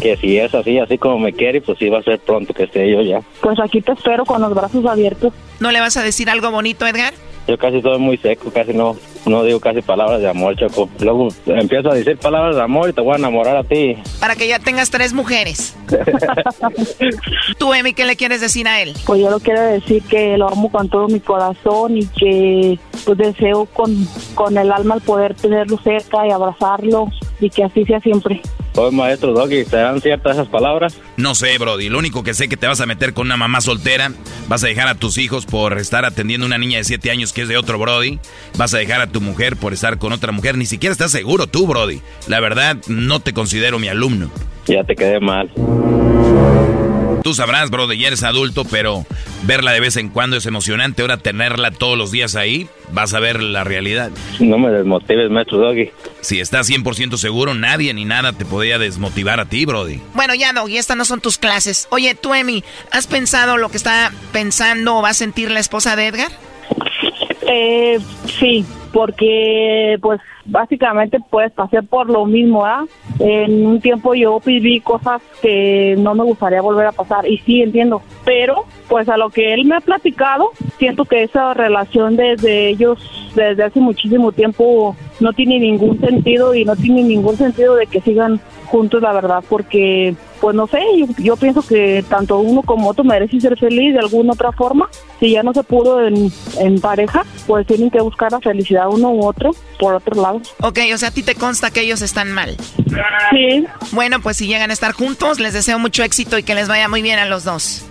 que 0.00 0.16
si 0.16 0.38
es 0.38 0.54
así, 0.54 0.78
así 0.78 0.96
como 0.96 1.18
me 1.18 1.32
quiere, 1.32 1.60
pues 1.60 1.76
sí 1.76 1.88
va 1.88 1.98
a 1.98 2.02
ser 2.04 2.20
pronto 2.20 2.54
que 2.54 2.62
esté 2.62 2.88
yo 2.88 3.02
ya. 3.02 3.20
Pues 3.40 3.58
aquí 3.58 3.82
te 3.82 3.90
espero 3.90 4.24
con 4.24 4.40
los 4.40 4.54
brazos 4.54 4.86
abiertos. 4.86 5.32
¿No 5.58 5.72
le 5.72 5.80
vas 5.80 5.96
a 5.96 6.04
decir 6.04 6.30
algo 6.30 6.52
bonito, 6.52 6.86
Edgar? 6.86 7.14
Yo 7.48 7.56
casi 7.56 7.80
soy 7.80 7.98
muy 7.98 8.18
seco, 8.18 8.50
casi 8.50 8.74
no, 8.74 8.94
no 9.24 9.42
digo 9.42 9.58
casi 9.58 9.80
palabras 9.80 10.20
de 10.20 10.28
amor, 10.28 10.54
Choco. 10.54 10.86
Luego 11.00 11.28
empiezo 11.46 11.90
a 11.90 11.94
decir 11.94 12.18
palabras 12.18 12.56
de 12.56 12.60
amor 12.60 12.90
y 12.90 12.92
te 12.92 13.00
voy 13.00 13.14
a 13.14 13.16
enamorar 13.16 13.56
a 13.56 13.64
ti. 13.64 13.96
Para 14.20 14.36
que 14.36 14.46
ya 14.46 14.58
tengas 14.58 14.90
tres 14.90 15.14
mujeres. 15.14 15.74
Tú, 17.58 17.72
Emi, 17.72 17.94
¿qué 17.94 18.04
le 18.04 18.16
quieres 18.16 18.42
decir 18.42 18.68
a 18.68 18.82
él? 18.82 18.92
Pues 19.06 19.22
yo 19.22 19.30
lo 19.30 19.40
quiero 19.40 19.62
decir 19.62 20.02
que 20.02 20.36
lo 20.36 20.48
amo 20.48 20.70
con 20.70 20.90
todo 20.90 21.08
mi 21.08 21.20
corazón 21.20 21.96
y 21.96 22.04
que 22.06 22.78
pues 23.06 23.16
deseo 23.16 23.64
con, 23.64 24.06
con 24.34 24.58
el 24.58 24.70
alma 24.70 24.96
el 24.96 25.00
poder 25.00 25.34
tenerlo 25.34 25.78
cerca 25.78 26.26
y 26.26 26.30
abrazarlo 26.30 27.08
y 27.40 27.50
que 27.50 27.64
así 27.64 27.84
sea 27.84 28.00
siempre. 28.00 28.40
Pues 28.74 28.92
maestro 28.92 29.32
Doggy, 29.32 29.64
¿serán 29.64 30.00
ciertas 30.00 30.36
esas 30.36 30.48
palabras? 30.48 30.98
No 31.16 31.34
sé, 31.34 31.58
Brody. 31.58 31.88
Lo 31.88 31.98
único 31.98 32.22
que 32.22 32.34
sé 32.34 32.48
que 32.48 32.56
te 32.56 32.66
vas 32.66 32.80
a 32.80 32.86
meter 32.86 33.12
con 33.12 33.26
una 33.26 33.36
mamá 33.36 33.60
soltera. 33.60 34.12
Vas 34.48 34.62
a 34.64 34.68
dejar 34.68 34.88
a 34.88 34.94
tus 34.94 35.18
hijos 35.18 35.46
por 35.46 35.78
estar 35.78 36.04
atendiendo 36.04 36.44
a 36.44 36.48
una 36.48 36.58
niña 36.58 36.78
de 36.78 36.84
7 36.84 37.10
años 37.10 37.32
que 37.32 37.42
es 37.42 37.48
de 37.48 37.56
otro 37.56 37.78
Brody. 37.78 38.18
Vas 38.56 38.74
a 38.74 38.78
dejar 38.78 39.00
a 39.00 39.08
tu 39.08 39.20
mujer 39.20 39.56
por 39.56 39.72
estar 39.72 39.98
con 39.98 40.12
otra 40.12 40.32
mujer. 40.32 40.56
Ni 40.56 40.66
siquiera 40.66 40.92
estás 40.92 41.10
seguro 41.10 41.46
tú, 41.46 41.66
Brody. 41.66 42.00
La 42.28 42.40
verdad, 42.40 42.76
no 42.86 43.20
te 43.20 43.32
considero 43.32 43.78
mi 43.78 43.88
alumno. 43.88 44.30
Ya 44.66 44.84
te 44.84 44.94
quedé 44.94 45.18
mal. 45.18 45.50
Tú 47.22 47.34
sabrás, 47.34 47.70
Brody, 47.70 47.98
ya 47.98 48.08
eres 48.08 48.22
adulto, 48.22 48.64
pero 48.64 49.04
verla 49.42 49.72
de 49.72 49.80
vez 49.80 49.96
en 49.96 50.08
cuando 50.08 50.36
es 50.36 50.46
emocionante. 50.46 51.02
Ahora 51.02 51.18
tenerla 51.18 51.70
todos 51.70 51.98
los 51.98 52.10
días 52.10 52.36
ahí, 52.36 52.68
vas 52.92 53.14
a 53.14 53.20
ver 53.20 53.42
la 53.42 53.64
realidad. 53.64 54.10
No 54.40 54.58
me 54.58 54.70
desmotives, 54.70 55.30
maestro 55.30 55.58
Doggy. 55.58 55.90
Si 56.20 56.40
estás 56.40 56.70
100% 56.70 57.16
seguro, 57.16 57.54
nadie 57.54 57.92
ni 57.94 58.04
nada 58.04 58.32
te 58.32 58.44
podría 58.44 58.78
desmotivar 58.78 59.40
a 59.40 59.46
ti, 59.46 59.64
Brody. 59.66 60.00
Bueno, 60.14 60.34
ya, 60.34 60.52
Doggy, 60.52 60.78
estas 60.78 60.96
no 60.96 61.04
son 61.04 61.20
tus 61.20 61.38
clases. 61.38 61.88
Oye, 61.90 62.14
tú, 62.14 62.34
Emi, 62.34 62.64
¿has 62.90 63.06
pensado 63.06 63.56
lo 63.56 63.68
que 63.68 63.76
está 63.76 64.12
pensando 64.32 64.96
o 64.96 65.02
va 65.02 65.10
a 65.10 65.14
sentir 65.14 65.50
la 65.50 65.60
esposa 65.60 65.96
de 65.96 66.06
Edgar? 66.06 66.32
Eh, 67.50 67.98
sí, 68.38 68.64
porque 68.92 69.98
pues 70.00 70.20
básicamente 70.44 71.18
pues 71.30 71.52
pasé 71.52 71.82
por 71.82 72.08
lo 72.08 72.26
mismo, 72.26 72.64
¿ah? 72.64 72.86
En 73.18 73.66
un 73.66 73.80
tiempo 73.80 74.14
yo 74.14 74.40
viví 74.44 74.80
cosas 74.80 75.20
que 75.42 75.94
no 75.98 76.14
me 76.14 76.24
gustaría 76.24 76.62
volver 76.62 76.86
a 76.86 76.92
pasar 76.92 77.26
y 77.28 77.38
sí 77.38 77.62
entiendo, 77.62 78.02
pero 78.24 78.64
pues 78.88 79.08
a 79.08 79.16
lo 79.16 79.30
que 79.30 79.54
él 79.54 79.64
me 79.66 79.76
ha 79.76 79.80
platicado, 79.80 80.50
siento 80.78 81.04
que 81.04 81.22
esa 81.22 81.54
relación 81.54 82.16
desde 82.16 82.68
ellos 82.68 82.98
desde 83.34 83.64
hace 83.64 83.80
muchísimo 83.80 84.32
tiempo 84.32 84.96
no 85.20 85.32
tiene 85.32 85.60
ningún 85.60 86.00
sentido 86.00 86.54
y 86.54 86.64
no 86.64 86.74
tiene 86.76 87.02
ningún 87.02 87.36
sentido 87.36 87.74
de 87.74 87.86
que 87.86 88.00
sigan 88.00 88.40
juntos, 88.68 89.02
la 89.02 89.12
verdad, 89.12 89.42
porque 89.48 90.14
pues 90.40 90.54
no 90.54 90.66
sé, 90.66 90.80
yo, 90.96 91.06
yo 91.18 91.36
pienso 91.36 91.62
que 91.62 92.04
tanto 92.08 92.38
uno 92.38 92.62
como 92.62 92.88
otro 92.88 93.04
merece 93.04 93.40
ser 93.40 93.58
feliz 93.58 93.92
de 93.92 93.98
alguna 93.98 94.32
otra 94.34 94.52
forma. 94.52 94.88
Si 95.18 95.32
ya 95.32 95.42
no 95.42 95.52
se 95.52 95.64
pudo 95.64 96.06
en, 96.06 96.30
en 96.58 96.80
pareja, 96.80 97.24
pues 97.46 97.66
tienen 97.66 97.90
que 97.90 98.00
buscar 98.00 98.30
la 98.30 98.40
felicidad 98.40 98.88
uno 98.88 99.10
u 99.10 99.26
otro 99.26 99.50
por 99.78 99.94
otro 99.94 100.20
lado. 100.20 100.40
Ok, 100.60 100.78
o 100.94 100.98
sea, 100.98 101.08
a 101.08 101.12
ti 101.12 101.22
te 101.22 101.34
consta 101.34 101.70
que 101.70 101.80
ellos 101.80 102.02
están 102.02 102.32
mal. 102.32 102.56
Sí. 103.30 103.64
Bueno, 103.92 104.20
pues 104.20 104.36
si 104.36 104.46
llegan 104.46 104.70
a 104.70 104.72
estar 104.72 104.92
juntos, 104.92 105.40
les 105.40 105.52
deseo 105.52 105.78
mucho 105.78 106.02
éxito 106.02 106.38
y 106.38 106.42
que 106.42 106.54
les 106.54 106.68
vaya 106.68 106.88
muy 106.88 107.02
bien 107.02 107.18
a 107.18 107.26
los 107.26 107.44
dos. 107.44 107.84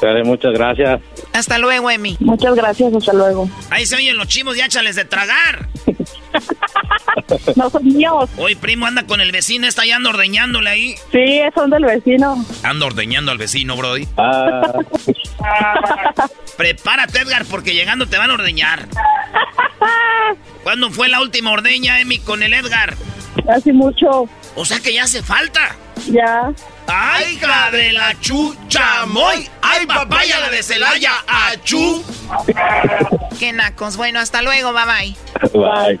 Dale, 0.00 0.24
muchas 0.24 0.52
gracias. 0.52 1.00
Hasta 1.32 1.58
luego, 1.58 1.88
Emi. 1.88 2.16
Muchas 2.18 2.56
gracias, 2.56 2.92
hasta 2.92 3.12
luego. 3.12 3.48
Ahí 3.70 3.86
se 3.86 3.94
oyen 3.94 4.16
los 4.16 4.26
chivos, 4.26 4.56
ya 4.56 4.66
échales 4.66 4.96
de 4.96 5.04
tragar. 5.04 5.68
no 7.56 7.70
son 7.70 7.84
míos. 7.84 8.30
Hoy, 8.36 8.54
primo, 8.54 8.86
anda 8.86 9.06
con 9.06 9.20
el 9.20 9.32
vecino, 9.32 9.66
está 9.66 9.84
ya 9.84 9.96
anda 9.96 10.10
ordeñándole 10.10 10.70
ahí. 10.70 10.94
Sí, 11.10 11.40
son 11.54 11.70
del 11.70 11.84
vecino. 11.84 12.44
Anda 12.62 12.86
ordeñando 12.86 13.32
al 13.32 13.38
vecino, 13.38 13.76
Brody. 13.76 14.06
Ah, 14.16 14.72
Prepárate, 16.56 17.20
Edgar, 17.20 17.44
porque 17.46 17.74
llegando 17.74 18.06
te 18.06 18.18
van 18.18 18.30
a 18.30 18.34
ordeñar. 18.34 18.88
¿Cuándo 20.62 20.90
fue 20.90 21.08
la 21.08 21.20
última 21.20 21.50
ordeña, 21.50 22.00
Emi, 22.00 22.18
con 22.18 22.42
el 22.42 22.54
Edgar? 22.54 22.96
Hace 23.48 23.72
mucho. 23.72 24.28
O 24.54 24.64
sea 24.64 24.80
que 24.80 24.92
ya 24.92 25.04
hace 25.04 25.22
falta. 25.22 25.76
Ya. 26.10 26.52
¡Ay, 26.86 27.34
hija 27.34 27.70
de 27.70 27.92
la 27.92 28.18
chucha, 28.20 29.06
moy! 29.06 29.48
¡Ay, 29.62 29.86
papaya 29.86 30.40
la 30.40 30.50
de 30.50 30.62
Celaya, 30.62 31.12
achú! 31.26 32.04
Qué 33.38 33.52
nacos. 33.52 33.96
Bueno, 33.96 34.20
hasta 34.20 34.42
luego, 34.42 34.72
bye 34.72 34.84
bye. 34.84 35.16
bye. 35.52 36.00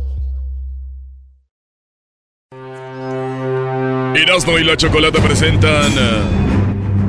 Erasno 4.13 4.59
y 4.59 4.65
la 4.65 4.75
chocolata 4.75 5.23
presentan 5.23 5.89
eh, 5.97 6.21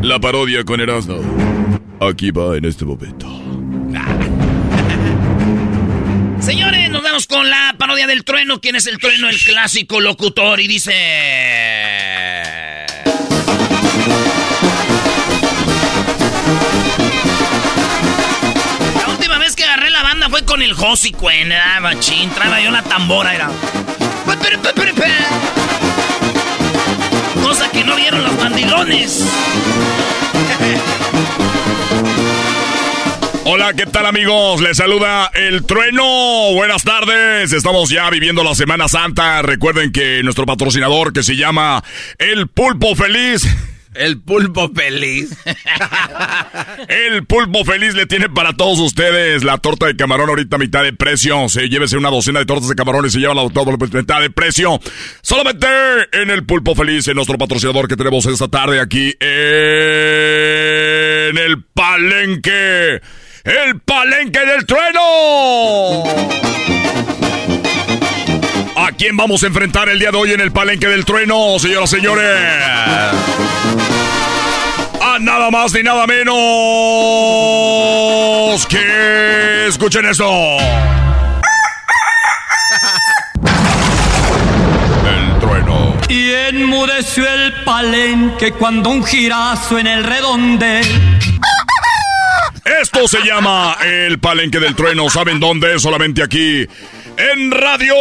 la 0.02 0.20
parodia 0.20 0.64
con 0.64 0.80
Erasno. 0.80 1.16
Aquí 2.00 2.30
va 2.30 2.56
en 2.56 2.64
este 2.64 2.84
momento. 2.84 3.26
Señores, 6.40 6.90
nos 6.90 7.02
vamos 7.02 7.26
con 7.26 7.50
la 7.50 7.74
parodia 7.76 8.06
del 8.06 8.22
trueno. 8.22 8.60
¿Quién 8.60 8.76
es 8.76 8.86
el 8.86 8.98
trueno? 8.98 9.28
El 9.28 9.36
clásico 9.38 10.00
locutor. 10.00 10.60
Y 10.60 10.68
dice... 10.68 10.92
La 18.94 19.08
última 19.08 19.38
vez 19.38 19.56
que 19.56 19.64
agarré 19.64 19.90
la 19.90 20.04
banda 20.04 20.30
fue 20.30 20.44
con 20.44 20.62
el 20.62 20.74
Josi 20.74 21.10
Cuen, 21.10 21.50
ah, 21.52 21.80
machín. 21.80 22.30
Traía 22.30 22.64
yo 22.64 22.70
la 22.70 22.82
tambora, 22.82 23.34
era. 23.34 23.50
Cosa 27.42 27.70
que 27.70 27.84
no 27.84 27.96
vieron 27.96 28.24
los 28.24 28.34
mandilones. 28.38 29.24
Hola, 33.44 33.74
¿qué 33.74 33.84
tal 33.86 34.06
amigos? 34.06 34.62
Les 34.62 34.76
saluda 34.76 35.30
el 35.34 35.64
trueno. 35.66 36.52
Buenas 36.54 36.84
tardes. 36.84 37.52
Estamos 37.52 37.90
ya 37.90 38.08
viviendo 38.08 38.42
la 38.44 38.54
Semana 38.54 38.88
Santa. 38.88 39.42
Recuerden 39.42 39.92
que 39.92 40.22
nuestro 40.22 40.46
patrocinador 40.46 41.12
que 41.12 41.22
se 41.22 41.36
llama 41.36 41.84
El 42.18 42.48
Pulpo 42.48 42.94
Feliz. 42.94 43.46
El 43.94 44.20
pulpo 44.20 44.70
feliz. 44.74 45.36
El 46.88 47.26
pulpo 47.26 47.64
feliz 47.64 47.94
le 47.94 48.06
tiene 48.06 48.28
para 48.28 48.54
todos 48.54 48.78
ustedes 48.78 49.44
la 49.44 49.58
torta 49.58 49.86
de 49.86 49.96
camarón 49.96 50.30
ahorita 50.30 50.56
a 50.56 50.58
mitad 50.58 50.82
de 50.82 50.92
precio. 50.92 51.48
Se 51.48 51.68
llévese 51.68 51.96
una 51.96 52.10
docena 52.10 52.40
de 52.40 52.46
tortas 52.46 52.68
de 52.68 52.74
camarón 52.74 53.06
y 53.06 53.10
se 53.10 53.18
lleva 53.18 53.34
la 53.34 53.48
torta 53.50 53.98
mitad 53.98 54.20
de 54.20 54.30
precio. 54.30 54.80
Solamente 55.20 55.66
en 56.12 56.30
el 56.30 56.44
pulpo 56.44 56.74
feliz, 56.74 57.06
en 57.08 57.16
nuestro 57.16 57.36
patrocinador 57.36 57.86
que 57.88 57.96
tenemos 57.96 58.24
esta 58.26 58.48
tarde 58.48 58.80
aquí 58.80 59.14
en 59.20 59.28
el 61.36 61.62
palenque. 61.74 63.00
El 63.44 63.80
palenque 63.80 64.40
del 64.40 64.64
trueno. 64.66 66.04
¿A 68.92 68.94
quién 68.94 69.16
vamos 69.16 69.42
a 69.42 69.46
enfrentar 69.46 69.88
el 69.88 69.98
día 69.98 70.10
de 70.10 70.18
hoy 70.18 70.32
en 70.32 70.40
el 70.40 70.52
palenque 70.52 70.86
del 70.86 71.06
trueno, 71.06 71.58
señoras 71.58 71.90
y 71.94 71.96
señores? 71.96 72.26
será 75.12 75.18
nada 75.18 75.50
más 75.50 75.72
ni 75.72 75.82
nada 75.82 76.06
menos 76.06 76.36
que... 78.66 79.66
Escuchen 79.66 80.04
esto. 80.04 80.30
El 85.08 85.38
trueno. 85.40 85.96
Y 86.10 86.30
enmudeció 86.32 87.26
el 87.26 87.64
palenque 87.64 88.52
cuando 88.52 88.90
un 88.90 89.02
girazo 89.04 89.78
en 89.78 89.86
el 89.86 90.04
redonde. 90.04 90.82
Esto 92.82 93.08
se 93.08 93.22
llama 93.22 93.78
el 93.82 94.18
palenque 94.18 94.60
del 94.60 94.74
trueno. 94.74 95.08
¿Saben 95.08 95.40
dónde? 95.40 95.78
Solamente 95.78 96.22
aquí. 96.22 96.68
En 97.16 97.50
Radio 97.50 97.94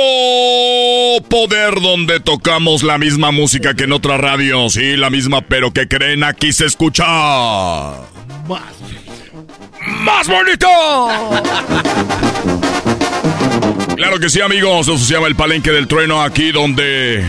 Poder, 1.30 1.82
donde 1.82 2.20
tocamos 2.20 2.84
la 2.84 2.98
misma 2.98 3.32
música 3.32 3.74
que 3.74 3.84
en 3.84 3.94
otra 3.94 4.18
radio. 4.18 4.70
Sí, 4.70 4.96
la 4.96 5.10
misma, 5.10 5.42
pero 5.42 5.72
que 5.72 5.88
creen 5.88 6.24
aquí 6.24 6.54
se 6.54 6.66
escucha. 6.66 7.06
Más. 8.48 8.64
¡Más 9.88 10.28
bonito! 10.28 10.68
Claro 13.96 14.20
que 14.20 14.30
sí, 14.30 14.42
amigos. 14.42 14.88
Eso 14.88 14.98
se 14.98 15.14
llama 15.14 15.28
el 15.28 15.36
palenque 15.36 15.72
del 15.72 15.88
trueno. 15.88 16.22
Aquí 16.22 16.52
donde 16.52 17.24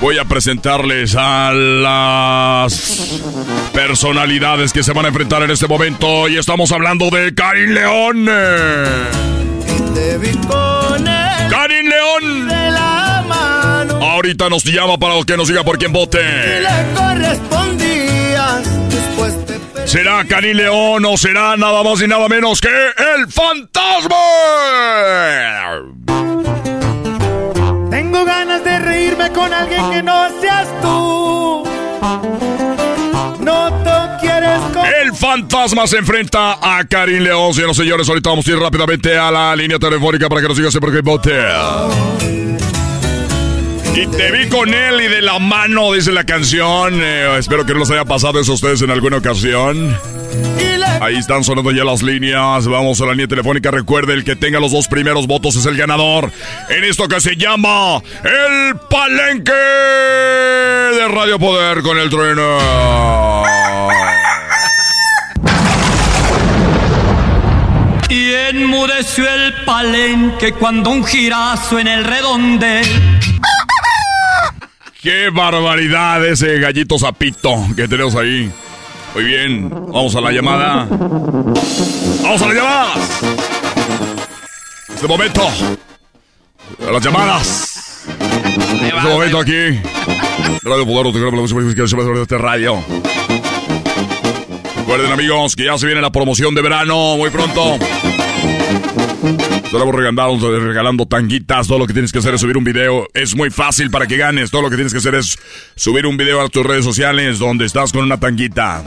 voy 0.00 0.18
a 0.18 0.24
presentarles 0.24 1.16
a 1.16 1.52
las 1.52 3.20
personalidades 3.72 4.72
que 4.72 4.82
se 4.82 4.92
van 4.92 5.06
a 5.06 5.08
enfrentar 5.08 5.42
en 5.42 5.50
este 5.50 5.66
momento. 5.66 6.28
Y 6.28 6.36
estamos 6.36 6.70
hablando 6.72 7.10
de 7.10 7.34
Karin 7.34 7.74
León. 7.74 8.28
Karin 11.50 11.88
León. 11.88 12.48
Ahorita 14.02 14.48
nos 14.48 14.64
llama 14.64 14.98
para 14.98 15.14
que 15.24 15.36
nos 15.36 15.48
diga 15.48 15.62
por 15.64 15.78
quién 15.78 15.92
vote. 15.92 16.18
¿Será 19.84 20.24
Karin 20.24 20.56
León 20.56 21.04
o 21.04 21.16
será 21.16 21.56
nada 21.56 21.82
más 21.82 22.02
y 22.02 22.08
nada 22.08 22.28
menos 22.28 22.60
que 22.60 22.68
el 22.68 23.28
fantasma? 23.30 24.16
Tengo 27.90 28.24
ganas 28.24 28.64
de 28.64 28.78
reírme 28.78 29.30
con 29.30 29.52
alguien 29.52 29.90
que 29.90 30.02
no 30.02 30.28
seas 30.40 30.68
tú. 30.82 31.64
Fantasma 35.34 35.84
se 35.88 35.98
enfrenta 35.98 36.58
a 36.62 36.84
Karin 36.84 37.24
León. 37.24 37.52
Señoras 37.52 37.76
y 37.76 37.80
señores, 37.80 38.08
ahorita 38.08 38.30
vamos 38.30 38.46
a 38.46 38.50
ir 38.52 38.56
rápidamente 38.56 39.18
a 39.18 39.32
la 39.32 39.56
línea 39.56 39.80
telefónica 39.80 40.28
para 40.28 40.40
que 40.40 40.46
nos 40.46 40.56
digas 40.56 40.76
por 40.76 41.02
vote. 41.02 41.32
Y 43.96 44.06
te 44.06 44.30
vi 44.30 44.48
con 44.48 44.72
él 44.72 45.00
y 45.00 45.08
de 45.08 45.22
la 45.22 45.40
mano, 45.40 45.92
dice 45.92 46.12
la 46.12 46.22
canción. 46.22 47.00
Eh, 47.02 47.36
espero 47.36 47.66
que 47.66 47.72
no 47.72 47.80
les 47.80 47.90
haya 47.90 48.04
pasado 48.04 48.38
eso 48.38 48.52
a 48.52 48.54
ustedes 48.54 48.82
en 48.82 48.92
alguna 48.92 49.16
ocasión. 49.16 49.98
Ahí 51.00 51.16
están 51.16 51.42
sonando 51.42 51.72
ya 51.72 51.82
las 51.82 52.04
líneas. 52.04 52.68
Vamos 52.68 53.00
a 53.00 53.06
la 53.06 53.12
línea 53.12 53.26
telefónica. 53.26 53.72
Recuerde, 53.72 54.12
el 54.14 54.22
que 54.22 54.36
tenga 54.36 54.60
los 54.60 54.70
dos 54.70 54.86
primeros 54.86 55.26
votos 55.26 55.56
es 55.56 55.66
el 55.66 55.76
ganador. 55.76 56.30
En 56.68 56.84
esto 56.84 57.08
que 57.08 57.20
se 57.20 57.34
llama 57.34 58.00
El 58.22 58.76
Palenque 58.88 59.52
de 59.52 61.08
Radio 61.08 61.40
Poder 61.40 61.82
con 61.82 61.98
el 61.98 62.08
trueno. 62.08 63.42
Y 68.14 68.32
enmudeció 68.32 69.28
el 69.28 69.64
palenque 69.64 70.52
cuando 70.52 70.90
un 70.90 71.04
girazo 71.04 71.80
en 71.80 71.88
el 71.88 72.04
redonde. 72.04 72.82
¡Qué 75.02 75.30
barbaridad 75.30 76.24
ese 76.24 76.60
gallito 76.60 76.96
zapito 76.96 77.66
que 77.74 77.88
tenemos 77.88 78.14
ahí! 78.14 78.52
Muy 79.16 79.24
bien, 79.24 79.68
vamos 79.68 80.14
a 80.14 80.20
la 80.20 80.30
llamada. 80.30 80.86
¡Vamos 82.22 82.40
a 82.40 82.46
las 82.46 82.54
llamadas! 82.54 83.20
Este 84.94 85.08
momento. 85.08 85.48
A 86.86 86.92
las 86.92 87.04
llamadas. 87.04 88.04
Este 88.80 89.08
momento 89.08 89.40
aquí. 89.40 89.80
Radio 90.62 90.86
Poder, 90.86 92.22
este 92.22 92.38
radio. 92.38 92.80
Recuerden 94.84 95.12
amigos 95.12 95.56
que 95.56 95.64
ya 95.64 95.78
se 95.78 95.86
viene 95.86 96.02
la 96.02 96.12
promoción 96.12 96.54
de 96.54 96.60
verano 96.60 97.16
muy 97.16 97.30
pronto. 97.30 97.78
Estaremos 99.64 99.94
regalando, 99.94 100.60
regalando 100.60 101.06
tanguitas. 101.06 101.66
Todo 101.66 101.78
lo 101.78 101.86
que 101.86 101.94
tienes 101.94 102.12
que 102.12 102.18
hacer 102.18 102.34
es 102.34 102.42
subir 102.42 102.58
un 102.58 102.64
video. 102.64 103.08
Es 103.14 103.34
muy 103.34 103.48
fácil 103.48 103.90
para 103.90 104.06
que 104.06 104.18
ganes. 104.18 104.50
Todo 104.50 104.60
lo 104.60 104.68
que 104.68 104.76
tienes 104.76 104.92
que 104.92 104.98
hacer 104.98 105.14
es 105.14 105.38
subir 105.74 106.04
un 106.04 106.18
video 106.18 106.42
a 106.42 106.50
tus 106.50 106.66
redes 106.66 106.84
sociales 106.84 107.38
donde 107.38 107.64
estás 107.64 107.92
con 107.92 108.04
una 108.04 108.20
tanguita. 108.20 108.84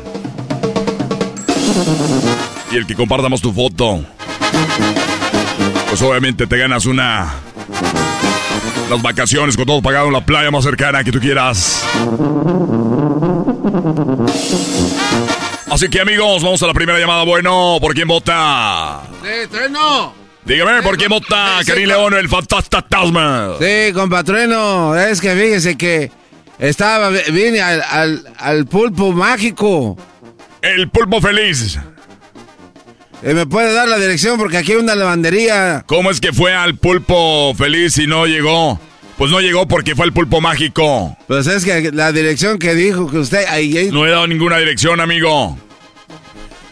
Y 2.71 2.75
el 2.75 2.85
que 2.85 2.93
compartamos 2.93 3.41
tu 3.41 3.51
foto. 3.51 4.05
Pues 5.89 5.99
obviamente 6.03 6.45
te 6.45 6.59
ganas 6.59 6.85
una. 6.85 7.33
Las 8.91 9.01
vacaciones 9.01 9.57
con 9.57 9.65
todo 9.65 9.81
pagado 9.81 10.05
en 10.05 10.13
la 10.13 10.23
playa 10.23 10.51
más 10.51 10.63
cercana 10.63 11.03
que 11.03 11.11
tú 11.11 11.19
quieras. 11.19 11.83
Así 15.69 15.89
que 15.89 15.99
amigos, 16.01 16.43
vamos 16.43 16.61
a 16.63 16.67
la 16.67 16.73
primera 16.73 16.99
llamada. 16.99 17.23
Bueno, 17.23 17.77
¿por 17.81 17.93
quién 17.93 18.07
vota? 18.07 19.01
Sí, 19.21 19.47
trueno. 19.49 20.13
Dígame, 20.45 20.81
¿por 20.81 20.97
quién 20.97 21.09
vota 21.09 21.59
Karim 21.65 21.89
León, 21.89 22.13
el 22.13 22.29
fantasma? 22.29 23.55
Sí, 23.59 23.91
compatreno, 23.93 24.95
es 24.95 25.19
que 25.19 25.33
fíjese 25.33 25.77
que 25.77 26.09
estaba, 26.57 27.09
vine 27.09 27.59
al, 27.61 27.83
al, 27.89 28.23
al 28.37 28.65
pulpo 28.65 29.11
mágico. 29.11 29.97
El 30.61 30.89
pulpo 30.89 31.19
feliz. 31.21 31.77
Eh, 33.23 33.33
¿Me 33.33 33.45
puede 33.45 33.73
dar 33.73 33.87
la 33.87 33.97
dirección? 33.97 34.37
Porque 34.37 34.57
aquí 34.57 34.71
hay 34.71 34.77
una 34.77 34.95
lavandería. 34.95 35.83
¿Cómo 35.85 36.11
es 36.11 36.21
que 36.21 36.31
fue 36.31 36.53
al 36.53 36.75
pulpo 36.75 37.53
feliz 37.55 37.97
y 37.97 38.07
no 38.07 38.25
llegó? 38.25 38.79
Pues 39.17 39.31
no 39.31 39.39
llegó 39.41 39.67
porque 39.67 39.95
fue 39.95 40.05
el 40.05 40.13
pulpo 40.13 40.41
mágico. 40.41 41.17
Pues 41.27 41.47
es 41.47 41.65
que 41.65 41.91
la 41.91 42.11
dirección 42.11 42.59
que 42.59 42.75
dijo 42.75 43.09
que 43.09 43.17
usted... 43.17 43.45
Ahí, 43.47 43.75
ahí- 43.77 43.89
No 43.91 44.05
he 44.05 44.11
dado 44.11 44.27
ninguna 44.27 44.57
dirección, 44.57 44.99
amigo. 44.99 45.57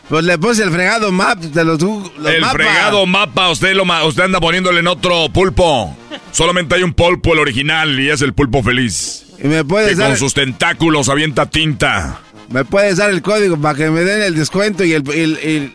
Pues 0.10 0.24
le 0.24 0.38
puse 0.38 0.62
el 0.62 0.70
fregado 0.70 1.12
map 1.12 1.40
de 1.40 1.66
los, 1.66 1.82
los 1.82 2.12
el 2.32 2.42
mapas. 2.42 2.54
fregado 2.54 3.06
mapa, 3.08 3.50
usted, 3.50 3.74
lo, 3.74 3.84
usted 4.08 4.24
anda 4.24 4.40
poniéndole 4.40 4.80
en 4.82 4.88
otro 4.88 5.28
pulpo. 5.34 5.98
Solamente 6.32 6.76
hay 6.76 6.84
un 6.84 6.94
pulpo, 6.94 7.34
el 7.34 7.40
original, 7.40 8.00
y 8.00 8.12
es 8.12 8.22
el 8.22 8.34
pulpo 8.34 8.62
feliz. 8.62 9.26
¿Y 9.44 9.48
me 9.48 9.64
puedes 9.66 9.90
que 9.90 9.96
dar... 9.96 10.10
con 10.10 10.18
sus 10.18 10.36
tentáculos 10.36 11.10
avienta 11.10 11.48
tinta. 11.48 12.20
¿Me 12.50 12.64
puedes 12.64 12.98
dar 12.98 13.10
el 13.10 13.22
código 13.24 13.58
para 13.60 13.76
que 13.76 13.90
me 13.90 14.02
den 14.02 14.22
el 14.22 14.36
descuento 14.36 14.84
y, 14.84 14.94
el, 14.94 15.04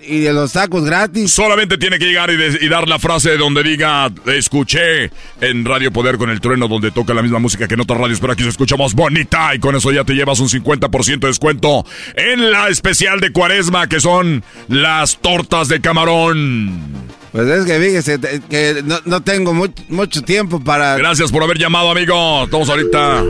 y, 0.07 0.27
el- 0.27 0.35
los 0.35 0.53
tacos 0.53 0.85
gratis? 0.85 1.33
Solamente 1.33 1.77
tiene 1.79 1.99
que 1.99 2.05
llegar 2.07 2.31
y, 2.31 2.37
de- 2.37 2.59
y 2.61 2.69
dar 2.69 2.87
la 2.89 2.99
frase 2.99 3.37
donde 3.37 3.63
diga, 3.65 4.09
escuché 4.27 5.11
en 5.41 5.65
Radio 5.65 5.93
Poder 5.93 6.17
con 6.17 6.31
el 6.31 6.41
trueno, 6.41 6.69
donde 6.69 6.91
toca 6.93 7.13
la 7.13 7.23
misma 7.23 7.41
música 7.41 7.67
que 7.67 7.75
en 7.75 7.81
otras 7.81 7.99
radios, 8.01 8.21
pero 8.21 8.33
aquí 8.35 8.45
se 8.45 8.51
escucha 8.51 8.77
más 8.77 8.95
bonita. 8.95 9.55
Y 9.55 9.59
con 9.59 9.75
eso 9.75 9.91
ya 9.91 10.05
te 10.05 10.13
llevas 10.15 10.39
un 10.41 10.49
50% 10.49 11.19
de 11.21 11.27
descuento 11.29 11.85
en 12.15 12.51
la 12.53 12.69
especial 12.69 13.19
de 13.21 13.33
cuaresma, 13.33 13.89
que 13.89 14.01
son 14.01 14.45
las 14.69 15.19
tortas 15.21 15.69
de 15.69 15.81
camarón. 15.81 17.11
Pues 17.33 17.47
es 17.49 17.65
que 17.65 17.79
fíjese 17.79 18.19
que 18.49 18.83
no, 18.85 18.99
no 19.05 19.21
tengo 19.23 19.55
mucho 19.89 20.23
tiempo 20.23 20.59
para... 20.63 20.97
Gracias 20.97 21.31
por 21.31 21.43
haber 21.43 21.59
llamado, 21.59 21.91
amigo. 21.91 22.45
Estamos 22.45 22.69
ahorita. 22.69 23.25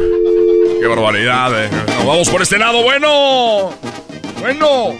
Qué 0.81 0.87
barbaridad. 0.87 1.65
eh. 1.65 1.71
Nos 1.71 2.07
vamos 2.07 2.29
por 2.31 2.41
este 2.41 2.59
lado. 2.59 2.83
Bueno. 2.83 3.71
Bueno. 4.41 4.99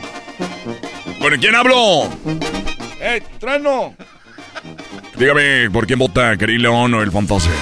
¿Con 1.19 1.37
quién 1.39 1.55
hablo? 1.55 2.09
¡Eh, 3.01 3.23
trueno! 3.39 3.95
Dígame, 5.17 5.71
¿por 5.71 5.87
quién 5.87 5.99
vota 5.99 6.37
Karim 6.37 6.61
León 6.63 6.95
o 6.95 7.03
el 7.03 7.11
fantasma? 7.11 7.53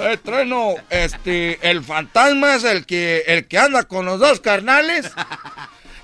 Eh, 0.00 0.18
trueno, 0.24 0.74
este, 0.90 1.58
el 1.68 1.82
fantasma 1.84 2.56
es 2.56 2.64
el 2.64 2.84
que, 2.84 3.22
el 3.26 3.46
que 3.46 3.58
anda 3.58 3.84
con 3.84 4.04
los 4.04 4.18
dos 4.18 4.40
carnales. 4.40 5.10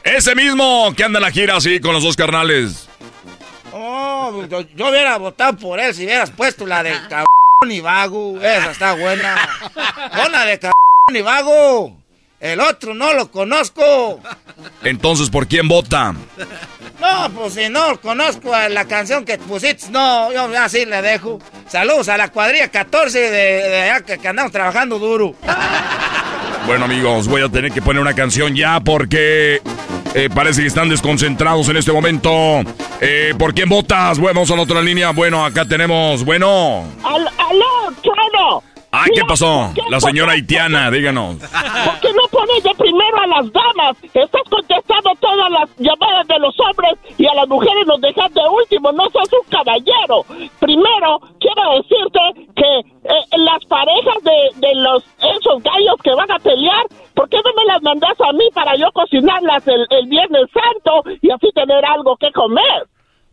Ese 0.05 0.35
mismo 0.37 0.93
que 0.97 1.05
anda 1.05 1.19
en 1.19 1.25
la 1.25 1.31
gira 1.33 1.57
así 1.57 1.81
con 1.81 1.93
los 1.93 2.03
dos 2.05 2.17
carnales. 2.17 2.89
Oh, 3.73 4.45
yo, 4.49 4.61
yo 4.77 4.89
hubiera 4.91 5.17
votado 5.19 5.57
por 5.57 5.79
él 5.81 5.93
si 5.95 6.05
hubieras 6.05 6.31
puesto 6.31 6.67
la 6.67 6.83
de 6.83 6.93
cabrón 7.09 7.27
y 7.67 7.81
vago. 7.81 8.39
Esa 8.41 8.71
está 8.71 8.93
buena. 8.95 9.37
La 10.31 10.45
de 10.45 10.59
cabrón 10.59 10.75
y 11.15 11.21
vago. 11.23 11.97
El 12.41 12.61
otro 12.61 12.95
no 12.95 13.13
lo 13.15 13.31
conozco. 13.33 14.21
Entonces, 14.85 15.29
¿por 15.29 15.49
quién 15.49 15.67
vota? 15.67 16.15
No, 17.01 17.31
pues 17.35 17.55
si 17.55 17.69
no 17.69 18.01
conozco 18.01 18.55
a 18.55 18.69
la 18.69 18.85
canción 18.85 19.25
que 19.25 19.39
pusiste, 19.39 19.91
no, 19.91 20.33
yo 20.33 20.49
así 20.61 20.85
le 20.85 21.03
dejo. 21.03 21.41
Saludos 21.69 22.09
a 22.09 22.17
la 22.17 22.29
cuadrilla 22.29 22.69
14 22.71 23.19
de, 23.19 23.29
de 23.31 23.83
allá 23.83 24.05
que, 24.05 24.19
que 24.19 24.29
andamos 24.29 24.53
trabajando 24.53 25.01
duro. 25.01 25.35
Bueno, 26.67 26.85
amigos, 26.85 27.27
voy 27.27 27.43
a 27.43 27.49
tener 27.49 27.73
que 27.73 27.83
poner 27.83 28.01
una 28.01 28.15
canción 28.15 28.55
ya 28.55 28.79
porque 28.81 29.61
eh, 30.15 30.29
parece 30.35 30.63
que 30.63 30.69
están 30.69 30.89
desconcentrados 30.89 31.69
en 31.69 31.77
este 31.77 31.93
momento. 31.93 32.31
Eh, 33.01 33.35
¿Por 33.39 33.55
quién 33.55 33.69
votas? 33.69 34.19
Bueno, 34.19 34.35
vamos 34.41 34.51
a 34.51 34.57
la 34.57 34.63
otra 34.63 34.81
línea. 34.83 35.11
Bueno, 35.11 35.45
acá 35.45 35.65
tenemos, 35.65 36.25
bueno. 36.25 36.85
Al- 37.05 37.29
¡Aló, 37.29 37.97
trueno! 38.03 38.63
Ay, 38.91 39.11
¿qué 39.15 39.21
pasó? 39.29 39.71
La 39.91 40.01
señora 40.01 40.33
haitiana, 40.33 40.91
díganos. 40.91 41.37
¿Por 41.37 42.01
qué 42.01 42.09
no 42.15 42.27
pones 42.31 42.63
de 42.63 42.75
primero 42.75 43.21
a 43.21 43.27
las 43.27 43.53
damas? 43.53 43.97
Estás 44.03 44.43
contestando 44.51 45.11
todas 45.21 45.51
las 45.51 45.69
llamadas 45.77 46.27
de 46.27 46.39
los 46.39 46.55
hombres 46.61 46.95
y 47.19 47.27
a 47.27 47.35
las 47.35 47.49
mujeres 47.49 47.87
nos 47.87 48.01
dejas 48.01 48.33
de 48.33 48.41
último. 48.49 48.91
No 48.93 49.05
sos 49.11 49.29
un 49.33 49.51
caballero. 49.51 50.25
Primero, 50.59 51.21
quiero 51.39 51.83
decirte 51.83 52.49
que 52.57 52.79
eh, 52.79 53.25
las 53.37 53.65
parejas 53.67 54.23
de, 54.23 54.67
de 54.67 54.75
los 54.77 55.05
esos 55.19 55.63
gallos 55.63 55.97
que 56.03 56.15
van 56.15 56.31
a 56.33 56.39
pelear, 56.39 56.87
¿por 57.15 57.29
qué 57.29 57.37
no 57.45 57.53
me 57.57 57.65
las 57.67 57.83
mandas 57.83 58.19
a 58.21 58.33
mí 58.33 58.49
para 58.55 58.75
yo 58.77 58.91
cocinarlas 58.93 59.67
el, 59.69 59.87
el 59.91 60.07
Viernes 60.09 60.47
Santo 60.53 61.03
y 61.21 61.31
así 61.31 61.51
tener 61.55 61.85
algo 61.85 62.17
que 62.17 62.33
comer? 62.33 62.89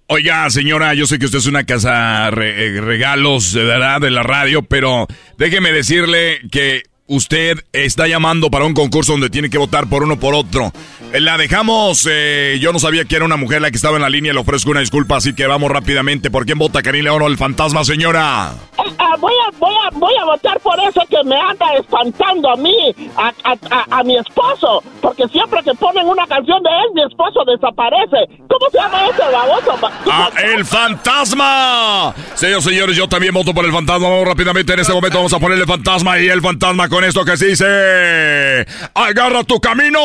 Oiga, 0.08 0.48
señora, 0.52 0.94
yo 0.94 1.08
sé 1.08 1.18
que 1.18 1.26
usted 1.26 1.40
es 1.40 1.48
una 1.48 1.64
casa 1.64 2.30
re- 2.30 2.68
eh, 2.68 2.80
regalos, 2.82 3.54
verdad, 3.56 4.00
de 4.02 4.12
la 4.12 4.22
radio, 4.22 4.62
pero 4.62 5.08
déjeme 5.40 5.72
decirle 5.72 6.42
que 6.52 6.84
usted 7.08 7.58
está 7.72 8.08
llamando 8.08 8.50
para 8.50 8.66
un 8.66 8.74
concurso 8.74 9.12
donde 9.14 9.30
tiene 9.30 9.50
que 9.50 9.58
votar 9.58 9.88
por 9.88 10.04
uno 10.04 10.20
por 10.20 10.34
otro. 10.34 10.72
Eh, 11.14 11.20
La 11.20 11.38
dejamos, 11.38 12.08
eh, 12.10 12.58
yo 12.60 12.74
no 12.74 12.80
sabía 12.80 13.06
que 13.06 13.16
era 13.16 13.26
una 13.26 13.38
mujer 13.38 13.62
la 13.62 13.70
que 13.70 13.76
estaba 13.78 13.96
en 13.98 14.02
la 14.02 14.10
línea, 14.10 14.34
le 14.34 14.40
ofrezco 14.40 14.72
una 14.72 14.80
disculpa, 14.80 15.18
así 15.18 15.34
que 15.34 15.46
vamos 15.46 15.72
rápidamente. 15.72 16.32
¿Por 16.32 16.46
quién 16.46 16.58
vota 16.58 16.82
Karim 16.82 17.04
León 17.04 17.22
o 17.22 17.28
el 17.28 17.38
fantasma, 17.38 17.84
señora? 17.84 18.50
Ah, 18.50 18.56
ah, 19.00 19.16
voy, 19.20 19.34
a, 19.48 19.58
voy, 19.58 19.74
a, 19.86 19.90
voy 19.98 20.14
a 20.22 20.26
votar 20.26 20.60
por 20.60 20.78
eso 20.80 21.02
que 21.10 21.24
me 21.26 21.36
anda 21.36 21.66
espantando 21.80 22.50
a 22.52 22.56
mí, 22.58 22.76
a, 23.16 23.32
a, 23.44 24.00
a, 24.00 24.04
mi 24.04 24.18
esposo, 24.18 24.84
porque 25.02 25.28
siempre 25.30 25.62
que 25.64 25.74
ponen 25.76 26.06
una 26.08 26.26
canción 26.28 26.62
de 26.64 26.70
él, 26.70 26.86
mi 26.96 27.04
esposo 27.04 27.44
desaparece. 27.46 28.18
¿Cómo 28.50 28.70
se 28.72 28.78
llama 28.78 29.06
ese 29.08 29.22
baboso? 29.32 29.78
Ba- 29.82 29.92
¡Ah, 30.08 30.30
el 30.56 30.66
fantasma! 30.66 32.14
Señores, 32.36 32.64
señores, 32.64 32.96
yo 32.98 33.08
también 33.08 33.34
voto 33.34 33.54
por 33.54 33.66
el 33.66 33.72
fantasma. 33.72 34.10
Vamos 34.10 34.28
rápidamente 34.28 34.74
en 34.74 34.80
este 34.80 34.94
momento, 34.94 35.18
vamos 35.18 35.34
a 35.34 35.40
ponerle 35.40 35.66
fantasma 35.66 36.20
y 36.20 36.28
el 36.28 36.42
fantasma 36.42 36.90
con 36.96 37.04
esto 37.04 37.26
que 37.26 37.36
se 37.36 37.48
dice... 37.48 38.66
¡Agarra 38.94 39.44
tu 39.44 39.60
camino! 39.60 40.00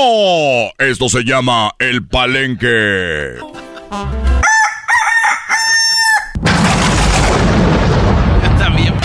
Esto 0.77 1.09
se 1.09 1.23
llama 1.23 1.73
el 1.79 2.05
palenque. 2.05 3.37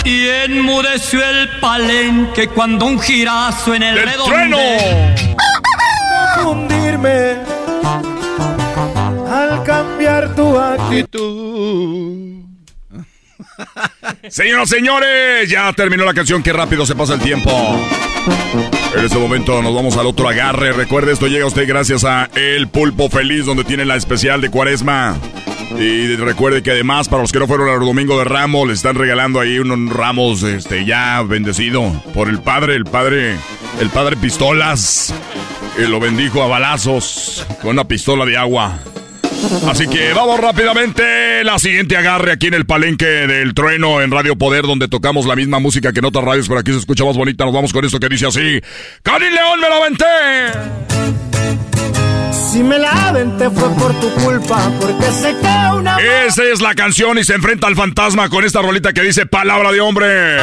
Y 0.04 0.28
enmudeció 0.28 1.24
el 1.24 1.48
palenque 1.60 2.48
cuando 2.48 2.86
un 2.86 2.98
girazo 2.98 3.72
en 3.72 3.84
el 3.84 3.94
¡Del 3.94 4.04
redondo. 4.08 4.34
trueno! 4.34 4.58
confundirme 6.34 7.36
al 9.30 9.62
cambiar 9.62 10.34
tu 10.34 10.58
actitud. 10.58 12.45
Señoras, 14.28 14.68
señores, 14.68 15.48
ya 15.48 15.72
terminó 15.72 16.04
la 16.04 16.14
canción. 16.14 16.42
Qué 16.42 16.52
rápido 16.52 16.84
se 16.86 16.94
pasa 16.94 17.14
el 17.14 17.20
tiempo. 17.20 17.50
En 18.96 19.04
este 19.04 19.18
momento 19.18 19.62
nos 19.62 19.74
vamos 19.74 19.96
al 19.96 20.06
otro 20.06 20.28
agarre. 20.28 20.72
Recuerde, 20.72 21.12
esto 21.12 21.26
llega 21.26 21.44
a 21.44 21.48
usted 21.48 21.66
gracias 21.68 22.04
a 22.04 22.28
El 22.34 22.68
Pulpo 22.68 23.08
Feliz, 23.08 23.44
donde 23.44 23.64
tiene 23.64 23.84
la 23.84 23.96
especial 23.96 24.40
de 24.40 24.50
Cuaresma. 24.50 25.16
Y 25.78 26.16
recuerde 26.16 26.62
que 26.62 26.70
además, 26.70 27.08
para 27.08 27.22
los 27.22 27.32
que 27.32 27.38
no 27.38 27.46
fueron 27.46 27.68
al 27.68 27.80
Domingo 27.80 28.18
de 28.18 28.24
Ramos, 28.24 28.68
les 28.68 28.78
están 28.78 28.96
regalando 28.96 29.40
ahí 29.40 29.58
unos 29.58 29.92
ramos 29.94 30.42
este, 30.42 30.84
ya 30.84 31.22
bendecido 31.22 31.92
por 32.14 32.28
el 32.28 32.40
padre, 32.40 32.76
el 32.76 32.84
padre, 32.84 33.36
el 33.80 33.90
padre 33.90 34.16
Pistolas. 34.16 35.12
Y 35.78 35.82
lo 35.82 36.00
bendijo 36.00 36.42
a 36.42 36.46
balazos 36.46 37.46
con 37.60 37.72
una 37.72 37.84
pistola 37.84 38.24
de 38.24 38.38
agua. 38.38 38.78
Así 39.68 39.86
que 39.88 40.12
vamos 40.12 40.40
rápidamente. 40.40 41.44
La 41.44 41.58
siguiente 41.58 41.96
agarre 41.96 42.32
aquí 42.32 42.46
en 42.46 42.54
el 42.54 42.66
palenque 42.66 43.06
del 43.06 43.54
trueno 43.54 44.00
en 44.00 44.10
Radio 44.10 44.36
Poder, 44.36 44.66
donde 44.66 44.88
tocamos 44.88 45.26
la 45.26 45.36
misma 45.36 45.58
música 45.58 45.92
que 45.92 46.00
en 46.00 46.06
otras 46.06 46.24
radios, 46.24 46.48
pero 46.48 46.60
aquí 46.60 46.72
se 46.72 46.78
escucha 46.78 47.04
más 47.04 47.16
bonita. 47.16 47.44
Nos 47.44 47.54
vamos 47.54 47.72
con 47.72 47.84
esto 47.84 48.00
que 48.00 48.08
dice 48.08 48.26
así: 48.26 48.60
¡Karin 49.02 49.34
León, 49.34 49.60
me 49.60 49.68
lo 49.68 49.74
aventé! 49.76 50.04
Si 52.32 52.62
me 52.62 52.78
la 52.78 53.08
aventé 53.08 53.50
fue 53.50 53.68
por 53.74 53.92
tu 54.00 54.10
culpa, 54.14 54.70
porque 54.80 55.04
sé 55.12 55.34
que 55.40 55.76
una 55.76 55.98
Esa 56.26 56.44
es 56.44 56.60
la 56.60 56.74
canción 56.74 57.18
y 57.18 57.24
se 57.24 57.34
enfrenta 57.34 57.66
al 57.66 57.76
fantasma 57.76 58.28
con 58.28 58.44
esta 58.44 58.62
rolita 58.62 58.92
que 58.92 59.02
dice 59.02 59.26
palabra 59.26 59.72
de 59.72 59.80
hombre. 59.80 60.36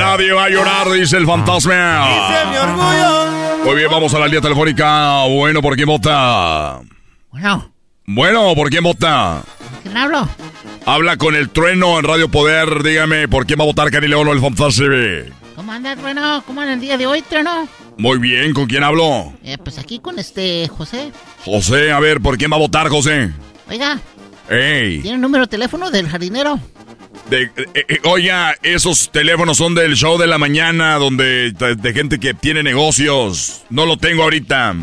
Nadie 0.00 0.32
va 0.32 0.44
a 0.44 0.48
llorar, 0.48 0.90
dice 0.90 1.16
el 1.18 1.26
fantasma. 1.26 2.08
Dice 2.08 2.46
mi 2.50 2.56
orgullo. 2.56 3.25
Muy 3.66 3.74
bien, 3.74 3.90
vamos 3.90 4.14
a 4.14 4.20
la 4.20 4.26
línea 4.26 4.40
telefónica. 4.40 5.24
Bueno, 5.24 5.60
¿por 5.60 5.74
quién 5.74 5.88
vota? 5.88 6.80
Bueno, 7.32 7.72
Bueno, 8.06 8.54
¿por 8.54 8.70
quién 8.70 8.84
vota? 8.84 9.42
¿quién 9.82 9.96
hablo? 9.96 10.28
Habla 10.84 11.16
con 11.16 11.34
el 11.34 11.50
trueno 11.50 11.98
en 11.98 12.04
Radio 12.04 12.30
Poder. 12.30 12.84
Dígame, 12.84 13.26
¿por 13.26 13.44
quién 13.44 13.58
va 13.58 13.64
a 13.64 13.66
votar 13.66 13.90
Cani 13.90 14.06
León 14.06 14.28
o 14.28 14.32
el 14.32 14.40
fantasma? 14.40 14.86
¿Cómo 15.56 15.72
anda, 15.72 15.96
Trueno? 15.96 16.44
¿Cómo 16.46 16.60
anda 16.60 16.74
el 16.74 16.80
día 16.80 16.96
de 16.96 17.08
hoy, 17.08 17.22
Trueno? 17.22 17.66
Muy 17.98 18.18
bien, 18.18 18.54
¿con 18.54 18.66
quién 18.66 18.84
hablo? 18.84 19.32
Eh, 19.42 19.58
pues 19.58 19.80
aquí 19.80 19.98
con 19.98 20.20
este 20.20 20.68
José. 20.68 21.10
José, 21.44 21.90
a 21.90 21.98
ver, 21.98 22.20
¿por 22.20 22.38
quién 22.38 22.52
va 22.52 22.56
a 22.56 22.60
votar, 22.60 22.88
José? 22.88 23.32
Oiga, 23.68 23.98
¡Ey! 24.50 25.00
¿tiene 25.00 25.16
el 25.16 25.20
número 25.20 25.44
de 25.44 25.48
teléfono 25.50 25.90
del 25.90 26.08
jardinero? 26.08 26.60
De, 27.30 27.42
eh, 27.42 27.50
eh, 27.74 28.00
oiga, 28.04 28.54
esos 28.62 29.10
teléfonos 29.10 29.56
son 29.56 29.74
del 29.74 29.96
show 29.96 30.16
de 30.18 30.26
la 30.28 30.38
mañana, 30.38 30.94
donde 30.96 31.50
de, 31.52 31.74
de 31.74 31.92
gente 31.92 32.20
que 32.20 32.34
tiene 32.34 32.62
negocios. 32.62 33.62
No 33.70 33.84
lo 33.86 33.96
tengo 33.96 34.22
ahorita. 34.22 34.74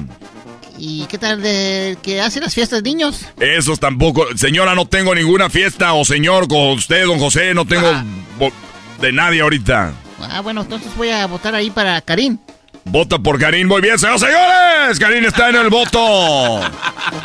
¿Y 0.77 1.05
qué 1.05 1.17
tal 1.17 1.41
de 1.41 1.97
que 2.01 2.19
hace 2.19 2.41
las 2.41 2.53
fiestas 2.53 2.83
de 2.83 2.89
niños? 2.89 3.25
Esos 3.39 3.79
tampoco. 3.79 4.25
Señora, 4.35 4.75
no 4.75 4.85
tengo 4.85 5.15
ninguna 5.15 5.49
fiesta. 5.49 5.93
O 5.93 6.03
señor, 6.03 6.47
con 6.49 6.71
usted, 6.71 7.05
don 7.05 7.19
José, 7.19 7.53
no 7.53 7.65
tengo 7.65 7.89
bo- 8.37 8.51
de 8.99 9.11
nadie 9.13 9.39
ahorita. 9.41 9.93
Ah, 10.19 10.41
bueno, 10.41 10.61
entonces 10.61 10.89
voy 10.97 11.09
a 11.09 11.25
votar 11.27 11.55
ahí 11.55 11.69
para 11.69 12.01
Karim. 12.01 12.37
Vota 12.85 13.17
por 13.17 13.39
Karim, 13.39 13.67
muy 13.67 13.81
bien, 13.81 13.97
señores, 13.97 14.21
señores. 14.21 14.99
Karim 14.99 15.25
está 15.25 15.49
en 15.49 15.55
el 15.55 15.69
voto. 15.69 16.59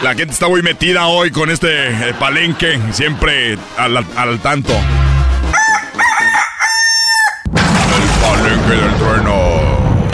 La 0.03 0.15
gente 0.15 0.33
está 0.33 0.49
muy 0.49 0.63
metida 0.63 1.07
hoy 1.09 1.31
con 1.31 1.51
este 1.51 1.89
eh, 1.89 2.15
palenque, 2.19 2.79
siempre 2.93 3.59
al, 3.77 3.97
al 4.17 4.39
tanto. 4.41 4.73
El 7.53 8.09
palenque 8.21 8.71
del 8.71 8.97
trueno. 8.97 9.69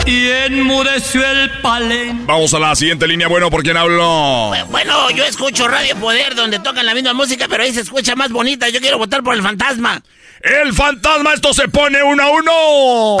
Y 0.05 0.27
enmudeció 0.29 1.25
el 1.25 1.49
palenque. 1.61 2.25
Vamos 2.25 2.53
a 2.53 2.59
la 2.59 2.75
siguiente 2.75 3.07
línea. 3.07 3.27
Bueno, 3.27 3.49
¿por 3.49 3.63
quién 3.63 3.77
hablo? 3.77 4.51
Bueno, 4.69 5.09
yo 5.11 5.23
escucho 5.23 5.67
Radio 5.67 5.95
Poder 5.95 6.35
donde 6.35 6.59
tocan 6.59 6.85
la 6.85 6.93
misma 6.93 7.13
música, 7.13 7.45
pero 7.49 7.63
ahí 7.63 7.73
se 7.73 7.81
escucha 7.81 8.15
más 8.15 8.29
bonita. 8.31 8.67
Yo 8.69 8.81
quiero 8.81 8.97
votar 8.97 9.23
por 9.23 9.35
el 9.35 9.41
fantasma. 9.41 10.01
¡El 10.41 10.73
fantasma! 10.73 11.33
¡Esto 11.33 11.53
se 11.53 11.67
pone 11.69 12.03
uno 12.03 12.21
a 12.21 12.29
uno! 12.29 13.17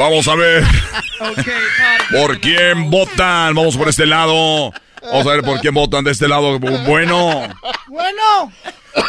Vamos 0.00 0.26
a 0.28 0.34
ver. 0.34 0.64
¿Por 2.10 2.40
quién 2.40 2.88
votan? 2.88 3.54
Vamos 3.54 3.76
por 3.76 3.86
este 3.90 4.06
lado. 4.06 4.72
Vamos 5.02 5.26
a 5.26 5.30
ver 5.30 5.42
por 5.42 5.60
quién 5.60 5.74
votan 5.74 6.04
de 6.04 6.12
este 6.12 6.26
lado. 6.26 6.58
Bueno. 6.58 7.46
Bueno. 7.86 8.52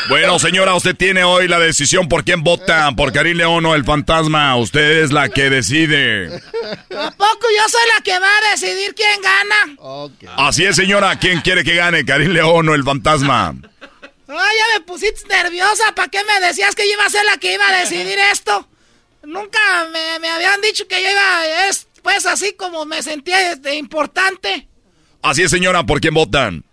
Bueno, 0.09 0.37
señora, 0.37 0.75
usted 0.75 0.93
tiene 0.93 1.23
hoy 1.23 1.47
la 1.47 1.59
decisión 1.59 2.09
por 2.09 2.25
quién 2.25 2.43
votan. 2.43 2.97
Por 2.97 3.13
Karim 3.13 3.37
León 3.37 3.65
o 3.67 3.73
el 3.73 3.85
fantasma. 3.85 4.53
Usted 4.57 5.01
es 5.03 5.13
la 5.13 5.29
que 5.29 5.49
decide. 5.49 6.27
¿A 6.27 7.11
poco 7.11 7.47
yo 7.57 7.69
soy 7.69 7.87
la 7.95 8.03
que 8.03 8.19
va 8.19 8.27
a 8.27 8.51
decidir 8.51 8.93
quién 8.93 9.21
gana? 9.21 10.43
Así 10.45 10.65
es, 10.65 10.75
señora. 10.75 11.17
¿Quién 11.17 11.39
quiere 11.39 11.63
que 11.63 11.75
gane? 11.75 12.03
¿Karim 12.03 12.31
León 12.31 12.67
o 12.67 12.75
el 12.75 12.83
fantasma? 12.83 13.55
Ay, 14.27 14.57
ya 14.57 14.77
me 14.77 14.81
pusiste 14.85 15.25
nerviosa. 15.29 15.95
¿Para 15.95 16.09
qué 16.09 16.19
me 16.25 16.45
decías 16.45 16.75
que 16.75 16.85
yo 16.85 16.95
iba 16.95 17.05
a 17.05 17.09
ser 17.09 17.23
la 17.23 17.37
que 17.37 17.53
iba 17.53 17.65
a 17.65 17.79
decidir 17.79 18.19
esto? 18.33 18.67
Nunca 19.23 19.59
me, 19.91 20.19
me 20.19 20.29
habían 20.29 20.61
dicho 20.61 20.87
que 20.87 21.01
yo 21.01 21.09
iba, 21.09 21.67
es, 21.67 21.87
pues 22.01 22.25
así 22.25 22.53
como 22.53 22.85
me 22.85 23.03
sentía 23.03 23.51
este, 23.51 23.75
importante. 23.75 24.67
Así 25.21 25.43
es, 25.43 25.51
señora. 25.51 25.85
¿Por 25.85 26.01
quién 26.01 26.13
votan? 26.13 26.63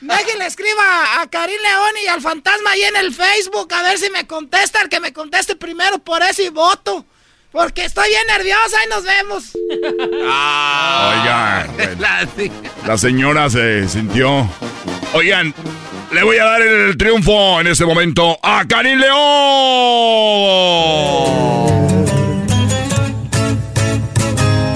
Deje 0.00 0.38
le 0.38 0.46
escriba 0.46 1.20
a 1.20 1.28
Karim 1.28 1.60
León 1.60 1.94
y 2.02 2.06
al 2.06 2.20
fantasma 2.20 2.70
ahí 2.70 2.82
en 2.82 2.96
el 2.96 3.12
Facebook 3.12 3.72
a 3.74 3.82
ver 3.82 3.98
si 3.98 4.08
me 4.10 4.26
contesta. 4.26 4.80
El 4.80 4.88
que 4.88 5.00
me 5.00 5.12
conteste 5.12 5.56
primero 5.56 5.98
por 5.98 6.22
ese 6.22 6.50
voto. 6.50 7.04
Porque 7.50 7.84
estoy 7.84 8.08
bien 8.08 8.26
nerviosa 8.28 8.76
y 8.86 8.88
nos 8.88 9.02
vemos. 9.02 9.50
Oigan, 11.10 11.76
bueno, 11.98 12.52
la 12.86 12.96
señora 12.96 13.50
se 13.50 13.88
sintió. 13.88 14.48
Oigan, 15.12 15.52
le 16.12 16.22
voy 16.24 16.38
a 16.38 16.44
dar 16.44 16.62
el 16.62 16.96
triunfo 16.96 17.60
en 17.60 17.68
este 17.68 17.84
momento 17.84 18.38
a 18.42 18.64
Karim 18.66 18.98
León. 18.98 19.16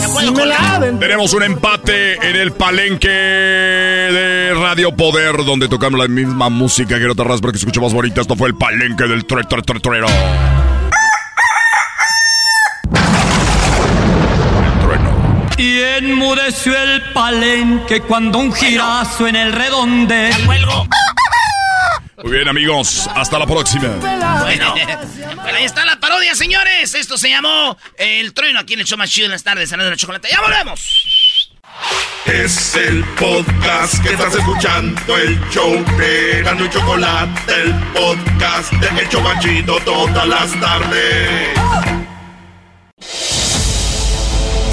Si 0.09 0.31
me 0.31 0.98
Tenemos 0.98 1.32
un 1.35 1.43
empate 1.43 2.15
en 2.15 2.36
el 2.36 2.52
palenque 2.52 3.09
de 3.09 4.55
Radio 4.55 4.94
Poder, 4.97 5.44
donde 5.44 5.69
tocamos 5.69 5.98
la 5.98 6.09
misma 6.09 6.48
música 6.48 6.98
que 6.98 7.05
en 7.05 7.11
otras 7.11 7.40
porque 7.40 7.59
se 7.59 7.66
escucha 7.66 7.81
más 7.81 7.93
bonita. 7.93 8.20
Esto 8.20 8.36
fue 8.36 8.48
el 8.48 8.55
palenque 8.55 9.05
del 9.05 9.27
tre, 9.27 9.43
tre, 9.48 9.62
tre, 9.62 9.81
trero. 9.81 10.06
Y 15.56 15.81
enmudeció 15.81 16.77
el 16.77 17.12
palenque 17.12 18.01
cuando 18.01 18.39
un 18.39 18.52
girazo 18.52 19.27
en 19.27 19.36
el 19.36 19.52
redonde. 19.52 20.31
Muy 20.47 20.59
Muy 22.24 22.32
bien, 22.32 22.48
amigos. 22.48 23.06
Hasta 23.14 23.38
la 23.38 23.46
próxima. 23.46 23.86
Bueno, 24.40 24.72
bueno, 24.72 25.59
ahí 25.59 25.64
está 25.64 25.84
la 25.84 26.01
parodia, 26.01 26.34
señores. 26.34 26.94
Esto 26.94 27.18
se 27.18 27.28
llamó 27.28 27.76
El 27.98 28.32
Trueno 28.32 28.60
aquí 28.60 28.72
en 28.72 28.80
el 28.80 28.86
show 28.86 28.96
más 28.96 29.10
chido 29.10 29.26
en 29.26 29.32
las 29.32 29.42
tardes. 29.42 29.68
Sanando 29.68 29.90
la 29.90 29.96
chocolate. 29.98 30.30
¡Ya 30.32 30.40
volvemos! 30.40 31.52
Es 32.24 32.76
el 32.76 33.05
podcast 33.05 34.02
que 34.02 34.14
estás 34.14 34.34
escuchando, 34.34 35.18
el 35.18 35.38
show 35.51 35.84
de 35.98 36.42
Gano 36.42 36.64
y 36.64 36.70
Chocolate, 36.70 37.52
el 37.62 37.74
podcast 37.92 38.72
de 38.72 39.02
El 39.02 39.09
Chocachito 39.10 39.76
todas 39.80 40.26
las 40.26 40.59
tardes. 40.59 41.59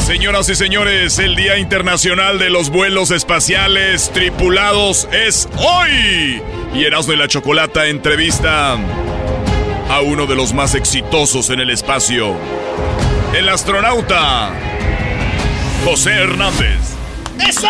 Señoras 0.06 0.49
y 0.49 0.56
señores, 0.56 1.19
el 1.19 1.36
Día 1.36 1.57
Internacional 1.57 2.40
de 2.40 2.49
los 2.49 2.69
Vuelos 2.69 3.11
Espaciales 3.11 4.10
Tripulados 4.11 5.07
es 5.11 5.48
hoy. 5.57 6.41
Y 6.73 6.84
Erasmo 6.84 7.14
y 7.14 7.18
la 7.18 7.28
Chocolata 7.28 7.88
entrevista 7.88 8.78
a 9.90 10.02
uno 10.02 10.26
de 10.26 10.36
los 10.36 10.53
más 10.53 10.73
exitosos 10.73 11.49
en 11.49 11.60
el 11.60 11.69
espacio, 11.69 12.36
el 13.36 13.48
astronauta 13.48 14.52
José 15.86 16.11
Hernández. 16.11 16.80
¡Eso! 17.48 17.68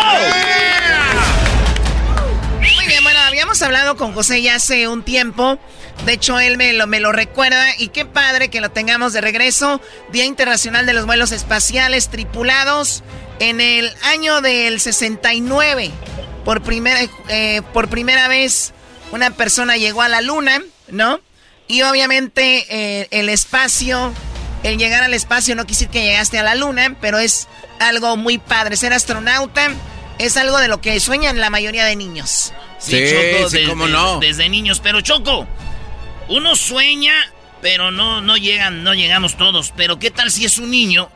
Muy 2.60 2.86
bien, 2.86 3.02
bueno, 3.02 3.20
habíamos 3.20 3.60
hablado 3.62 3.96
con 3.96 4.14
José 4.14 4.40
ya 4.40 4.56
hace 4.56 4.88
un 4.88 5.02
tiempo. 5.02 5.58
De 6.04 6.14
hecho, 6.14 6.40
él 6.40 6.56
me 6.56 6.72
lo, 6.72 6.86
me 6.86 6.98
lo 6.98 7.12
recuerda 7.12 7.64
y 7.78 7.88
qué 7.88 8.04
padre 8.04 8.48
que 8.48 8.60
lo 8.60 8.70
tengamos 8.70 9.12
de 9.12 9.20
regreso. 9.20 9.80
Día 10.10 10.24
Internacional 10.24 10.84
de 10.84 10.92
los 10.94 11.06
Vuelos 11.06 11.30
Espaciales 11.30 12.08
Tripulados 12.08 13.04
en 13.38 13.60
el 13.60 13.92
año 14.02 14.40
del 14.40 14.80
69. 14.80 15.90
Por 16.44 16.62
primera, 16.62 17.00
eh, 17.28 17.62
por 17.72 17.88
primera 17.88 18.26
vez 18.26 18.72
una 19.12 19.30
persona 19.30 19.76
llegó 19.76 20.02
a 20.02 20.08
la 20.08 20.22
luna, 20.22 20.60
¿no? 20.88 21.20
Y 21.68 21.82
obviamente 21.82 22.66
eh, 22.68 23.08
el 23.12 23.28
espacio, 23.28 24.12
el 24.64 24.78
llegar 24.78 25.04
al 25.04 25.14
espacio 25.14 25.54
no 25.54 25.66
quisiera 25.66 25.92
que 25.92 26.02
llegaste 26.02 26.38
a 26.38 26.42
la 26.42 26.56
luna, 26.56 26.96
pero 27.00 27.18
es 27.18 27.46
algo 27.78 28.16
muy 28.16 28.38
padre. 28.38 28.76
Ser 28.76 28.92
astronauta 28.92 29.70
es 30.18 30.36
algo 30.36 30.58
de 30.58 30.68
lo 30.68 30.80
que 30.80 30.98
sueñan 30.98 31.38
la 31.38 31.50
mayoría 31.50 31.84
de 31.84 31.94
niños. 31.94 32.52
Sí, 32.78 32.90
sí, 32.90 32.98
desde, 32.98 33.68
cómo 33.68 33.86
no. 33.86 34.18
Desde 34.18 34.48
niños. 34.48 34.80
Pero 34.80 35.00
Choco, 35.00 35.46
uno 36.32 36.56
sueña, 36.56 37.14
pero 37.60 37.90
no, 37.90 38.22
no 38.22 38.36
llegan, 38.36 38.82
no 38.84 38.94
llegamos 38.94 39.36
todos. 39.36 39.72
Pero 39.76 39.98
¿qué 39.98 40.10
tal 40.10 40.30
si 40.30 40.44
es 40.44 40.58
un 40.58 40.70
niño 40.70 41.10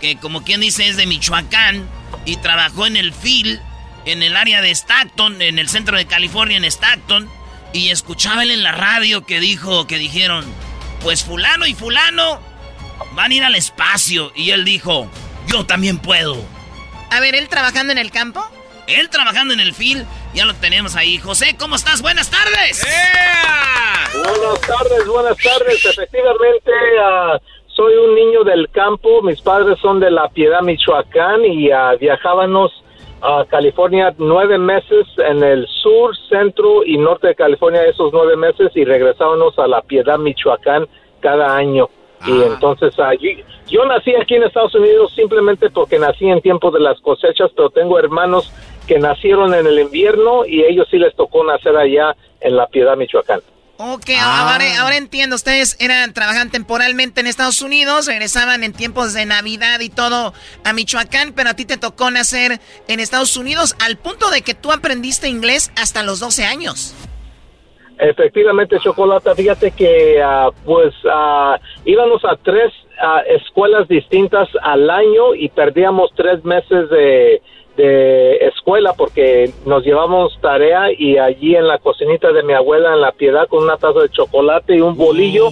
que, 0.00 0.16
como 0.16 0.44
quien 0.44 0.60
dice, 0.60 0.88
es 0.88 0.96
de 0.96 1.06
Michoacán 1.06 1.86
y 2.24 2.36
trabajó 2.36 2.86
en 2.86 2.96
el 2.96 3.12
FIL, 3.12 3.60
en 4.06 4.22
el 4.22 4.36
área 4.36 4.62
de 4.62 4.70
Stockton, 4.70 5.42
en 5.42 5.58
el 5.58 5.68
centro 5.68 5.96
de 5.96 6.06
California, 6.06 6.56
en 6.56 6.64
Stockton, 6.64 7.28
y 7.72 7.90
escuchaba 7.90 8.42
él 8.42 8.50
en 8.50 8.62
la 8.62 8.72
radio 8.72 9.26
que 9.26 9.40
dijo, 9.40 9.86
que 9.86 9.98
dijeron, 9.98 10.44
pues 11.02 11.22
fulano 11.22 11.66
y 11.66 11.74
fulano 11.74 12.40
van 13.14 13.32
a 13.32 13.34
ir 13.34 13.44
al 13.44 13.54
espacio. 13.54 14.32
Y 14.34 14.50
él 14.50 14.64
dijo, 14.64 15.10
yo 15.48 15.66
también 15.66 15.98
puedo. 15.98 16.42
A 17.10 17.20
ver, 17.20 17.34
¿él 17.34 17.48
trabajando 17.48 17.92
en 17.92 17.98
el 17.98 18.10
campo? 18.10 18.48
Él 18.86 19.10
trabajando 19.10 19.52
en 19.54 19.60
el 19.60 19.74
FIL, 19.74 20.04
ya 20.34 20.44
lo 20.44 20.54
tenemos 20.54 20.96
ahí. 20.96 21.18
José, 21.18 21.56
¿cómo 21.58 21.74
estás? 21.76 22.02
Buenas 22.02 22.30
tardes. 22.30 22.86
Buenas 24.12 24.60
tardes, 24.60 25.06
buenas 25.06 25.36
tardes. 25.38 25.84
Efectivamente, 25.84 26.72
ah, 27.02 27.38
soy 27.66 27.94
un 27.94 28.14
niño 28.14 28.44
del 28.44 28.70
campo. 28.70 29.22
Mis 29.22 29.40
padres 29.40 29.78
son 29.80 30.00
de 30.00 30.10
La 30.10 30.28
Piedad, 30.28 30.62
Michoacán, 30.62 31.44
y 31.44 31.70
ah, 31.70 31.94
viajábamos 31.98 32.72
a 33.22 33.44
California 33.48 34.14
nueve 34.18 34.58
meses 34.58 35.06
en 35.18 35.42
el 35.42 35.66
sur, 35.82 36.16
centro 36.28 36.84
y 36.84 36.96
norte 36.98 37.28
de 37.28 37.34
California 37.34 37.82
esos 37.84 38.12
nueve 38.12 38.36
meses 38.36 38.70
y 38.74 38.84
regresábamos 38.84 39.58
a 39.58 39.66
La 39.66 39.82
Piedad, 39.82 40.18
Michoacán 40.18 40.86
cada 41.20 41.56
año. 41.56 41.88
Y 42.26 42.42
entonces 42.42 42.98
allí, 42.98 43.44
yo 43.68 43.84
nací 43.84 44.14
aquí 44.14 44.34
en 44.34 44.44
Estados 44.44 44.74
Unidos 44.74 45.12
simplemente 45.14 45.70
porque 45.70 45.98
nací 45.98 46.28
en 46.28 46.40
tiempo 46.40 46.70
de 46.70 46.80
las 46.80 47.00
cosechas, 47.00 47.50
pero 47.54 47.70
tengo 47.70 47.98
hermanos 47.98 48.52
que 48.86 48.98
nacieron 48.98 49.54
en 49.54 49.66
el 49.66 49.78
invierno 49.78 50.44
y 50.46 50.62
ellos 50.64 50.86
sí 50.90 50.98
les 50.98 51.14
tocó 51.14 51.44
nacer 51.44 51.76
allá 51.76 52.16
en 52.40 52.56
La 52.56 52.66
Piedad, 52.66 52.96
Michoacán. 52.96 53.40
Ok, 53.78 54.08
ahora, 54.18 54.64
ahora 54.80 54.96
entiendo. 54.96 55.36
Ustedes 55.36 55.76
eran, 55.80 56.14
trabajan 56.14 56.50
temporalmente 56.50 57.20
en 57.20 57.26
Estados 57.26 57.60
Unidos, 57.60 58.06
regresaban 58.06 58.64
en 58.64 58.72
tiempos 58.72 59.12
de 59.12 59.26
Navidad 59.26 59.80
y 59.80 59.90
todo 59.90 60.32
a 60.64 60.72
Michoacán, 60.72 61.34
pero 61.34 61.50
a 61.50 61.54
ti 61.54 61.66
te 61.66 61.76
tocó 61.76 62.10
nacer 62.10 62.58
en 62.88 63.00
Estados 63.00 63.36
Unidos 63.36 63.76
al 63.84 63.98
punto 63.98 64.30
de 64.30 64.40
que 64.40 64.54
tú 64.54 64.72
aprendiste 64.72 65.28
inglés 65.28 65.72
hasta 65.76 66.02
los 66.02 66.20
12 66.20 66.44
años. 66.44 66.94
Efectivamente, 67.98 68.78
Chocolata, 68.78 69.34
fíjate 69.34 69.70
que 69.70 70.22
ah, 70.22 70.50
pues 70.64 70.94
ah, 71.10 71.58
íbamos 71.84 72.24
a 72.24 72.36
tres 72.36 72.72
ah, 73.02 73.22
escuelas 73.26 73.88
distintas 73.88 74.48
al 74.62 74.88
año 74.88 75.34
y 75.34 75.48
perdíamos 75.48 76.10
tres 76.14 76.44
meses 76.44 76.88
de, 76.90 77.42
de 77.76 78.36
escuela 78.36 78.94
porque 78.94 79.50
nos 79.64 79.84
llevamos 79.84 80.38
tarea 80.40 80.90
y 80.92 81.18
allí 81.18 81.54
en 81.54 81.68
la 81.68 81.78
cocinita 81.78 82.32
de 82.32 82.42
mi 82.42 82.54
abuela 82.54 82.94
en 82.94 83.00
la 83.00 83.12
piedad 83.12 83.48
con 83.48 83.62
una 83.62 83.76
taza 83.76 84.00
de 84.00 84.08
chocolate 84.08 84.76
y 84.76 84.80
un 84.80 84.96
bolillo 84.96 85.48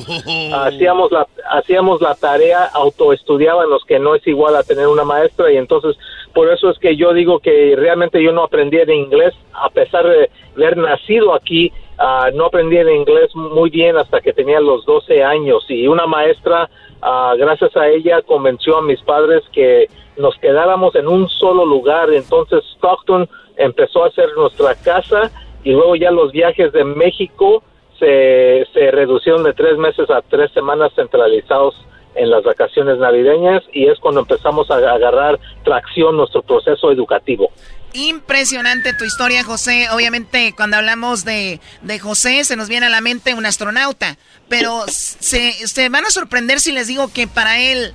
hacíamos 0.54 1.12
la 1.12 1.26
hacíamos 1.50 2.00
la 2.00 2.14
tarea 2.14 2.64
autoestudiábamos 2.64 3.84
que 3.84 3.98
no 3.98 4.14
es 4.14 4.26
igual 4.26 4.56
a 4.56 4.62
tener 4.62 4.86
una 4.86 5.04
maestra 5.04 5.52
y 5.52 5.56
entonces 5.56 5.96
por 6.34 6.50
eso 6.50 6.70
es 6.70 6.78
que 6.78 6.96
yo 6.96 7.12
digo 7.12 7.38
que 7.38 7.74
realmente 7.76 8.22
yo 8.22 8.32
no 8.32 8.44
aprendí 8.44 8.78
de 8.78 8.94
inglés 8.94 9.34
a 9.52 9.70
pesar 9.70 10.06
de 10.06 10.30
haber 10.56 10.76
nacido 10.76 11.34
aquí 11.34 11.72
ah, 11.98 12.30
no 12.34 12.46
aprendí 12.46 12.76
en 12.76 12.88
inglés 12.88 13.34
muy 13.34 13.70
bien 13.70 13.96
hasta 13.96 14.20
que 14.20 14.32
tenía 14.32 14.60
los 14.60 14.84
12 14.84 15.22
años 15.22 15.64
y 15.68 15.86
una 15.86 16.06
maestra 16.06 16.68
ah, 17.00 17.34
gracias 17.38 17.76
a 17.76 17.88
ella 17.88 18.22
convenció 18.22 18.78
a 18.78 18.82
mis 18.82 19.00
padres 19.02 19.42
que 19.52 19.88
nos 20.16 20.36
quedáramos 20.38 20.94
en 20.94 21.08
un 21.08 21.28
solo 21.28 21.64
lugar. 21.64 22.12
Entonces 22.12 22.64
Stockton 22.76 23.28
empezó 23.56 24.04
a 24.04 24.10
ser 24.10 24.28
nuestra 24.36 24.74
casa 24.74 25.30
y 25.62 25.72
luego 25.72 25.96
ya 25.96 26.10
los 26.10 26.32
viajes 26.32 26.72
de 26.72 26.84
México 26.84 27.62
se, 27.98 28.66
se 28.72 28.90
reducieron 28.90 29.44
de 29.44 29.52
tres 29.52 29.78
meses 29.78 30.10
a 30.10 30.20
tres 30.22 30.50
semanas 30.52 30.92
centralizados 30.94 31.74
en 32.16 32.30
las 32.30 32.42
vacaciones 32.44 32.98
navideñas 32.98 33.62
y 33.72 33.86
es 33.88 33.98
cuando 34.00 34.20
empezamos 34.20 34.70
a 34.70 34.74
agarrar 34.74 35.38
tracción 35.64 36.16
nuestro 36.16 36.42
proceso 36.42 36.90
educativo. 36.92 37.50
Impresionante 37.92 38.92
tu 38.94 39.04
historia, 39.04 39.44
José. 39.44 39.88
Obviamente, 39.90 40.52
cuando 40.56 40.76
hablamos 40.76 41.24
de, 41.24 41.60
de 41.82 41.98
José, 42.00 42.44
se 42.44 42.56
nos 42.56 42.68
viene 42.68 42.86
a 42.86 42.90
la 42.90 43.00
mente 43.00 43.34
un 43.34 43.46
astronauta. 43.46 44.16
Pero 44.48 44.84
se, 44.88 45.52
se 45.66 45.88
van 45.88 46.04
a 46.04 46.10
sorprender 46.10 46.60
si 46.60 46.72
les 46.72 46.88
digo 46.88 47.12
que 47.12 47.28
para 47.28 47.60
él 47.60 47.94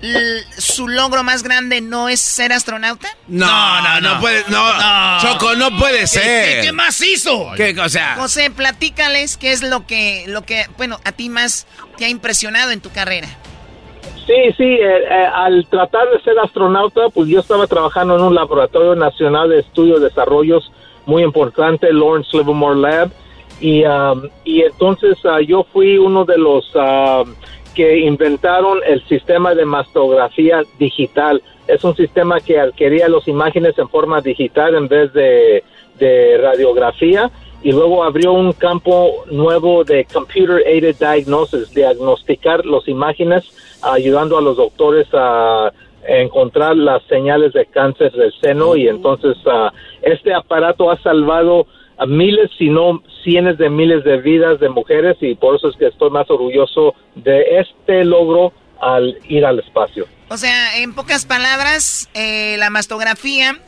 l- 0.00 0.42
su 0.56 0.88
logro 0.88 1.22
más 1.24 1.42
grande 1.42 1.82
no 1.82 2.08
es 2.08 2.20
ser 2.20 2.54
astronauta. 2.54 3.06
No, 3.28 3.80
no, 3.82 4.00
no, 4.00 4.20
puede, 4.20 4.44
no, 4.48 5.20
Choco, 5.20 5.54
no 5.56 5.76
puede 5.78 6.06
ser. 6.06 6.22
¿Qué, 6.62 6.66
qué 6.68 6.72
más 6.72 6.98
hizo? 7.02 7.50
¿Qué, 7.54 7.78
o 7.78 7.88
sea, 7.90 8.16
José, 8.16 8.50
platícales 8.50 9.36
qué 9.36 9.52
es 9.52 9.62
lo 9.62 9.86
que, 9.86 10.24
lo 10.26 10.42
que, 10.46 10.66
bueno, 10.78 10.98
a 11.04 11.12
ti 11.12 11.28
más 11.28 11.66
te 11.98 12.06
ha 12.06 12.08
impresionado 12.08 12.70
en 12.70 12.80
tu 12.80 12.90
carrera. 12.90 13.28
Sí, 14.26 14.52
sí, 14.56 14.64
eh, 14.64 15.04
eh, 15.10 15.28
al 15.34 15.66
tratar 15.66 16.10
de 16.10 16.20
ser 16.22 16.38
astronauta, 16.38 17.10
pues 17.10 17.28
yo 17.28 17.40
estaba 17.40 17.66
trabajando 17.66 18.16
en 18.16 18.22
un 18.22 18.34
laboratorio 18.34 18.94
nacional 18.94 19.50
de 19.50 19.60
estudios 19.60 20.00
y 20.00 20.04
desarrollos 20.04 20.72
muy 21.04 21.22
importante, 21.22 21.92
Lawrence 21.92 22.34
Livermore 22.34 22.80
Lab, 22.80 23.10
y, 23.60 23.84
um, 23.84 24.28
y 24.44 24.62
entonces 24.62 25.18
ah, 25.24 25.40
yo 25.40 25.64
fui 25.72 25.98
uno 25.98 26.24
de 26.24 26.38
los 26.38 26.70
ah, 26.74 27.24
que 27.74 27.98
inventaron 27.98 28.78
el 28.86 29.02
sistema 29.06 29.54
de 29.54 29.66
mastografía 29.66 30.62
digital. 30.78 31.42
Es 31.66 31.84
un 31.84 31.94
sistema 31.94 32.40
que 32.40 32.58
adquiría 32.58 33.08
las 33.08 33.28
imágenes 33.28 33.78
en 33.78 33.88
forma 33.88 34.20
digital 34.20 34.74
en 34.74 34.88
vez 34.88 35.12
de, 35.12 35.64
de 35.98 36.38
radiografía 36.38 37.30
y 37.62 37.72
luego 37.72 38.04
abrió 38.04 38.32
un 38.32 38.52
campo 38.52 39.24
nuevo 39.30 39.84
de 39.84 40.06
computer 40.12 40.62
aided 40.66 40.96
diagnosis, 40.96 41.70
diagnosticar 41.74 42.64
las 42.66 42.86
imágenes 42.88 43.44
ayudando 43.92 44.38
a 44.38 44.42
los 44.42 44.56
doctores 44.56 45.06
a 45.12 45.72
encontrar 46.06 46.76
las 46.76 47.02
señales 47.08 47.52
de 47.52 47.66
cáncer 47.66 48.12
del 48.12 48.32
seno 48.40 48.76
y 48.76 48.88
entonces 48.88 49.36
ah, 49.46 49.72
este 50.02 50.34
aparato 50.34 50.90
ha 50.90 51.00
salvado 51.02 51.66
a 51.96 52.06
miles, 52.06 52.50
si 52.58 52.68
no 52.68 53.02
cientos 53.22 53.56
de 53.56 53.70
miles 53.70 54.04
de 54.04 54.18
vidas 54.18 54.60
de 54.60 54.68
mujeres 54.68 55.16
y 55.20 55.34
por 55.34 55.56
eso 55.56 55.68
es 55.70 55.76
que 55.76 55.86
estoy 55.86 56.10
más 56.10 56.28
orgulloso 56.30 56.94
de 57.14 57.58
este 57.60 58.04
logro 58.04 58.52
al 58.80 59.16
ir 59.28 59.46
al 59.46 59.60
espacio. 59.60 60.06
O 60.28 60.36
sea, 60.36 60.76
en 60.78 60.94
pocas 60.94 61.24
palabras, 61.24 62.08
eh, 62.14 62.56
la 62.58 62.68
mastografía, 62.68 63.58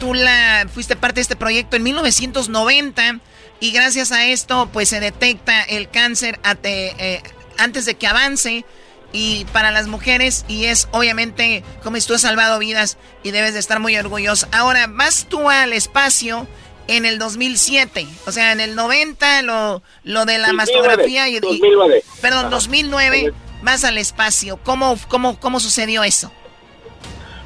tú 0.00 0.12
la 0.12 0.66
fuiste 0.68 0.94
parte 0.96 1.16
de 1.16 1.20
este 1.22 1.36
proyecto 1.36 1.76
en 1.76 1.84
1990 1.84 3.20
y 3.60 3.72
gracias 3.72 4.12
a 4.12 4.26
esto, 4.26 4.68
pues 4.72 4.88
se 4.90 5.00
detecta 5.00 5.62
el 5.62 5.88
cáncer 5.88 6.38
ate- 6.42 6.94
eh, 6.98 7.22
antes 7.58 7.86
de 7.86 7.94
que 7.94 8.06
avance 8.06 8.64
y 9.12 9.46
para 9.52 9.70
las 9.70 9.86
mujeres 9.86 10.44
y 10.48 10.66
es 10.66 10.88
obviamente 10.92 11.62
como 11.82 11.96
si 11.96 12.06
tú 12.06 12.14
has 12.14 12.20
salvado 12.20 12.58
vidas 12.58 12.98
y 13.22 13.30
debes 13.30 13.54
de 13.54 13.60
estar 13.60 13.80
muy 13.80 13.96
orgulloso. 13.96 14.46
Ahora, 14.52 14.86
vas 14.88 15.26
tú 15.28 15.48
al 15.48 15.72
espacio 15.72 16.46
en 16.88 17.04
el 17.04 17.18
2007. 17.18 18.06
O 18.26 18.32
sea, 18.32 18.52
en 18.52 18.60
el 18.60 18.74
90 18.74 19.42
lo, 19.42 19.82
lo 20.04 20.24
de 20.24 20.38
la 20.38 20.52
mastografía 20.52 21.28
y, 21.28 21.38
2009. 21.38 22.02
Perdón, 22.20 22.50
2009 22.50 23.32
vas 23.62 23.84
al 23.84 23.98
espacio. 23.98 24.58
¿Cómo, 24.64 24.96
cómo, 25.08 25.38
cómo 25.38 25.60
sucedió 25.60 26.02
eso? 26.02 26.32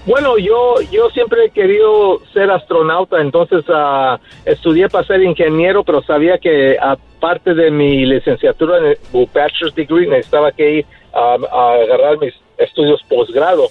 Bueno, 0.05 0.37
yo 0.37 0.81
yo 0.91 1.11
siempre 1.11 1.45
he 1.45 1.51
querido 1.51 2.21
ser 2.33 2.51
astronauta, 2.51 3.21
entonces 3.21 3.65
uh, 3.69 4.19
estudié 4.45 4.89
para 4.89 5.07
ser 5.07 5.23
ingeniero, 5.23 5.85
pero 5.85 6.03
sabía 6.03 6.39
que 6.39 6.77
aparte 6.81 7.55
de 7.55 7.71
mi 7.71 8.05
licenciatura 8.05 8.79
en 8.79 8.85
el 8.87 8.99
bachelor's 9.33 9.77
degree 9.77 10.09
necesitaba 10.09 10.51
que 10.51 10.79
ir 10.79 10.87
a, 11.13 11.35
agarrar 11.75 12.19
mis 12.19 12.35
estudios 12.59 13.03
posgrado 13.09 13.69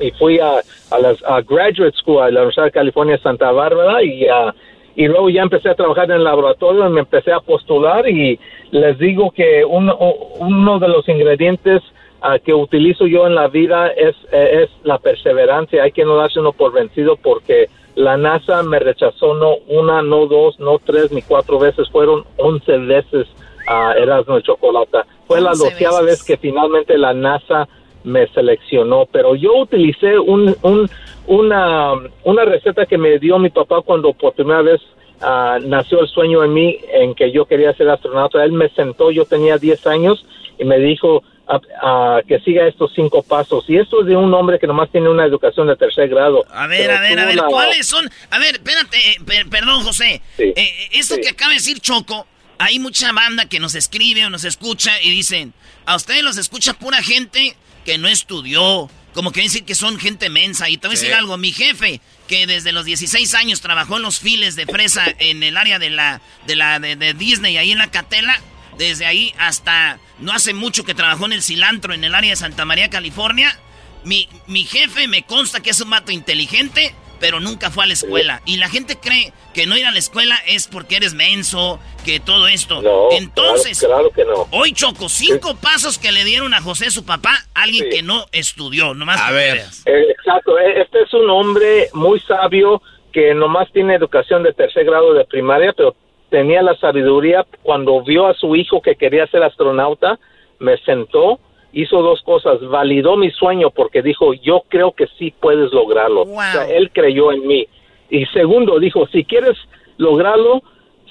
y 0.00 0.10
fui 0.12 0.38
a, 0.38 0.60
a 0.90 0.98
la 0.98 1.14
graduate 1.42 1.96
school 1.96 2.22
a 2.22 2.30
la 2.30 2.40
Universidad 2.40 2.66
de 2.66 2.72
California 2.72 3.18
Santa 3.18 3.52
Bárbara 3.52 4.02
y 4.02 4.24
uh, 4.24 4.52
y 4.96 5.08
luego 5.08 5.28
ya 5.28 5.42
empecé 5.42 5.70
a 5.70 5.74
trabajar 5.74 6.04
en 6.04 6.18
el 6.18 6.24
laboratorio 6.24 6.86
y 6.86 6.92
me 6.92 7.00
empecé 7.00 7.32
a 7.32 7.40
postular 7.40 8.08
y 8.08 8.38
les 8.70 8.98
digo 8.98 9.30
que 9.30 9.64
uno, 9.64 9.96
uno 10.38 10.78
de 10.78 10.88
los 10.88 11.08
ingredientes 11.08 11.82
uh, 12.22 12.38
que 12.44 12.54
utilizo 12.54 13.06
yo 13.06 13.26
en 13.26 13.34
la 13.34 13.48
vida 13.48 13.88
es, 13.88 14.14
es 14.30 14.70
la 14.84 14.98
perseverancia. 14.98 15.82
Hay 15.82 15.92
que 15.92 16.04
no 16.04 16.16
darse 16.16 16.38
uno 16.38 16.52
por 16.52 16.72
vencido 16.72 17.16
porque 17.16 17.68
la 17.96 18.16
NASA 18.16 18.62
me 18.62 18.78
rechazó 18.78 19.34
no 19.34 19.56
una, 19.68 20.02
no 20.02 20.26
dos, 20.26 20.58
no 20.60 20.78
tres 20.78 21.10
ni 21.12 21.22
cuatro 21.22 21.58
veces, 21.58 21.88
fueron 21.90 22.24
once 22.36 22.76
veces 22.78 23.26
a 23.66 23.90
uh, 23.90 24.02
Erasmo 24.02 24.36
de 24.36 24.42
Chocolate. 24.42 24.98
Fue 25.26 25.40
la 25.40 25.50
doceava 25.50 26.02
vez 26.02 26.22
que 26.22 26.36
finalmente 26.36 26.98
la 26.98 27.14
NASA 27.14 27.68
me 28.04 28.26
seleccionó, 28.28 29.06
pero 29.10 29.34
yo 29.34 29.56
utilicé 29.56 30.18
un, 30.18 30.54
un, 30.62 30.90
una, 31.26 31.92
una 32.22 32.44
receta 32.44 32.86
que 32.86 32.98
me 32.98 33.18
dio 33.18 33.38
mi 33.38 33.50
papá 33.50 33.80
cuando 33.80 34.12
por 34.12 34.34
primera 34.34 34.62
vez 34.62 34.80
uh, 35.22 35.58
nació 35.66 36.00
el 36.00 36.08
sueño 36.08 36.44
en 36.44 36.52
mí 36.52 36.78
en 36.92 37.14
que 37.14 37.32
yo 37.32 37.46
quería 37.46 37.72
ser 37.74 37.88
astronauta. 37.88 38.44
Él 38.44 38.52
me 38.52 38.68
sentó, 38.70 39.10
yo 39.10 39.24
tenía 39.24 39.56
10 39.56 39.86
años 39.86 40.24
y 40.58 40.64
me 40.64 40.78
dijo 40.78 41.22
uh, 41.48 42.26
que 42.26 42.40
siga 42.40 42.66
estos 42.66 42.92
cinco 42.94 43.22
pasos. 43.22 43.64
Y 43.68 43.78
esto 43.78 44.02
es 44.02 44.06
de 44.06 44.16
un 44.16 44.32
hombre 44.34 44.58
que 44.58 44.66
nomás 44.66 44.90
tiene 44.90 45.08
una 45.08 45.24
educación 45.24 45.66
de 45.66 45.76
tercer 45.76 46.08
grado. 46.08 46.44
A 46.50 46.66
ver, 46.66 46.90
a 46.90 47.00
ver, 47.00 47.18
a 47.18 47.26
ver, 47.26 47.38
¿cuáles 47.48 47.86
son? 47.86 48.08
A 48.30 48.38
ver, 48.38 48.56
espérate, 48.56 48.98
eh, 48.98 49.44
perdón, 49.50 49.82
José. 49.82 50.20
Eh, 50.38 50.54
esto 50.92 51.16
que 51.22 51.30
acaba 51.30 51.50
de 51.50 51.56
decir 51.56 51.80
Choco, 51.80 52.26
hay 52.58 52.78
mucha 52.78 53.12
banda 53.12 53.48
que 53.48 53.60
nos 53.60 53.74
escribe 53.74 54.24
o 54.26 54.30
nos 54.30 54.44
escucha 54.44 55.00
y 55.00 55.10
dicen, 55.10 55.54
a 55.86 55.96
ustedes 55.96 56.22
los 56.22 56.36
escucha 56.36 56.74
pura 56.74 57.02
gente 57.02 57.56
que 57.84 57.98
no 57.98 58.08
estudió, 58.08 58.90
como 59.12 59.32
que 59.32 59.42
dicen 59.42 59.64
que 59.64 59.74
son 59.74 59.98
gente 59.98 60.28
mensa. 60.28 60.68
Y 60.68 60.78
te 60.78 60.88
voy 60.88 60.96
a 60.96 60.98
decir 60.98 61.14
algo, 61.14 61.36
mi 61.36 61.52
jefe, 61.52 62.00
que 62.26 62.46
desde 62.46 62.72
los 62.72 62.84
16 62.84 63.34
años 63.34 63.60
trabajó 63.60 63.96
en 63.96 64.02
los 64.02 64.18
files 64.18 64.56
de 64.56 64.66
fresa 64.66 65.04
en 65.18 65.42
el 65.42 65.56
área 65.56 65.78
de 65.78 65.90
la 65.90 66.20
de 66.46 66.56
la 66.56 66.80
de, 66.80 67.14
Disney 67.14 67.56
ahí 67.56 67.72
en 67.72 67.78
la 67.78 67.90
Catela, 67.90 68.40
desde 68.78 69.06
ahí 69.06 69.34
hasta 69.38 69.98
no 70.18 70.32
hace 70.32 70.54
mucho 70.54 70.84
que 70.84 70.94
trabajó 70.94 71.26
en 71.26 71.32
el 71.32 71.42
cilantro 71.42 71.94
en 71.94 72.04
el 72.04 72.14
área 72.14 72.30
de 72.30 72.36
Santa 72.36 72.64
María, 72.64 72.90
California. 72.90 73.58
Mi, 74.04 74.28
mi 74.46 74.64
jefe 74.64 75.08
me 75.08 75.22
consta 75.22 75.60
que 75.60 75.70
es 75.70 75.80
un 75.80 75.88
mato 75.88 76.12
inteligente, 76.12 76.94
pero 77.20 77.40
nunca 77.40 77.70
fue 77.70 77.84
a 77.84 77.86
la 77.86 77.92
escuela. 77.92 78.42
Y 78.44 78.56
la 78.56 78.68
gente 78.68 78.96
cree 79.00 79.32
que 79.52 79.66
no 79.66 79.76
ir 79.76 79.86
a 79.86 79.90
la 79.90 79.98
escuela 79.98 80.36
es 80.46 80.68
porque 80.68 80.96
eres 80.96 81.14
menso, 81.14 81.78
que 82.04 82.20
todo 82.20 82.48
esto. 82.48 82.82
Entonces, 83.12 83.80
claro, 83.80 84.10
que 84.10 84.24
no. 84.24 84.46
hoy 84.50 84.72
Choco, 84.72 85.08
cinco 85.08 85.56
pasos 85.56 85.98
que 85.98 86.12
le 86.12 86.24
dieron 86.24 86.54
a 86.54 86.60
José 86.60 86.90
su 86.90 87.04
papá, 87.04 87.32
alguien 87.54 87.88
que 87.90 88.02
no 88.02 88.26
estudió, 88.32 88.94
nomás 88.94 89.20
A 89.20 89.32
ver. 89.32 89.58
Eh, 89.86 90.06
exacto, 90.10 90.58
eh, 90.58 90.82
este 90.82 91.02
es 91.02 91.14
un 91.14 91.28
hombre 91.30 91.88
muy 91.92 92.20
sabio 92.20 92.82
que 93.12 93.32
nomás 93.32 93.70
tiene 93.72 93.94
educación 93.94 94.42
de 94.42 94.52
tercer 94.52 94.84
grado 94.84 95.14
de 95.14 95.24
primaria, 95.24 95.72
pero 95.72 95.94
tenía 96.30 96.62
la 96.62 96.76
sabiduría 96.76 97.46
cuando 97.62 98.02
vio 98.02 98.26
a 98.26 98.34
su 98.34 98.56
hijo 98.56 98.82
que 98.82 98.96
quería 98.96 99.26
ser 99.28 99.44
astronauta, 99.44 100.18
me 100.58 100.76
sentó 100.78 101.38
hizo 101.74 102.02
dos 102.02 102.22
cosas. 102.22 102.60
Validó 102.66 103.16
mi 103.16 103.30
sueño 103.30 103.70
porque 103.70 104.02
dijo, 104.02 104.32
yo 104.34 104.62
creo 104.68 104.92
que 104.92 105.06
sí 105.18 105.32
puedes 105.38 105.72
lograrlo. 105.72 106.22
O 106.22 106.42
sea, 106.42 106.68
él 106.68 106.90
creyó 106.92 107.32
en 107.32 107.46
mí. 107.46 107.66
Y 108.08 108.26
segundo, 108.26 108.78
dijo, 108.78 109.06
si 109.08 109.24
quieres 109.24 109.56
lograrlo, 109.98 110.62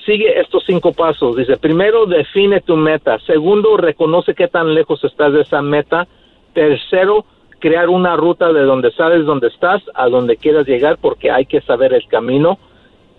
sigue 0.05 0.39
estos 0.39 0.63
cinco 0.65 0.93
pasos. 0.93 1.35
Dice, 1.35 1.57
primero, 1.57 2.05
define 2.05 2.61
tu 2.61 2.75
meta. 2.75 3.19
Segundo, 3.19 3.77
reconoce 3.77 4.33
qué 4.33 4.47
tan 4.47 4.73
lejos 4.73 5.03
estás 5.03 5.33
de 5.33 5.41
esa 5.41 5.61
meta. 5.61 6.07
Tercero, 6.53 7.25
crear 7.59 7.89
una 7.89 8.15
ruta 8.15 8.51
de 8.51 8.61
donde 8.61 8.91
sabes 8.91 9.25
dónde 9.25 9.47
estás 9.47 9.81
a 9.93 10.07
donde 10.09 10.37
quieras 10.37 10.67
llegar 10.67 10.97
porque 10.99 11.31
hay 11.31 11.45
que 11.45 11.61
saber 11.61 11.93
el 11.93 12.07
camino. 12.07 12.57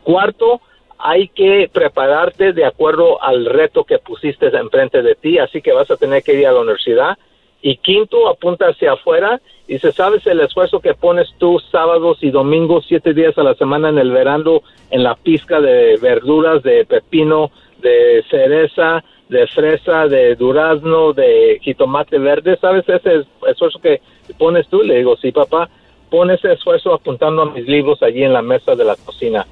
Cuarto, 0.03 0.61
hay 0.99 1.29
que 1.29 1.69
prepararte 1.73 2.53
de 2.53 2.65
acuerdo 2.65 3.23
al 3.23 3.47
reto 3.47 3.85
que 3.85 3.99
pusiste 3.99 4.47
enfrente 4.47 5.03
de 5.03 5.15
ti, 5.15 5.39
así 5.39 5.61
que 5.61 5.73
vas 5.73 5.91
a 5.91 5.97
tener 5.97 6.23
que 6.23 6.35
ir 6.35 6.47
a 6.47 6.53
la 6.53 6.61
universidad. 6.61 7.19
Y 7.67 7.79
quinto, 7.79 8.29
apunta 8.29 8.67
hacia 8.67 8.93
afuera 8.93 9.41
y 9.67 9.79
se 9.79 9.91
sabes 9.91 10.27
el 10.27 10.39
esfuerzo 10.41 10.81
que 10.81 10.93
pones 10.93 11.33
tú 11.39 11.59
sábados 11.73 12.19
y 12.21 12.31
domingos, 12.31 12.85
siete 12.87 13.15
días 13.15 13.39
a 13.39 13.43
la 13.43 13.55
semana 13.55 13.89
en 13.89 13.97
el 13.97 14.11
verano, 14.11 14.61
en 14.91 15.03
la 15.03 15.15
pizca 15.15 15.63
de 15.63 15.97
verduras, 15.97 16.63
de 16.63 16.85
pepino, 16.85 17.51
de 17.81 18.23
cereza, 18.29 19.03
de 19.31 19.47
fresa, 19.47 20.09
de 20.09 20.37
durazno, 20.37 21.15
de 21.15 21.59
jitomate 21.63 22.19
verde, 22.19 22.59
¿sabes 22.61 22.87
ese 22.87 23.25
esfuerzo 23.49 23.79
que 23.79 24.03
pones 24.37 24.69
tú? 24.69 24.83
Le 24.83 24.99
digo, 24.99 25.17
sí, 25.17 25.33
papá, 25.33 25.71
pon 26.11 26.31
ese 26.31 26.53
esfuerzo 26.53 26.93
apuntando 26.93 27.41
a 27.41 27.51
mis 27.51 27.67
libros 27.67 28.03
allí 28.03 28.25
en 28.25 28.35
la 28.35 28.43
mesa 28.43 28.75
de 28.75 28.85
la 28.85 28.97
cocina. 28.97 29.47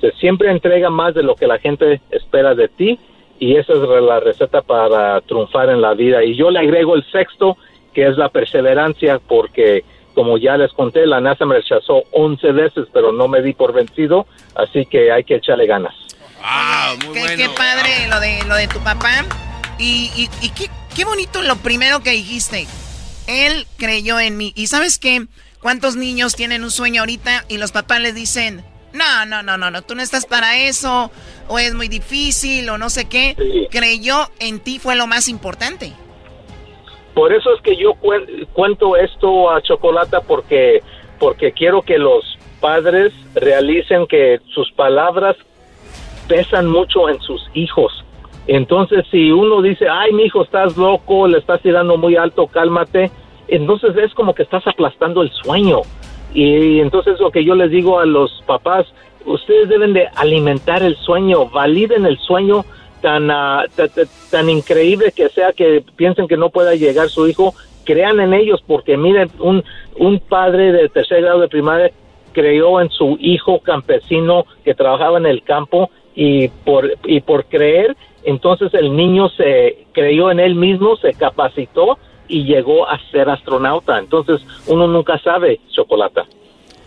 Se 0.00 0.12
siempre 0.12 0.52
entrega 0.52 0.88
más 0.88 1.14
de 1.14 1.24
lo 1.24 1.34
que 1.34 1.48
la 1.48 1.58
gente 1.58 2.00
espera 2.12 2.54
de 2.54 2.68
ti 2.68 2.96
y 3.38 3.56
esa 3.56 3.72
es 3.74 3.78
la 3.80 4.20
receta 4.20 4.62
para 4.62 5.20
triunfar 5.22 5.70
en 5.70 5.80
la 5.80 5.94
vida. 5.94 6.24
Y 6.24 6.36
yo 6.36 6.50
le 6.50 6.58
agrego 6.58 6.94
el 6.94 7.04
sexto, 7.10 7.56
que 7.94 8.06
es 8.06 8.16
la 8.16 8.28
perseverancia, 8.28 9.20
porque 9.26 9.84
como 10.14 10.38
ya 10.38 10.56
les 10.56 10.72
conté, 10.72 11.06
la 11.06 11.20
NASA 11.20 11.44
me 11.44 11.56
rechazó 11.56 12.04
11 12.12 12.52
veces, 12.52 12.86
pero 12.92 13.12
no 13.12 13.28
me 13.28 13.42
di 13.42 13.52
por 13.52 13.72
vencido, 13.72 14.26
así 14.54 14.86
que 14.86 15.12
hay 15.12 15.24
que 15.24 15.36
echarle 15.36 15.66
ganas. 15.66 15.94
Ah, 16.42 16.94
muy 17.04 17.14
qué, 17.14 17.36
qué 17.36 17.48
padre 17.50 18.08
lo 18.08 18.20
de, 18.20 18.44
lo 18.48 18.54
de 18.54 18.68
tu 18.68 18.78
papá. 18.80 19.24
Y, 19.78 20.10
y, 20.16 20.30
y 20.40 20.50
qué, 20.50 20.70
qué 20.94 21.04
bonito 21.04 21.42
lo 21.42 21.56
primero 21.56 22.00
que 22.00 22.12
dijiste. 22.12 22.66
Él 23.26 23.66
creyó 23.76 24.18
en 24.18 24.36
mí. 24.36 24.52
¿Y 24.56 24.68
sabes 24.68 24.98
qué? 24.98 25.26
¿Cuántos 25.60 25.96
niños 25.96 26.34
tienen 26.34 26.64
un 26.64 26.70
sueño 26.70 27.02
ahorita 27.02 27.44
y 27.48 27.58
los 27.58 27.72
papás 27.72 28.00
les 28.00 28.14
dicen, 28.14 28.64
no, 28.96 29.26
no, 29.26 29.42
no, 29.42 29.56
no, 29.56 29.70
no, 29.70 29.82
tú 29.82 29.94
no 29.94 30.02
estás 30.02 30.26
para 30.26 30.58
eso, 30.58 31.10
o 31.48 31.58
es 31.58 31.74
muy 31.74 31.88
difícil, 31.88 32.68
o 32.70 32.78
no 32.78 32.90
sé 32.90 33.08
qué. 33.08 33.36
Creyó 33.70 34.28
en 34.40 34.60
ti 34.60 34.78
fue 34.78 34.96
lo 34.96 35.06
más 35.06 35.28
importante. 35.28 35.92
Por 37.14 37.32
eso 37.32 37.54
es 37.54 37.62
que 37.62 37.76
yo 37.76 37.94
cuento 38.52 38.96
esto 38.96 39.50
a 39.50 39.62
Chocolata 39.62 40.20
porque, 40.20 40.82
porque 41.18 41.52
quiero 41.52 41.80
que 41.80 41.98
los 41.98 42.38
padres 42.60 43.12
realicen 43.34 44.06
que 44.06 44.40
sus 44.52 44.70
palabras 44.72 45.36
pesan 46.28 46.66
mucho 46.66 47.08
en 47.08 47.20
sus 47.20 47.42
hijos. 47.54 48.04
Entonces, 48.46 49.04
si 49.10 49.32
uno 49.32 49.62
dice, 49.62 49.88
ay, 49.88 50.12
mi 50.12 50.24
hijo, 50.24 50.42
estás 50.42 50.76
loco, 50.76 51.26
le 51.26 51.38
estás 51.38 51.60
tirando 51.62 51.96
muy 51.96 52.16
alto, 52.16 52.46
cálmate, 52.46 53.10
entonces 53.48 53.96
es 53.96 54.14
como 54.14 54.34
que 54.34 54.42
estás 54.42 54.66
aplastando 54.66 55.22
el 55.22 55.30
sueño. 55.32 55.82
Y 56.36 56.80
entonces 56.80 57.18
lo 57.18 57.30
que 57.30 57.42
yo 57.42 57.54
les 57.54 57.70
digo 57.70 57.98
a 57.98 58.04
los 58.04 58.42
papás, 58.44 58.86
ustedes 59.24 59.70
deben 59.70 59.94
de 59.94 60.06
alimentar 60.16 60.82
el 60.82 60.94
sueño, 60.96 61.46
validen 61.46 62.04
el 62.04 62.18
sueño 62.18 62.66
tan, 63.00 63.30
uh, 63.30 63.64
tan 64.30 64.50
increíble 64.50 65.12
que 65.16 65.30
sea 65.30 65.54
que 65.54 65.82
piensen 65.96 66.28
que 66.28 66.36
no 66.36 66.50
pueda 66.50 66.74
llegar 66.74 67.08
su 67.08 67.26
hijo, 67.26 67.54
crean 67.86 68.20
en 68.20 68.34
ellos, 68.34 68.62
porque 68.66 68.98
miren, 68.98 69.30
un, 69.38 69.64
un 69.98 70.20
padre 70.20 70.72
de 70.72 70.90
tercer 70.90 71.22
grado 71.22 71.40
de 71.40 71.48
primaria 71.48 71.90
creyó 72.34 72.82
en 72.82 72.90
su 72.90 73.16
hijo 73.18 73.60
campesino 73.60 74.44
que 74.62 74.74
trabajaba 74.74 75.16
en 75.16 75.24
el 75.24 75.42
campo 75.42 75.88
y 76.14 76.48
por, 76.48 76.98
y 77.06 77.20
por 77.20 77.46
creer, 77.46 77.96
entonces 78.24 78.74
el 78.74 78.94
niño 78.94 79.30
se 79.30 79.86
creyó 79.92 80.30
en 80.30 80.40
él 80.40 80.54
mismo, 80.54 80.98
se 80.98 81.14
capacitó 81.14 81.96
y 82.28 82.44
llegó 82.44 82.88
a 82.88 82.98
ser 83.10 83.28
astronauta. 83.28 83.98
Entonces, 83.98 84.40
uno 84.66 84.86
nunca 84.86 85.18
sabe, 85.18 85.60
Chocolata. 85.70 86.26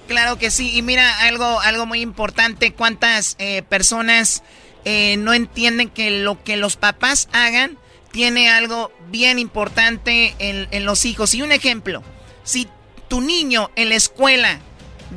Claro 0.07 0.37
que 0.39 0.49
sí. 0.49 0.75
Y 0.75 0.81
mira, 0.81 1.19
algo, 1.19 1.59
algo 1.61 1.85
muy 1.85 2.01
importante, 2.01 2.73
cuántas 2.73 3.35
eh, 3.39 3.61
personas 3.61 4.43
eh, 4.85 5.17
no 5.17 5.33
entienden 5.33 5.89
que 5.89 6.09
lo 6.09 6.43
que 6.43 6.57
los 6.57 6.77
papás 6.77 7.29
hagan 7.31 7.77
tiene 8.11 8.49
algo 8.49 8.91
bien 9.09 9.37
importante 9.39 10.35
en, 10.39 10.85
los 10.85 11.05
hijos. 11.05 11.35
Y 11.35 11.41
un 11.41 11.51
ejemplo, 11.51 12.01
si 12.43 12.67
tu 13.07 13.21
niño 13.21 13.69
en 13.75 13.89
la 13.89 13.95
escuela 13.95 14.59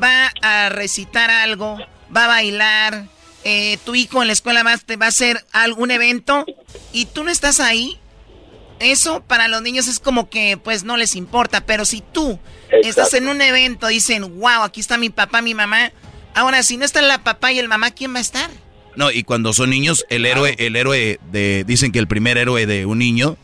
va 0.03 0.33
a 0.43 0.69
recitar 0.69 1.31
algo, 1.31 1.79
va 2.15 2.25
a 2.25 2.29
bailar, 2.29 3.07
eh, 3.45 3.79
tu 3.85 3.95
hijo 3.95 4.21
en 4.21 4.29
la 4.29 4.35
escuela 4.35 4.63
va, 4.63 4.75
va 5.01 5.07
a 5.07 5.09
hacer 5.09 5.43
algún 5.53 5.91
evento 5.91 6.45
y 6.93 7.07
tú 7.07 7.25
no 7.25 7.31
estás 7.31 7.61
ahí, 7.61 7.99
eso 8.83 9.23
para 9.23 9.49
los 9.49 9.63
niños 9.63 9.89
es 9.89 9.99
como 9.99 10.29
que 10.29 10.57
pues 10.57 10.85
no 10.85 10.97
les 10.97 11.17
importa, 11.17 11.65
pero 11.65 11.85
si 11.85 12.03
tú 12.13 12.39
estás 12.71 13.15
en 13.15 13.29
un 13.29 13.41
evento, 13.41 13.87
dicen, 13.87 14.39
wow, 14.39 14.63
aquí 14.63 14.81
está 14.81 14.99
mi 14.99 15.11
papá, 15.11 15.41
mi 15.41 15.55
mamá, 15.55 15.93
Ahora, 16.35 16.63
si 16.63 16.77
no 16.77 16.85
está 16.85 17.03
la 17.03 17.23
papá 17.23 17.53
y 17.53 17.59
el 17.59 17.69
mamá, 17.69 17.91
¿quién 17.91 18.15
va 18.15 18.19
a 18.19 18.23
estar? 18.23 18.51
No, 18.97 19.11
y 19.11 19.23
cuando 19.23 19.53
son 19.53 19.71
niños, 19.71 20.05
el 20.09 20.27
héroe, 20.27 20.55
el 20.59 20.77
héroe 20.77 21.19
de, 21.31 21.65
dicen 21.67 21.93
que 21.93 21.99
el 21.99 22.07
primer 22.07 22.39
héroe 22.39 22.67
de 22.67 22.87
un 22.87 22.99
niño, 22.99 23.37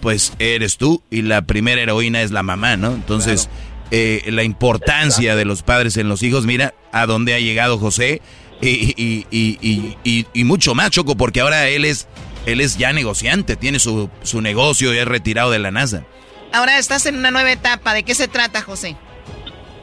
pues 0.00 0.32
eres 0.38 0.76
tú 0.76 1.02
y 1.10 1.22
la 1.22 1.42
primera 1.42 1.80
heroína 1.80 2.22
es 2.22 2.30
la 2.30 2.42
mamá, 2.42 2.76
¿no? 2.76 2.92
Entonces, 2.92 3.48
eh, 3.90 4.22
la 4.28 4.42
importancia 4.42 5.36
de 5.36 5.44
los 5.44 5.62
padres 5.62 5.96
en 5.96 6.08
los 6.08 6.22
hijos, 6.22 6.46
mira 6.46 6.74
a 6.92 7.06
dónde 7.06 7.34
ha 7.34 7.38
llegado 7.38 7.78
José 7.78 8.20
y, 8.60 8.94
y, 8.96 9.26
y, 9.30 10.26
y, 10.32 10.44
mucho 10.44 10.74
más, 10.74 10.90
Choco, 10.90 11.16
porque 11.16 11.40
ahora 11.40 11.68
él 11.68 11.84
es, 11.84 12.06
él 12.46 12.60
es 12.60 12.78
ya 12.78 12.92
negociante, 12.92 13.56
tiene 13.56 13.78
su, 13.78 14.08
su 14.22 14.40
negocio 14.40 14.92
y 14.94 14.98
es 14.98 15.06
retirado 15.06 15.50
de 15.50 15.58
la 15.58 15.70
NASA. 15.70 16.04
Ahora 16.52 16.78
estás 16.78 17.06
en 17.06 17.16
una 17.16 17.30
nueva 17.30 17.52
etapa, 17.52 17.94
¿de 17.94 18.02
qué 18.02 18.14
se 18.14 18.28
trata, 18.28 18.62
José? 18.62 18.96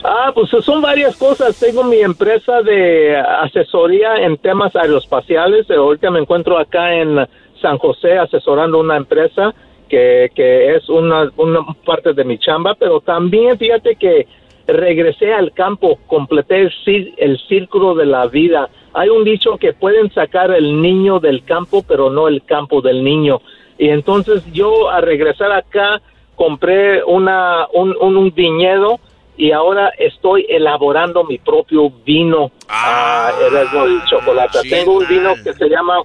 Ah, 0.03 0.31
pues 0.33 0.49
son 0.63 0.81
varias 0.81 1.17
cosas. 1.17 1.59
Tengo 1.59 1.83
mi 1.83 1.99
empresa 1.99 2.61
de 2.61 3.17
asesoría 3.17 4.15
en 4.17 4.37
temas 4.37 4.75
aeroespaciales. 4.75 5.69
Ahorita 5.69 6.09
me 6.09 6.19
encuentro 6.19 6.57
acá 6.57 6.93
en 6.93 7.27
San 7.61 7.77
José 7.77 8.17
asesorando 8.17 8.79
una 8.79 8.95
empresa 8.95 9.53
que, 9.89 10.31
que 10.33 10.75
es 10.75 10.87
una, 10.87 11.29
una 11.35 11.65
parte 11.85 12.13
de 12.13 12.23
mi 12.23 12.37
chamba, 12.37 12.75
pero 12.75 13.01
también 13.01 13.57
fíjate 13.57 13.95
que 13.95 14.27
regresé 14.67 15.33
al 15.33 15.51
campo, 15.51 15.99
completé 16.07 16.61
el, 16.61 17.13
el 17.17 17.37
círculo 17.47 17.95
de 17.95 18.05
la 18.05 18.27
vida. 18.27 18.69
Hay 18.93 19.09
un 19.09 19.23
dicho 19.23 19.57
que 19.57 19.73
pueden 19.73 20.11
sacar 20.11 20.51
el 20.51 20.81
niño 20.81 21.19
del 21.19 21.43
campo, 21.43 21.83
pero 21.87 22.09
no 22.09 22.27
el 22.27 22.43
campo 22.43 22.81
del 22.81 23.03
niño. 23.03 23.41
Y 23.77 23.89
entonces 23.89 24.43
yo 24.51 24.89
al 24.89 25.03
regresar 25.03 25.51
acá 25.51 26.01
compré 26.35 27.03
una, 27.03 27.67
un, 27.73 27.95
un 27.97 28.33
viñedo 28.33 28.99
y 29.37 29.53
ahora 29.53 29.93
estoy 29.97 30.45
elaborando 30.49 31.23
mi 31.23 31.37
propio 31.37 31.89
vino 32.05 32.51
ah, 32.67 33.31
de 33.39 34.09
chocolate. 34.09 34.69
Tengo 34.69 34.97
un 34.97 35.07
vino 35.07 35.33
que 35.41 35.53
se 35.53 35.69
llama 35.69 36.01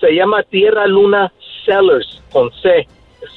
se 0.00 0.12
llama 0.12 0.42
Tierra 0.42 0.86
Luna 0.86 1.32
Sellers 1.64 2.20
con 2.32 2.50
C, 2.62 2.86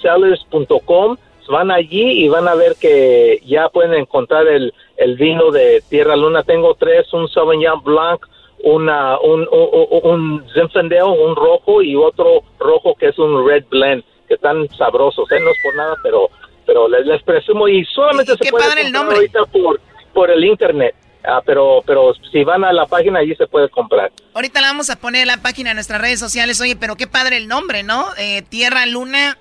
sellers.com. 0.01 1.17
Van 1.49 1.71
allí 1.71 2.25
y 2.25 2.27
van 2.27 2.47
a 2.47 2.55
ver 2.55 2.75
que 2.75 3.41
ya 3.45 3.69
pueden 3.69 3.93
encontrar 3.93 4.47
el, 4.47 4.73
el 4.97 5.15
vino 5.15 5.49
de 5.51 5.81
Tierra 5.87 6.17
Luna. 6.17 6.43
Tengo 6.43 6.73
tres, 6.73 7.13
un 7.13 7.29
Sauvignon 7.29 7.81
Blanc, 7.83 8.25
una, 8.63 9.19
un, 9.19 9.47
un, 9.51 9.99
un 10.03 10.45
Zinfandel, 10.53 11.03
un 11.03 11.35
rojo 11.35 11.81
y 11.81 11.95
otro 11.95 12.41
rojo 12.59 12.95
que 12.95 13.07
es 13.09 13.19
un 13.19 13.47
Red 13.47 13.65
Blend, 13.69 14.03
que 14.27 14.33
están 14.35 14.67
sabrosos, 14.77 15.31
¿eh? 15.31 15.39
no 15.39 15.49
es 15.49 15.57
por 15.63 15.75
nada, 15.75 15.95
pero 16.03 16.29
pero 16.67 16.87
les, 16.89 17.05
les 17.07 17.23
presumo 17.23 17.67
y 17.67 17.83
solamente 17.85 18.35
se 18.35 18.51
puede 18.51 18.81
el 18.81 18.91
nombre? 18.91 19.15
ahorita 19.15 19.45
por, 19.45 19.79
por 20.13 20.29
el 20.29 20.43
internet. 20.43 20.93
Ah, 21.23 21.41
pero, 21.45 21.81
pero 21.85 22.13
si 22.31 22.43
van 22.43 22.63
a 22.63 22.71
la 22.71 22.85
página 22.85 23.19
allí 23.19 23.35
se 23.35 23.47
puede 23.47 23.69
comprar. 23.69 24.11
Ahorita 24.33 24.61
la 24.61 24.67
vamos 24.67 24.89
a 24.89 24.97
poner 24.97 25.21
en 25.21 25.27
la 25.27 25.37
página 25.37 25.71
de 25.71 25.73
nuestras 25.73 25.99
redes 25.99 26.19
sociales. 26.19 26.61
Oye, 26.61 26.75
pero 26.75 26.95
qué 26.95 27.07
padre 27.07 27.37
el 27.37 27.47
nombre, 27.47 27.83
¿no? 27.83 28.05
Eh, 28.17 28.43
Tierra 28.43 28.85
Luna 28.85 29.37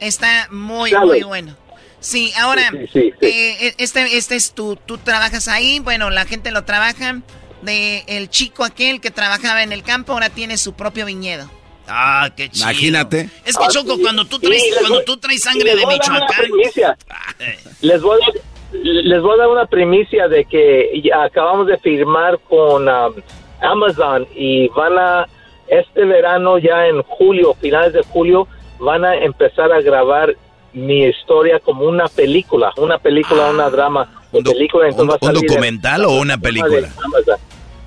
está 0.00 0.48
muy, 0.50 0.92
muy 0.92 1.22
bueno. 1.22 1.54
Sí, 2.00 2.32
ahora, 2.40 2.70
eh, 2.94 3.12
e, 3.20 3.74
este, 3.78 4.16
este 4.16 4.36
es 4.36 4.52
tu, 4.54 4.76
tú 4.76 4.98
trabajas 4.98 5.48
ahí, 5.48 5.80
bueno, 5.80 6.10
la 6.10 6.24
gente 6.24 6.50
lo 6.50 6.64
trabaja. 6.64 7.20
De 7.62 8.04
el 8.06 8.30
chico 8.30 8.64
aquel 8.64 9.00
que 9.00 9.10
trabajaba 9.10 9.62
en 9.62 9.72
el 9.72 9.82
campo 9.82 10.12
ahora 10.12 10.30
tiene 10.30 10.56
su 10.56 10.74
propio 10.74 11.06
viñedo. 11.06 11.50
Ah, 11.88 12.30
qué 12.36 12.48
chido. 12.50 12.70
Imagínate. 12.70 13.30
Es 13.44 13.56
que, 13.56 13.66
Choco, 13.68 13.98
cuando 13.98 14.24
tú 14.26 14.38
traes, 14.38 14.62
cuando 14.80 15.02
tú 15.04 15.16
traes 15.16 15.42
sangre 15.42 15.74
de 15.74 15.86
Michoacán... 15.86 16.46
Les 17.80 18.02
voy, 18.02 18.18
a, 18.20 18.76
les 18.76 19.22
voy 19.22 19.34
a 19.34 19.36
dar 19.36 19.48
una 19.48 19.66
primicia 19.66 20.28
de 20.28 20.44
que 20.44 20.90
acabamos 21.14 21.68
de 21.68 21.78
firmar 21.78 22.38
con 22.48 22.88
um, 22.88 23.14
Amazon 23.60 24.26
y 24.34 24.68
van 24.68 24.98
a, 24.98 25.26
este 25.68 26.04
verano, 26.04 26.58
ya 26.58 26.86
en 26.86 27.02
julio, 27.02 27.54
finales 27.54 27.92
de 27.92 28.02
julio, 28.02 28.48
van 28.78 29.04
a 29.04 29.14
empezar 29.16 29.72
a 29.72 29.80
grabar 29.80 30.34
mi 30.72 31.04
historia 31.04 31.60
como 31.60 31.84
una 31.84 32.08
película, 32.08 32.72
una 32.76 32.98
película, 32.98 33.50
una 33.50 33.70
drama. 33.70 34.14
¿Un, 34.30 34.44
película, 34.44 34.88
un, 34.88 35.00
un 35.00 35.32
documental 35.32 36.04
o 36.04 36.12
una 36.12 36.36
película? 36.36 36.88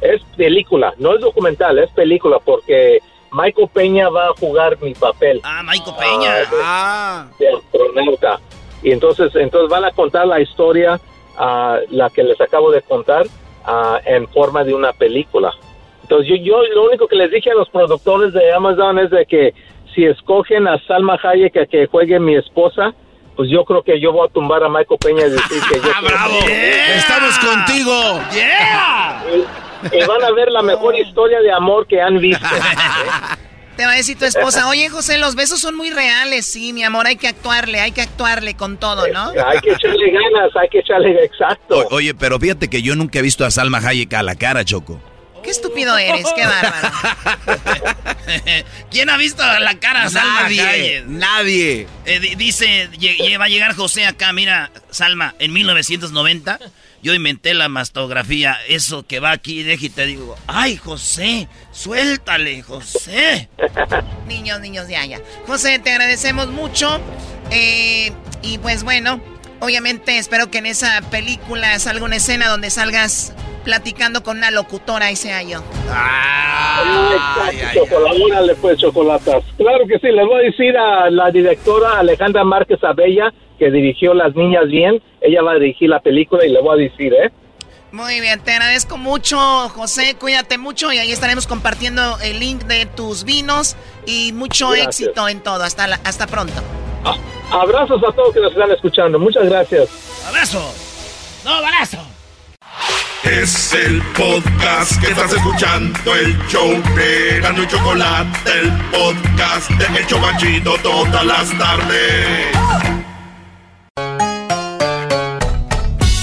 Es 0.02 0.22
película, 0.36 0.94
no 0.98 1.14
es 1.14 1.22
documental, 1.22 1.78
es 1.78 1.92
película 1.92 2.40
porque 2.44 3.00
Michael 3.32 3.70
Peña 3.72 4.10
va 4.10 4.28
a 4.28 4.34
jugar 4.40 4.78
mi 4.82 4.94
papel. 4.94 5.40
Ah, 5.44 5.62
Michael 5.64 5.96
Peña. 5.98 6.34
Ah, 6.64 7.28
de, 7.40 7.48
astronauta. 7.50 8.40
Y 8.84 8.92
entonces, 8.92 9.34
entonces 9.36 9.70
van 9.70 9.86
a 9.86 9.92
contar 9.92 10.28
la 10.28 10.42
historia, 10.42 11.00
uh, 11.38 11.78
la 11.92 12.10
que 12.10 12.24
les 12.24 12.40
acabo 12.42 12.72
de 12.72 12.82
contar, 12.82 13.26
uh, 13.28 13.98
en 14.06 14.28
forma 14.30 14.64
de 14.64 14.74
una 14.74 14.92
película. 14.92 15.54
Entonces 16.02 16.28
yo, 16.28 16.36
yo 16.36 16.64
lo 16.74 16.86
único 16.86 17.08
que 17.08 17.16
les 17.16 17.32
dije 17.32 17.52
a 17.52 17.56
los 17.56 17.70
productores 17.70 18.34
de 18.34 18.52
Amazon 18.52 19.00
es 19.00 19.12
de 19.12 19.26
que 19.26 19.54
si 19.94 20.06
escogen 20.06 20.68
a 20.68 20.80
Salma 20.88 21.18
Hayek 21.22 21.58
a 21.58 21.66
que 21.66 21.88
juegue 21.88 22.20
mi 22.20 22.36
esposa, 22.36 22.94
pues 23.36 23.50
yo 23.50 23.64
creo 23.66 23.84
que 23.84 24.00
yo 24.00 24.12
voy 24.12 24.28
a 24.28 24.32
tumbar 24.32 24.64
a 24.64 24.70
Michael 24.70 25.00
Peña 25.00 25.28
y 25.28 25.32
decir 25.32 25.62
que 25.70 25.76
yo... 25.84 25.92
¡Bravo! 26.04 26.40
¡Estamos 26.96 27.38
contigo! 27.40 28.22
¡Yeah! 28.34 29.24
y 29.92 30.06
van 30.06 30.24
a 30.24 30.32
ver 30.32 30.52
la 30.52 30.62
mejor 30.62 30.96
historia 30.96 31.40
de 31.42 31.52
amor 31.52 31.88
que 31.88 32.00
han 32.02 32.20
visto. 32.20 32.46
Te 33.78 33.86
va 33.86 33.94
a 33.94 33.96
decir 33.96 34.20
tu 34.20 34.26
esposa, 34.26 34.68
oye 34.68 34.90
José, 34.90 35.18
los 35.18 35.34
besos 35.34 35.60
son 35.60 35.76
muy 35.76 35.90
reales, 35.90 36.46
sí, 36.46 36.74
mi 36.74 36.84
amor, 36.84 37.08
hay 37.08 37.16
que 37.16 37.28
actuarle, 37.28 37.80
hay 37.80 37.92
que 37.94 38.02
actuarle 38.02 38.54
con 38.54 38.78
todo, 38.78 39.08
¿no? 39.08 39.30
Hay 39.30 39.60
que 39.60 39.72
echarle 39.72 40.12
ganas, 40.12 40.56
hay 40.56 40.70
que 40.70 40.80
echarle, 40.80 41.24
exacto. 41.24 41.88
oye, 41.90 42.14
pero 42.14 42.38
fíjate 42.38 42.70
que 42.70 42.82
yo 42.82 42.96
nunca 42.96 43.20
he 43.20 43.22
visto 43.22 43.46
a 43.46 43.50
Salma 43.50 43.80
Hayek 43.80 44.14
a 44.14 44.24
la 44.24 44.36
cara, 44.36 44.66
Choco. 44.66 45.00
Qué 45.44 45.50
estúpido 45.50 45.98
eres, 45.98 46.26
qué 46.36 46.46
bárbaro. 46.46 46.92
¿Quién 48.92 49.10
ha 49.10 49.18
visto 49.18 49.44
la 49.60 49.80
cara 49.80 50.04
a 50.04 50.10
Salma 50.10 50.44
Nadie, 50.44 51.04
nadie. 51.08 51.88
Eh, 52.06 52.36
dice, 52.38 52.90
va 53.40 53.46
a 53.46 53.50
llegar 53.50 53.76
José 53.76 54.06
acá, 54.06 54.34
mira, 54.34 54.72
Salma, 54.90 55.36
en 55.40 55.54
1990 55.54 56.60
yo 57.04 57.14
inventé 57.14 57.54
la 57.54 57.68
mastografía, 57.68 58.58
eso 58.68 59.06
que 59.08 59.20
va 59.20 59.32
aquí, 59.32 59.62
y 59.62 59.90
te 59.90 60.06
digo, 60.06 60.36
ay, 60.48 60.78
José, 60.78 61.48
suéltale, 61.72 62.62
José. 62.62 63.50
niños, 64.28 64.60
niños, 64.60 64.88
ya, 64.88 65.06
ya. 65.06 65.20
José, 65.48 65.80
te 65.80 65.92
agradecemos 65.92 66.48
mucho. 66.50 67.02
Eh, 67.50 68.14
y 68.44 68.60
pues 68.60 68.84
bueno, 68.84 69.22
obviamente 69.62 70.18
espero 70.18 70.52
que 70.52 70.58
en 70.58 70.66
esa 70.66 71.02
película 71.10 71.80
salga 71.80 72.04
una 72.04 72.18
escena 72.18 72.50
donde 72.50 72.70
salgas 72.70 73.34
platicando 73.64 74.24
con 74.24 74.38
una 74.38 74.52
locutora 74.52 75.12
y 75.12 75.16
sea 75.16 75.44
yo. 75.44 75.64
Ah, 75.90 77.50
pues, 78.60 78.78
chocolatas. 78.80 79.44
Claro 79.58 79.86
que 79.88 80.00
sí, 80.00 80.08
les 80.08 80.26
voy 80.26 80.42
a 80.42 80.46
decir 80.46 80.76
a 80.78 81.10
la 81.10 81.32
directora 81.32 82.00
Alejandra 82.00 82.44
Márquez 82.44 82.84
Abella 82.84 83.32
que 83.60 83.70
dirigió 83.70 84.14
Las 84.14 84.36
Niñas 84.36 84.68
Bien. 84.68 85.02
Ella 85.22 85.44
va 85.44 85.52
a 85.52 85.56
dirigir 85.56 85.90
la 85.90 86.00
película 86.00 86.46
y 86.46 86.50
le 86.50 86.60
voy 86.62 86.80
a 86.80 86.90
decir, 86.90 87.14
¿eh? 87.14 87.32
Muy 87.92 88.22
bien, 88.22 88.40
te 88.40 88.54
agradezco 88.54 88.98
mucho, 88.98 89.38
José. 89.70 90.16
Cuídate 90.18 90.58
mucho 90.58 90.92
y 90.92 90.98
ahí 90.98 91.12
estaremos 91.12 91.46
compartiendo 91.46 92.18
el 92.24 92.40
link 92.40 92.64
de 92.64 92.86
tus 92.86 93.26
vinos 93.26 93.76
y 94.08 94.32
mucho 94.32 94.74
éxito 94.74 95.28
en 95.28 95.42
todo. 95.42 95.64
Hasta, 95.64 95.84
hasta 96.04 96.26
pronto. 96.26 96.64
Abrazos 97.52 98.02
a 98.04 98.12
todos 98.14 98.34
que 98.34 98.40
nos 98.40 98.52
están 98.52 98.72
escuchando. 98.72 99.20
Muchas 99.20 99.46
gracias. 99.46 99.90
Abrazo. 100.28 100.74
No, 101.44 101.52
abrazo. 101.52 101.98
Es 103.24 103.74
el 103.74 104.02
podcast 104.18 105.00
que 105.00 105.12
estás 105.12 105.32
escuchando, 105.32 106.16
el 106.16 106.38
show 106.48 106.70
de 106.96 107.40
Gano 107.40 107.64
y 107.64 107.68
Chocolate, 107.68 108.52
el 108.52 108.72
podcast 108.90 109.70
de 109.70 110.00
El 110.00 110.08
Chocachito 110.08 110.76
todas 110.82 111.26
las 111.26 111.58
tardes. 111.58 112.58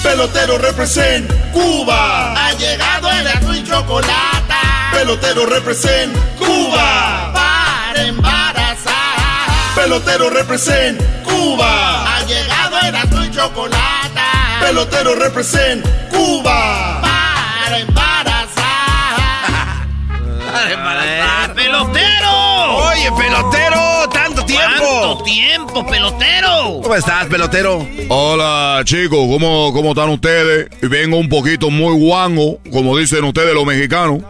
Pelotero 0.03 0.59
represent 0.59 1.31
Cuba. 1.53 2.35
Ha 2.35 2.53
llegado 2.55 3.11
el 3.13 3.27
azul 3.29 3.57
y 3.57 3.65
chocolate. 3.65 4.55
Pelotero 4.93 5.47
represent 5.47 6.17
Cuba. 6.39 7.31
Para 7.33 8.03
embarazar. 8.05 8.48
Pelotero 9.79 10.29
represent 10.29 11.01
Cuba. 11.23 12.17
Ha 12.17 12.27
llegado 12.27 12.81
el 12.81 12.97
azul 12.97 13.25
y 13.25 13.31
chocolate. 13.31 14.21
Pelotero 14.61 15.15
represent 15.15 15.87
Cuba. 16.11 17.01
Para 17.01 17.79
embarazar. 17.79 18.57
Para 20.53 20.73
embarazar. 20.73 21.55
¡Pelotero! 21.55 22.77
Oye, 22.89 23.13
pelotero, 23.17 24.09
tanto 24.13 24.45
tiempo. 24.45 24.67
¿Cuánto 24.79 25.23
tiempo, 25.23 25.87
pelotero? 25.87 26.81
¿Cómo 26.83 26.95
estás, 26.97 27.27
pelotero? 27.27 27.87
Hola, 28.09 28.81
chicos, 28.83 29.21
¿cómo, 29.31 29.73
cómo 29.73 29.91
están 29.91 30.09
ustedes? 30.09 30.69
Vengo 30.83 31.19
un 31.19 31.29
poquito 31.29 31.71
muy 31.71 31.97
guango, 31.97 32.59
como 32.73 32.99
dicen 32.99 33.23
ustedes 33.23 33.55
los 33.55 33.65
mexicanos. 33.65 34.23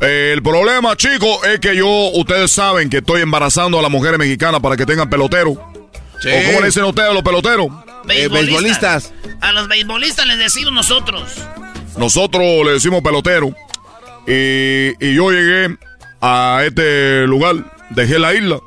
El 0.00 0.42
problema, 0.42 0.96
chicos, 0.96 1.38
es 1.46 1.60
que 1.60 1.76
yo, 1.76 1.88
ustedes 2.14 2.50
saben 2.50 2.90
que 2.90 2.98
estoy 2.98 3.22
embarazando 3.22 3.78
a 3.78 3.82
las 3.82 3.90
mujeres 3.90 4.18
mexicanas 4.18 4.60
para 4.60 4.76
que 4.76 4.86
tengan 4.86 5.08
pelotero. 5.08 5.54
Sí. 6.20 6.28
¿O 6.28 6.46
cómo 6.46 6.60
le 6.60 6.66
dicen 6.66 6.84
ustedes 6.84 7.10
a 7.10 7.12
los 7.12 7.22
peloteros? 7.22 7.68
Eh, 8.08 8.28
beisbolistas. 8.28 9.12
A 9.40 9.52
los 9.52 9.68
beisbolistas 9.68 10.26
les 10.26 10.38
decimos 10.38 10.72
nosotros. 10.72 11.34
Nosotros 11.96 12.42
le 12.64 12.72
decimos 12.72 13.02
pelotero. 13.02 13.54
Y, 14.26 14.92
y 15.04 15.14
yo 15.14 15.30
llegué 15.30 15.76
a 16.20 16.62
este 16.64 17.26
lugar, 17.26 17.56
dejé 17.90 18.18
la 18.18 18.34
isla, 18.34 18.58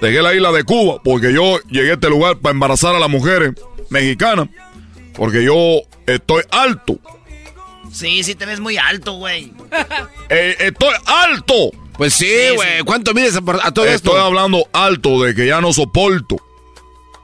dejé 0.00 0.22
la 0.22 0.34
isla 0.34 0.52
de 0.52 0.62
Cuba, 0.62 1.00
porque 1.02 1.32
yo 1.32 1.58
llegué 1.68 1.90
a 1.90 1.94
este 1.94 2.08
lugar 2.08 2.38
para 2.38 2.52
embarazar 2.52 2.94
a 2.94 3.00
las 3.00 3.10
mujeres 3.10 3.52
mexicanas, 3.90 4.48
porque 5.14 5.42
yo 5.44 5.80
estoy 6.06 6.44
alto. 6.52 6.98
Sí, 7.96 8.22
sí 8.22 8.34
te 8.34 8.44
ves 8.44 8.60
muy 8.60 8.76
alto, 8.76 9.14
güey. 9.14 9.52
Eh, 10.28 10.56
estoy 10.58 10.92
alto. 11.06 11.70
Pues 11.92 12.12
sí, 12.12 12.28
güey. 12.56 12.80
¿Cuánto 12.84 13.14
mides 13.14 13.36
a, 13.36 13.38
a 13.62 13.72
todo 13.72 13.84
esto? 13.84 14.10
Estoy 14.10 14.20
hablando 14.20 14.68
alto 14.72 15.22
de 15.22 15.36
que 15.36 15.46
ya 15.46 15.60
no 15.60 15.72
soporto. 15.72 16.36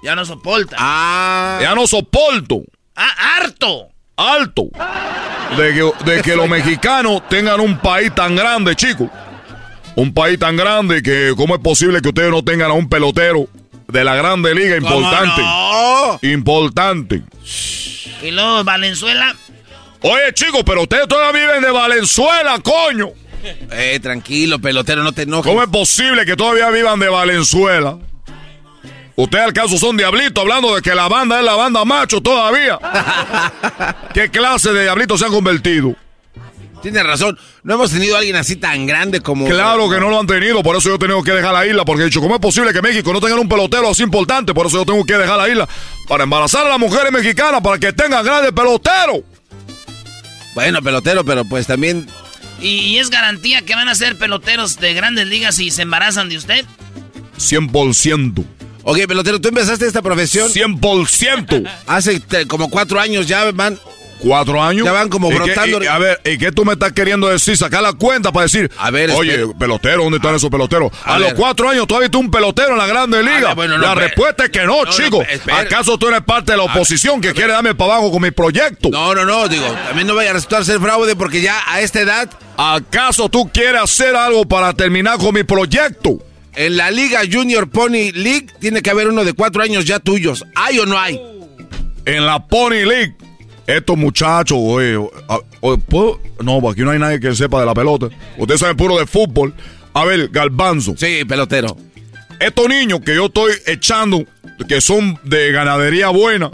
Ya 0.02 0.14
no 0.14 0.24
soporta. 0.24 0.76
Ah. 0.78 1.58
Ya 1.60 1.74
no 1.74 1.86
soporto. 1.88 2.62
Ah, 2.94 3.38
harto. 3.38 3.88
Alto. 4.16 4.68
De 5.56 5.74
que, 5.74 6.10
de 6.10 6.22
que 6.22 6.36
los 6.36 6.48
mexicanos 6.48 7.28
tengan 7.28 7.60
un 7.60 7.78
país 7.78 8.14
tan 8.14 8.36
grande, 8.36 8.76
chicos. 8.76 9.08
Un 9.96 10.14
país 10.14 10.38
tan 10.38 10.56
grande 10.56 11.02
que 11.02 11.34
cómo 11.36 11.56
es 11.56 11.60
posible 11.60 12.00
que 12.00 12.08
ustedes 12.08 12.30
no 12.30 12.44
tengan 12.44 12.70
a 12.70 12.74
un 12.74 12.88
pelotero 12.88 13.48
de 13.88 14.04
la 14.04 14.14
grande 14.14 14.54
liga 14.54 14.76
importante. 14.76 15.42
Importante. 16.28 17.22
Y 18.22 18.30
luego 18.30 18.64
Valenzuela. 18.64 19.34
Oye, 20.02 20.32
chicos, 20.34 20.62
pero 20.66 20.82
ustedes 20.82 21.06
todavía 21.06 21.46
viven 21.46 21.62
de 21.62 21.70
Valenzuela, 21.70 22.58
coño. 22.58 23.10
Eh, 23.70 23.98
tranquilo, 24.00 24.58
pelotero, 24.58 25.02
no 25.02 25.12
te 25.12 25.22
enojes. 25.22 25.50
¿Cómo 25.50 25.62
es 25.62 25.68
posible 25.68 26.24
que 26.24 26.36
todavía 26.36 26.70
vivan 26.70 26.98
de 26.98 27.08
Valenzuela? 27.08 27.98
Ustedes 29.14 29.44
al 29.44 29.52
caso 29.52 29.78
son 29.78 29.96
diablitos 29.96 30.42
hablando 30.42 30.74
de 30.74 30.82
que 30.82 30.94
la 30.94 31.08
banda 31.08 31.38
es 31.38 31.44
la 31.44 31.54
banda 31.54 31.84
macho 31.84 32.20
todavía. 32.20 32.78
¿Qué 34.14 34.30
clase 34.30 34.72
de 34.72 34.82
diablitos 34.82 35.20
se 35.20 35.26
han 35.26 35.32
convertido? 35.32 35.94
Tienes 36.82 37.04
razón, 37.04 37.38
no 37.62 37.74
hemos 37.74 37.92
tenido 37.92 38.16
a 38.16 38.18
alguien 38.18 38.34
así 38.34 38.56
tan 38.56 38.86
grande 38.86 39.20
como... 39.20 39.46
Claro 39.46 39.88
que 39.88 40.00
no 40.00 40.10
lo 40.10 40.18
han 40.18 40.26
tenido, 40.26 40.64
por 40.64 40.74
eso 40.74 40.88
yo 40.88 40.96
he 40.96 40.98
tenido 40.98 41.22
que 41.22 41.30
dejar 41.30 41.52
la 41.52 41.64
isla, 41.64 41.84
porque 41.84 42.02
he 42.02 42.04
dicho, 42.06 42.20
¿cómo 42.20 42.34
es 42.34 42.40
posible 42.40 42.72
que 42.72 42.82
México 42.82 43.12
no 43.12 43.20
tenga 43.20 43.36
un 43.36 43.48
pelotero 43.48 43.88
así 43.88 44.02
importante? 44.02 44.52
Por 44.52 44.66
eso 44.66 44.78
yo 44.78 44.84
tengo 44.84 45.04
que 45.04 45.16
dejar 45.16 45.38
la 45.38 45.48
isla, 45.48 45.68
para 46.08 46.24
embarazar 46.24 46.66
a 46.66 46.70
las 46.70 46.80
mujeres 46.80 47.12
mexicanas, 47.12 47.60
para 47.60 47.78
que 47.78 47.92
tengan 47.92 48.24
grandes 48.24 48.50
peloteros. 48.50 49.20
Bueno, 50.54 50.82
pelotero, 50.82 51.24
pero 51.24 51.44
pues 51.44 51.66
también... 51.66 52.06
¿Y 52.60 52.98
es 52.98 53.10
garantía 53.10 53.62
que 53.62 53.74
van 53.74 53.88
a 53.88 53.94
ser 53.94 54.16
peloteros 54.16 54.78
de 54.78 54.94
grandes 54.94 55.26
ligas 55.26 55.56
si 55.56 55.70
se 55.70 55.82
embarazan 55.82 56.28
de 56.28 56.36
usted? 56.36 56.64
100%. 57.38 58.44
Ok, 58.84 58.98
pelotero, 59.06 59.40
tú 59.40 59.48
empezaste 59.48 59.86
esta 59.86 60.02
profesión. 60.02 60.50
100%. 60.50 61.68
Hace 61.86 62.22
como 62.46 62.70
cuatro 62.70 63.00
años 63.00 63.26
ya 63.26 63.50
van 63.52 63.78
¿Cuatro 64.22 64.62
años? 64.62 64.84
Ya 64.84 64.92
van 64.92 65.08
como 65.08 65.28
brotando. 65.28 65.80
a 65.90 65.98
ver, 65.98 66.20
¿y 66.24 66.38
qué 66.38 66.52
tú 66.52 66.64
me 66.64 66.74
estás 66.74 66.92
queriendo 66.92 67.28
decir? 67.28 67.56
Sacar 67.56 67.82
la 67.82 67.92
cuenta 67.92 68.30
para 68.30 68.44
decir, 68.44 68.70
a 68.78 68.90
ver, 68.90 69.10
oye, 69.10 69.48
pelotero, 69.58 70.04
¿dónde 70.04 70.18
están 70.18 70.34
esos 70.36 70.48
peloteros? 70.48 70.92
A, 71.04 71.18
los 71.18 71.34
cuatro 71.34 71.68
años 71.68 71.86
tú 71.88 71.96
has 71.96 72.02
visto 72.02 72.18
un 72.18 72.30
pelotero 72.30 72.72
en 72.72 72.78
la 72.78 72.86
Grande 72.86 73.22
Liga. 73.22 73.54
la 73.54 73.94
respuesta 73.94 74.44
es 74.44 74.50
que 74.50 74.64
no, 74.64 74.84
chico. 74.86 75.24
¿Acaso 75.52 75.98
tú 75.98 76.08
eres 76.08 76.22
parte 76.22 76.52
de 76.52 76.58
la 76.58 76.64
oposición 76.64 77.20
que 77.20 77.32
quiere 77.32 77.52
darme 77.52 77.74
para 77.74 77.94
abajo 77.94 78.12
con 78.12 78.22
mi 78.22 78.30
proyecto? 78.30 78.90
No, 78.90 79.14
no, 79.14 79.24
no, 79.24 79.48
digo, 79.48 79.66
también 79.86 80.06
no 80.06 80.14
vaya 80.14 80.30
a 80.30 80.34
resultar 80.34 80.64
ser 80.64 80.80
fraude 80.80 81.16
porque 81.16 81.40
ya 81.40 81.60
a 81.66 81.80
esta 81.80 82.00
edad. 82.00 82.30
¿Acaso 82.56 83.28
tú 83.28 83.50
quieres 83.52 83.82
hacer 83.82 84.14
algo 84.14 84.44
para 84.44 84.72
terminar 84.74 85.18
con 85.18 85.34
mi 85.34 85.42
proyecto? 85.42 86.18
En 86.54 86.76
la 86.76 86.90
Liga 86.90 87.22
Junior 87.30 87.68
Pony 87.68 88.12
League 88.12 88.46
tiene 88.60 88.82
que 88.82 88.90
haber 88.90 89.08
uno 89.08 89.24
de 89.24 89.32
cuatro 89.32 89.62
años 89.62 89.84
ya 89.86 89.98
tuyos. 89.98 90.44
¿Hay 90.54 90.78
o 90.78 90.86
no 90.86 90.98
hay? 90.98 91.20
En 92.04 92.26
la 92.26 92.46
Pony 92.46 92.84
League 92.84 93.16
estos 93.66 93.96
muchachos, 93.96 94.58
oye, 94.60 94.98
no, 96.42 96.68
aquí 96.68 96.80
no 96.82 96.90
hay 96.90 96.98
nadie 96.98 97.20
que 97.20 97.34
sepa 97.34 97.60
de 97.60 97.66
la 97.66 97.74
pelota. 97.74 98.08
Ustedes 98.38 98.60
saben 98.60 98.76
puro 98.76 98.98
de 98.98 99.06
fútbol. 99.06 99.54
A 99.94 100.04
ver, 100.04 100.28
Galbanzo. 100.28 100.94
Sí, 100.96 101.24
pelotero. 101.26 101.76
Estos 102.40 102.68
niños 102.68 103.00
que 103.04 103.14
yo 103.14 103.26
estoy 103.26 103.52
echando, 103.66 104.24
que 104.68 104.80
son 104.80 105.18
de 105.22 105.52
ganadería 105.52 106.08
buena, 106.08 106.50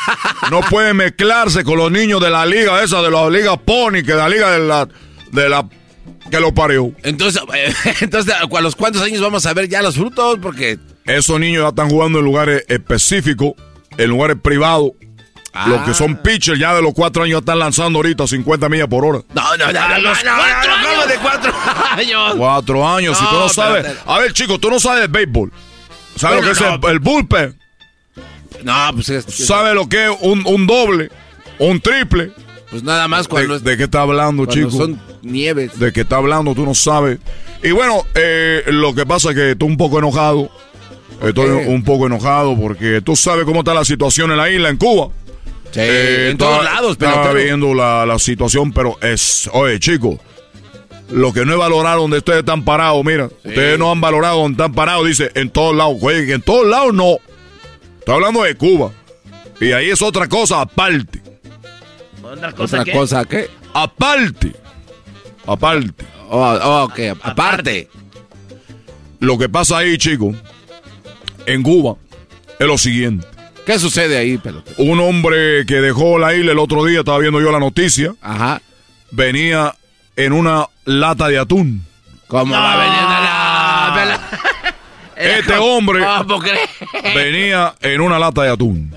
no 0.50 0.60
pueden 0.60 0.98
mezclarse 0.98 1.64
con 1.64 1.78
los 1.78 1.90
niños 1.90 2.20
de 2.20 2.30
la 2.30 2.46
liga 2.46 2.82
esa, 2.82 3.02
de 3.02 3.10
la 3.10 3.28
liga 3.28 3.56
Pony, 3.56 4.02
que 4.04 4.12
de 4.12 4.16
la 4.16 4.28
liga 4.28 4.50
de 4.52 4.58
la, 4.60 4.88
de 5.32 5.48
la 5.48 5.68
que 6.30 6.40
lo 6.40 6.54
parió. 6.54 6.92
Entonces, 7.02 7.42
entonces, 8.00 8.34
¿a 8.34 8.60
los 8.60 8.76
cuántos 8.76 9.02
años 9.02 9.20
vamos 9.20 9.44
a 9.46 9.54
ver 9.54 9.68
ya 9.68 9.82
los 9.82 9.96
frutos? 9.96 10.38
Porque... 10.40 10.78
Esos 11.06 11.40
niños 11.40 11.64
ya 11.64 11.70
están 11.70 11.90
jugando 11.90 12.20
en 12.20 12.24
lugares 12.24 12.64
específicos, 12.68 13.54
en 13.98 14.10
lugares 14.10 14.36
privados, 14.40 14.92
los 15.66 15.82
que 15.82 15.94
son 15.94 16.16
pitchers 16.16 16.58
ya 16.58 16.74
de 16.74 16.82
los 16.82 16.94
cuatro 16.94 17.24
años 17.24 17.40
están 17.40 17.58
lanzando 17.58 17.98
ahorita 17.98 18.26
50 18.26 18.68
millas 18.68 18.88
por 18.88 19.04
hora. 19.04 19.22
No, 19.34 19.56
no, 19.56 19.72
no, 19.72 19.98
los 20.00 20.18
cuatro 20.18 20.72
años. 20.72 21.08
de 21.08 21.14
cuatro 21.16 21.52
años? 21.90 22.34
Cuatro 22.36 22.88
años, 22.88 23.18
si 23.18 23.24
tú 23.26 23.34
no 23.34 23.48
sabes. 23.48 23.86
A 24.06 24.18
ver, 24.18 24.32
chicos, 24.32 24.60
tú 24.60 24.70
no 24.70 24.80
sabes 24.80 25.02
de 25.02 25.06
béisbol. 25.08 25.52
¿Sabes 26.16 26.40
lo 26.40 26.46
que 26.46 26.52
es 26.52 26.60
el, 26.90 26.98
bullpen? 27.00 27.58
No, 28.64 28.90
pues 28.94 29.08
es. 29.08 29.24
¿Sabes 29.24 29.74
lo 29.74 29.88
que 29.88 30.06
es 30.06 30.16
un, 30.20 30.46
un 30.46 30.66
doble? 30.66 31.10
Un 31.58 31.80
triple. 31.80 32.32
Pues 32.70 32.82
nada 32.82 33.06
más 33.08 33.28
cuando. 33.28 33.58
¿De, 33.58 33.76
qué 33.76 33.84
está 33.84 34.02
hablando, 34.02 34.46
chicos? 34.46 34.74
Son 34.74 35.00
nieves. 35.22 35.78
¿De 35.78 35.92
qué 35.92 36.02
está 36.02 36.16
hablando? 36.16 36.54
Tú 36.54 36.64
no 36.64 36.74
sabes. 36.74 37.18
Y 37.62 37.70
bueno, 37.70 38.04
eh, 38.14 38.64
lo 38.68 38.94
que 38.94 39.04
pasa 39.04 39.30
es 39.30 39.36
que 39.36 39.50
estoy 39.52 39.68
un 39.68 39.76
poco 39.76 39.98
enojado. 39.98 40.50
Estoy 41.22 41.50
un 41.66 41.84
poco 41.84 42.06
enojado 42.06 42.58
porque 42.58 43.00
tú 43.00 43.14
sabes 43.14 43.44
cómo 43.44 43.60
está 43.60 43.74
la 43.74 43.84
situación 43.84 44.32
en 44.32 44.38
la 44.38 44.50
isla, 44.50 44.70
en 44.70 44.76
Cuba. 44.76 45.10
Sí, 45.72 45.80
eh, 45.80 46.30
en 46.30 46.38
todos 46.38 46.64
lados, 46.64 46.96
pero. 46.98 47.12
Estaba 47.12 47.32
viendo 47.32 47.74
la, 47.74 48.06
la, 48.06 48.18
situación, 48.18 48.72
pero 48.72 48.98
es. 49.00 49.48
Oye, 49.52 49.80
chicos. 49.80 50.18
Lo 51.10 51.32
que 51.32 51.44
no 51.44 51.52
he 51.52 51.56
valorado 51.56 52.02
donde 52.02 52.18
ustedes 52.18 52.40
están 52.40 52.64
parados, 52.64 53.04
mira. 53.04 53.26
Ustedes 53.26 53.78
no 53.78 53.90
han 53.90 54.00
valorado 54.00 54.38
donde 54.38 54.62
están 54.62 54.72
parados, 54.72 55.06
dice, 55.06 55.30
en 55.34 55.50
todos 55.50 55.74
lados. 55.76 55.96
Oye, 56.00 56.32
en 56.32 56.40
todos 56.40 56.66
lados 56.66 56.94
no. 56.94 57.18
Estoy 57.98 58.14
hablando 58.14 58.42
de 58.42 58.54
Cuba. 58.54 58.92
Y 59.60 59.72
ahí 59.72 59.90
es 59.90 60.00
otra 60.00 60.28
cosa 60.28 60.60
aparte. 60.62 61.22
¿Otra 62.22 62.52
cosa 62.52 62.80
¿Otra 62.80 62.84
qué? 62.84 62.92
cosa 62.92 63.24
qué? 63.24 63.50
Aparte. 63.74 64.52
Aparte. 65.46 66.04
Oh, 66.30 66.40
oh, 66.40 66.84
ok, 66.84 66.98
aparte. 67.22 67.88
Lo 69.20 69.38
que 69.38 69.48
pasa 69.48 69.78
ahí, 69.78 69.98
chicos, 69.98 70.34
en 71.46 71.62
Cuba, 71.62 71.96
es 72.58 72.66
lo 72.66 72.78
siguiente. 72.78 73.26
¿Qué 73.66 73.78
sucede 73.78 74.16
ahí, 74.16 74.38
pelotero? 74.38 74.76
Un 74.78 74.98
hombre 75.00 75.64
que 75.66 75.76
dejó 75.76 76.18
la 76.18 76.34
isla 76.34 76.52
el 76.52 76.58
otro 76.58 76.84
día, 76.84 77.00
estaba 77.00 77.18
viendo 77.18 77.40
yo 77.40 77.52
la 77.52 77.60
noticia. 77.60 78.14
Ajá. 78.20 78.60
Venía 79.12 79.74
en 80.16 80.32
una 80.32 80.66
lata 80.84 81.28
de 81.28 81.38
atún. 81.38 81.84
¿Cómo 82.26 82.54
va 82.54 82.72
a 82.72 82.76
venir 82.76 82.98
en 82.98 83.08
la... 83.08 84.28
Este 85.14 85.54
hombre 85.56 86.04
venía 87.14 87.74
en 87.80 88.00
una 88.00 88.18
lata 88.18 88.42
de 88.42 88.50
atún. 88.50 88.92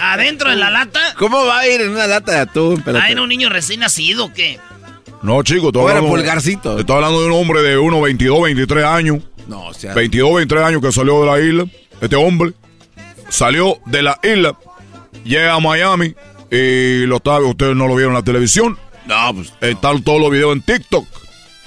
¿Adentro 0.00 0.50
de 0.50 0.56
la 0.56 0.70
lata? 0.70 1.00
¿Cómo 1.18 1.44
va 1.44 1.60
a 1.60 1.66
ir 1.66 1.80
en 1.80 1.90
una 1.90 2.06
lata 2.06 2.32
de 2.32 2.38
atún, 2.38 2.82
pelotero? 2.82 3.04
¿Ah, 3.04 3.10
era 3.10 3.22
un 3.22 3.28
niño 3.28 3.48
recién 3.48 3.80
nacido 3.80 4.26
o 4.26 4.32
qué? 4.32 4.60
No, 5.22 5.42
chico, 5.42 5.72
todo 5.72 5.88
hablando, 5.88 6.10
pulgarcito. 6.10 6.78
Estoy 6.78 6.94
hablando 6.94 7.20
de 7.22 7.26
un 7.26 7.32
hombre 7.32 7.62
de 7.62 7.76
unos 7.76 8.00
22, 8.02 8.42
23 8.42 8.84
años. 8.84 9.18
No, 9.48 9.66
o 9.66 9.74
sea... 9.74 9.94
22, 9.94 10.34
23 10.36 10.64
años 10.64 10.82
que 10.82 10.92
salió 10.92 11.20
de 11.22 11.26
la 11.26 11.40
isla. 11.40 11.64
Este 12.00 12.14
hombre 12.14 12.52
salió 13.28 13.78
de 13.86 14.02
la 14.02 14.18
isla, 14.22 14.56
llega 15.24 15.54
a 15.54 15.60
Miami 15.60 16.14
y 16.50 17.06
lo 17.06 17.16
está, 17.16 17.38
ustedes 17.40 17.76
no 17.76 17.86
lo 17.86 17.94
vieron 17.94 18.12
en 18.12 18.18
la 18.20 18.24
televisión. 18.24 18.78
No, 19.06 19.34
pues. 19.34 19.52
Están 19.60 20.02
todos 20.02 20.20
los 20.20 20.30
videos 20.30 20.52
en 20.54 20.62
TikTok. 20.62 21.06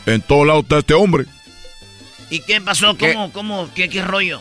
En 0.05 0.21
todos 0.21 0.47
lados 0.47 0.63
está 0.63 0.79
este 0.79 0.93
hombre. 0.93 1.25
¿Y 2.29 2.39
qué 2.39 2.61
pasó? 2.61 2.97
¿Cómo, 2.97 3.31
cómo, 3.31 3.69
qué, 3.75 3.89
qué 3.89 4.01
rollo? 4.01 4.39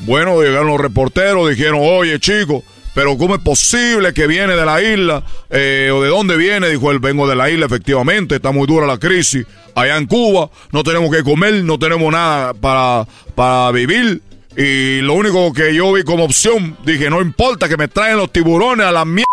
Bueno, 0.00 0.40
llegaron 0.40 0.68
los 0.68 0.80
reporteros, 0.80 1.50
dijeron, 1.50 1.80
oye, 1.82 2.18
chico, 2.18 2.64
pero 2.94 3.16
¿cómo 3.18 3.34
es 3.34 3.42
posible 3.42 4.14
que 4.14 4.26
viene 4.26 4.56
de 4.56 4.64
la 4.64 4.82
isla? 4.82 5.22
Eh, 5.50 5.90
¿O 5.92 6.02
de 6.02 6.08
dónde 6.08 6.36
viene? 6.36 6.68
Dijo 6.68 6.90
él, 6.90 6.98
vengo 6.98 7.28
de 7.28 7.36
la 7.36 7.50
isla, 7.50 7.66
efectivamente, 7.66 8.36
está 8.36 8.50
muy 8.50 8.66
dura 8.66 8.86
la 8.86 8.98
crisis. 8.98 9.46
Allá 9.74 9.96
en 9.96 10.06
Cuba 10.06 10.50
no 10.72 10.82
tenemos 10.82 11.14
que 11.14 11.22
comer, 11.22 11.62
no 11.62 11.78
tenemos 11.78 12.10
nada 12.10 12.54
para, 12.54 13.06
para 13.34 13.70
vivir. 13.72 14.22
Y 14.56 15.00
lo 15.00 15.14
único 15.14 15.52
que 15.52 15.74
yo 15.74 15.92
vi 15.92 16.02
como 16.02 16.24
opción, 16.24 16.76
dije, 16.84 17.08
no 17.08 17.20
importa 17.20 17.68
que 17.68 17.76
me 17.76 17.88
traen 17.88 18.16
los 18.16 18.32
tiburones 18.32 18.86
a 18.86 18.92
la 18.92 19.04
mierda. 19.04 19.26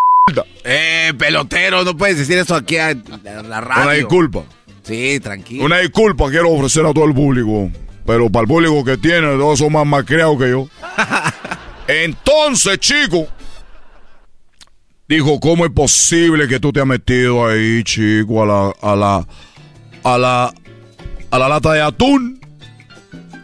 Eh, 0.64 1.14
pelotero, 1.18 1.84
no 1.84 1.98
puedes 1.98 2.18
decir 2.18 2.38
eso 2.38 2.56
aquí 2.56 2.78
a 2.78 2.94
la 2.94 3.62
radio. 3.62 3.84
Una 3.84 3.92
disculpa. 3.94 4.44
Sí, 4.84 5.20
tranquilo. 5.20 5.66
Una 5.66 5.80
disculpa 5.80 6.30
quiero 6.30 6.52
ofrecer 6.52 6.86
a 6.86 6.94
todo 6.94 7.06
el 7.06 7.14
público. 7.14 7.70
Pero 8.06 8.30
para 8.30 8.44
el 8.44 8.48
público 8.48 8.86
que 8.86 8.98
tiene, 8.98 9.28
todos 9.38 9.60
son 9.60 9.74
más 9.74 9.86
malcriados 9.86 10.38
que 10.38 10.50
yo. 10.50 10.70
Entonces, 11.88 12.80
chico, 12.80 13.28
dijo, 15.10 15.40
¿cómo 15.40 15.66
es 15.66 15.72
posible 15.72 16.48
que 16.48 16.60
tú 16.60 16.72
te 16.72 16.80
has 16.80 16.86
metido 16.86 17.46
ahí, 17.48 17.84
chico, 17.84 18.44
a 18.44 18.46
la, 18.46 18.74
a 18.82 18.96
la, 18.96 19.28
a 20.04 20.18
la, 20.18 20.54
a 21.32 21.40
la 21.40 21.50
lata 21.50 21.74
de 21.74 21.82
atún? 21.82 22.40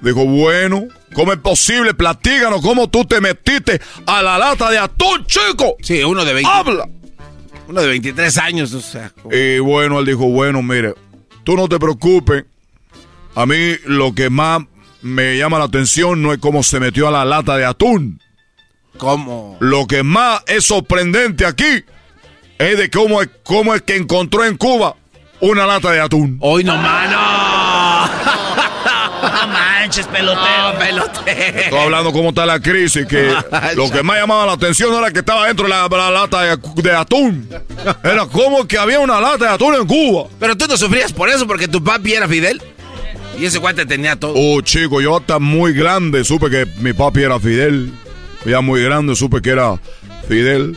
Dijo, 0.01 0.25
bueno, 0.25 0.87
¿cómo 1.13 1.33
es 1.33 1.39
posible? 1.39 1.93
Platíganos 1.93 2.61
cómo 2.61 2.89
tú 2.89 3.05
te 3.05 3.21
metiste 3.21 3.81
a 4.05 4.21
la 4.21 4.37
lata 4.37 4.69
de 4.69 4.77
atún, 4.77 5.25
chico. 5.25 5.75
Sí, 5.81 6.03
uno 6.03 6.25
de 6.25 6.33
20. 6.33 6.51
Habla. 6.51 6.89
Uno 7.67 7.81
de 7.81 7.87
23 7.87 8.37
años, 8.39 8.73
o 8.73 8.81
sea. 8.81 9.11
Y 9.31 9.59
bueno, 9.59 9.99
él 9.99 10.05
dijo, 10.05 10.27
bueno, 10.29 10.61
mire, 10.61 10.93
tú 11.43 11.55
no 11.55 11.67
te 11.67 11.79
preocupes. 11.79 12.45
A 13.35 13.45
mí 13.45 13.75
lo 13.85 14.13
que 14.13 14.29
más 14.29 14.61
me 15.01 15.37
llama 15.37 15.59
la 15.59 15.65
atención 15.65 16.21
no 16.21 16.33
es 16.33 16.39
cómo 16.39 16.63
se 16.63 16.79
metió 16.79 17.07
a 17.07 17.11
la 17.11 17.25
lata 17.25 17.57
de 17.57 17.65
atún. 17.65 18.19
¿Cómo? 18.97 19.57
Lo 19.59 19.87
que 19.87 20.03
más 20.03 20.43
es 20.47 20.65
sorprendente 20.65 21.45
aquí 21.45 21.83
es 22.57 22.77
de 22.77 22.89
cómo 22.89 23.21
es, 23.21 23.29
cómo 23.43 23.73
es 23.73 23.81
que 23.81 23.95
encontró 23.95 24.45
en 24.45 24.55
Cuba 24.55 24.95
una 25.39 25.65
lata 25.65 25.91
de 25.91 25.99
atún. 25.99 26.37
Hoy 26.39 26.63
no, 26.63 26.77
mano. 26.77 28.09
No 29.23 29.47
manches, 29.47 30.07
pelotero. 30.07 30.77
pelotero. 30.77 31.59
Estoy 31.59 31.79
hablando 31.79 32.11
cómo 32.11 32.29
está 32.29 32.45
la 32.45 32.59
crisis, 32.59 33.05
que 33.05 33.33
lo 33.75 33.89
que 33.89 34.03
más 34.03 34.19
llamaba 34.19 34.45
la 34.45 34.53
atención 34.53 34.91
no 34.91 34.99
era 34.99 35.11
que 35.11 35.19
estaba 35.19 35.47
dentro 35.47 35.65
de 35.65 35.69
la, 35.69 35.87
la 35.87 36.11
lata 36.11 36.41
de, 36.41 36.57
de, 36.81 36.91
atún. 36.91 37.49
Era 38.03 38.25
como 38.25 38.67
que 38.67 38.77
había 38.77 38.99
una 38.99 39.19
lata 39.21 39.45
de 39.45 39.51
atún 39.51 39.75
en 39.75 39.87
Cuba. 39.87 40.27
Pero 40.39 40.57
tú 40.57 40.67
no 40.67 40.77
sufrías 40.77 41.13
por 41.13 41.29
eso, 41.29 41.47
porque 41.47 41.67
tu 41.67 41.83
papi 41.83 42.13
era 42.13 42.27
Fidel. 42.27 42.61
Y 43.39 43.45
ese 43.45 43.57
guante 43.57 43.85
tenía 43.85 44.15
todo. 44.15 44.33
Oh, 44.35 44.61
chico, 44.61 45.01
yo 45.01 45.17
hasta 45.17 45.39
muy 45.39 45.73
grande 45.73 46.23
supe 46.23 46.49
que 46.49 46.67
mi 46.79 46.93
papi 46.93 47.23
era 47.23 47.39
Fidel. 47.39 47.91
Ya 48.45 48.61
muy 48.61 48.83
grande 48.83 49.15
supe 49.15 49.41
que 49.41 49.51
era 49.51 49.79
Fidel. 50.27 50.75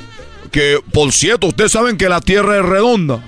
Que, 0.51 0.79
por 0.93 1.13
cierto, 1.13 1.49
ustedes 1.49 1.73
saben 1.73 1.97
que 1.97 2.09
la 2.09 2.21
Tierra 2.21 2.59
es 2.59 2.65
redonda. 2.65 3.23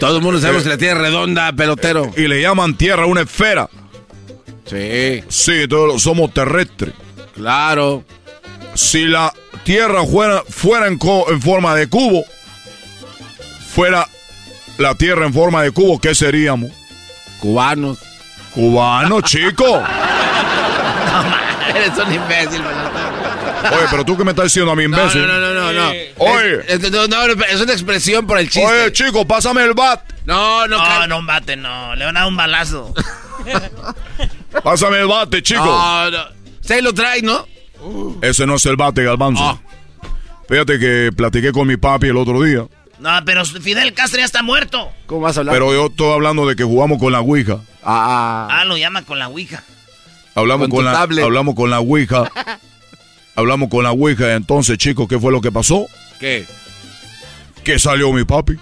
Todo 0.00 0.16
el 0.16 0.22
mundo 0.22 0.40
sabe 0.40 0.62
que 0.62 0.68
la 0.68 0.78
Tierra 0.78 1.00
es 1.00 1.06
redonda, 1.06 1.52
pelotero. 1.52 2.10
Y 2.16 2.26
le 2.26 2.42
llaman 2.42 2.76
Tierra 2.76 3.06
una 3.06 3.20
esfera. 3.22 3.68
Sí. 4.66 5.24
Sí, 5.28 5.68
todos 5.68 6.02
somos 6.02 6.32
terrestres. 6.32 6.94
Claro. 7.34 8.04
Si 8.74 9.04
la 9.04 9.32
Tierra 9.64 10.04
fuera, 10.04 10.42
fuera 10.48 10.86
en, 10.86 10.98
en, 11.28 11.42
forma 11.42 11.74
de 11.74 11.88
cubo, 11.88 12.24
fuera 13.72 14.08
la 14.78 14.94
Tierra 14.94 15.26
en 15.26 15.32
forma 15.32 15.62
de 15.62 15.70
cubo, 15.70 16.00
¿qué 16.00 16.14
seríamos? 16.14 16.70
Cubanos. 17.40 17.98
Cubanos, 18.52 19.22
chico. 19.24 19.66
no, 19.66 21.76
eres 21.76 21.98
un 21.98 22.12
imbécil, 22.12 22.62
Oye, 23.64 23.86
pero 23.90 24.04
tú 24.04 24.16
que 24.16 24.24
me 24.24 24.32
estás 24.32 24.44
diciendo 24.44 24.72
a 24.72 24.76
mi 24.76 24.84
imbécil. 24.84 25.26
No, 25.26 25.26
no, 25.26 25.40
no, 25.40 25.54
no, 25.54 25.72
no. 25.72 25.88
Oye. 26.18 26.60
Es, 26.68 26.84
es, 26.84 26.90
no, 26.90 27.06
no, 27.06 27.44
es 27.44 27.60
una 27.60 27.72
expresión 27.72 28.26
por 28.26 28.38
el 28.38 28.50
chiste. 28.50 28.66
Oye, 28.66 28.92
chico, 28.92 29.26
pásame 29.26 29.64
el 29.64 29.72
bat. 29.72 30.02
No, 30.26 30.66
no, 30.66 30.76
no, 30.76 31.06
no, 31.06 31.18
un 31.18 31.26
bate, 31.26 31.56
no. 31.56 31.94
Le 31.96 32.04
van 32.04 32.16
a 32.16 32.20
dar 32.20 32.28
un 32.28 32.36
balazo. 32.36 32.92
Pásame 34.62 35.00
el 35.00 35.06
bate, 35.06 35.42
chico. 35.42 35.64
No, 35.64 36.10
no. 36.10 36.18
Se 36.60 36.80
lo 36.80 36.92
trae, 36.94 37.22
¿no? 37.22 37.46
Ese 38.22 38.46
no 38.46 38.54
es 38.54 38.66
el 38.66 38.76
bate, 38.76 39.02
Galbanzo. 39.04 39.42
Oh. 39.44 39.58
Fíjate 40.48 40.78
que 40.78 41.10
platiqué 41.16 41.52
con 41.52 41.66
mi 41.66 41.76
papi 41.76 42.08
el 42.08 42.16
otro 42.16 42.42
día. 42.42 42.66
No, 42.98 43.10
pero 43.24 43.44
Fidel 43.44 43.92
Castro 43.92 44.20
ya 44.20 44.24
está 44.24 44.42
muerto. 44.42 44.90
¿Cómo 45.06 45.22
vas 45.22 45.36
a 45.36 45.40
hablar? 45.40 45.54
Pero 45.54 45.72
yo 45.72 45.86
estoy 45.86 46.12
hablando 46.12 46.46
de 46.46 46.56
que 46.56 46.64
jugamos 46.64 46.98
con 46.98 47.12
la 47.12 47.20
Ouija. 47.20 47.60
Ah. 47.82 48.48
Ah, 48.50 48.64
lo 48.64 48.76
llama 48.76 49.02
con 49.02 49.18
la 49.18 49.28
Ouija. 49.28 49.62
Hablamos 50.34 50.68
con, 50.68 50.78
con 50.78 50.84
la 50.84 51.00
hablamos 51.00 51.54
con 51.54 51.70
la 51.70 51.80
Ouija. 51.80 52.30
hablamos 53.36 53.68
con 53.68 53.84
la 53.84 53.92
Ouija. 53.92 54.34
Entonces, 54.34 54.78
chicos, 54.78 55.06
¿qué 55.08 55.18
fue 55.18 55.32
lo 55.32 55.40
que 55.40 55.52
pasó? 55.52 55.86
¿Qué? 56.18 56.46
Que 57.62 57.78
salió 57.78 58.12
mi 58.12 58.24
papi. 58.24 58.54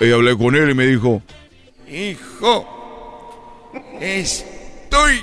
Y 0.00 0.12
hablé 0.12 0.36
con 0.36 0.54
él 0.54 0.70
y 0.70 0.74
me 0.74 0.86
dijo, 0.86 1.22
Hijo, 1.90 3.70
estoy 4.88 5.22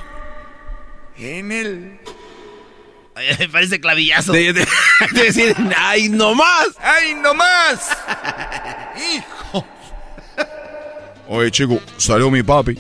en 1.18 1.52
el... 1.52 2.00
Me 3.40 3.50
parece 3.50 3.80
clavillazo. 3.80 4.34
De, 4.34 4.54
de, 4.54 4.68
de, 5.14 5.24
decir, 5.24 5.56
¡ay, 5.78 6.10
no 6.10 6.36
más! 6.36 6.68
¡Ay, 6.80 7.16
no 7.16 7.34
más! 7.34 7.90
¡Hijo! 9.14 9.66
Oye, 11.28 11.50
chico, 11.50 11.80
salió 11.98 12.30
mi 12.30 12.44
papi 12.44 12.78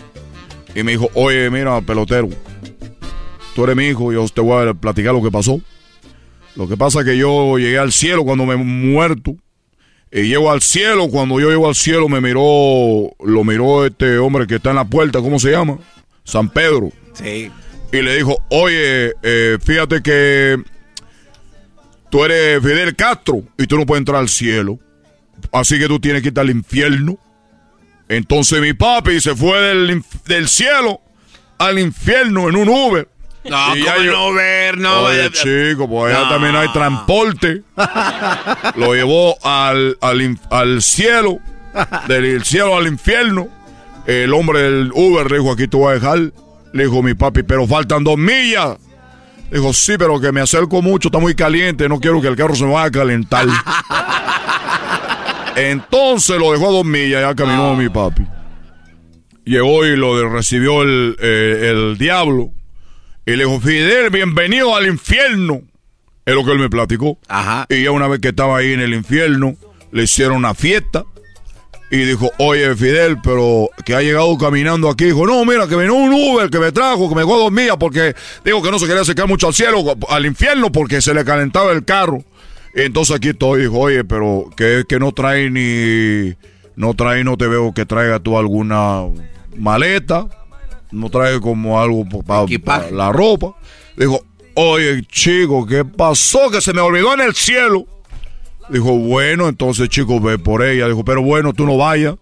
y 0.75 0.83
me 0.83 0.91
dijo, 0.91 1.09
oye, 1.13 1.49
mira, 1.49 1.81
pelotero, 1.81 2.29
tú 3.55 3.63
eres 3.63 3.75
mi 3.75 3.87
hijo, 3.87 4.11
yo 4.11 4.27
te 4.27 4.41
voy 4.41 4.67
a 4.67 4.73
platicar 4.73 5.13
lo 5.13 5.23
que 5.23 5.31
pasó. 5.31 5.59
Lo 6.55 6.67
que 6.67 6.77
pasa 6.77 6.99
es 6.99 7.05
que 7.05 7.17
yo 7.17 7.57
llegué 7.57 7.79
al 7.79 7.91
cielo 7.91 8.23
cuando 8.23 8.45
me 8.45 8.53
he 8.53 8.57
muerto. 8.57 9.35
Y 10.11 10.23
llego 10.23 10.51
al 10.51 10.61
cielo, 10.61 11.09
cuando 11.09 11.39
yo 11.39 11.49
llego 11.49 11.67
al 11.67 11.75
cielo 11.75 12.07
me 12.07 12.21
miró, 12.21 13.15
lo 13.19 13.43
miró 13.43 13.85
este 13.85 14.17
hombre 14.17 14.47
que 14.47 14.55
está 14.55 14.69
en 14.69 14.77
la 14.77 14.85
puerta, 14.85 15.19
¿cómo 15.19 15.39
se 15.39 15.51
llama? 15.51 15.79
San 16.25 16.49
Pedro. 16.49 16.91
Sí. 17.13 17.49
Y 17.93 18.01
le 18.01 18.17
dijo, 18.17 18.43
oye, 18.49 19.13
eh, 19.23 19.57
fíjate 19.63 20.01
que 20.01 20.61
tú 22.09 22.25
eres 22.25 22.61
Fidel 22.61 22.95
Castro 22.95 23.43
y 23.57 23.67
tú 23.67 23.77
no 23.77 23.85
puedes 23.85 24.01
entrar 24.01 24.19
al 24.19 24.27
cielo. 24.27 24.77
Así 25.53 25.79
que 25.79 25.87
tú 25.87 25.99
tienes 25.99 26.21
que 26.21 26.29
ir 26.29 26.39
al 26.39 26.49
infierno. 26.49 27.17
Entonces 28.09 28.59
mi 28.59 28.73
papi 28.73 29.21
se 29.21 29.35
fue 29.35 29.59
del, 29.61 30.03
del 30.25 30.47
cielo 30.49 30.99
al 31.57 31.79
infierno 31.79 32.49
en 32.49 32.57
un 32.57 32.67
Uber. 32.67 33.07
No, 33.45 33.75
y 33.75 33.83
¿cómo 33.83 34.03
no 34.11 34.33
ver? 34.33 34.77
No, 34.77 35.01
Oye, 35.03 35.29
chico, 35.31 35.87
pues 35.87 36.15
allá 36.15 36.27
también 36.29 36.55
hay 36.55 36.71
transporte. 36.73 37.61
Lo 38.75 38.95
llevó 38.95 39.37
al, 39.45 39.97
al, 40.01 40.39
al 40.49 40.81
cielo, 40.81 41.39
del 42.07 42.43
cielo 42.43 42.75
al 42.75 42.87
infierno. 42.87 43.47
El 44.07 44.33
hombre 44.33 44.61
del 44.61 44.91
Uber 44.93 45.29
le 45.29 45.39
dijo, 45.39 45.51
aquí 45.51 45.67
te 45.67 45.77
voy 45.77 45.91
a 45.91 45.95
dejar. 45.95 46.31
Le 46.73 46.83
dijo 46.83 47.01
mi 47.01 47.13
papi, 47.13 47.43
pero 47.43 47.65
faltan 47.65 48.03
dos 48.03 48.17
millas. 48.17 48.77
Dijo, 49.51 49.73
sí, 49.73 49.93
pero 49.97 50.19
que 50.19 50.31
me 50.31 50.41
acerco 50.41 50.81
mucho, 50.81 51.07
está 51.07 51.19
muy 51.19 51.35
caliente, 51.35 51.87
no 51.87 51.99
quiero 51.99 52.21
que 52.21 52.27
el 52.27 52.35
carro 52.35 52.55
se 52.55 52.65
me 52.65 52.73
vaya 52.73 52.87
a 52.87 52.91
calentar. 52.91 53.47
Entonces 55.55 56.37
lo 56.37 56.51
dejó 56.51 56.67
a 56.67 56.71
dos 56.71 56.85
millas, 56.85 57.21
ya 57.21 57.35
caminó 57.35 57.71
oh. 57.71 57.75
mi 57.75 57.89
papi. 57.89 58.25
Llegó 59.45 59.85
y 59.85 59.95
lo 59.95 60.29
recibió 60.29 60.81
el, 60.81 61.15
eh, 61.21 61.71
el 61.71 61.97
diablo. 61.97 62.51
Y 63.25 63.31
le 63.31 63.45
dijo, 63.45 63.59
Fidel, 63.59 64.09
bienvenido 64.09 64.75
al 64.75 64.87
infierno. 64.87 65.61
Es 66.25 66.33
lo 66.33 66.43
que 66.43 66.51
él 66.51 66.59
me 66.59 66.69
platicó. 66.69 67.19
Ajá. 67.27 67.67
Y 67.69 67.83
ya 67.83 67.91
una 67.91 68.07
vez 68.07 68.19
que 68.19 68.29
estaba 68.29 68.57
ahí 68.57 68.73
en 68.73 68.81
el 68.81 68.93
infierno, 68.93 69.55
le 69.91 70.03
hicieron 70.03 70.37
una 70.37 70.55
fiesta. 70.55 71.05
Y 71.91 71.97
dijo, 71.97 72.31
oye, 72.39 72.75
Fidel, 72.75 73.19
pero 73.21 73.69
que 73.85 73.93
ha 73.93 74.01
llegado 74.01 74.35
caminando 74.37 74.89
aquí. 74.89 75.05
Dijo, 75.05 75.25
no, 75.27 75.45
mira, 75.45 75.67
que 75.67 75.75
vino 75.75 75.93
un 75.93 76.13
Uber 76.13 76.49
que 76.49 76.59
me 76.59 76.71
trajo, 76.71 77.07
que 77.07 77.15
me 77.15 77.21
dejó 77.21 77.37
dos 77.37 77.51
millas 77.51 77.77
porque 77.79 78.15
dijo 78.43 78.61
que 78.61 78.71
no 78.71 78.79
se 78.79 78.87
quería 78.87 79.03
acercar 79.03 79.27
mucho 79.27 79.47
al 79.47 79.53
cielo, 79.53 79.83
al 80.09 80.25
infierno, 80.25 80.71
porque 80.71 81.01
se 81.01 81.13
le 81.13 81.23
calentaba 81.23 81.71
el 81.71 81.85
carro. 81.85 82.23
Y 82.75 82.81
entonces 82.81 83.15
aquí 83.15 83.29
estoy, 83.29 83.61
dijo, 83.61 83.79
oye, 83.79 84.03
pero 84.03 84.49
que, 84.57 84.83
que 84.87 84.99
no 84.99 85.11
trae 85.11 85.49
ni... 85.49 86.35
No 86.75 86.93
trae, 86.93 87.23
no 87.23 87.37
te 87.37 87.47
veo 87.47 87.73
que 87.73 87.85
traiga 87.85 88.19
tú 88.19 88.37
alguna 88.37 89.03
maleta. 89.55 90.27
No 90.91 91.09
trae 91.09 91.39
como 91.39 91.79
algo 91.79 92.05
para 92.25 92.45
pa, 92.63 92.91
la 92.91 93.11
ropa. 93.11 93.55
Dijo, 93.95 94.21
oye, 94.55 95.03
chico, 95.07 95.65
¿qué 95.65 95.85
pasó? 95.85 96.49
Que 96.51 96.59
se 96.59 96.73
me 96.73 96.81
olvidó 96.81 97.13
en 97.13 97.21
el 97.21 97.33
cielo. 97.33 97.85
Dijo, 98.69 98.97
bueno, 98.97 99.47
entonces, 99.47 99.89
chico, 99.89 100.19
ve 100.19 100.39
por 100.39 100.63
ella. 100.63 100.87
Dijo, 100.87 101.05
pero 101.05 101.21
bueno, 101.21 101.53
tú 101.53 101.65
no 101.65 101.77
vayas. 101.77 102.15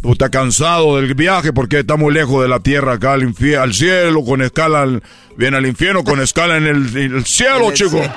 Tú 0.00 0.12
estás 0.12 0.30
cansado 0.30 0.96
del 0.96 1.14
viaje 1.14 1.52
porque 1.52 1.80
está 1.80 1.96
muy 1.96 2.12
lejos 2.12 2.42
de 2.42 2.48
la 2.48 2.58
tierra 2.58 2.94
acá 2.94 3.12
al, 3.12 3.32
al 3.60 3.74
cielo, 3.74 4.24
con 4.24 4.42
escala, 4.42 4.82
al, 4.82 5.00
viene 5.36 5.56
al 5.56 5.66
infierno, 5.66 6.02
con 6.02 6.20
escala 6.20 6.56
en 6.56 6.66
el, 6.66 6.96
en 6.96 7.14
el 7.14 7.24
cielo, 7.24 7.68
el 7.68 7.74
chico. 7.74 7.90
Cielo. 7.98 8.12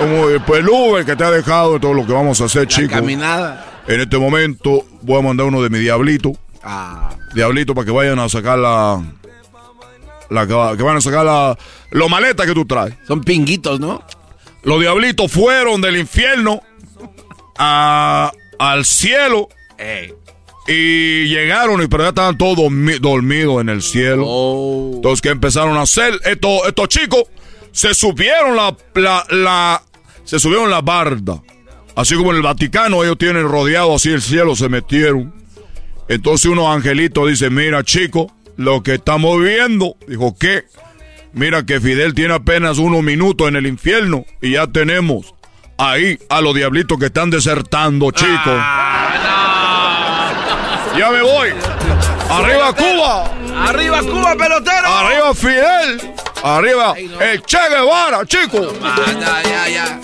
Como 0.00 0.44
pues, 0.44 0.60
el 0.60 0.68
Uber 0.68 1.04
que 1.04 1.14
te 1.14 1.22
ha 1.22 1.30
dejado, 1.30 1.78
todo 1.78 1.94
lo 1.94 2.04
que 2.04 2.12
vamos 2.12 2.40
a 2.40 2.46
hacer, 2.46 2.62
la 2.62 2.68
chico. 2.68 2.90
Caminada. 2.90 3.82
En 3.86 4.00
este 4.00 4.18
momento 4.18 4.84
voy 5.02 5.20
a 5.20 5.22
mandar 5.22 5.46
uno 5.46 5.62
de 5.62 5.70
mi 5.70 5.78
diablito. 5.78 6.32
Ah. 6.64 7.10
Diablito 7.34 7.72
para 7.72 7.84
que 7.84 7.92
vayan 7.92 8.18
a 8.18 8.28
sacar 8.28 8.58
la, 8.58 9.00
la 10.30 10.46
que 10.46 10.82
van 10.82 10.96
a 10.96 11.00
sacar 11.00 11.24
la, 11.24 11.56
los 11.92 12.10
maletas 12.10 12.46
que 12.46 12.54
tú 12.54 12.66
traes. 12.66 12.94
Son 13.06 13.22
pinguitos, 13.22 13.78
¿no? 13.78 14.02
Los 14.64 14.80
diablitos 14.80 15.30
fueron 15.30 15.80
del 15.80 15.96
infierno 15.96 16.62
a, 17.58 18.32
al 18.58 18.84
cielo. 18.84 19.48
Ey. 19.78 20.14
Y 20.66 21.28
llegaron, 21.28 21.86
pero 21.88 22.02
ya 22.02 22.10
estaban 22.10 22.36
todos 22.36 22.58
dormi 22.58 22.98
dormidos 22.98 23.60
en 23.60 23.70
el 23.70 23.82
cielo. 23.82 24.24
Oh. 24.26 24.92
Entonces, 24.96 25.22
¿qué 25.22 25.30
empezaron 25.30 25.76
a 25.76 25.82
hacer? 25.82 26.20
Estos, 26.24 26.66
estos 26.66 26.88
chicos 26.88 27.24
se 27.72 27.94
subieron 27.94 28.54
la, 28.54 28.76
la, 28.94 29.24
la, 29.30 29.82
se 30.24 30.38
subieron 30.38 30.70
la 30.70 30.82
barda. 30.82 31.42
Así 31.94 32.14
como 32.14 32.30
en 32.30 32.36
el 32.36 32.42
Vaticano, 32.42 33.02
ellos 33.02 33.18
tienen 33.18 33.48
rodeado 33.48 33.94
así 33.94 34.10
el 34.10 34.22
cielo, 34.22 34.54
se 34.54 34.68
metieron. 34.68 35.34
Entonces 36.08 36.50
unos 36.50 36.66
angelitos 36.68 37.28
dicen, 37.28 37.54
mira 37.54 37.82
chico, 37.82 38.32
lo 38.56 38.82
que 38.82 38.94
estamos 38.94 39.42
viendo. 39.42 39.96
Dijo, 40.06 40.36
¿qué? 40.38 40.64
Mira 41.32 41.64
que 41.64 41.80
Fidel 41.80 42.14
tiene 42.14 42.34
apenas 42.34 42.78
unos 42.78 43.02
minutos 43.02 43.48
en 43.48 43.56
el 43.56 43.66
infierno 43.66 44.24
y 44.40 44.52
ya 44.52 44.66
tenemos 44.66 45.34
ahí 45.78 46.18
a 46.28 46.40
los 46.40 46.54
diablitos 46.54 46.98
que 46.98 47.06
están 47.06 47.30
desertando, 47.30 48.10
chicos. 48.10 48.38
Ah, 48.46 50.34
no. 50.92 50.98
Ya 50.98 51.10
me 51.10 51.22
voy. 51.22 51.50
Arriba 52.30 52.72
Cuba. 52.74 53.30
Arriba 53.68 54.00
Cuba, 54.00 54.34
pelotero. 54.36 54.88
Arriba 54.88 55.34
Fidel. 55.34 56.14
Arriba 56.42 56.92
Ay, 56.96 57.06
no. 57.08 57.20
el 57.20 57.42
Che 57.42 57.58
Guevara, 57.70 58.24
chicos. 58.26 58.74
Ya, 58.80 59.68
ya. 59.68 60.00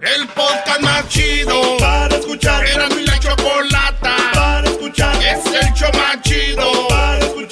El 0.00 0.26
podcast 0.28 0.80
más 0.80 1.08
chido 1.08 1.76
para 1.78 2.16
escuchar. 2.16 2.64
Era 2.66 2.88
mi 2.88 3.04
la 3.06 3.18
chocolata 3.20 4.16
para 4.34 4.68
escuchar. 4.68 5.14
Es 5.22 5.46
el 5.46 5.72
show 5.74 5.90
más 5.94 6.20
chido 6.22 6.88
para 6.88 7.18
escuchar. 7.18 7.51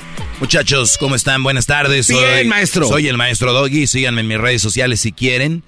Muchachos, 0.41 0.97
¿cómo 0.97 1.13
están? 1.13 1.43
Buenas 1.43 1.67
tardes. 1.67 2.07
Bien, 2.07 2.47
maestro. 2.47 2.87
Soy 2.87 3.07
el 3.07 3.15
maestro 3.15 3.53
Doggy. 3.53 3.85
Síganme 3.85 4.21
en 4.21 4.27
mis 4.27 4.39
redes 4.39 4.59
sociales 4.59 4.99
si 4.99 5.11
quieren. 5.11 5.61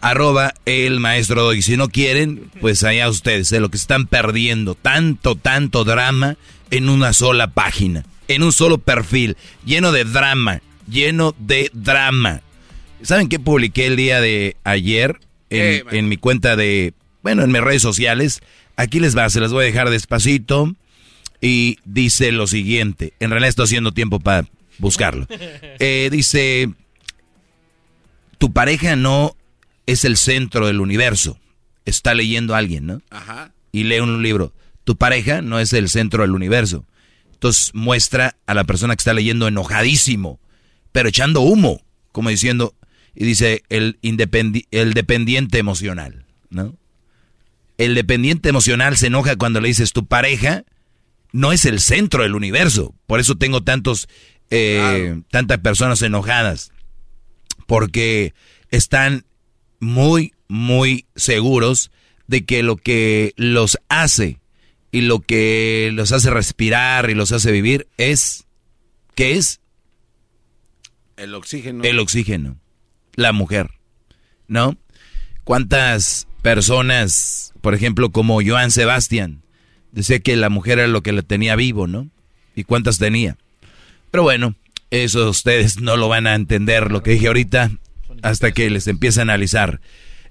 Arroba 0.00 0.54
el 0.66 1.00
maestro 1.00 1.42
Doggy. 1.42 1.62
Si 1.62 1.76
no 1.76 1.88
quieren, 1.88 2.48
pues 2.60 2.84
allá 2.84 3.08
ustedes, 3.08 3.50
de 3.50 3.58
lo 3.58 3.70
que 3.70 3.76
están 3.76 4.06
perdiendo. 4.06 4.76
Tanto, 4.76 5.34
tanto 5.34 5.82
drama 5.82 6.36
en 6.70 6.88
una 6.88 7.12
sola 7.12 7.48
página. 7.48 8.04
En 8.28 8.44
un 8.44 8.52
solo 8.52 8.78
perfil. 8.78 9.36
Lleno 9.66 9.90
de 9.90 10.04
drama. 10.04 10.62
Lleno 10.88 11.34
de 11.40 11.68
drama. 11.72 12.40
¿Saben 13.02 13.28
qué 13.28 13.40
publiqué 13.40 13.86
el 13.86 13.96
día 13.96 14.20
de 14.20 14.56
ayer? 14.62 15.18
En, 15.50 15.60
Eh, 15.60 15.84
en 15.90 16.08
mi 16.08 16.18
cuenta 16.18 16.54
de. 16.54 16.94
Bueno, 17.24 17.42
en 17.42 17.50
mis 17.50 17.62
redes 17.62 17.82
sociales. 17.82 18.42
Aquí 18.76 19.00
les 19.00 19.16
va, 19.18 19.28
se 19.28 19.40
las 19.40 19.52
voy 19.52 19.64
a 19.64 19.66
dejar 19.66 19.90
despacito. 19.90 20.72
Y 21.40 21.78
dice 21.84 22.32
lo 22.32 22.46
siguiente. 22.46 23.12
En 23.20 23.30
realidad 23.30 23.48
estoy 23.50 23.64
haciendo 23.66 23.92
tiempo 23.92 24.20
para 24.20 24.46
buscarlo. 24.78 25.26
Eh, 25.80 26.08
dice, 26.10 26.70
tu 28.38 28.52
pareja 28.52 28.96
no 28.96 29.36
es 29.86 30.04
el 30.04 30.16
centro 30.16 30.66
del 30.66 30.80
universo. 30.80 31.38
Está 31.84 32.14
leyendo 32.14 32.54
a 32.54 32.58
alguien, 32.58 32.86
¿no? 32.86 33.02
Ajá. 33.10 33.52
Y 33.72 33.84
lee 33.84 34.00
un 34.00 34.22
libro. 34.22 34.52
Tu 34.84 34.96
pareja 34.96 35.42
no 35.42 35.58
es 35.58 35.72
el 35.72 35.88
centro 35.88 36.22
del 36.22 36.30
universo. 36.32 36.84
Entonces 37.32 37.74
muestra 37.74 38.36
a 38.46 38.54
la 38.54 38.64
persona 38.64 38.94
que 38.96 39.00
está 39.00 39.12
leyendo 39.12 39.48
enojadísimo, 39.48 40.40
pero 40.92 41.08
echando 41.08 41.40
humo, 41.40 41.82
como 42.12 42.30
diciendo, 42.30 42.74
y 43.14 43.24
dice 43.24 43.64
el, 43.68 43.98
independi- 44.00 44.66
el 44.70 44.94
dependiente 44.94 45.58
emocional, 45.58 46.24
¿no? 46.50 46.76
El 47.76 47.94
dependiente 47.94 48.48
emocional 48.48 48.96
se 48.96 49.08
enoja 49.08 49.36
cuando 49.36 49.60
le 49.60 49.68
dices 49.68 49.92
tu 49.92 50.06
pareja 50.06 50.64
no 51.34 51.50
es 51.50 51.64
el 51.64 51.80
centro 51.80 52.22
del 52.22 52.36
universo. 52.36 52.94
Por 53.08 53.18
eso 53.18 53.34
tengo 53.34 53.64
tantos, 53.64 54.08
eh, 54.50 55.20
tantas 55.32 55.58
personas 55.58 56.00
enojadas. 56.00 56.70
Porque 57.66 58.34
están 58.70 59.26
muy, 59.80 60.32
muy 60.46 61.06
seguros 61.16 61.90
de 62.28 62.44
que 62.44 62.62
lo 62.62 62.76
que 62.76 63.32
los 63.36 63.80
hace 63.88 64.38
y 64.92 65.00
lo 65.00 65.18
que 65.18 65.90
los 65.92 66.12
hace 66.12 66.30
respirar 66.30 67.10
y 67.10 67.14
los 67.14 67.32
hace 67.32 67.50
vivir 67.50 67.88
es, 67.96 68.46
¿qué 69.16 69.32
es? 69.32 69.60
El 71.16 71.34
oxígeno. 71.34 71.82
El 71.82 71.98
oxígeno. 71.98 72.60
La 73.16 73.32
mujer. 73.32 73.70
¿No? 74.46 74.78
¿Cuántas 75.42 76.28
personas, 76.42 77.54
por 77.60 77.74
ejemplo, 77.74 78.10
como 78.10 78.40
Joan 78.40 78.70
Sebastián, 78.70 79.43
decía 79.94 80.18
que 80.18 80.36
la 80.36 80.48
mujer 80.48 80.78
era 80.78 80.88
lo 80.88 81.02
que 81.02 81.12
le 81.12 81.22
tenía 81.22 81.56
vivo, 81.56 81.86
¿no? 81.86 82.08
¿Y 82.54 82.64
cuántas 82.64 82.98
tenía? 82.98 83.36
Pero 84.10 84.22
bueno, 84.22 84.54
eso 84.90 85.30
ustedes 85.30 85.80
no 85.80 85.96
lo 85.96 86.08
van 86.08 86.26
a 86.26 86.34
entender, 86.34 86.90
lo 86.90 87.02
que 87.02 87.12
dije 87.12 87.28
ahorita, 87.28 87.70
hasta 88.22 88.52
que 88.52 88.70
les 88.70 88.86
empiece 88.86 89.20
a 89.20 89.22
analizar 89.22 89.80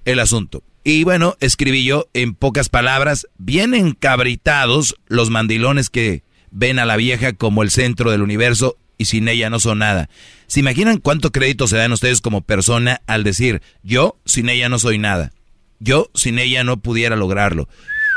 el 0.05 0.19
asunto. 0.19 0.63
Y 0.83 1.03
bueno, 1.05 1.37
escribí 1.39 1.85
yo 1.85 2.07
en 2.13 2.35
pocas 2.35 2.69
palabras, 2.69 3.27
bien 3.37 3.73
encabritados 3.73 4.95
los 5.07 5.29
mandilones 5.29 5.89
que 5.89 6.23
ven 6.51 6.77
a 6.77 6.85
la 6.85 6.97
vieja 6.97 7.33
como 7.33 7.63
el 7.63 7.71
centro 7.71 8.11
del 8.11 8.21
universo 8.21 8.77
y 8.97 9.05
sin 9.05 9.27
ella 9.27 9.49
no 9.49 9.59
son 9.59 9.79
nada. 9.79 10.09
¿Se 10.47 10.59
imaginan 10.59 10.99
cuánto 10.99 11.31
crédito 11.31 11.67
se 11.67 11.77
dan 11.77 11.93
ustedes 11.93 12.21
como 12.21 12.41
persona 12.41 13.01
al 13.07 13.23
decir, 13.23 13.61
yo 13.81 14.19
sin 14.25 14.49
ella 14.49 14.69
no 14.69 14.77
soy 14.77 14.97
nada? 14.97 15.31
Yo 15.79 16.09
sin 16.13 16.37
ella 16.37 16.63
no 16.63 16.77
pudiera 16.77 17.15
lograrlo. 17.15 17.67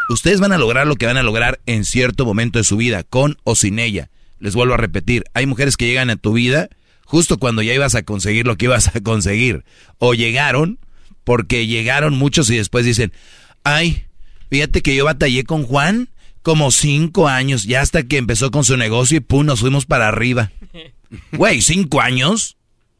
Ustedes 0.08 0.40
van 0.40 0.52
a 0.52 0.58
lograr 0.58 0.86
lo 0.86 0.96
que 0.96 1.06
van 1.06 1.16
a 1.16 1.22
lograr 1.22 1.60
en 1.66 1.84
cierto 1.84 2.24
momento 2.24 2.58
de 2.58 2.64
su 2.64 2.76
vida, 2.76 3.02
con 3.02 3.38
o 3.44 3.56
sin 3.56 3.78
ella. 3.78 4.10
Les 4.38 4.54
vuelvo 4.54 4.74
a 4.74 4.78
repetir, 4.78 5.24
hay 5.34 5.46
mujeres 5.46 5.76
que 5.76 5.86
llegan 5.86 6.10
a 6.10 6.16
tu 6.16 6.32
vida 6.32 6.68
justo 7.04 7.38
cuando 7.38 7.62
ya 7.62 7.74
ibas 7.74 7.94
a 7.94 8.02
conseguir 8.02 8.46
lo 8.46 8.56
que 8.56 8.66
ibas 8.66 8.94
a 8.94 9.00
conseguir. 9.00 9.64
O 9.98 10.14
llegaron 10.14 10.78
porque 11.24 11.66
llegaron 11.66 12.16
muchos 12.16 12.50
y 12.50 12.56
después 12.56 12.84
dicen, 12.84 13.12
ay, 13.64 14.04
fíjate 14.50 14.82
que 14.82 14.94
yo 14.94 15.04
batallé 15.04 15.44
con 15.44 15.64
Juan 15.64 16.08
como 16.42 16.70
cinco 16.70 17.26
años, 17.26 17.64
ya 17.64 17.80
hasta 17.80 18.04
que 18.04 18.18
empezó 18.18 18.52
con 18.52 18.62
su 18.62 18.76
negocio 18.76 19.16
y 19.16 19.20
pum, 19.20 19.44
nos 19.44 19.60
fuimos 19.60 19.86
para 19.86 20.08
arriba. 20.08 20.52
Güey, 21.32 21.62
cinco 21.62 22.00
años, 22.00 22.56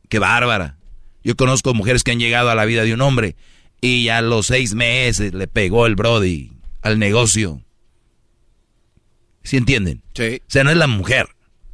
qué 0.08 0.20
bárbara. 0.20 0.76
Yo 1.24 1.36
conozco 1.36 1.74
mujeres 1.74 2.04
que 2.04 2.12
han 2.12 2.20
llegado 2.20 2.50
a 2.50 2.54
la 2.54 2.64
vida 2.64 2.84
de 2.84 2.94
un 2.94 3.00
hombre 3.00 3.34
y 3.80 4.08
a 4.08 4.22
los 4.22 4.46
seis 4.46 4.74
meses 4.74 5.34
le 5.34 5.48
pegó 5.48 5.86
el 5.86 5.96
Brody 5.96 6.55
al 6.86 6.98
negocio. 6.98 7.62
¿Sí 9.42 9.56
entienden? 9.56 10.02
Sí. 10.14 10.40
O 10.42 10.50
sea, 10.50 10.64
no 10.64 10.70
es 10.70 10.76
la 10.76 10.86
mujer. 10.86 11.28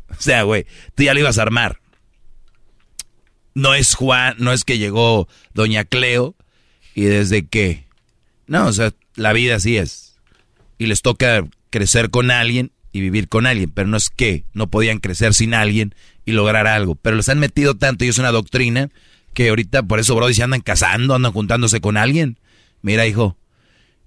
O 0.09 0.21
sea, 0.21 0.43
güey, 0.43 0.67
tú 0.95 1.03
ya 1.05 1.15
le 1.15 1.21
ibas 1.21 1.39
a 1.39 1.43
armar. 1.43 1.81
No 3.55 3.75
es 3.75 3.95
Juan, 3.95 4.35
no 4.39 4.53
es 4.53 4.65
que 4.65 4.79
llegó 4.79 5.29
Doña 5.53 5.85
Cleo 5.85 6.35
y 6.95 7.03
desde 7.03 7.47
que... 7.47 7.87
No, 8.47 8.67
o 8.67 8.73
sea, 8.73 8.93
la 9.15 9.33
vida 9.33 9.57
así 9.57 9.77
es. 9.77 10.19
Y 10.79 10.87
les 10.87 11.03
toca 11.03 11.47
crecer 11.71 12.11
con 12.11 12.31
alguien 12.31 12.73
y 12.93 13.01
vivir 13.01 13.29
con 13.29 13.47
alguien, 13.47 13.71
pero 13.71 13.89
no 13.89 13.97
es 13.97 14.11
que 14.11 14.45
no 14.53 14.69
podían 14.69 14.99
crecer 14.99 15.35
sin 15.35 15.55
alguien 15.55 15.95
y 16.25 16.33
lograr 16.33 16.67
algo. 16.67 16.95
Pero 16.95 17.17
les 17.17 17.29
han 17.29 17.39
metido 17.39 17.77
tanto 17.77 18.05
y 18.05 18.09
es 18.09 18.19
una 18.19 18.33
doctrina 18.33 18.91
que 19.35 19.51
ahorita 19.51 19.83
por 19.83 19.99
eso, 19.99 20.15
Brody, 20.15 20.35
se 20.35 20.43
andan 20.43 20.61
casando, 20.61 21.15
andan 21.15 21.33
juntándose 21.33 21.81
con 21.81 21.97
alguien. 21.97 22.39
Mira, 22.81 23.07
hijo, 23.07 23.37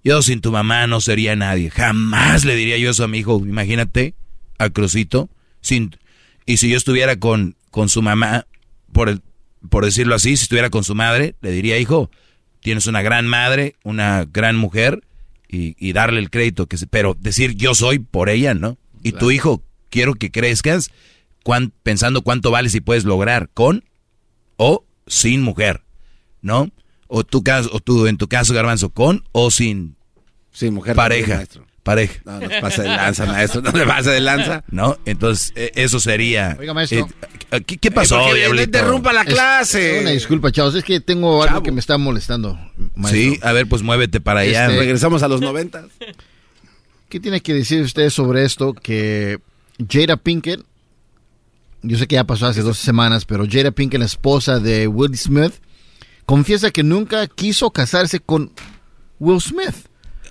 yo 0.05 0.21
sin 0.21 0.39
tu 0.39 0.51
mamá 0.53 0.87
no 0.87 1.01
sería 1.01 1.35
nadie. 1.35 1.69
Jamás 1.69 2.45
le 2.45 2.55
diría 2.55 2.77
yo 2.77 2.91
eso 2.91 3.03
a 3.03 3.07
mi 3.09 3.17
hijo. 3.19 3.41
Imagínate, 3.45 4.13
a 4.57 4.69
Crucito. 4.69 5.29
Sin, 5.61 5.97
y 6.45 6.57
si 6.57 6.69
yo 6.69 6.77
estuviera 6.77 7.17
con, 7.17 7.55
con 7.71 7.89
su 7.89 8.01
mamá, 8.01 8.45
por, 8.93 9.09
el, 9.09 9.21
por 9.69 9.83
decirlo 9.83 10.15
así, 10.15 10.37
si 10.37 10.43
estuviera 10.43 10.69
con 10.69 10.83
su 10.83 10.95
madre, 10.95 11.35
le 11.41 11.51
diría, 11.51 11.79
hijo, 11.79 12.09
tienes 12.61 12.87
una 12.87 13.01
gran 13.01 13.27
madre, 13.27 13.75
una 13.83 14.25
gran 14.31 14.55
mujer, 14.55 15.03
y, 15.49 15.75
y 15.79 15.91
darle 15.93 16.19
el 16.19 16.29
crédito. 16.29 16.67
que 16.67 16.77
se- 16.77 16.87
Pero 16.87 17.17
decir 17.19 17.55
yo 17.55 17.73
soy 17.75 17.99
por 17.99 18.29
ella, 18.29 18.53
¿no? 18.53 18.77
Y 19.03 19.11
tu 19.13 19.31
hijo, 19.31 19.63
quiero 19.89 20.13
que 20.15 20.31
crezcas 20.31 20.91
cuán- 21.43 21.73
pensando 21.83 22.21
cuánto 22.21 22.51
vales 22.51 22.75
y 22.75 22.79
puedes 22.81 23.05
lograr 23.05 23.49
con 23.53 23.83
o 24.57 24.85
sin 25.07 25.41
mujer, 25.41 25.81
¿no? 26.41 26.69
O 27.07 27.23
tu 27.23 27.43
caso, 27.43 27.69
o 27.73 27.79
tú 27.79 28.07
en 28.07 28.17
tu 28.17 28.27
caso, 28.27 28.53
Garbanzo, 28.53 28.89
con 28.89 29.23
o 29.31 29.51
sin 29.51 29.94
sin 30.55 30.73
mujer 30.73 30.95
pareja, 30.95 31.35
maestro. 31.35 31.65
pareja. 31.83 32.19
No, 32.25 32.39
no 32.39 32.49
se 32.49 32.61
pase 32.61 32.81
de 32.81 32.87
lanza, 32.87 33.25
maestro, 33.27 33.61
no 33.61 33.71
le 33.71 33.85
pase 33.85 34.09
de 34.09 34.19
lanza. 34.21 34.63
¿No? 34.71 34.97
Entonces, 35.05 35.51
eh, 35.55 35.71
eso 35.75 35.99
sería. 35.99 36.55
Oiga, 36.59 36.73
maestro. 36.73 37.07
eh, 37.51 37.61
¿qué, 37.61 37.77
qué 37.77 37.91
pasó, 37.91 38.19
porque 38.23 38.49
no 38.49 38.61
interrumpa 38.61 39.13
la 39.13 39.21
Es- 39.21 39.27
clase. 39.33 39.99
Una 40.01 40.09
disculpa, 40.11 40.51
chavos, 40.51 40.73
es 40.75 40.83
que 40.83 40.99
tengo 40.99 41.43
algo 41.43 41.61
que 41.61 41.71
me 41.71 41.79
está 41.79 41.97
molestando. 41.97 42.57
maestro. 42.95 43.21
Sí, 43.33 43.39
a 43.43 43.51
ver, 43.51 43.67
pues 43.67 43.83
muévete 43.83 44.19
para 44.21 44.39
allá. 44.39 44.65
Este- 44.67 44.79
Regresamos 44.79 45.21
a 45.23 45.27
los 45.27 45.41
noventas. 45.41 45.85
¿Qué 47.09 47.19
tiene 47.19 47.41
que 47.41 47.53
decir 47.53 47.81
usted 47.81 48.09
sobre 48.09 48.43
esto? 48.45 48.73
Que 48.73 49.39
Jada 49.89 50.17
Pinkett, 50.17 50.61
yo 51.83 51.97
sé 51.97 52.07
que 52.07 52.15
ya 52.15 52.23
pasó 52.23 52.47
hace 52.47 52.61
dos 52.61 52.79
semanas, 52.79 53.25
pero 53.25 53.45
Jada 53.49 53.71
Pinkett, 53.71 53.99
la 53.99 54.05
esposa 54.07 54.59
de 54.59 54.87
Will 54.87 55.15
Smith, 55.17 55.53
confiesa 56.25 56.71
que 56.71 56.81
nunca 56.83 57.27
quiso 57.27 57.69
casarse 57.69 58.19
con 58.19 58.51
Will 59.19 59.39
Smith. 59.39 59.75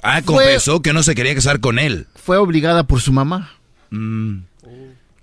Ah, 0.04 0.20
confesó 0.22 0.82
que 0.82 0.92
no 0.92 1.02
se 1.02 1.14
quería 1.14 1.34
casar 1.34 1.60
con 1.60 1.78
él. 1.78 2.06
Fue 2.14 2.36
obligada 2.36 2.86
por 2.86 3.00
su 3.00 3.12
mamá. 3.12 3.54
Mm. 3.90 4.40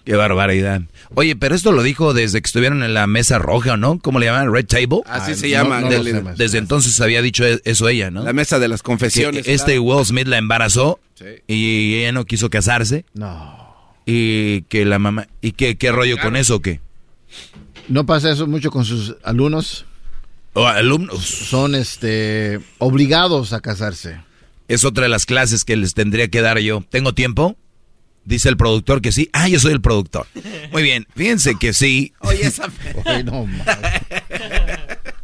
Qué 0.03 0.15
barbaridad. 0.15 0.81
Oye, 1.13 1.35
pero 1.35 1.53
esto 1.53 1.71
lo 1.71 1.83
dijo 1.83 2.15
desde 2.15 2.41
que 2.41 2.47
estuvieron 2.47 2.81
en 2.81 2.95
la 2.95 3.05
mesa 3.05 3.37
roja, 3.37 3.77
¿no? 3.77 3.99
¿Cómo 3.99 4.19
le 4.19 4.25
llaman? 4.25 4.51
Red 4.51 4.65
Table. 4.65 5.01
Así 5.05 5.35
se 5.35 5.49
llama. 5.49 5.81
desde 5.83 6.57
entonces 6.57 6.99
había 6.99 7.21
dicho 7.21 7.45
e-, 7.45 7.61
eso 7.63 7.87
ella, 7.87 8.09
¿no? 8.09 8.23
La 8.23 8.33
mesa 8.33 8.57
de 8.57 8.67
las 8.67 8.81
confesiones. 8.81 9.47
este 9.47 9.77
Will 9.77 10.03
Smith 10.03 10.27
la 10.27 10.39
embarazó 10.39 10.99
y 11.47 11.95
ella 11.97 12.11
no 12.13 12.25
quiso 12.25 12.49
casarse. 12.49 13.05
No. 13.13 13.61
Y 14.07 14.63
que 14.63 14.85
la 14.85 14.97
mamá... 14.97 15.27
¿Y 15.41 15.51
qué, 15.51 15.77
qué 15.77 15.91
rollo 15.91 16.17
con 16.17 16.35
eso 16.35 16.55
o 16.55 16.61
qué? 16.61 16.79
¿No 17.87 18.07
pasa 18.07 18.31
eso 18.31 18.47
mucho 18.47 18.71
con 18.71 18.83
sus 18.83 19.15
alumnos? 19.23 19.85
¿O 20.53 20.65
alumnos? 20.65 21.23
Son 21.23 21.75
este 21.75 22.59
obligados 22.79 23.53
a 23.53 23.61
casarse. 23.61 24.19
Es 24.71 24.85
otra 24.85 25.03
de 25.03 25.09
las 25.09 25.25
clases 25.25 25.65
que 25.65 25.75
les 25.75 25.93
tendría 25.93 26.29
que 26.29 26.39
dar 26.39 26.57
yo. 26.59 26.81
¿Tengo 26.89 27.13
tiempo? 27.13 27.57
Dice 28.23 28.47
el 28.47 28.55
productor 28.55 29.01
que 29.01 29.11
sí. 29.11 29.29
Ah, 29.33 29.49
yo 29.49 29.59
soy 29.59 29.73
el 29.73 29.81
productor. 29.81 30.27
Muy 30.71 30.81
bien, 30.81 31.05
fíjense 31.13 31.55
que 31.59 31.73
sí. 31.73 32.13
Oye, 32.19 32.47
esa... 32.47 32.71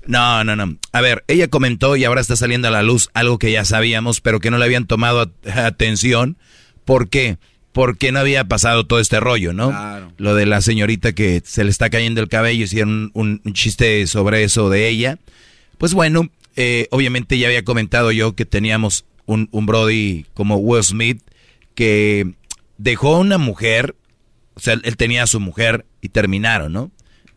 no, 0.05 0.43
no, 0.43 0.55
no. 0.57 0.77
A 0.91 0.99
ver, 0.99 1.23
ella 1.29 1.47
comentó 1.47 1.95
y 1.95 2.03
ahora 2.03 2.19
está 2.19 2.35
saliendo 2.35 2.67
a 2.67 2.71
la 2.71 2.83
luz 2.83 3.09
algo 3.13 3.39
que 3.39 3.49
ya 3.49 3.63
sabíamos, 3.63 4.19
pero 4.19 4.41
que 4.41 4.51
no 4.51 4.57
le 4.57 4.65
habían 4.65 4.85
tomado 4.85 5.31
atención. 5.53 6.37
¿Por 6.83 7.07
qué? 7.07 7.37
Porque 7.71 8.11
no 8.11 8.19
había 8.19 8.49
pasado 8.49 8.85
todo 8.85 8.99
este 8.99 9.21
rollo, 9.21 9.53
¿no? 9.53 9.69
Claro. 9.69 10.11
Lo 10.17 10.35
de 10.35 10.45
la 10.45 10.59
señorita 10.59 11.13
que 11.13 11.41
se 11.45 11.63
le 11.63 11.69
está 11.69 11.89
cayendo 11.89 12.19
el 12.19 12.27
cabello, 12.27 12.65
hicieron 12.65 13.11
un, 13.13 13.41
un 13.45 13.53
chiste 13.53 14.07
sobre 14.07 14.43
eso 14.43 14.69
de 14.69 14.89
ella. 14.89 15.19
Pues 15.77 15.93
bueno, 15.93 16.29
eh, 16.57 16.89
obviamente 16.91 17.37
ya 17.37 17.47
había 17.47 17.63
comentado 17.63 18.11
yo 18.11 18.35
que 18.35 18.43
teníamos 18.43 19.05
un, 19.27 19.47
un 19.51 19.67
Brody 19.67 20.25
como 20.33 20.57
Will 20.57 20.83
Smith 20.83 21.21
que 21.75 22.33
dejó 22.79 23.15
a 23.15 23.19
una 23.19 23.37
mujer, 23.37 23.95
o 24.55 24.59
sea, 24.59 24.73
él 24.73 24.97
tenía 24.97 25.23
a 25.23 25.27
su 25.27 25.39
mujer 25.39 25.85
y 26.01 26.09
terminaron, 26.09 26.73
¿no? 26.73 26.91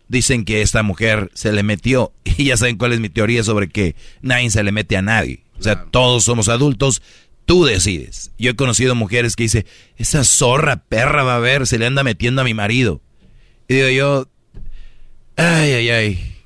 Dicen 0.09 0.45
que 0.45 0.63
esta 0.63 0.83
mujer 0.83 1.31
se 1.35 1.53
le 1.53 1.63
metió 1.63 2.13
y 2.25 2.45
ya 2.45 2.57
saben 2.57 2.79
cuál 2.79 2.95
es 2.95 3.01
mi 3.01 3.11
teoría 3.11 3.45
sobre 3.45 3.69
que 3.69 3.95
nadie 4.23 4.49
se 4.51 4.63
le 4.63 4.73
mete 4.73 4.97
a 4.97 5.03
nadie. 5.03 5.45
O 5.59 5.63
sea, 5.63 5.85
todos 5.85 6.25
somos 6.25 6.49
adultos, 6.49 7.03
tú 7.45 7.67
decides. 7.67 8.33
Yo 8.39 8.53
he 8.53 8.57
conocido 8.57 8.95
mujeres 8.95 9.37
que 9.37 9.43
dicen, 9.43 9.67
esa 9.99 10.25
zorra 10.25 10.85
perra 10.89 11.23
va 11.23 11.37
a 11.37 11.41
ver, 11.41 11.67
se 11.67 11.79
le 11.79 11.87
anda 11.87 12.03
metiendo 12.03 12.41
a 12.41 12.45
mi 12.45 12.55
marido. 12.55 13.03
Y 13.69 13.75
digo 13.75 13.89
yo, 13.91 14.29
ay, 15.37 15.73
ay, 15.73 15.91
ay. 15.91 16.37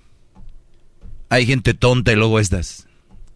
Hay 1.29 1.47
gente 1.47 1.75
tonta 1.75 2.13
y 2.13 2.17
luego 2.17 2.41
estas. 2.41 2.89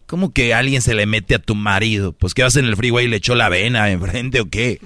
¿Cómo 0.09 0.33
que 0.33 0.55
alguien 0.55 0.81
se 0.81 0.95
le 0.95 1.05
mete 1.05 1.35
a 1.35 1.39
tu 1.39 1.53
marido? 1.53 2.13
Pues 2.13 2.33
que 2.33 2.41
vas 2.41 2.55
en 2.55 2.65
el 2.65 2.75
freeway 2.75 3.05
y 3.05 3.09
le 3.09 3.17
echó 3.17 3.35
la 3.35 3.47
vena 3.47 3.91
enfrente 3.91 4.41
o 4.41 4.49
qué. 4.49 4.81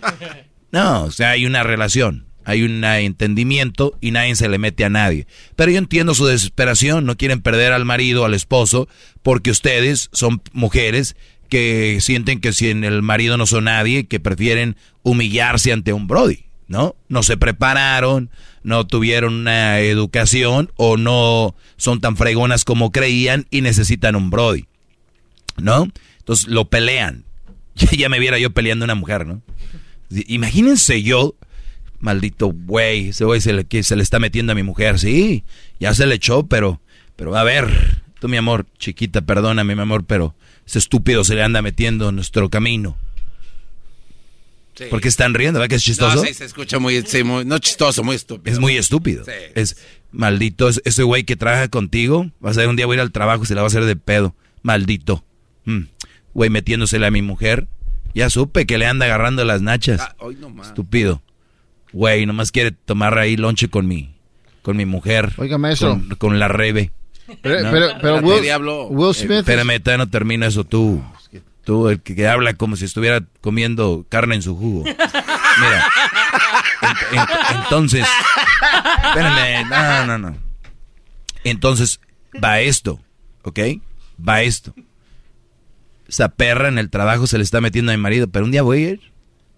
No, 0.73 1.05
o 1.05 1.11
sea, 1.11 1.29
hay 1.29 1.45
una 1.45 1.63
relación, 1.63 2.25
hay 2.43 2.63
un 2.63 2.83
entendimiento 2.83 3.97
y 4.01 4.11
nadie 4.11 4.35
se 4.35 4.49
le 4.49 4.57
mete 4.57 4.83
a 4.83 4.89
nadie. 4.89 5.25
Pero 5.55 5.71
yo 5.71 5.77
entiendo 5.77 6.13
su 6.13 6.25
desesperación, 6.25 7.05
no 7.05 7.15
quieren 7.15 7.41
perder 7.41 7.71
al 7.71 7.85
marido, 7.85 8.25
al 8.25 8.33
esposo, 8.33 8.89
porque 9.21 9.49
ustedes 9.49 10.09
son 10.11 10.41
mujeres 10.51 11.15
que 11.47 11.99
sienten 12.01 12.41
que 12.41 12.51
si 12.51 12.69
en 12.69 12.83
el 12.83 13.01
marido 13.01 13.37
no 13.37 13.45
son 13.45 13.63
nadie, 13.63 14.07
que 14.07 14.19
prefieren 14.19 14.75
humillarse 15.03 15.71
ante 15.71 15.93
un 15.93 16.07
Brody, 16.07 16.47
¿no? 16.67 16.97
No 17.07 17.23
se 17.23 17.37
prepararon, 17.37 18.29
no 18.63 18.87
tuvieron 18.87 19.35
una 19.35 19.79
educación 19.79 20.69
o 20.75 20.97
no 20.97 21.55
son 21.77 22.01
tan 22.01 22.17
fregonas 22.17 22.65
como 22.65 22.91
creían 22.91 23.45
y 23.51 23.61
necesitan 23.61 24.17
un 24.17 24.29
Brody, 24.29 24.65
¿no? 25.57 25.87
Entonces 26.19 26.47
lo 26.47 26.65
pelean. 26.65 27.25
ya 27.75 28.09
me 28.09 28.19
viera 28.19 28.37
yo 28.37 28.51
peleando 28.51 28.85
una 28.85 28.95
mujer, 28.95 29.25
¿no? 29.25 29.41
Imagínense 30.09 31.01
yo, 31.01 31.35
maldito 31.99 32.47
güey, 32.53 33.09
ese 33.09 33.25
güey 33.25 33.41
se 33.41 33.53
le, 33.53 33.65
que 33.65 33.81
se 33.83 33.95
le 33.95 34.03
está 34.03 34.19
metiendo 34.19 34.51
a 34.51 34.55
mi 34.55 34.63
mujer. 34.63 34.99
Sí, 34.99 35.43
ya 35.79 35.93
se 35.93 36.05
le 36.05 36.15
echó, 36.15 36.45
pero, 36.47 36.81
pero 37.15 37.35
a 37.35 37.43
ver, 37.43 38.01
tú 38.19 38.29
mi 38.29 38.37
amor, 38.37 38.65
chiquita, 38.77 39.21
perdóname 39.21 39.75
mi 39.75 39.81
amor, 39.81 40.05
pero 40.05 40.35
ese 40.65 40.79
estúpido 40.79 41.23
se 41.23 41.35
le 41.35 41.43
anda 41.43 41.61
metiendo 41.61 42.09
en 42.09 42.15
nuestro 42.15 42.49
camino. 42.49 42.97
Sí. 44.75 44.85
¿Por 44.89 45.01
qué 45.01 45.07
están 45.07 45.33
riendo? 45.33 45.59
¿Verdad 45.59 45.69
que 45.69 45.75
es 45.75 45.83
chistoso? 45.83 46.15
No, 46.15 46.23
sí, 46.23 46.33
se 46.33 46.45
escucha 46.45 46.79
muy, 46.79 47.03
no 47.45 47.59
chistoso, 47.59 48.03
muy 48.03 48.15
estúpido. 48.15 48.53
Es 48.53 48.59
muy 48.59 48.75
estúpido. 48.75 49.23
Es 49.53 49.77
maldito, 50.11 50.69
ese 50.69 51.03
güey 51.03 51.23
que 51.25 51.35
trabaja 51.35 51.67
contigo, 51.67 52.31
vas 52.39 52.57
a 52.57 52.61
ver 52.61 52.69
un 52.69 52.75
día 52.75 52.85
voy 52.85 52.95
a 52.95 52.97
ir 52.97 53.01
al 53.01 53.11
trabajo 53.11 53.43
y 53.43 53.45
se 53.45 53.55
la 53.55 53.61
va 53.61 53.65
a 53.65 53.67
hacer 53.67 53.85
de 53.85 53.95
pedo. 53.95 54.35
Maldito. 54.61 55.23
Mm. 55.65 55.83
Güey 56.33 56.49
metiéndosele 56.49 57.05
a 57.05 57.11
mi 57.11 57.21
mujer. 57.21 57.67
Ya 58.13 58.29
supe 58.29 58.65
que 58.65 58.77
le 58.77 58.85
anda 58.85 59.05
agarrando 59.05 59.43
las 59.43 59.61
nachas. 59.61 60.01
Ah, 60.01 60.15
Estúpido. 60.61 61.21
Güey, 61.91 62.25
nomás 62.25 62.51
quiere 62.51 62.71
tomar 62.71 63.17
ahí 63.17 63.37
lonche 63.37 63.69
con 63.69 63.87
mi, 63.87 64.15
con 64.61 64.77
mi 64.77 64.85
mujer. 64.85 65.33
Oiga, 65.37 65.57
maestro. 65.57 65.99
Con, 66.17 66.39
la 66.39 66.47
rebe. 66.47 66.91
Pero, 67.41 67.71
pero, 67.71 67.87
pero 68.01 68.17
Will, 68.89 69.13
Smith. 69.13 69.31
espérame, 69.31 69.79
todavía 69.79 70.05
no 70.05 70.09
termino 70.09 70.45
eso 70.45 70.63
tú. 70.63 71.03
Tú, 71.63 71.87
el 71.87 72.01
que, 72.01 72.27
habla 72.27 72.55
como 72.55 72.75
si 72.75 72.85
estuviera 72.85 73.23
comiendo 73.41 74.05
carne 74.09 74.35
en 74.35 74.41
su 74.41 74.55
jugo. 74.55 74.83
Mira. 74.83 75.87
entonces. 77.63 78.05
Espérame. 79.07 79.69
No, 79.69 80.05
no, 80.05 80.17
no. 80.17 80.37
Entonces, 81.43 81.99
va 82.43 82.59
esto. 82.59 82.99
¿Ok? 83.43 83.59
Va 84.27 84.41
esto 84.41 84.73
esa 86.13 86.29
perra 86.29 86.67
en 86.67 86.77
el 86.77 86.91
trabajo 86.91 87.25
se 87.25 87.39
le 87.39 87.43
está 87.43 87.59
metiendo 87.59 87.91
a 87.91 87.95
mi 87.97 88.01
marido, 88.01 88.27
pero 88.27 88.45
un 88.45 88.51
día 88.51 88.61
voy 88.61 88.77
a 88.77 88.89
ir. 88.91 89.01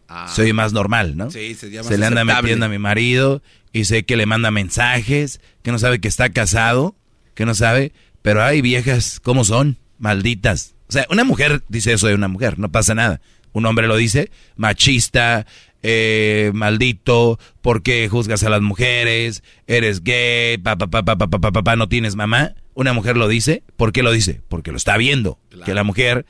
Ah. 0.07 0.31
Soy 0.33 0.53
más 0.53 0.71
normal, 0.71 1.17
¿no? 1.17 1.29
Sí, 1.29 1.53
se, 1.53 1.69
llama 1.69 1.89
se 1.89 1.97
le 1.97 2.05
anda 2.05 2.23
metiendo 2.23 2.67
a 2.67 2.69
mi 2.69 2.77
marido 2.77 3.41
y 3.73 3.85
sé 3.85 4.05
que 4.05 4.15
le 4.15 4.25
manda 4.25 4.51
mensajes, 4.51 5.41
que 5.63 5.71
no 5.71 5.79
sabe 5.79 5.99
que 5.99 6.07
está 6.07 6.29
casado, 6.29 6.95
que 7.33 7.45
no 7.45 7.55
sabe, 7.55 7.91
pero 8.21 8.41
hay 8.41 8.61
viejas, 8.61 9.19
¿cómo 9.19 9.43
son? 9.43 9.77
Malditas. 9.97 10.75
O 10.87 10.93
sea, 10.93 11.05
una 11.09 11.25
mujer 11.25 11.63
dice 11.67 11.91
eso 11.91 12.07
de 12.07 12.15
una 12.15 12.29
mujer, 12.29 12.57
no 12.57 12.71
pasa 12.71 12.95
nada. 12.95 13.19
Un 13.51 13.65
hombre 13.65 13.87
lo 13.87 13.97
dice, 13.97 14.31
machista, 14.55 15.45
eh, 15.83 16.51
maldito, 16.53 17.37
¿por 17.61 17.83
qué 17.83 18.07
juzgas 18.07 18.43
a 18.43 18.49
las 18.49 18.61
mujeres? 18.61 19.43
Eres 19.67 20.03
gay, 20.03 20.57
papá, 20.57 20.87
papá, 20.87 21.17
papá, 21.17 21.27
papá, 21.27 21.51
papá, 21.51 21.75
no 21.75 21.89
tienes 21.89 22.15
mamá. 22.15 22.53
Una 22.75 22.93
mujer 22.93 23.17
lo 23.17 23.27
dice, 23.27 23.63
¿por 23.75 23.91
qué 23.91 24.03
lo 24.03 24.11
dice? 24.11 24.41
Porque 24.47 24.71
lo 24.71 24.77
está 24.77 24.95
viendo, 24.95 25.39
que 25.65 25.73
la 25.73 25.83
mujer 25.83 26.25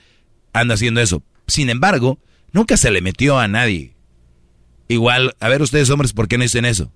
anda 0.55 0.75
haciendo 0.75 1.01
eso. 1.01 1.21
Sin 1.47 1.69
embargo, 1.69 2.19
nunca 2.51 2.77
se 2.77 2.89
le 2.89 3.01
metió 3.01 3.37
a 3.37 3.47
nadie. 3.47 3.93
Igual, 4.87 5.35
a 5.39 5.49
ver 5.49 5.61
ustedes 5.61 5.89
hombres, 5.89 6.13
¿por 6.13 6.27
qué 6.27 6.37
no 6.37 6.43
dicen 6.43 6.65
eso? 6.65 6.91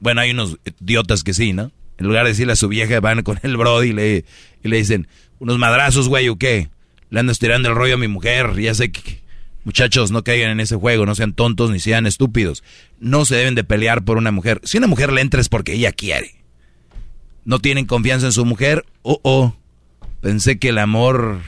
Bueno, 0.00 0.20
hay 0.20 0.30
unos 0.30 0.58
idiotas 0.80 1.24
que 1.24 1.34
sí, 1.34 1.52
¿no? 1.52 1.72
En 1.96 2.06
lugar 2.06 2.24
de 2.24 2.30
decirle 2.30 2.52
a 2.52 2.56
su 2.56 2.68
vieja, 2.68 3.00
van 3.00 3.22
con 3.22 3.40
el 3.42 3.56
brody 3.56 3.88
y 3.88 3.92
le, 3.92 4.24
y 4.62 4.68
le 4.68 4.76
dicen, 4.76 5.08
unos 5.38 5.58
madrazos, 5.58 6.08
güey, 6.08 6.28
o 6.28 6.36
qué. 6.36 6.68
Le 7.10 7.20
ando 7.20 7.32
estirando 7.32 7.68
el 7.68 7.74
rollo 7.74 7.94
a 7.94 7.98
mi 7.98 8.08
mujer, 8.08 8.54
ya 8.60 8.74
sé 8.74 8.92
que... 8.92 9.26
Muchachos, 9.64 10.10
no 10.10 10.24
caigan 10.24 10.50
en 10.50 10.60
ese 10.60 10.76
juego, 10.76 11.04
no 11.04 11.14
sean 11.14 11.34
tontos 11.34 11.70
ni 11.70 11.80
sean 11.80 12.06
estúpidos. 12.06 12.62
No 13.00 13.24
se 13.24 13.34
deben 13.34 13.54
de 13.54 13.64
pelear 13.64 14.02
por 14.02 14.16
una 14.16 14.30
mujer. 14.30 14.60
Si 14.64 14.78
una 14.78 14.86
mujer 14.86 15.12
le 15.12 15.20
entra 15.20 15.40
es 15.40 15.48
porque 15.48 15.74
ella 15.74 15.92
quiere. 15.92 16.36
No 17.44 17.58
tienen 17.58 17.84
confianza 17.84 18.26
en 18.26 18.32
su 18.32 18.44
mujer, 18.44 18.86
oh, 19.02 19.20
oh. 19.22 19.56
Pensé 20.20 20.58
que 20.58 20.70
el 20.70 20.78
amor 20.78 21.40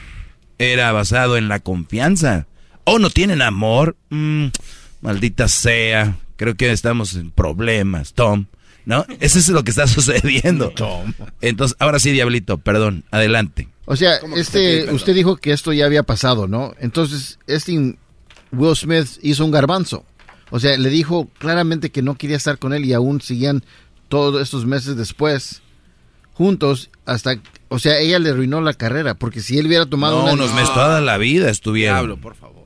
era 0.60 0.92
basado 0.92 1.38
en 1.38 1.48
la 1.48 1.58
confianza. 1.58 2.46
O 2.84 2.98
no 2.98 3.08
tienen 3.08 3.40
amor. 3.40 3.96
Mm, 4.10 4.48
maldita 5.00 5.48
sea. 5.48 6.18
Creo 6.36 6.54
que 6.54 6.70
estamos 6.70 7.14
en 7.14 7.30
problemas, 7.30 8.12
Tom. 8.12 8.46
¿No? 8.84 9.06
Eso 9.20 9.38
es 9.38 9.48
lo 9.48 9.64
que 9.64 9.70
está 9.70 9.86
sucediendo. 9.88 10.70
Tom. 10.70 11.14
Entonces, 11.40 11.76
ahora 11.80 11.98
sí, 11.98 12.12
Diablito, 12.12 12.58
perdón. 12.58 13.04
Adelante. 13.10 13.68
O 13.86 13.96
sea, 13.96 14.16
este, 14.36 14.92
usted 14.92 15.14
dijo 15.14 15.36
que 15.36 15.50
esto 15.50 15.72
ya 15.72 15.86
había 15.86 16.04
pasado, 16.04 16.46
¿no? 16.46 16.74
Entonces, 16.78 17.40
este 17.48 17.96
Will 18.52 18.76
Smith 18.76 19.18
hizo 19.22 19.44
un 19.44 19.50
garbanzo. 19.50 20.04
O 20.50 20.60
sea, 20.60 20.76
le 20.76 20.90
dijo 20.90 21.28
claramente 21.38 21.90
que 21.90 22.02
no 22.02 22.16
quería 22.16 22.36
estar 22.36 22.58
con 22.58 22.72
él 22.72 22.84
y 22.84 22.92
aún 22.92 23.20
seguían 23.20 23.64
todos 24.08 24.42
estos 24.42 24.66
meses 24.66 24.96
después 24.96 25.62
juntos 26.40 26.88
hasta, 27.04 27.38
o 27.68 27.78
sea, 27.78 27.98
ella 27.98 28.18
le 28.18 28.30
arruinó 28.30 28.62
la 28.62 28.72
carrera, 28.72 29.12
porque 29.12 29.42
si 29.42 29.58
él 29.58 29.66
hubiera 29.66 29.84
tomado 29.84 30.24
no, 30.24 30.32
unos 30.32 30.54
meses 30.54 30.72
toda 30.72 31.02
la 31.02 31.18
vida 31.18 31.50
estuvieron. 31.50 31.96
Diablo, 31.98 32.16
por 32.16 32.34
favor. 32.34 32.64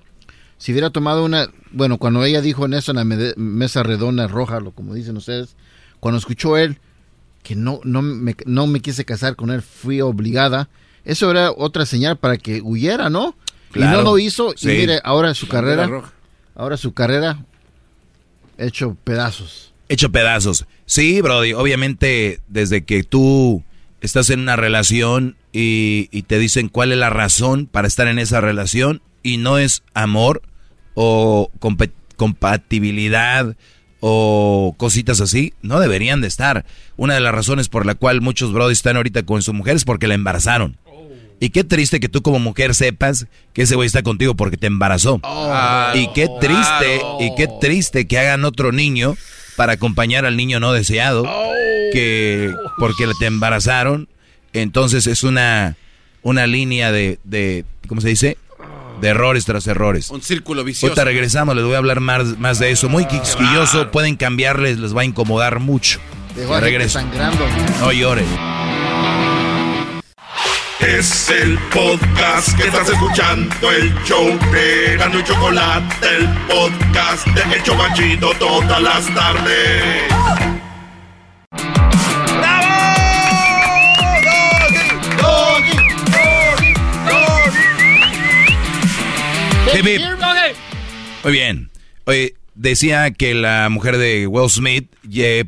Si 0.58 0.70
hubiera 0.70 0.90
tomado 0.90 1.24
una, 1.24 1.48
bueno, 1.72 1.98
cuando 1.98 2.24
ella 2.24 2.40
dijo 2.40 2.66
en 2.66 2.74
eso 2.74 2.92
en 2.92 2.98
la 2.98 3.34
mesa 3.36 3.82
redonda 3.82 4.28
roja, 4.28 4.60
lo 4.60 4.70
como 4.70 4.94
dicen 4.94 5.16
ustedes, 5.16 5.56
cuando 5.98 6.18
escuchó 6.18 6.56
él 6.56 6.78
que 7.42 7.56
no 7.56 7.80
no 7.82 8.00
me, 8.00 8.36
no 8.46 8.68
me 8.68 8.78
quise 8.78 9.04
casar 9.04 9.34
con 9.34 9.50
él, 9.50 9.60
fui 9.60 10.00
obligada. 10.00 10.68
Eso 11.04 11.28
era 11.32 11.50
otra 11.50 11.84
señal 11.84 12.16
para 12.16 12.36
que 12.36 12.62
huyera, 12.62 13.10
¿no? 13.10 13.34
Y 13.74 13.80
no 13.80 14.02
lo 14.02 14.18
hizo 14.18 14.54
y 14.60 14.66
mire, 14.68 15.00
ahora 15.02 15.34
su 15.34 15.48
carrera 15.48 15.90
ahora 16.54 16.76
su 16.76 16.94
carrera 16.94 17.44
hecho 18.56 18.96
pedazos. 19.02 19.72
Hecho 19.88 20.12
pedazos. 20.12 20.64
Sí, 20.86 21.20
Brody, 21.20 21.52
obviamente 21.52 22.40
desde 22.48 22.84
que 22.84 23.04
tú 23.04 23.62
estás 24.00 24.30
en 24.30 24.40
una 24.40 24.56
relación 24.56 25.36
y, 25.52 26.08
y 26.12 26.22
te 26.22 26.38
dicen 26.38 26.68
cuál 26.68 26.92
es 26.92 26.98
la 26.98 27.10
razón 27.10 27.66
para 27.66 27.88
estar 27.88 28.06
en 28.06 28.18
esa 28.18 28.40
relación 28.40 29.02
y 29.22 29.38
no 29.38 29.58
es 29.58 29.82
amor 29.94 30.42
o 30.94 31.50
compatibilidad 32.16 33.56
o 34.00 34.74
cositas 34.76 35.22
así, 35.22 35.54
no 35.62 35.80
deberían 35.80 36.20
de 36.20 36.28
estar. 36.28 36.66
Una 36.96 37.14
de 37.14 37.20
las 37.20 37.34
razones 37.34 37.70
por 37.70 37.86
la 37.86 37.94
cual 37.94 38.20
muchos 38.20 38.52
Brody 38.52 38.74
están 38.74 38.96
ahorita 38.96 39.22
con 39.24 39.40
su 39.42 39.54
mujer 39.54 39.76
es 39.76 39.84
porque 39.84 40.06
la 40.06 40.14
embarazaron. 40.14 40.76
Y 41.40 41.50
qué 41.50 41.64
triste 41.64 42.00
que 42.00 42.08
tú 42.08 42.22
como 42.22 42.38
mujer 42.38 42.74
sepas 42.74 43.26
que 43.52 43.62
ese 43.62 43.74
güey 43.74 43.86
está 43.86 44.02
contigo 44.02 44.34
porque 44.34 44.56
te 44.56 44.66
embarazó. 44.66 45.20
y 45.94 46.08
qué 46.12 46.28
triste, 46.40 47.00
y 47.20 47.34
qué 47.34 47.48
triste 47.60 48.06
que 48.06 48.18
hagan 48.18 48.44
otro 48.44 48.72
niño 48.72 49.16
para 49.56 49.74
acompañar 49.74 50.24
al 50.26 50.36
niño 50.36 50.60
no 50.60 50.72
deseado, 50.72 51.24
que 51.92 52.52
porque 52.78 53.06
te 53.18 53.26
embarazaron. 53.26 54.08
Entonces 54.52 55.06
es 55.06 55.22
una, 55.24 55.76
una 56.22 56.46
línea 56.46 56.92
de, 56.92 57.18
de, 57.24 57.64
¿cómo 57.88 58.00
se 58.00 58.08
dice? 58.08 58.38
De 59.00 59.08
errores 59.08 59.44
tras 59.44 59.66
errores. 59.66 60.10
Un 60.10 60.22
círculo 60.22 60.64
vicioso. 60.64 60.86
Ahorita 60.92 61.04
regresamos, 61.04 61.56
les 61.56 61.64
voy 61.64 61.74
a 61.74 61.78
hablar 61.78 62.00
más, 62.00 62.38
más 62.38 62.58
de 62.58 62.70
eso. 62.70 62.88
Muy 62.88 63.06
quisquilloso, 63.06 63.90
pueden 63.90 64.16
cambiarles, 64.16 64.78
les 64.78 64.96
va 64.96 65.02
a 65.02 65.04
incomodar 65.04 65.58
mucho. 65.60 66.00
Regreso. 66.60 66.98
sangrando. 66.98 67.46
No 67.80 67.92
llore. 67.92 68.24
Es 70.86 71.30
el 71.30 71.58
podcast 71.72 72.56
que 72.58 72.64
estás 72.64 72.88
escuchando, 72.90 73.70
el 73.70 73.94
show 74.04 74.38
de 74.52 74.96
Gano 74.98 75.18
y 75.18 75.24
Chocolate, 75.24 76.06
el 76.06 76.28
podcast 76.46 77.26
de 77.28 77.56
Hecho 77.56 77.74
Machito 77.74 78.34
todas 78.34 78.82
las 78.82 79.06
tardes. 79.14 80.04
Muy 91.24 91.32
bien. 91.32 91.70
Oye, 92.04 92.34
decía 92.54 93.10
que 93.10 93.34
la 93.34 93.68
mujer 93.68 93.98
de 93.98 94.26
Will 94.26 94.50
Smith, 94.50 94.88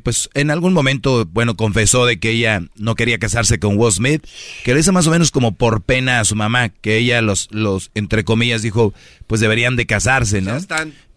pues 0.03 0.29
en 0.35 0.51
algún 0.51 0.73
momento, 0.73 1.27
bueno, 1.27 1.57
confesó 1.57 2.07
de 2.07 2.19
que 2.19 2.31
ella 2.31 2.63
no 2.77 2.95
quería 2.95 3.19
casarse 3.19 3.59
con 3.59 3.79
Will 3.79 3.93
Smith, 3.93 4.25
que 4.65 4.75
lo 4.75 4.81
hizo 4.81 4.93
más 4.93 5.07
o 5.07 5.11
menos 5.11 5.31
como 5.31 5.53
por 5.53 5.83
pena 5.83 6.21
a 6.21 6.25
su 6.25 6.35
mamá, 6.35 6.69
que 6.69 6.99
ella 6.99 7.23
los, 7.23 7.49
los 7.51 7.91
entre 7.95 8.25
comillas, 8.25 8.63
dijo, 8.63 8.93
pues 9.27 9.41
deberían 9.41 9.77
de 9.77 9.87
casarse, 9.87 10.41
¿no? 10.41 10.59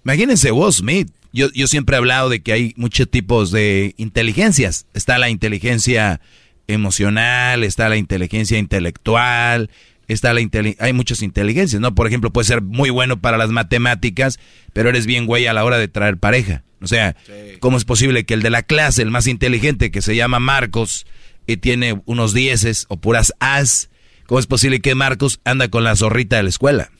Imagínense 0.05 0.51
Will 0.51 0.73
Smith. 0.73 1.09
Yo, 1.31 1.51
yo 1.53 1.67
siempre 1.67 1.95
he 1.95 1.99
hablado 1.99 2.29
de 2.29 2.41
que 2.41 2.53
hay 2.53 2.73
muchos 2.75 3.07
tipos 3.09 3.51
de 3.51 3.93
inteligencias. 3.97 4.87
Está 4.93 5.19
la 5.19 5.29
inteligencia 5.29 6.21
emocional, 6.67 7.63
está 7.63 7.89
la 7.89 7.97
inteligencia 7.97 8.57
intelectual, 8.57 9.69
está 10.13 10.33
la 10.33 10.41
hay 10.79 10.93
muchas 10.93 11.21
inteligencias, 11.21 11.79
¿no? 11.79 11.95
Por 11.95 12.07
ejemplo, 12.07 12.31
puede 12.31 12.45
ser 12.45 12.61
muy 12.61 12.89
bueno 12.89 13.21
para 13.21 13.37
las 13.37 13.51
matemáticas, 13.51 14.39
pero 14.73 14.89
eres 14.89 15.05
bien 15.05 15.25
güey 15.25 15.47
a 15.47 15.53
la 15.53 15.63
hora 15.63 15.77
de 15.77 15.87
traer 15.87 16.17
pareja. 16.17 16.63
O 16.81 16.87
sea, 16.87 17.15
¿cómo 17.59 17.77
es 17.77 17.85
posible 17.85 18.25
que 18.25 18.33
el 18.33 18.41
de 18.41 18.49
la 18.49 18.63
clase, 18.63 19.01
el 19.01 19.11
más 19.11 19.27
inteligente, 19.27 19.91
que 19.91 20.01
se 20.01 20.15
llama 20.15 20.39
Marcos, 20.39 21.05
y 21.45 21.57
tiene 21.57 22.01
unos 22.05 22.33
dieces 22.33 22.85
o 22.89 22.97
puras 22.97 23.33
as, 23.39 23.89
¿cómo 24.25 24.39
es 24.39 24.47
posible 24.47 24.81
que 24.81 24.95
Marcos 24.95 25.39
anda 25.43 25.67
con 25.69 25.83
la 25.83 25.95
zorrita 25.95 26.37
de 26.37 26.43
la 26.43 26.49
escuela? 26.49 26.91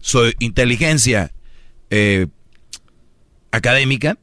Su 0.00 0.32
inteligencia 0.38 1.32
eh, 1.90 2.26
académica 3.50 4.18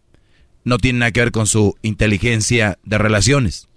no 0.63 0.77
tiene 0.77 0.99
nada 0.99 1.11
que 1.11 1.19
ver 1.19 1.31
con 1.31 1.47
su 1.47 1.75
inteligencia 1.81 2.79
de 2.83 2.97
relaciones. 2.97 3.67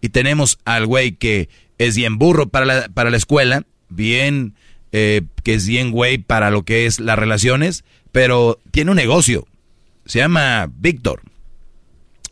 Y 0.00 0.10
tenemos 0.10 0.58
al 0.64 0.86
güey 0.86 1.12
que 1.12 1.48
es 1.78 1.96
bien 1.96 2.18
burro 2.18 2.48
para 2.48 2.66
la, 2.66 2.88
para 2.88 3.10
la 3.10 3.16
escuela, 3.16 3.64
bien, 3.88 4.54
eh, 4.92 5.22
que 5.44 5.54
es 5.54 5.66
bien 5.66 5.90
güey 5.90 6.18
para 6.18 6.50
lo 6.50 6.64
que 6.64 6.86
es 6.86 7.00
las 7.00 7.18
relaciones, 7.18 7.84
pero 8.12 8.58
tiene 8.70 8.90
un 8.90 8.96
negocio. 8.96 9.46
Se 10.06 10.18
llama 10.18 10.70
Víctor. 10.76 11.22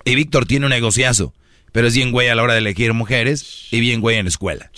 Y 0.05 0.15
Víctor 0.15 0.47
tiene 0.47 0.67
un 0.67 0.71
negociazo, 0.71 1.35
pero 1.73 1.89
es 1.89 1.95
bien 1.95 2.13
güey 2.13 2.29
a 2.29 2.35
la 2.35 2.43
hora 2.43 2.55
de 2.55 2.61
elegir 2.61 2.93
mujeres 2.93 3.69
y 3.71 3.81
bien 3.81 4.01
güey 4.01 4.17
en 4.17 4.27
la 4.27 4.31
escuela. 4.31 4.71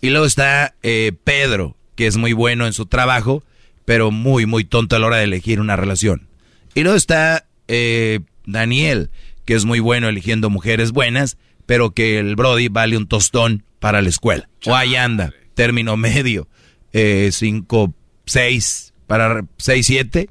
Y 0.00 0.10
luego 0.10 0.26
está 0.26 0.74
eh, 0.82 1.12
Pedro, 1.24 1.76
que 1.94 2.06
es 2.06 2.16
muy 2.16 2.32
bueno 2.32 2.66
en 2.66 2.72
su 2.72 2.86
trabajo, 2.86 3.44
pero 3.84 4.10
muy, 4.10 4.46
muy 4.46 4.64
tonto 4.64 4.96
a 4.96 4.98
la 4.98 5.06
hora 5.06 5.16
de 5.18 5.24
elegir 5.24 5.60
una 5.60 5.76
relación. 5.76 6.28
Y 6.74 6.82
luego 6.82 6.96
está 6.96 7.46
eh, 7.68 8.20
Daniel, 8.46 9.10
que 9.44 9.54
es 9.54 9.64
muy 9.64 9.80
bueno 9.80 10.08
eligiendo 10.08 10.50
mujeres 10.50 10.92
buenas, 10.92 11.36
pero 11.66 11.90
que 11.90 12.18
el 12.18 12.34
Brody 12.34 12.68
vale 12.68 12.96
un 12.96 13.06
tostón 13.06 13.64
para 13.82 14.00
la 14.00 14.08
escuela. 14.08 14.48
O 14.64 14.76
ahí 14.76 14.94
anda, 14.94 15.34
término 15.54 15.96
medio, 15.96 16.46
5, 16.92 16.92
eh, 16.92 17.92
6, 18.26 18.94
para 19.08 19.44
6, 19.58 19.84
7. 19.84 20.30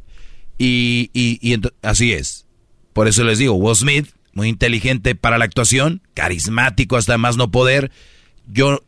Y, 0.58 1.10
y, 1.14 1.60
así 1.82 2.14
es. 2.14 2.48
Por 2.94 3.10
eso 3.10 3.26
les 3.26 3.40
digo, 3.40 3.56
Will 3.56 3.76
Smith, 3.76 4.08
muy 4.32 4.48
inteligente 4.48 5.16
para 5.16 5.38
la 5.38 5.44
actuación, 5.44 6.02
carismático 6.14 6.96
hasta 6.96 7.18
más 7.18 7.36
no 7.36 7.52
poder. 7.52 7.92
Yo 8.48 8.86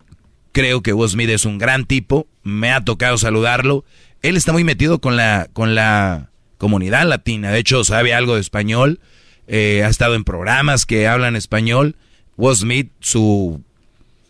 creo 0.54 0.82
que 0.82 0.94
Will 0.94 1.10
Smith 1.10 1.30
es 1.30 1.44
un 1.44 1.58
gran 1.58 1.84
tipo, 1.86 2.28
me 2.42 2.72
ha 2.72 2.86
tocado 2.86 3.18
saludarlo. 3.18 3.84
Él 4.22 4.38
está 4.38 4.54
muy 4.54 4.64
metido 4.64 5.00
con 5.00 5.18
la, 5.18 5.50
con 5.52 5.76
la 5.76 6.30
comunidad 6.58 7.06
latina, 7.06 7.52
de 7.52 7.60
hecho 7.60 7.84
sabe 7.84 8.14
algo 8.14 8.36
de 8.36 8.42
español, 8.42 9.02
eh, 9.48 9.84
ha 9.84 9.90
estado 9.90 10.16
en 10.16 10.24
programas 10.24 10.86
que 10.86 11.06
hablan 11.06 11.36
español. 11.36 11.98
Will 12.38 12.56
Smith, 12.56 12.92
su 13.02 13.62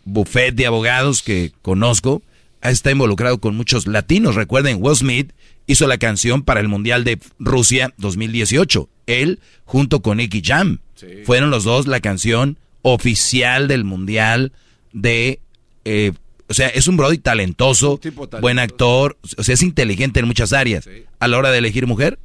buffet 0.04 0.52
de 0.54 0.66
abogados 0.66 1.22
que 1.22 1.52
conozco, 1.62 2.22
está 2.62 2.90
involucrado 2.90 3.38
con 3.38 3.56
muchos 3.56 3.86
latinos. 3.86 4.34
Recuerden, 4.34 4.78
Will 4.80 4.96
Smith 4.96 5.32
hizo 5.66 5.86
la 5.86 5.98
canción 5.98 6.42
para 6.42 6.60
el 6.60 6.68
Mundial 6.68 7.04
de 7.04 7.18
Rusia 7.38 7.92
2018. 7.98 8.88
Él, 9.06 9.40
junto 9.64 10.00
con 10.00 10.18
Nicky 10.18 10.42
Jam, 10.44 10.80
fueron 11.24 11.50
los 11.50 11.64
dos 11.64 11.86
la 11.86 12.00
canción 12.00 12.58
oficial 12.82 13.68
del 13.68 13.84
Mundial 13.84 14.52
de... 14.92 15.40
Eh, 15.84 16.12
o 16.46 16.52
sea, 16.52 16.68
es 16.68 16.88
un 16.88 16.98
Brody 16.98 17.18
talentoso, 17.18 17.98
buen 18.42 18.58
actor, 18.58 19.16
o 19.38 19.42
sea, 19.42 19.54
es 19.54 19.62
inteligente 19.62 20.20
en 20.20 20.26
muchas 20.26 20.52
áreas. 20.52 20.88
A 21.18 21.26
la 21.26 21.38
hora 21.38 21.50
de 21.50 21.58
elegir 21.58 21.86
mujer... 21.86 22.18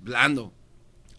Blando. 0.00 0.52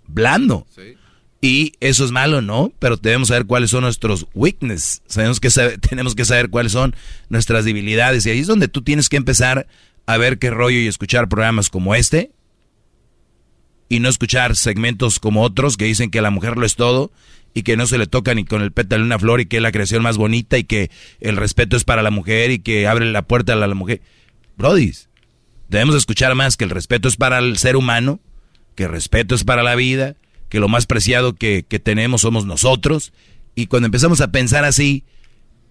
Blando. 0.07 0.65
Sí. 0.73 0.95
Y 1.39 1.73
eso 1.79 2.03
es 2.03 2.11
malo, 2.11 2.41
¿no? 2.41 2.71
Pero 2.79 2.97
debemos 2.97 3.27
saber 3.27 3.45
cuáles 3.45 3.69
son 3.69 3.81
nuestros 3.83 4.25
weaknesses. 4.33 5.03
Sabemos 5.07 5.39
que 5.39 5.49
tenemos 5.89 6.15
que 6.15 6.25
saber 6.25 6.49
cuáles 6.49 6.71
son 6.71 6.95
nuestras 7.29 7.65
debilidades. 7.65 8.25
Y 8.25 8.31
ahí 8.31 8.39
es 8.39 8.47
donde 8.47 8.67
tú 8.67 8.81
tienes 8.81 9.09
que 9.09 9.17
empezar 9.17 9.67
a 10.05 10.17
ver 10.17 10.39
qué 10.39 10.49
rollo 10.49 10.79
y 10.79 10.87
escuchar 10.87 11.29
programas 11.29 11.69
como 11.69 11.93
este. 11.93 12.31
Y 13.89 13.99
no 13.99 14.09
escuchar 14.09 14.55
segmentos 14.55 15.19
como 15.19 15.43
otros 15.43 15.77
que 15.77 15.85
dicen 15.85 16.09
que 16.09 16.21
la 16.21 16.31
mujer 16.31 16.57
lo 16.57 16.65
es 16.65 16.75
todo 16.75 17.11
y 17.53 17.63
que 17.63 17.77
no 17.77 17.87
se 17.87 17.97
le 17.97 18.05
toca 18.05 18.35
ni 18.35 18.45
con 18.45 18.61
el 18.61 18.71
pétalo 18.71 19.01
de 19.01 19.07
una 19.07 19.17
flor 19.17 19.41
y 19.41 19.45
que 19.45 19.57
es 19.57 19.63
la 19.63 19.71
creación 19.71 20.03
más 20.03 20.17
bonita 20.17 20.57
y 20.57 20.63
que 20.63 20.91
el 21.21 21.37
respeto 21.37 21.77
es 21.77 21.83
para 21.83 22.03
la 22.03 22.11
mujer 22.11 22.51
y 22.51 22.59
que 22.59 22.85
abre 22.85 23.11
la 23.11 23.23
puerta 23.23 23.53
a 23.53 23.55
la, 23.55 23.73
mujer. 23.73 24.01
Brodis, 24.57 25.09
debemos 25.67 25.95
escuchar 25.95 26.35
más 26.35 26.57
que 26.57 26.65
el 26.65 26.69
respeto 26.69 27.07
es 27.07 27.17
para 27.17 27.39
el 27.39 27.57
ser 27.57 27.75
humano, 27.75 28.19
que 28.75 28.83
el 28.83 28.91
respeto 28.91 29.33
es 29.33 29.43
para 29.43 29.63
la 29.63 29.75
vida, 29.75 30.15
que 30.49 30.59
lo 30.59 30.67
más 30.67 30.85
preciado 30.85 31.35
que, 31.35 31.63
tenemos 31.83 32.21
somos 32.21 32.45
nosotros. 32.45 33.13
Y 33.55 33.67
cuando 33.67 33.87
empezamos 33.87 34.21
a 34.21 34.31
pensar 34.31 34.65
así, 34.65 35.03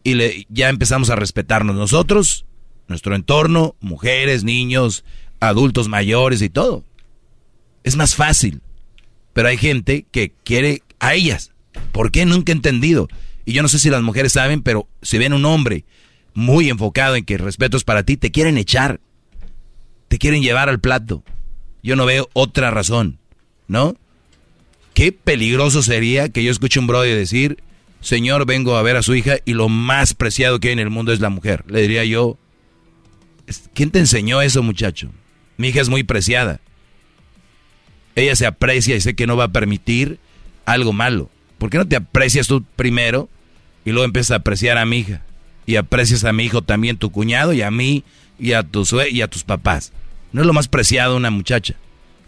y 0.04 0.46
ya 0.48 0.68
empezamos 0.68 1.10
a 1.10 1.16
respetarnos 1.16 1.76
nosotros, 1.76 2.46
nuestro 2.88 3.14
entorno, 3.14 3.74
mujeres, 3.80 4.44
niños, 4.44 5.04
adultos 5.40 5.88
mayores 5.88 6.42
y 6.42 6.48
todo. 6.48 6.84
Es 7.84 7.96
más 7.96 8.14
fácil. 8.14 8.60
Pero 9.32 9.48
hay 9.48 9.56
gente 9.56 10.06
que 10.10 10.32
quiere 10.44 10.82
a 10.98 11.14
ellas. 11.14 11.52
¿Por 11.92 12.10
qué? 12.10 12.24
Nunca 12.24 12.52
he 12.52 12.54
entendido. 12.54 13.08
Y 13.44 13.52
yo 13.52 13.62
no 13.62 13.68
sé 13.68 13.78
si 13.78 13.90
las 13.90 14.02
mujeres 14.02 14.32
saben, 14.32 14.62
pero 14.62 14.88
si 15.02 15.18
ven 15.18 15.32
un 15.32 15.44
hombre 15.44 15.84
muy 16.34 16.68
enfocado 16.68 17.16
en 17.16 17.24
que 17.24 17.38
respeto 17.38 17.76
es 17.76 17.84
para 17.84 18.02
ti, 18.02 18.16
te 18.16 18.30
quieren 18.30 18.58
echar. 18.58 19.00
Te 20.08 20.18
quieren 20.18 20.42
llevar 20.42 20.68
al 20.68 20.80
plato. 20.80 21.22
Yo 21.82 21.96
no 21.96 22.06
veo 22.06 22.28
otra 22.32 22.70
razón, 22.70 23.18
¿no? 23.68 23.96
Qué 24.96 25.12
peligroso 25.12 25.82
sería 25.82 26.30
que 26.30 26.42
yo 26.42 26.50
escuche 26.50 26.80
un 26.80 26.86
brother 26.86 27.14
decir, 27.14 27.62
Señor, 28.00 28.46
vengo 28.46 28.78
a 28.78 28.82
ver 28.82 28.96
a 28.96 29.02
su 29.02 29.14
hija 29.14 29.36
y 29.44 29.52
lo 29.52 29.68
más 29.68 30.14
preciado 30.14 30.58
que 30.58 30.68
hay 30.68 30.72
en 30.72 30.78
el 30.78 30.88
mundo 30.88 31.12
es 31.12 31.20
la 31.20 31.28
mujer. 31.28 31.64
Le 31.68 31.82
diría 31.82 32.02
yo, 32.06 32.38
¿quién 33.74 33.90
te 33.90 33.98
enseñó 33.98 34.40
eso, 34.40 34.62
muchacho? 34.62 35.12
Mi 35.58 35.68
hija 35.68 35.82
es 35.82 35.90
muy 35.90 36.02
preciada. 36.02 36.60
Ella 38.14 38.34
se 38.36 38.46
aprecia 38.46 38.96
y 38.96 39.02
sé 39.02 39.14
que 39.14 39.26
no 39.26 39.36
va 39.36 39.44
a 39.44 39.52
permitir 39.52 40.18
algo 40.64 40.94
malo. 40.94 41.28
¿Por 41.58 41.68
qué 41.68 41.76
no 41.76 41.86
te 41.86 41.96
aprecias 41.96 42.46
tú 42.46 42.64
primero 42.64 43.28
y 43.84 43.90
luego 43.90 44.06
empiezas 44.06 44.30
a 44.30 44.36
apreciar 44.36 44.78
a 44.78 44.86
mi 44.86 45.00
hija? 45.00 45.26
Y 45.66 45.76
aprecias 45.76 46.24
a 46.24 46.32
mi 46.32 46.44
hijo 46.44 46.62
también, 46.62 46.96
tu 46.96 47.12
cuñado, 47.12 47.52
y 47.52 47.60
a 47.60 47.70
mí, 47.70 48.02
y 48.38 48.52
a, 48.52 48.62
tu 48.62 48.86
y 49.10 49.20
a 49.20 49.28
tus 49.28 49.44
papás. 49.44 49.92
¿No 50.32 50.40
es 50.40 50.46
lo 50.46 50.54
más 50.54 50.68
preciado 50.68 51.18
una 51.18 51.28
muchacha? 51.28 51.74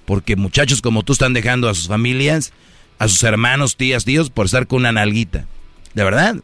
Porque 0.08 0.36
muchachos 0.36 0.80
como 0.80 1.02
tú 1.02 1.12
están 1.12 1.34
dejando 1.34 1.68
a 1.68 1.74
sus 1.74 1.86
familias, 1.86 2.54
a 2.98 3.08
sus 3.08 3.22
hermanos, 3.24 3.76
tías, 3.76 4.06
tíos, 4.06 4.30
por 4.30 4.46
estar 4.46 4.66
con 4.66 4.78
una 4.78 4.90
nalguita. 4.90 5.44
De 5.92 6.02
verdad. 6.02 6.36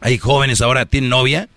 Hay 0.00 0.18
jóvenes 0.18 0.60
ahora, 0.60 0.84
tienen 0.84 1.08
novia. 1.08 1.48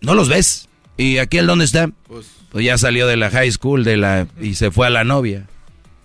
No 0.00 0.14
los 0.14 0.28
ves. 0.28 0.68
¿Y 0.96 1.18
aquel 1.18 1.48
dónde 1.48 1.64
está? 1.64 1.90
Pues, 2.06 2.30
pues 2.52 2.64
ya 2.64 2.78
salió 2.78 3.08
de 3.08 3.16
la 3.16 3.28
high 3.30 3.50
school 3.50 3.82
de 3.82 3.96
la 3.96 4.28
y 4.40 4.54
se 4.54 4.70
fue 4.70 4.86
a 4.86 4.90
la 4.90 5.02
novia. 5.02 5.48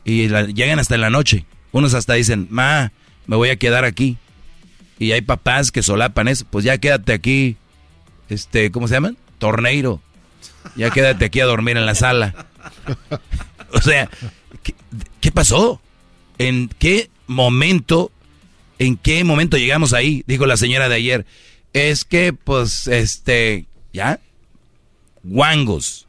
Y 0.04 0.28
llegan 0.28 0.80
hasta 0.80 0.96
en 0.96 1.02
la 1.02 1.12
noche. 1.12 1.46
Unos 1.72 1.94
hasta 1.94 2.16
dicen, 2.16 2.48
ma, 2.50 2.92
me 3.28 3.36
voy 3.36 3.50
a 3.50 3.58
quedar 3.58 3.86
aquí. 3.86 4.18
Y 4.98 5.12
hay 5.12 5.22
papás 5.22 5.72
que 5.72 5.84
solapan 5.84 6.30
eso. 6.30 6.48
Pues 6.50 6.66
ya 6.66 6.80
quédate 6.80 7.14
aquí. 7.14 7.58
Este, 8.28 8.72
¿cómo 8.72 8.88
se 8.88 8.96
llaman? 8.96 9.18
Torneiro. 9.38 10.02
Ya 10.76 10.90
quédate 10.90 11.26
aquí 11.26 11.42
a 11.42 11.46
dormir 11.46 11.78
en 11.78 11.86
la 11.86 11.94
sala. 11.94 12.48
O 13.74 13.82
sea, 13.82 14.10
¿qué, 15.22 15.32
pasó? 15.32 15.82
¿En 16.38 16.70
qué 16.80 17.10
momento, 17.28 18.12
en 18.80 18.98
qué 18.98 19.24
momento 19.24 19.58
llegamos 19.58 19.94
ahí? 19.94 20.24
Dijo 20.28 20.46
la 20.46 20.58
señora 20.58 20.90
de 20.90 20.96
ayer. 20.96 21.26
Es 21.74 22.06
que, 22.06 22.34
pues, 22.34 22.88
este, 22.88 23.66
¿ya? 23.94 24.20
Guangos. 25.24 26.08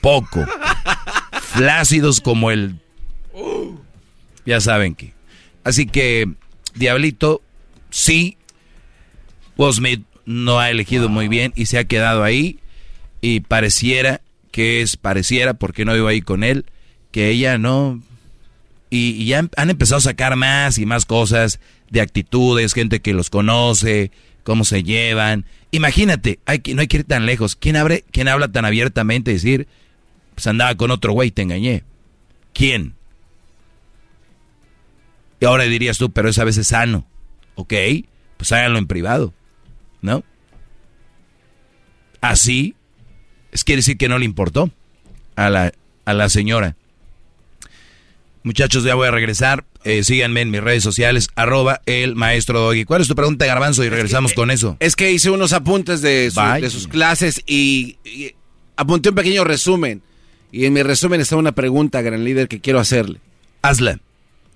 Poco. 0.00 0.46
Flácidos 1.40 2.20
como 2.20 2.50
el... 2.50 2.78
Ya 4.46 4.60
saben 4.60 4.94
que. 4.94 5.12
Así 5.64 5.86
que, 5.86 6.26
Diablito, 6.74 7.42
sí, 7.90 8.38
Will 9.56 10.04
no 10.24 10.58
ha 10.58 10.70
elegido 10.70 11.08
muy 11.08 11.28
bien 11.28 11.52
y 11.56 11.66
se 11.66 11.78
ha 11.78 11.84
quedado 11.84 12.22
ahí 12.22 12.60
y 13.20 13.40
pareciera 13.40 14.20
que 14.58 14.82
es, 14.82 14.96
pareciera, 14.96 15.54
porque 15.54 15.84
no 15.84 15.94
vivo 15.94 16.08
ahí 16.08 16.20
con 16.20 16.42
él, 16.42 16.66
que 17.12 17.28
ella 17.28 17.58
no... 17.58 18.02
Y, 18.90 19.24
ya 19.24 19.48
han 19.56 19.70
empezado 19.70 19.98
a 19.98 20.00
sacar 20.00 20.34
más 20.34 20.78
y 20.78 20.84
más 20.84 21.06
cosas 21.06 21.60
de 21.90 22.00
actitudes, 22.00 22.74
gente 22.74 22.98
que 22.98 23.12
los 23.12 23.30
conoce, 23.30 24.10
cómo 24.42 24.64
se 24.64 24.82
llevan. 24.82 25.44
Imagínate, 25.70 26.40
hay, 26.44 26.60
no 26.74 26.80
hay 26.80 26.88
que 26.88 26.96
ir 26.96 27.04
tan 27.04 27.24
lejos. 27.24 27.54
¿Quién, 27.54 27.76
abre, 27.76 28.04
quién 28.10 28.26
habla 28.26 28.48
tan 28.48 28.64
abiertamente 28.64 29.30
y 29.30 29.34
decir, 29.34 29.68
pues 30.34 30.44
andaba 30.48 30.74
con 30.74 30.90
otro 30.90 31.12
güey, 31.12 31.30
te 31.30 31.42
engañé? 31.42 31.84
¿Quién? 32.52 32.96
Y 35.38 35.44
ahora 35.44 35.62
dirías 35.66 35.98
tú, 35.98 36.10
pero 36.10 36.30
esa 36.30 36.42
vez 36.42 36.56
es 36.56 36.66
sano. 36.66 37.06
Ok, 37.54 37.74
pues 38.36 38.50
háganlo 38.50 38.78
en 38.78 38.88
privado, 38.88 39.32
¿no? 40.02 40.24
Así, 42.20 42.74
es 43.58 43.64
quiere 43.64 43.78
decir 43.78 43.98
que 43.98 44.08
no 44.08 44.18
le 44.18 44.24
importó 44.24 44.70
a 45.34 45.50
la, 45.50 45.72
a 46.04 46.14
la 46.14 46.28
señora. 46.28 46.76
Muchachos, 48.44 48.84
ya 48.84 48.94
voy 48.94 49.08
a 49.08 49.10
regresar. 49.10 49.64
Eh, 49.82 50.04
síganme 50.04 50.42
en 50.42 50.50
mis 50.50 50.62
redes 50.62 50.84
sociales, 50.84 51.28
arroba 51.34 51.80
el 51.86 52.14
maestro 52.14 52.60
Doggy. 52.60 52.84
¿Cuál 52.84 53.02
es 53.02 53.08
tu 53.08 53.16
pregunta, 53.16 53.46
Garbanzo? 53.46 53.82
Y 53.82 53.88
regresamos 53.88 54.32
con 54.32 54.52
eso. 54.52 54.76
Es 54.78 54.94
que 54.94 55.10
hice 55.10 55.30
unos 55.30 55.52
apuntes 55.52 56.02
de, 56.02 56.30
de 56.60 56.70
sus 56.70 56.86
clases 56.86 57.42
y, 57.46 57.96
y, 58.04 58.34
apunté 58.76 59.08
un 59.08 59.16
pequeño 59.16 59.42
resumen. 59.42 60.02
Y 60.52 60.66
en 60.66 60.72
mi 60.72 60.82
resumen 60.82 61.20
está 61.20 61.36
una 61.36 61.52
pregunta, 61.52 62.00
gran 62.00 62.24
líder, 62.24 62.46
que 62.46 62.60
quiero 62.60 62.78
hacerle. 62.78 63.20
Hazla. 63.62 63.98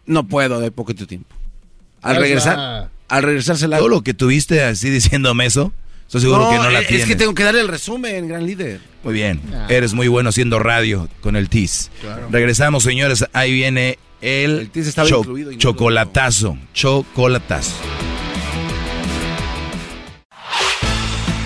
No 0.07 0.29
puedo, 0.29 0.61
de 0.61 0.71
poquito 0.71 1.09
tiempo. 1.09 1.35
Al 2.03 2.17
regresar, 2.17 2.91
al 3.09 3.23
regresársela. 3.23 3.79
Todo 3.79 3.89
lo 3.89 4.03
que 4.03 4.15
tuviste 4.15 4.63
así 4.63 4.91
diciéndome 4.91 5.47
eso, 5.47 5.73
estoy 6.17 6.21
seguro 6.21 6.51
que 6.51 6.57
no 6.57 6.71
la 6.71 6.81
tienes. 6.81 7.03
Es 7.03 7.09
que 7.09 7.17
tengo 7.17 7.35
que 7.35 7.43
darle 7.43 7.63
el 7.63 7.69
resumen, 7.69 8.29
gran 8.29 8.45
líder. 8.45 8.81
Muy 9.03 9.15
bien. 9.15 9.41
Eres 9.71 9.95
muy 9.95 10.09
bueno 10.09 10.29
haciendo 10.29 10.59
radio 10.59 11.09
con 11.23 11.37
el 11.37 11.49
TIS. 11.49 11.91
Regresamos, 12.31 12.83
señores. 12.83 13.25
Ahí 13.33 13.53
viene 13.53 13.99
el, 14.21 14.71
el 14.75 15.59
chocolatazo. 15.59 16.59
Chocolatazo. 16.75 17.77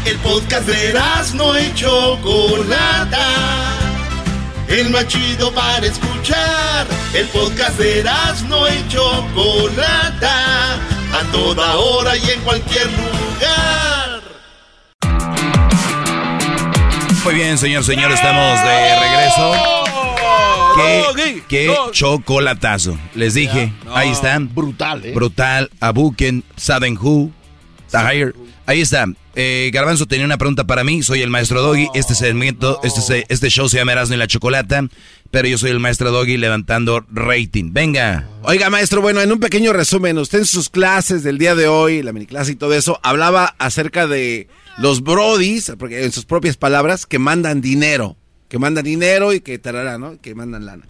El 0.05 0.17
podcast 0.19 0.69
de 0.69 0.95
no 1.35 1.59
y 1.61 1.75
Chocolata 1.75 3.67
el 4.69 4.91
más 4.91 5.07
chido 5.07 5.53
para 5.53 5.87
escuchar. 5.87 6.87
El 7.15 7.27
podcast 7.29 7.79
de 7.79 8.05
no 8.49 8.67
y 8.69 8.89
Chocolata, 8.89 10.75
a 10.75 11.23
toda 11.31 11.77
hora 11.77 12.17
y 12.17 12.31
en 12.31 12.41
cualquier 12.41 12.87
lugar. 12.87 13.66
Muy 17.27 17.35
bien, 17.35 17.59
señor, 17.59 17.83
señor, 17.83 18.13
estamos 18.13 18.61
de 18.63 19.01
regreso. 19.01 19.53
¿Qué, 21.17 21.43
qué 21.49 21.77
chocolatazo? 21.91 22.97
Les 23.17 23.35
dije, 23.35 23.73
ahí 23.93 24.11
están. 24.11 24.55
Brutal, 24.55 25.05
¿eh? 25.05 25.13
Brutal, 25.13 25.69
Abuken, 25.81 26.45
Saden 26.55 26.97
Who, 26.97 27.33
Ahí 28.67 28.81
está. 28.81 29.07
Eh, 29.35 29.71
Garbanzo 29.73 30.07
tenía 30.07 30.25
una 30.25 30.39
pregunta 30.39 30.69
para 30.69 30.85
mí. 30.85 31.03
Soy 31.03 31.23
el 31.23 31.31
maestro 31.31 31.63
Doggy. 31.63 31.89
Este 31.95 32.15
segmento, 32.15 32.79
este, 32.85 33.27
este 33.29 33.51
show 33.51 33.69
se 33.69 33.79
llama 33.79 33.91
Erasmo 33.91 34.15
y 34.15 34.19
la 34.19 34.29
Chocolata. 34.29 34.85
Pero 35.31 35.49
yo 35.49 35.59
soy 35.59 35.71
el 35.71 35.81
maestro 35.81 36.11
Doggy 36.11 36.37
levantando 36.37 37.05
rating. 37.11 37.73
Venga. 37.73 38.29
Oiga, 38.43 38.71
maestro, 38.71 39.01
bueno, 39.01 39.21
en 39.21 39.33
un 39.33 39.41
pequeño 39.41 39.73
resumen, 39.73 40.19
usted 40.19 40.39
en 40.39 40.47
sus 40.47 40.69
clases 40.69 41.23
del 41.23 41.39
día 41.39 41.55
de 41.55 41.69
hoy, 41.69 42.03
la 42.03 42.13
mini 42.13 42.27
clase 42.27 42.53
y 42.53 42.57
todo 42.57 42.75
eso, 42.75 43.01
hablaba 43.03 43.55
acerca 43.59 44.07
de 44.07 44.49
los 44.79 45.03
brodis, 45.03 45.73
porque 45.79 46.05
en 46.05 46.13
sus 46.13 46.25
propias 46.25 46.57
palabras, 46.57 47.07
que 47.07 47.19
mandan 47.19 47.61
dinero. 47.61 48.17
Que 48.49 48.59
mandan 48.59 48.85
dinero 48.85 49.33
y 49.33 49.41
que 49.41 49.59
tarará, 49.59 49.99
¿no? 49.99 50.21
Que 50.21 50.35
mandan 50.35 50.67
lana. 50.67 50.87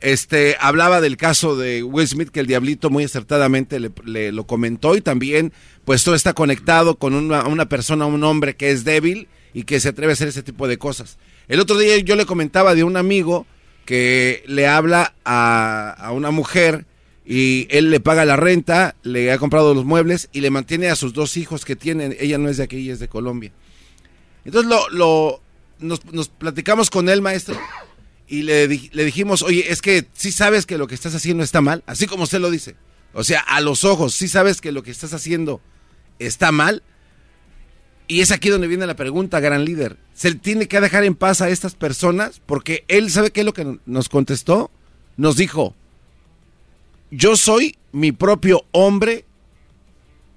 Este, 0.00 0.56
hablaba 0.60 1.02
del 1.02 1.16
caso 1.18 1.56
de 1.56 1.82
Will 1.82 2.08
Smith, 2.08 2.30
que 2.30 2.40
el 2.40 2.46
diablito 2.46 2.88
muy 2.88 3.04
acertadamente 3.04 3.78
le, 3.80 4.32
lo 4.32 4.46
comentó 4.46 4.96
y 4.96 5.02
también, 5.02 5.52
pues 5.84 6.04
todo 6.04 6.14
está 6.14 6.32
conectado 6.32 6.94
con 6.94 7.14
una, 7.14 7.46
una, 7.46 7.68
persona, 7.68 8.06
un 8.06 8.24
hombre 8.24 8.56
que 8.56 8.70
es 8.70 8.84
débil 8.84 9.28
y 9.52 9.64
que 9.64 9.78
se 9.78 9.90
atreve 9.90 10.12
a 10.12 10.14
hacer 10.14 10.28
ese 10.28 10.42
tipo 10.42 10.68
de 10.68 10.78
cosas. 10.78 11.18
El 11.48 11.60
otro 11.60 11.76
día 11.76 11.98
yo 11.98 12.16
le 12.16 12.24
comentaba 12.24 12.74
de 12.74 12.84
un 12.84 12.96
amigo 12.96 13.46
que 13.90 14.44
le 14.46 14.68
habla 14.68 15.16
a, 15.24 15.90
a 15.98 16.12
una 16.12 16.30
mujer 16.30 16.86
y 17.26 17.66
él 17.70 17.90
le 17.90 17.98
paga 17.98 18.24
la 18.24 18.36
renta, 18.36 18.94
le 19.02 19.32
ha 19.32 19.38
comprado 19.38 19.74
los 19.74 19.84
muebles 19.84 20.28
y 20.32 20.42
le 20.42 20.50
mantiene 20.50 20.90
a 20.90 20.94
sus 20.94 21.12
dos 21.12 21.36
hijos 21.36 21.64
que 21.64 21.74
tienen. 21.74 22.16
Ella 22.20 22.38
no 22.38 22.48
es 22.48 22.58
de 22.58 22.62
aquí, 22.62 22.76
ella 22.76 22.92
es 22.92 23.00
de 23.00 23.08
Colombia. 23.08 23.50
Entonces 24.44 24.70
lo, 24.70 24.88
lo 24.90 25.42
nos, 25.80 26.28
platicamos 26.28 26.88
con 26.88 27.08
él, 27.08 27.20
maestro 27.20 27.58
y 28.28 28.42
le, 28.42 28.68
le 28.68 29.04
dijimos, 29.04 29.42
oye, 29.42 29.72
es 29.72 29.82
que 29.82 30.06
sí 30.12 30.30
sabes 30.30 30.66
que 30.66 30.78
lo 30.78 30.86
que 30.86 30.94
estás 30.94 31.16
haciendo 31.16 31.42
está 31.42 31.60
mal, 31.60 31.82
así 31.86 32.06
como 32.06 32.22
usted 32.22 32.38
lo 32.38 32.48
dice. 32.48 32.76
O 33.12 33.24
sea, 33.24 33.40
a 33.40 33.60
los 33.60 33.82
ojos, 33.82 34.14
sí 34.14 34.28
sabes 34.28 34.60
que 34.60 34.70
lo 34.70 34.84
que 34.84 34.92
estás 34.92 35.14
haciendo 35.14 35.60
está 36.20 36.52
mal. 36.52 36.84
Y 38.10 38.22
es 38.22 38.32
aquí 38.32 38.48
donde 38.48 38.66
viene 38.66 38.88
la 38.88 38.96
pregunta, 38.96 39.38
gran 39.38 39.64
líder. 39.64 39.96
¿Se 40.14 40.34
tiene 40.34 40.66
que 40.66 40.80
dejar 40.80 41.04
en 41.04 41.14
paz 41.14 41.42
a 41.42 41.48
estas 41.48 41.76
personas? 41.76 42.42
Porque 42.44 42.84
él 42.88 43.08
sabe 43.08 43.30
qué 43.30 43.42
es 43.42 43.46
lo 43.46 43.54
que 43.54 43.78
nos 43.86 44.08
contestó. 44.08 44.72
Nos 45.16 45.36
dijo, 45.36 45.76
yo 47.12 47.36
soy 47.36 47.76
mi 47.92 48.10
propio 48.10 48.64
hombre 48.72 49.26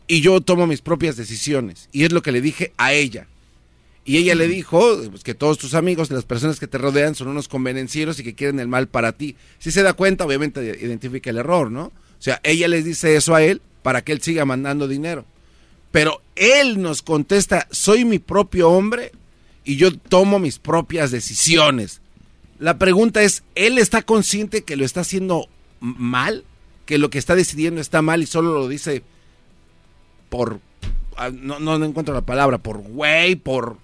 y 0.06 0.22
yo 0.22 0.40
tomo 0.42 0.68
mis 0.68 0.82
propias 0.82 1.16
decisiones. 1.16 1.90
Y 1.92 2.04
es 2.04 2.12
lo 2.12 2.22
que 2.22 2.32
le 2.32 2.42
dije 2.42 2.74
a 2.78 2.94
ella. 2.94 3.26
Y 4.06 4.18
ella 4.18 4.36
le 4.36 4.48
dijo 4.48 5.00
pues, 5.10 5.24
que 5.24 5.34
todos 5.34 5.58
tus 5.58 5.74
amigos, 5.74 6.12
las 6.12 6.26
personas 6.26 6.60
que 6.60 6.68
te 6.68 6.78
rodean, 6.78 7.16
son 7.16 7.30
unos 7.30 7.48
convenencieros 7.48 8.20
y 8.20 8.24
que 8.24 8.36
quieren 8.36 8.60
el 8.60 8.68
mal 8.68 8.88
para 8.88 9.14
ti. 9.14 9.36
Si 9.58 9.72
se 9.72 9.82
da 9.82 9.94
cuenta, 9.94 10.26
obviamente 10.28 10.78
identifica 10.80 11.32
el 11.32 11.38
error, 11.38 11.72
¿no? 11.72 11.86
O 11.86 11.92
sea, 12.20 12.40
ella 12.44 12.68
les 12.68 12.86
dice 12.86 13.16
eso 13.16 13.34
a 13.34 13.42
él 13.42 13.64
para 13.82 14.04
que 14.04 14.12
él 14.12 14.22
siga 14.22 14.46
mandando 14.46 14.88
dinero. 14.88 15.26
Pero 15.94 16.22
él 16.36 16.82
nos 16.82 17.04
contesta, 17.04 17.68
soy 17.70 18.04
mi 18.04 18.18
propio 18.18 18.70
hombre 18.70 19.12
y 19.64 19.78
yo 19.78 19.96
tomo 19.96 20.40
mis 20.40 20.58
propias 20.58 21.12
decisiones. 21.12 22.02
La 22.58 22.78
pregunta 22.80 23.22
es, 23.22 23.44
¿él 23.54 23.78
está 23.78 24.02
consciente 24.02 24.64
que 24.64 24.76
lo 24.76 24.86
está 24.86 25.02
haciendo 25.02 25.48
mal? 25.80 26.46
¿Que 26.88 26.98
lo 26.98 27.12
que 27.12 27.20
está 27.20 27.36
decidiendo 27.36 27.80
está 27.80 28.02
mal 28.02 28.24
y 28.24 28.26
solo 28.26 28.54
lo 28.54 28.68
dice 28.68 29.04
por... 30.30 30.60
Ah, 31.16 31.30
no, 31.30 31.60
no 31.60 31.86
encuentro 31.86 32.16
la 32.16 32.26
palabra, 32.26 32.58
por 32.58 32.80
güey, 32.80 33.36
por 33.36 33.78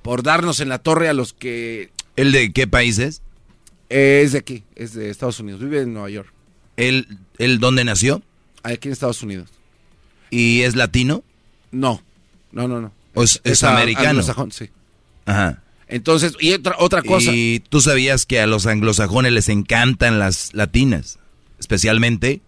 por 0.00 0.22
darnos 0.22 0.60
en 0.60 0.68
la 0.68 0.78
torre 0.78 1.08
a 1.08 1.12
los 1.12 1.32
que... 1.32 1.90
¿El 2.16 2.32
de 2.32 2.52
qué 2.52 2.66
país 2.66 2.98
es? 2.98 3.22
es 3.88 4.32
de 4.32 4.38
aquí, 4.38 4.64
es 4.74 4.94
de 4.94 5.10
Estados 5.10 5.38
Unidos, 5.38 5.60
vive 5.60 5.82
en 5.82 5.92
Nueva 5.92 6.08
York. 6.08 6.32
¿El, 6.78 7.06
el 7.36 7.58
dónde 7.58 7.84
nació? 7.84 8.22
Aquí 8.62 8.88
en 8.88 8.92
Estados 8.92 9.22
Unidos. 9.22 9.50
¿Y 10.30 10.62
es 10.62 10.76
latino? 10.76 11.22
No, 11.72 12.00
no, 12.52 12.68
no, 12.68 12.80
no. 12.80 12.92
es, 13.22 13.40
es 13.44 13.64
americano? 13.64 14.10
Anglosajón, 14.10 14.52
sí. 14.52 14.70
Ajá. 15.26 15.62
Entonces, 15.88 16.34
y 16.40 16.52
otra, 16.52 16.76
otra 16.78 17.02
cosa. 17.02 17.30
Y 17.32 17.60
tú 17.68 17.80
sabías 17.80 18.24
que 18.24 18.40
a 18.40 18.46
los 18.46 18.66
anglosajones 18.66 19.32
les 19.32 19.48
encantan 19.48 20.18
las 20.18 20.54
latinas, 20.54 21.18
especialmente 21.58 22.40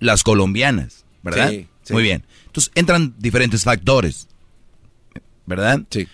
las 0.00 0.24
colombianas, 0.24 1.04
¿verdad? 1.22 1.50
Sí, 1.50 1.66
sí. 1.82 1.92
Muy 1.92 2.02
bien. 2.02 2.24
Entonces 2.46 2.72
entran 2.74 3.14
diferentes 3.18 3.62
factores, 3.62 4.26
¿verdad? 5.46 5.82
Sí 5.90 6.08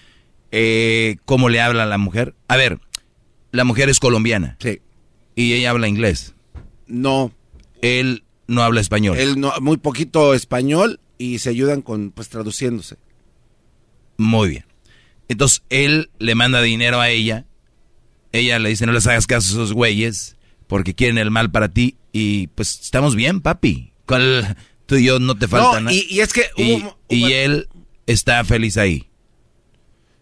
eh, 0.57 1.16
cómo 1.24 1.49
le 1.49 1.61
habla 1.61 1.82
a 1.82 1.86
la 1.86 1.99
mujer. 1.99 2.32
A 2.47 2.57
ver, 2.57 2.78
la 3.51 3.65
mujer 3.65 3.89
es 3.89 3.99
colombiana. 3.99 4.57
Sí. 4.61 4.81
¿Y 5.35 5.53
ella 5.55 5.70
habla 5.70 5.89
inglés? 5.89 6.35
No. 6.86 7.32
Él 7.82 8.23
no 8.47 8.62
habla 8.62 8.81
español. 8.81 9.19
Él 9.19 9.41
no, 9.41 9.53
muy 9.61 9.78
poquito 9.78 10.32
español 10.32 11.01
y 11.19 11.39
se 11.39 11.51
ayudan 11.51 11.82
con, 11.82 12.11
pues, 12.11 12.28
traduciéndose. 12.28 12.97
Muy 14.16 14.49
bien. 14.51 14.65
Entonces, 15.28 15.62
él 15.70 16.11
le 16.19 16.35
manda 16.35 16.61
dinero 16.62 17.01
a 17.01 17.09
ella. 17.11 17.47
Ella 18.32 18.59
le 18.59 18.69
dice, 18.70 18.86
no 18.86 18.93
les 18.93 19.07
hagas 19.07 19.27
caso 19.27 19.49
a 19.49 19.53
esos 19.53 19.73
güeyes 19.73 20.36
porque 20.66 20.95
quieren 20.95 21.19
el 21.19 21.31
mal 21.31 21.51
para 21.51 21.69
ti. 21.69 21.97
Y 22.12 22.49
pues 22.49 22.81
estamos 22.81 23.15
bien, 23.15 23.41
papi. 23.41 23.93
¿Cuál, 24.07 24.57
tú 24.86 24.97
y 24.97 25.05
yo 25.05 25.19
no 25.19 25.36
te 25.36 25.49
falta 25.49 25.81
nada. 25.81 25.95
Y, 25.95 26.20
es 26.20 26.32
que... 26.32 26.45
y, 26.57 27.32
él 27.32 27.69
está 28.07 28.45
feliz 28.45 28.77
ahí. 28.77 29.09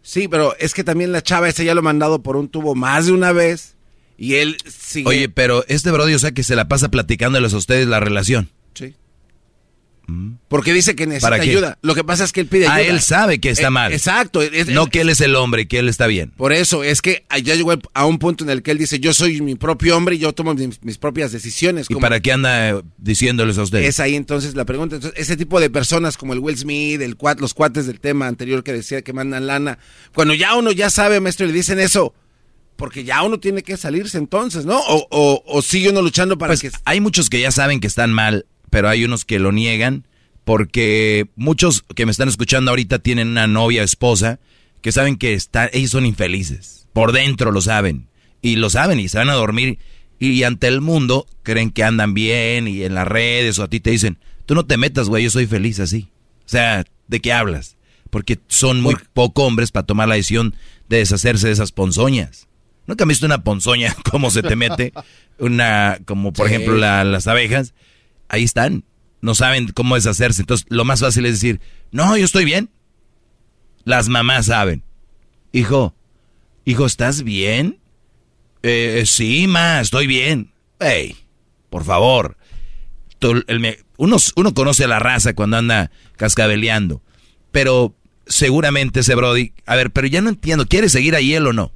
Sí, 0.03 0.29
pero 0.29 0.57
es 0.59 0.75
que 0.75 0.85
también 0.85 1.13
la 1.13 1.23
chava 1.23 1.49
esa 1.49 1.63
ya 1.63 1.75
lo 1.75 1.81
ha 1.81 1.85
mandado 1.85 2.23
por 2.23 2.37
un 2.37 2.49
tubo 2.49 2.75
más 2.75 3.07
de 3.07 3.13
una 3.13 3.33
vez. 3.33 3.77
Y 4.19 4.35
él 4.35 4.57
sigue... 4.67 5.09
Oye, 5.09 5.29
pero 5.29 5.65
este 5.69 5.91
brody, 5.91 6.15
o 6.15 6.19
sea, 6.19 6.33
que 6.33 6.43
se 6.43 6.57
la 6.57 6.69
pasa 6.69 6.91
platicándoles 6.91 7.55
a 7.55 7.57
ustedes 7.57 7.87
la 7.87 8.01
relación. 8.01 8.51
Sí. 8.75 8.95
Porque 10.49 10.73
dice 10.73 10.95
que 10.95 11.07
necesita 11.07 11.35
ayuda. 11.35 11.79
Lo 11.83 11.95
que 11.95 12.05
pasa 12.05 12.25
es 12.25 12.33
que 12.33 12.41
él 12.41 12.47
pide 12.47 12.67
ah, 12.67 12.75
ayuda. 12.75 12.93
Ah, 12.93 12.95
él 12.95 13.01
sabe 13.01 13.41
que 13.41 13.51
está 13.51 13.69
eh, 13.69 13.71
mal. 13.71 13.93
Exacto. 13.93 14.41
no 14.69 14.87
que 14.87 15.01
él 15.01 15.09
es 15.09 15.21
el 15.21 15.35
hombre, 15.37 15.67
que 15.67 15.79
él 15.79 15.89
está 15.89 16.07
bien. 16.07 16.33
Por 16.37 16.53
eso, 16.53 16.85
es 16.85 17.03
que 17.03 17.25
ya 17.43 17.55
llegó 17.55 17.75
a 17.95 18.07
un 18.07 18.19
punto 18.19 18.45
en 18.45 18.51
el 18.51 18.63
que 18.63 18.71
él 18.71 18.79
dice, 18.79 19.01
yo 19.01 19.13
soy 19.13 19.41
mi 19.41 19.55
propio 19.55 19.97
hombre 19.97 20.17
y 20.17 20.19
yo 20.19 20.33
tomo 20.33 20.55
mis, 20.55 20.99
propias 20.99 21.33
decisiones. 21.33 21.87
¿Y 21.89 21.95
para 21.97 22.21
qué 22.21 22.33
anda 22.33 22.83
diciéndoles 22.99 23.59
a 23.59 23.63
ustedes? 23.63 23.87
Es 23.89 24.01
ahí 24.01 24.15
entonces 24.15 24.55
la 24.55 24.65
pregunta. 24.65 24.97
Entonces, 24.97 25.19
ese 25.21 25.37
tipo 25.37 25.61
de 25.61 25.71
personas 25.71 26.17
como 26.17 26.33
el 26.33 26.39
Will 26.39 26.57
Smith, 26.57 27.01
el 27.01 27.17
los 27.39 27.55
cuates 27.55 27.87
del 27.87 28.01
tema 28.01 28.27
anterior 28.27 28.63
que 28.63 28.73
decía 28.73 29.03
que 29.03 29.13
mandan 29.13 29.47
lana, 29.47 29.79
cuando 30.15 30.35
ya 30.35 30.55
uno 30.55 30.73
ya 30.73 30.91
sabe, 30.91 31.21
maestro, 31.21 31.47
le 31.47 31.53
dicen 31.53 31.79
eso, 31.79 32.15
porque 32.77 33.05
ya 33.05 33.23
uno 33.23 33.39
tiene 33.39 33.63
que 33.63 33.77
salirse 33.77 34.19
entonces, 34.19 34.65
¿no? 34.65 34.81
O, 34.81 35.43
o, 35.47 35.63
sigue 35.63 35.91
uno 35.91 36.03
luchando 36.03 36.37
para 36.39 36.51
pues 36.51 36.63
que... 36.63 36.71
Hay 36.85 37.01
muchos 37.01 37.31
que 37.31 37.41
ya 37.41 37.53
saben 37.53 37.81
que 37.81 37.87
están 37.87 38.13
mal, 38.13 38.47
pero 38.73 38.89
hay 38.89 39.05
unos 39.05 39.27
que 39.27 39.39
lo 39.39 39.53
niegan 39.53 40.07
porque 40.45 41.27
muchos 41.37 41.85
que 41.95 42.07
me 42.07 42.11
están 42.11 42.31
escuchando 42.31 42.71
ahorita 42.71 43.01
tienen 43.01 43.29
una 43.29 43.47
novia, 43.47 43.83
esposa, 43.83 44.41
que 44.81 44.93
saben 44.93 45.17
que 45.17 45.35
está, 45.35 45.69
ellos 45.75 45.91
son 45.91 46.07
infelices. 46.07 46.89
Por 46.95 47.13
dentro 47.13 47.53
lo 47.53 47.61
saben. 47.61 48.09
Y 48.41 48.57
lo 48.57 48.71
saben 48.71 48.99
y 48.99 49.11
se 49.11 49.19
van 49.19 49.29
a 49.29 49.35
dormir. 49.35 49.79
Y 50.19 50.43
ante 50.45 50.69
el 50.69 50.81
mundo 50.81 51.27
creen 51.43 51.71
que 51.71 51.85
andan 51.85 52.15
bien 52.15 52.67
y 52.67 52.83
en 52.83 52.95
las 52.95 53.07
redes 53.07 53.59
o 53.59 53.65
a 53.65 53.69
ti 53.69 53.79
te 53.79 53.91
dicen, 53.91 54.17
tú 54.47 54.55
no 54.55 54.65
te 54.65 54.79
metas, 54.79 55.11
güey, 55.11 55.25
yo 55.25 55.31
soy 55.31 55.47
feliz 55.47 55.79
así. 55.79 56.09
O 56.47 56.49
sea, 56.49 56.87
¿de 57.09 57.21
qué 57.21 57.35
hablas? 57.35 57.77
Porque 58.09 58.41
son 58.49 58.81
muy 58.81 58.97
pocos 59.13 59.45
hombres 59.45 59.71
para 59.71 59.85
tomar 59.85 60.09
la 60.09 60.15
decisión 60.15 60.55
de 60.89 60.97
deshacerse 60.97 61.49
de 61.49 61.53
esas 61.53 61.73
ponzoñas. 61.73 62.49
¿Nunca 62.87 63.05
has 63.05 63.09
visto 63.09 63.27
una 63.27 63.45
ponzoña 63.45 63.95
cómo 64.11 64.31
se 64.31 64.43
te 64.43 64.57
mete? 64.57 64.95
Una, 65.39 65.99
como 66.07 66.33
por 66.33 66.47
ejemplo 66.47 66.75
las 66.75 67.27
abejas. 67.27 67.75
Ahí 68.33 68.43
están 68.43 68.83
no 69.23 69.35
saben 69.35 69.69
cómo 69.69 69.95
deshacerse. 69.95 70.43
Entonces, 70.43 70.67
lo 70.69 70.85
más 70.85 71.01
fácil 71.01 71.25
es 71.25 71.35
decir, 71.35 71.61
no, 71.93 72.17
yo 72.17 72.25
estoy 72.25 72.45
bien. 72.45 72.69
Las 73.85 74.09
mamás 74.09 74.47
saben. 74.47 74.83
Hijo, 75.53 75.95
hijo, 76.65 76.85
¿estás 76.85 77.23
bien? 77.23 77.79
Eh, 78.63 79.05
sí, 79.07 79.47
ma, 79.47 79.81
estoy 79.81 80.07
bien. 80.07 80.53
Hey, 80.79 81.17
por 81.71 81.85
favor. 81.85 82.37
uno, 83.97 84.17
uno 84.37 84.55
conoce 84.55 84.85
a 84.85 84.89
la 84.89 84.99
raza 84.99 85.35
cuando 85.35 85.57
anda 85.57 85.91
cascabeleando. 86.17 87.01
Pero 87.53 87.95
seguramente 88.27 89.01
ese 89.01 89.15
Brody... 89.15 89.53
A 89.67 89.77
ver, 89.77 89.93
pero 89.93 90.09
ya 90.09 90.21
no 90.21 90.31
entiendo. 90.31 90.67
¿Quiere 90.67 90.89
seguir 90.89 91.15
ahí 91.15 91.35
él 91.35 91.47
o 91.47 91.53
no? 91.53 91.73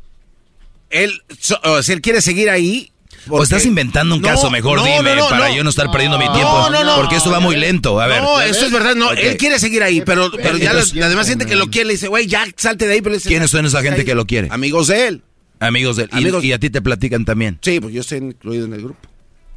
Él, 0.90 1.22
si 1.38 1.92
él 1.92 2.00
quiere 2.00 2.20
seguir 2.20 2.50
ahí, 2.50 2.90
o 3.28 3.42
estás 3.42 3.64
inventando 3.66 4.14
un 4.14 4.20
caso, 4.20 4.50
mejor 4.50 4.82
dime, 4.82 5.16
para 5.28 5.54
yo 5.54 5.64
no 5.64 5.70
estar 5.70 5.90
perdiendo 5.90 6.18
mi 6.18 6.30
tiempo. 6.32 6.68
Porque 6.96 7.16
esto 7.16 7.30
va 7.30 7.40
muy 7.40 7.56
lento. 7.56 8.00
A 8.00 8.06
ver. 8.06 8.22
No, 8.22 8.40
esto 8.40 8.66
es 8.66 8.72
verdad. 8.72 8.94
No, 8.94 9.12
él 9.12 9.36
quiere 9.36 9.58
seguir 9.58 9.82
ahí, 9.82 10.02
pero, 10.02 10.30
pero 10.30 10.56
ya 10.56 10.72
la 10.72 11.08
demás 11.08 11.28
gente 11.28 11.46
que 11.46 11.56
lo 11.56 11.68
quiere 11.68 11.86
le 11.86 11.92
dice, 11.94 12.08
güey, 12.08 12.26
ya 12.26 12.44
salte 12.56 12.86
de 12.86 12.94
ahí. 12.94 13.02
Pero 13.02 13.16
¿Quiénes 13.20 13.50
son 13.50 13.66
esa 13.66 13.82
gente 13.82 14.04
que 14.04 14.14
lo 14.14 14.26
quiere? 14.26 14.48
Amigos 14.50 14.88
de 14.88 15.08
él. 15.08 15.22
Amigos 15.58 15.96
de 15.96 16.04
él. 16.04 16.10
Amigos. 16.12 16.44
¿Y, 16.44 16.52
a 16.52 16.58
ti 16.58 16.70
te 16.70 16.82
platican 16.82 17.24
también? 17.24 17.58
Sí, 17.62 17.80
pues 17.80 17.94
yo 17.94 18.02
estoy 18.02 18.18
incluido 18.18 18.66
en 18.66 18.74
el 18.74 18.82
grupo 18.82 19.08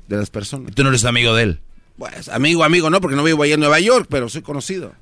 de 0.08 0.18
las 0.18 0.30
personas. 0.30 0.74
¿Tú 0.74 0.84
no 0.84 0.90
eres 0.90 1.06
amigo 1.06 1.34
de 1.36 1.44
él? 1.44 1.60
Pues 1.98 2.30
amigo, 2.30 2.64
amigo, 2.64 2.90
no, 2.90 3.02
porque 3.02 3.18
no 3.18 3.24
vivo 3.24 3.44
allá 3.44 3.56
en 3.56 3.60
Nueva 3.60 3.80
York, 3.80 4.08
pero 4.10 4.30
soy 4.30 4.42
conocido. 4.42 4.94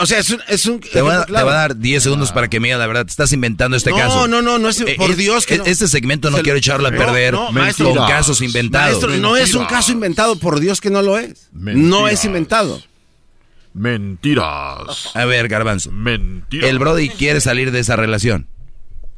O 0.00 0.06
sea, 0.06 0.18
es 0.18 0.30
un... 0.30 0.40
Es 0.48 0.66
un 0.66 0.80
te, 0.80 1.02
voy 1.02 1.12
a, 1.12 1.26
dar 1.26 1.76
10 1.76 2.02
segundos 2.02 2.32
para 2.32 2.48
que 2.48 2.58
me 2.58 2.68
diga 2.68 2.78
la 2.78 2.86
verdad. 2.86 3.04
Te 3.04 3.10
estás 3.10 3.32
inventando 3.32 3.76
este 3.76 3.92
caso. 3.92 4.26
No, 4.26 4.40
no, 4.40 4.58
no, 4.58 4.68
es, 4.68 4.80
eh, 4.80 4.94
por 4.96 5.14
Dios 5.14 5.46
que 5.46 5.60
Este 5.66 5.88
segmento 5.88 6.30
no 6.30 6.38
quiero 6.38 6.58
echarlo 6.58 6.88
a 6.88 6.90
perder 6.90 7.34
con 7.34 7.94
casos 7.94 8.40
inventados. 8.40 9.06
no 9.18 9.36
es 9.36 9.54
un 9.54 9.66
caso 9.66 9.92
inventado, 9.92 10.36
por 10.36 10.60
Dios 10.60 10.80
que 10.80 10.90
no 10.90 11.02
lo 11.02 11.18
es. 11.18 11.48
No 11.52 12.08
es 12.08 12.24
inventado. 12.24 12.82
Mentiras. 13.74 15.10
A 15.14 15.24
ver, 15.24 15.48
Garbanzo. 15.48 15.90
Mentiras. 15.92 16.68
El 16.68 16.78
Brody 16.78 17.10
quiere 17.10 17.40
salir 17.40 17.70
de 17.70 17.80
esa 17.80 17.96
relación. 17.96 18.48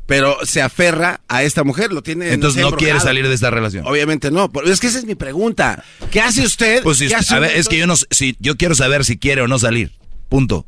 Pero 0.06 0.38
se 0.42 0.60
aferra 0.60 1.20
a 1.28 1.44
esta 1.44 1.62
mujer, 1.62 1.92
lo 1.92 2.02
tiene. 2.02 2.32
Entonces 2.32 2.60
no, 2.60 2.72
quiere 2.72 2.98
salir 2.98 3.28
de 3.28 3.34
esta 3.34 3.48
relación. 3.50 3.86
Obviamente 3.86 4.32
no. 4.32 4.50
Es 4.64 4.80
que 4.80 4.88
esa 4.88 4.98
es 4.98 5.04
mi 5.04 5.14
pregunta. 5.14 5.84
¿Qué 6.10 6.20
hace 6.20 6.44
usted? 6.44 6.82
Pues 6.82 7.00
a 7.30 7.38
ver, 7.38 7.56
es 7.56 7.68
que 7.68 7.78
yo 7.78 7.86
no, 7.86 7.94
si 7.94 8.36
yo 8.40 8.56
quiero 8.56 8.74
saber 8.74 9.04
si 9.04 9.18
quiere 9.18 9.40
o 9.42 9.46
no 9.46 9.60
salir. 9.60 9.92
Punto. 10.30 10.64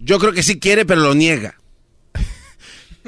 Yo 0.00 0.18
creo 0.18 0.32
que 0.32 0.42
sí 0.42 0.58
quiere, 0.58 0.84
pero 0.84 1.02
lo 1.02 1.14
niega. 1.14 1.60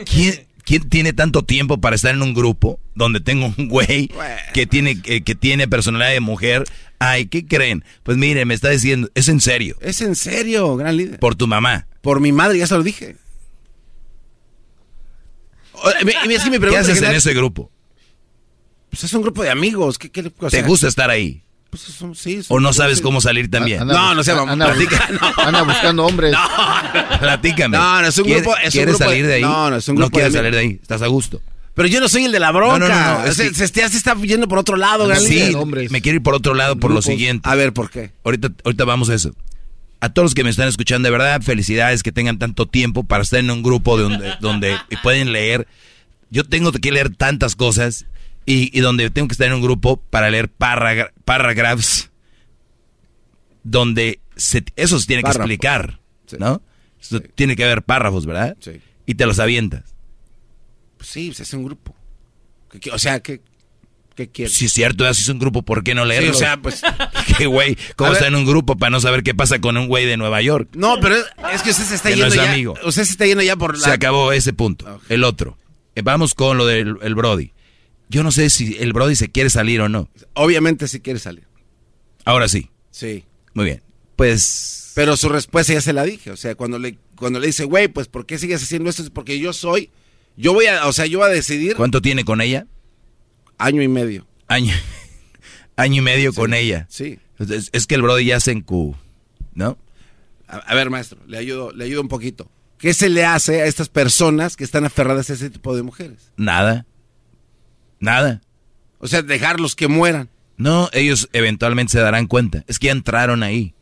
¿Quién, 0.04 0.46
¿Quién 0.62 0.88
tiene 0.88 1.14
tanto 1.14 1.42
tiempo 1.42 1.80
para 1.80 1.96
estar 1.96 2.14
en 2.14 2.20
un 2.22 2.34
grupo 2.34 2.78
donde 2.94 3.20
tengo 3.20 3.52
un 3.56 3.68
güey 3.68 4.10
que 4.52 4.66
tiene, 4.66 5.00
que, 5.00 5.34
tiene 5.34 5.66
personalidad 5.66 6.10
de 6.10 6.20
mujer? 6.20 6.64
Ay, 6.98 7.26
¿qué 7.26 7.46
creen? 7.46 7.82
Pues 8.02 8.18
mire, 8.18 8.44
me 8.44 8.52
está 8.52 8.68
diciendo, 8.68 9.10
es 9.14 9.28
en 9.28 9.40
serio. 9.40 9.78
Es 9.80 10.02
en 10.02 10.14
serio, 10.14 10.76
gran 10.76 10.96
líder. 10.96 11.18
Por 11.18 11.34
tu 11.34 11.46
mamá. 11.46 11.88
Por 12.02 12.20
mi 12.20 12.30
madre, 12.30 12.58
ya 12.58 12.66
se 12.66 12.74
lo 12.74 12.82
dije. 12.82 13.16
¿Qué 16.02 16.76
haces 16.76 17.00
en 17.00 17.14
ese 17.14 17.32
grupo? 17.32 17.70
Pues 18.90 19.02
es 19.04 19.12
un 19.14 19.22
grupo 19.22 19.42
de 19.42 19.50
amigos. 19.50 19.98
¿Qué, 19.98 20.10
¿Te 20.10 20.62
gusta 20.62 20.88
estar 20.88 21.08
ahí? 21.08 21.42
Pues, 21.70 22.46
¿O 22.48 22.60
no 22.60 22.72
sabes 22.72 23.00
cómo 23.00 23.20
salir 23.20 23.50
también? 23.50 23.86
no, 23.86 24.14
no 24.14 24.24
sé, 24.24 24.32
anda, 24.32 24.72
anda, 25.36 25.62
buscando 25.62 26.06
hombres. 26.06 26.32
No, 26.32 27.18
platícame. 27.18 27.76
No, 27.76 28.02
no 28.02 28.08
es 28.08 28.18
un 28.18 28.30
grupo. 28.30 28.56
Es 28.62 28.72
¿Quieres 28.72 28.96
salir 28.96 29.26
de 29.26 29.34
ahí? 29.34 29.42
No, 29.42 29.70
no 29.70 29.76
es 29.76 29.88
un 29.88 29.96
grupo. 29.96 30.08
No 30.08 30.12
quieres 30.12 30.32
salir 30.32 30.52
de 30.52 30.58
ahí. 30.58 30.78
Estás 30.80 31.02
a 31.02 31.06
gusto. 31.06 31.42
Pero 31.74 31.88
yo 31.88 32.00
no 32.00 32.08
soy 32.08 32.24
el 32.24 32.32
de 32.32 32.40
la 32.40 32.52
bronca. 32.52 32.78
No, 32.78 32.88
no, 32.88 33.26
no. 33.26 33.32
se, 33.32 33.64
está 33.64 34.14
yendo 34.22 34.48
por 34.48 34.58
otro 34.58 34.76
lado, 34.76 35.14
Sí, 35.16 35.54
me 35.90 36.00
quiero 36.00 36.16
ir 36.16 36.22
por 36.22 36.34
otro 36.34 36.54
lado 36.54 36.76
por 36.76 36.90
lo 36.90 37.02
siguiente. 37.02 37.46
A 37.48 37.54
ver, 37.54 37.74
¿por 37.74 37.90
qué? 37.90 38.12
Ahorita, 38.24 38.50
ahorita 38.64 38.84
vamos 38.84 39.10
a 39.10 39.14
eso. 39.14 39.32
A 40.00 40.08
todos 40.10 40.24
los 40.24 40.34
que 40.34 40.44
me 40.44 40.50
están 40.50 40.68
escuchando, 40.68 41.06
de 41.06 41.10
verdad, 41.10 41.42
felicidades 41.42 42.02
que 42.02 42.12
tengan 42.12 42.38
tanto 42.38 42.66
tiempo 42.66 43.04
para 43.04 43.22
estar 43.22 43.40
en 43.40 43.50
un 43.50 43.62
grupo 43.62 43.98
donde, 43.98 44.34
donde 44.40 44.76
pueden 45.02 45.32
leer. 45.32 45.66
Yo 46.30 46.44
tengo 46.44 46.72
que 46.72 46.92
leer 46.92 47.14
tantas 47.14 47.56
cosas 47.56 48.06
y, 48.46 48.80
donde 48.80 49.10
tengo 49.10 49.26
que 49.26 49.32
estar 49.32 49.48
en 49.48 49.54
un 49.54 49.62
grupo 49.62 49.96
para 50.08 50.30
leer 50.30 50.48
paragraphs 50.48 52.10
donde 53.64 54.20
se, 54.36 54.64
eso 54.76 55.00
se 55.00 55.06
tiene 55.06 55.24
que 55.24 55.30
explicar, 55.30 55.98
¿no? 56.38 56.62
Tiene 57.34 57.56
que 57.56 57.64
haber 57.64 57.82
párrafos, 57.82 58.24
¿verdad? 58.24 58.56
Sí. 58.60 58.80
Y 59.04 59.14
te 59.14 59.26
los 59.26 59.40
avientas. 59.40 59.94
Pues 60.96 61.08
sí, 61.08 61.26
pues 61.28 61.40
es 61.40 61.52
un 61.54 61.64
grupo. 61.64 61.94
O 62.92 62.98
sea, 62.98 63.20
¿qué, 63.20 63.40
qué 64.14 64.28
quieres? 64.28 64.54
Si 64.54 64.66
es 64.66 64.72
cierto, 64.72 65.12
si 65.12 65.22
es 65.22 65.28
un 65.28 65.38
grupo, 65.38 65.62
¿por 65.62 65.82
qué 65.82 65.94
no 65.94 66.04
leerlo? 66.04 66.32
Sí, 66.32 66.36
o 66.36 66.38
sea, 66.38 66.56
pues... 66.56 66.82
¿Qué 67.38 67.46
güey? 67.46 67.76
¿Cómo 67.96 68.12
está 68.12 68.28
en 68.28 68.36
un 68.36 68.46
grupo 68.46 68.76
para 68.76 68.90
no 68.90 69.00
saber 69.00 69.22
qué 69.22 69.34
pasa 69.34 69.60
con 69.60 69.76
un 69.76 69.88
güey 69.88 70.06
de 70.06 70.16
Nueva 70.16 70.40
York? 70.42 70.68
No, 70.74 70.98
pero 71.00 71.16
es, 71.52 71.62
que 71.62 71.70
usted 71.70 71.84
se 71.84 71.96
está 71.96 72.10
yendo 72.10 72.34
ya... 72.34 72.52
Amigo. 72.52 72.74
Usted 72.84 73.04
se 73.04 73.12
está 73.12 73.26
yendo 73.26 73.42
ya 73.42 73.56
por 73.56 73.76
la... 73.76 73.84
Se 73.84 73.90
acabó 73.90 74.32
ese 74.32 74.52
punto. 74.52 75.00
El 75.08 75.24
otro. 75.24 75.58
Eh, 75.94 76.02
vamos 76.02 76.34
con 76.34 76.58
lo 76.58 76.66
del 76.66 76.96
el 77.02 77.14
Brody. 77.14 77.52
Yo 78.08 78.22
no 78.22 78.30
sé 78.30 78.50
si 78.50 78.76
el 78.78 78.92
Brody 78.92 79.16
se 79.16 79.30
quiere 79.30 79.50
salir 79.50 79.80
o 79.80 79.88
no. 79.88 80.08
Obviamente 80.34 80.88
sí 80.88 81.00
quiere 81.00 81.18
salir. 81.18 81.46
Ahora 82.24 82.48
sí. 82.48 82.70
Sí. 82.90 83.24
Muy 83.54 83.64
bien. 83.64 83.82
Pues. 84.16 84.92
Pero 84.94 85.16
su 85.16 85.28
respuesta 85.28 85.72
ya 85.72 85.80
se 85.80 85.92
la 85.92 86.04
dije. 86.04 86.30
O 86.30 86.36
sea, 86.36 86.54
cuando 86.54 86.78
le, 86.78 86.98
cuando 87.16 87.40
le 87.40 87.48
dice, 87.48 87.64
güey, 87.64 87.88
pues 87.88 88.08
¿por 88.08 88.26
qué 88.26 88.38
sigues 88.38 88.62
haciendo 88.62 88.88
esto? 88.88 89.02
Es 89.02 89.10
porque 89.10 89.38
yo 89.38 89.52
soy. 89.52 89.90
Yo 90.36 90.52
voy 90.52 90.66
a, 90.66 90.86
o 90.86 90.92
sea, 90.92 91.06
yo 91.06 91.18
voy 91.18 91.28
a 91.28 91.32
decidir. 91.32 91.76
¿Cuánto 91.76 92.02
tiene 92.02 92.24
con 92.24 92.40
ella? 92.40 92.66
Año 93.58 93.82
y 93.82 93.88
medio. 93.88 94.26
Año. 94.48 94.74
Año 95.76 95.98
y 96.00 96.04
medio 96.04 96.32
con 96.32 96.54
ella. 96.54 96.86
Sí. 96.90 97.18
Es, 97.38 97.86
que 97.86 97.94
el 97.94 98.02
Brody 98.02 98.26
ya 98.26 98.40
se 98.40 98.52
encu. 98.52 98.96
¿No? 99.54 99.78
A, 100.46 100.74
ver, 100.74 100.90
maestro, 100.90 101.18
le 101.26 101.38
ayudo, 101.38 101.72
le 101.72 101.84
ayudo 101.84 102.02
un 102.02 102.08
poquito. 102.08 102.50
¿Qué 102.78 102.94
se 102.94 103.08
le 103.08 103.24
hace 103.24 103.62
a 103.62 103.66
estas 103.66 103.88
personas 103.88 104.56
que 104.56 104.64
están 104.64 104.84
aferradas 104.84 105.30
a 105.30 105.32
ese 105.32 105.50
tipo 105.50 105.74
de 105.74 105.82
mujeres? 105.82 106.32
Nada. 106.36 106.86
Nada. 108.00 108.42
O 108.98 109.08
sea, 109.08 109.22
dejarlos 109.22 109.76
que 109.76 109.88
mueran. 109.88 110.30
No, 110.56 110.88
ellos 110.92 111.28
eventualmente 111.32 111.92
se 111.92 112.00
darán 112.00 112.26
cuenta. 112.26 112.64
Es 112.66 112.78
que 112.78 112.86
ya 112.86 112.92
entraron 112.92 113.42
ahí. 113.42 113.74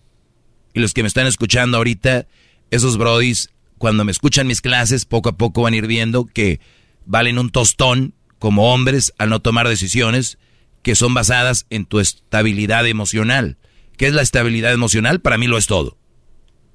Y 0.73 0.81
los 0.81 0.93
que 0.93 1.03
me 1.03 1.09
están 1.09 1.27
escuchando 1.27 1.77
ahorita, 1.77 2.27
esos 2.71 2.99
brodis, 2.99 3.51
cuando 3.79 4.05
me 4.05 4.13
escuchan 4.13 4.47
mis 4.47 4.61
clases, 4.61 5.05
poco 5.05 5.29
a 5.29 5.37
poco 5.37 5.63
van 5.63 5.75
a 5.75 5.77
ir 5.77 5.87
viendo 5.87 6.27
que 6.27 6.61
valen 7.07 7.39
un 7.39 7.51
tostón 7.51 8.15
como 8.39 8.73
hombres 8.73 9.13
al 9.19 9.31
no 9.31 9.41
tomar 9.41 9.69
decisiones 9.69 10.39
que 10.83 10.97
son 10.97 11.15
basadas 11.15 11.67
en 11.71 11.87
tu 11.87 12.01
estabilidad 12.01 12.87
emocional. 12.87 13.57
¿Qué 13.97 14.07
es 14.07 14.15
la 14.15 14.23
estabilidad 14.23 14.73
emocional? 14.73 15.21
Para 15.21 15.39
mí 15.39 15.47
lo 15.47 15.57
es 15.57 15.67
todo. 15.67 15.97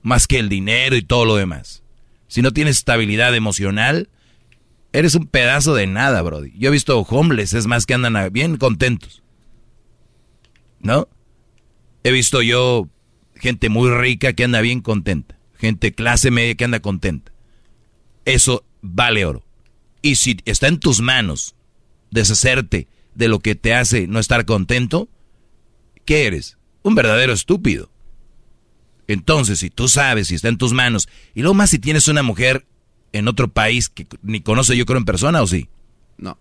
Más 0.01 0.27
que 0.27 0.39
el 0.39 0.49
dinero 0.49 0.95
y 0.95 1.01
todo 1.01 1.25
lo 1.25 1.35
demás. 1.35 1.83
Si 2.27 2.41
no 2.41 2.51
tienes 2.51 2.77
estabilidad 2.77 3.35
emocional, 3.35 4.09
eres 4.93 5.15
un 5.15 5.27
pedazo 5.27 5.75
de 5.75 5.87
nada, 5.87 6.21
Brody. 6.21 6.51
Yo 6.57 6.69
he 6.69 6.71
visto 6.71 6.99
homeless, 6.99 7.53
es 7.53 7.67
más 7.67 7.85
que 7.85 7.93
andan 7.93 8.31
bien 8.31 8.57
contentos. 8.57 9.23
¿No? 10.79 11.09
He 12.03 12.11
visto 12.11 12.41
yo 12.41 12.87
gente 13.35 13.69
muy 13.69 13.89
rica 13.89 14.33
que 14.33 14.43
anda 14.43 14.61
bien 14.61 14.81
contenta. 14.81 15.37
Gente 15.57 15.93
clase 15.93 16.31
media 16.31 16.55
que 16.55 16.65
anda 16.65 16.79
contenta. 16.79 17.31
Eso 18.25 18.63
vale 18.81 19.25
oro. 19.25 19.43
Y 20.01 20.15
si 20.15 20.37
está 20.45 20.67
en 20.67 20.79
tus 20.79 21.01
manos 21.01 21.55
deshacerte 22.11 22.87
de 23.15 23.27
lo 23.27 23.39
que 23.39 23.55
te 23.55 23.73
hace 23.73 24.07
no 24.07 24.19
estar 24.19 24.45
contento, 24.45 25.09
¿qué 26.05 26.25
eres? 26.25 26.57
Un 26.83 26.95
verdadero 26.95 27.33
estúpido. 27.33 27.91
Entonces, 29.07 29.59
si 29.59 29.69
tú 29.69 29.87
sabes, 29.87 30.27
si 30.27 30.35
está 30.35 30.47
en 30.47 30.57
tus 30.57 30.71
manos, 30.71 31.09
y 31.33 31.41
luego 31.41 31.55
más 31.55 31.71
si 31.71 31.79
tienes 31.79 32.07
una 32.07 32.23
mujer 32.23 32.65
en 33.13 33.27
otro 33.27 33.47
país 33.47 33.89
que 33.89 34.07
ni 34.21 34.41
conoce 34.41 34.77
yo 34.77 34.85
creo 34.85 34.97
en 34.97 35.05
persona 35.05 35.41
o 35.41 35.47
sí? 35.47 35.69
No. 36.17 36.37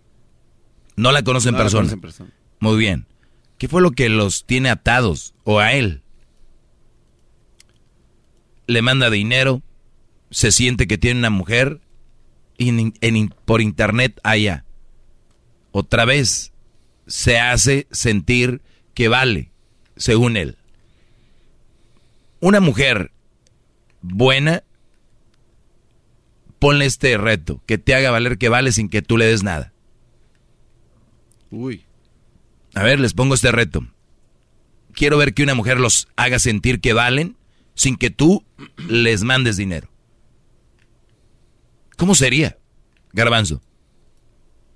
No 0.97 1.13
la 1.13 1.23
conoce 1.23 1.49
en, 1.49 1.57
persona. 1.57 1.91
en 1.93 2.01
persona. 2.01 2.31
Muy 2.61 2.77
bien. 2.77 3.07
¿Qué 3.59 3.69
fue 3.69 3.83
lo 3.83 3.91
que 3.91 4.09
los 4.09 4.45
tiene 4.45 4.71
atados 4.71 5.35
o 5.45 5.59
a 5.59 5.73
él? 5.73 6.03
Le 8.67 8.83
manda 8.83 9.11
dinero, 9.11 9.63
se 10.31 10.53
siente 10.53 10.87
que 10.87 10.99
tiene 10.99 11.19
una 11.19 11.31
mujer 11.31 11.81
y 12.59 12.91
por 13.45 13.61
internet 13.61 14.21
allá. 14.23 14.65
Otra 15.71 16.05
vez 16.05 16.53
se 17.07 17.39
hace 17.39 17.87
sentir 17.91 18.63
que 18.95 19.09
vale, 19.09 19.53
según 19.97 20.37
él. 20.37 20.59
Una 22.41 22.61
mujer 22.61 23.13
buena, 24.03 24.63
ponle 26.59 26.87
este 26.87 27.17
reto, 27.17 27.63
que 27.67 27.79
te 27.79 27.95
haga 27.95 28.11
valer 28.11 28.39
que 28.39 28.49
vale 28.49 28.73
sin 28.73 28.89
que 28.89 29.03
tú 29.03 29.17
le 29.17 29.27
des 29.27 29.43
nada. 29.43 29.73
Uy. 31.51 31.85
A 32.75 32.83
ver, 32.83 33.01
les 33.01 33.15
pongo 33.15 33.35
este 33.35 33.53
reto. 33.53 33.87
Quiero 34.93 35.17
ver 35.19 35.35
que 35.35 35.43
una 35.43 35.55
mujer 35.55 35.79
los 35.79 36.09
haga 36.17 36.39
sentir 36.39 36.81
que 36.81 36.93
valen 36.93 37.37
sin 37.75 37.97
que 37.97 38.11
tú 38.11 38.45
les 38.89 39.23
mandes 39.23 39.57
dinero. 39.57 39.89
¿Cómo 41.97 42.15
sería, 42.15 42.59
Garbanzo? 43.13 43.61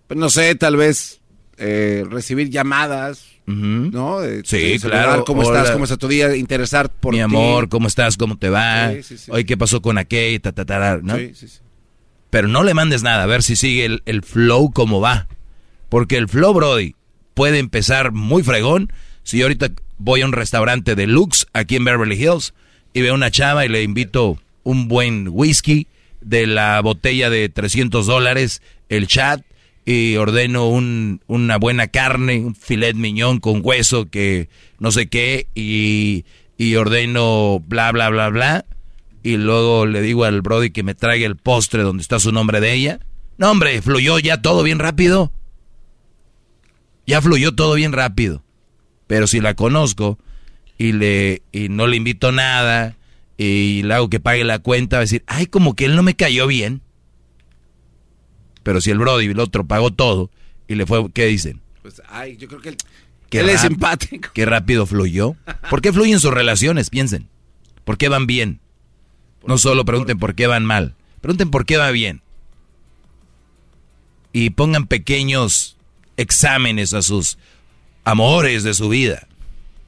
Pues 0.06 0.18
no 0.18 0.30
sé, 0.30 0.54
tal 0.54 0.76
vez 0.76 1.20
eh, 1.56 2.04
recibir 2.08 2.50
llamadas, 2.50 3.26
¿no? 3.46 4.18
sí, 4.44 4.78
claro. 4.80 5.24
¿Cómo 5.24 5.42
estás? 5.42 5.70
¿Cómo 5.70 5.84
está 5.84 5.96
tu 5.96 6.08
día? 6.08 6.36
Interesar 6.36 6.90
por 6.90 7.14
Mi 7.14 7.20
amor, 7.20 7.68
¿cómo 7.68 7.88
estás? 7.88 8.16
¿Cómo 8.16 8.36
te 8.38 8.48
va? 8.48 8.92
Sí, 9.02 9.16
Hoy, 9.28 9.44
¿qué 9.44 9.56
pasó 9.56 9.82
con 9.82 9.98
aquel? 9.98 10.40
Ta, 10.40 10.52
ta, 10.52 11.00
¿no? 11.02 11.16
Pero 12.32 12.48
no 12.48 12.62
le 12.62 12.72
mandes 12.72 13.02
nada, 13.02 13.24
a 13.24 13.26
ver 13.26 13.42
si 13.42 13.56
sigue 13.56 13.84
el, 13.84 14.02
el 14.06 14.22
flow 14.22 14.70
como 14.72 15.02
va. 15.02 15.28
Porque 15.90 16.16
el 16.16 16.30
flow, 16.30 16.54
Brody, 16.54 16.94
puede 17.34 17.58
empezar 17.58 18.12
muy 18.12 18.42
fregón. 18.42 18.90
Si 19.22 19.36
yo 19.36 19.44
ahorita 19.44 19.72
voy 19.98 20.22
a 20.22 20.24
un 20.24 20.32
restaurante 20.32 20.94
de 20.94 21.06
Lux 21.06 21.46
aquí 21.52 21.76
en 21.76 21.84
Beverly 21.84 22.14
Hills 22.16 22.54
y 22.94 23.02
veo 23.02 23.12
una 23.12 23.30
chava 23.30 23.66
y 23.66 23.68
le 23.68 23.82
invito 23.82 24.38
un 24.62 24.88
buen 24.88 25.28
whisky 25.30 25.88
de 26.22 26.46
la 26.46 26.80
botella 26.80 27.28
de 27.28 27.50
300 27.50 28.06
dólares, 28.06 28.62
el 28.88 29.08
chat, 29.08 29.42
y 29.84 30.16
ordeno 30.16 30.70
un, 30.70 31.20
una 31.26 31.58
buena 31.58 31.88
carne, 31.88 32.38
un 32.38 32.54
filet 32.54 32.96
miñón 32.96 33.40
con 33.40 33.60
hueso 33.62 34.08
que 34.08 34.48
no 34.78 34.90
sé 34.90 35.06
qué, 35.08 35.48
y, 35.54 36.24
y 36.56 36.76
ordeno 36.76 37.62
bla, 37.68 37.92
bla, 37.92 38.08
bla, 38.08 38.30
bla, 38.30 38.64
y 39.22 39.36
luego 39.36 39.86
le 39.86 40.02
digo 40.02 40.24
al 40.24 40.42
Brody 40.42 40.70
que 40.70 40.82
me 40.82 40.94
traiga 40.94 41.26
el 41.26 41.36
postre 41.36 41.82
donde 41.82 42.02
está 42.02 42.18
su 42.18 42.32
nombre 42.32 42.60
de 42.60 42.72
ella. 42.72 43.00
No, 43.38 43.50
hombre, 43.50 43.80
fluyó 43.82 44.18
ya 44.18 44.42
todo 44.42 44.62
bien 44.62 44.78
rápido. 44.78 45.32
Ya 47.06 47.20
fluyó 47.20 47.54
todo 47.54 47.74
bien 47.74 47.92
rápido. 47.92 48.42
Pero 49.06 49.26
si 49.26 49.40
la 49.40 49.54
conozco 49.54 50.18
y, 50.78 50.92
le, 50.92 51.42
y 51.52 51.68
no 51.68 51.86
le 51.86 51.96
invito 51.96 52.32
nada 52.32 52.96
y 53.36 53.82
le 53.82 53.94
hago 53.94 54.10
que 54.10 54.20
pague 54.20 54.44
la 54.44 54.58
cuenta, 54.58 54.96
va 54.96 55.00
a 55.00 55.02
decir, 55.02 55.24
ay, 55.26 55.46
como 55.46 55.74
que 55.74 55.84
él 55.84 55.96
no 55.96 56.02
me 56.02 56.14
cayó 56.14 56.46
bien. 56.46 56.82
Pero 58.62 58.80
si 58.80 58.90
el 58.90 58.98
Brody 58.98 59.26
y 59.26 59.30
el 59.30 59.40
otro 59.40 59.66
pagó 59.66 59.92
todo 59.92 60.30
y 60.68 60.74
le 60.74 60.86
fue, 60.86 61.10
¿qué 61.12 61.26
dicen? 61.26 61.60
Pues, 61.82 62.00
ay, 62.08 62.36
yo 62.36 62.48
creo 62.48 62.60
que 62.60 62.68
él, 63.40 63.48
es 63.48 63.60
simpático. 63.62 64.30
Qué 64.34 64.46
rápido 64.46 64.86
fluyó. 64.86 65.36
¿Por 65.70 65.80
qué 65.80 65.92
fluyen 65.92 66.20
sus 66.20 66.32
relaciones? 66.32 66.90
Piensen. 66.90 67.28
¿Por 67.84 67.98
qué 67.98 68.08
van 68.08 68.26
bien? 68.26 68.60
No 69.46 69.58
solo 69.58 69.84
pregunten 69.84 70.18
por 70.18 70.34
qué 70.34 70.46
van 70.46 70.64
mal. 70.64 70.94
Pregunten 71.20 71.50
por 71.50 71.66
qué 71.66 71.76
va 71.76 71.90
bien. 71.90 72.22
Y 74.32 74.50
pongan 74.50 74.86
pequeños 74.86 75.76
exámenes 76.16 76.94
a 76.94 77.02
sus 77.02 77.38
amores 78.04 78.62
de 78.62 78.74
su 78.74 78.88
vida. 78.88 79.26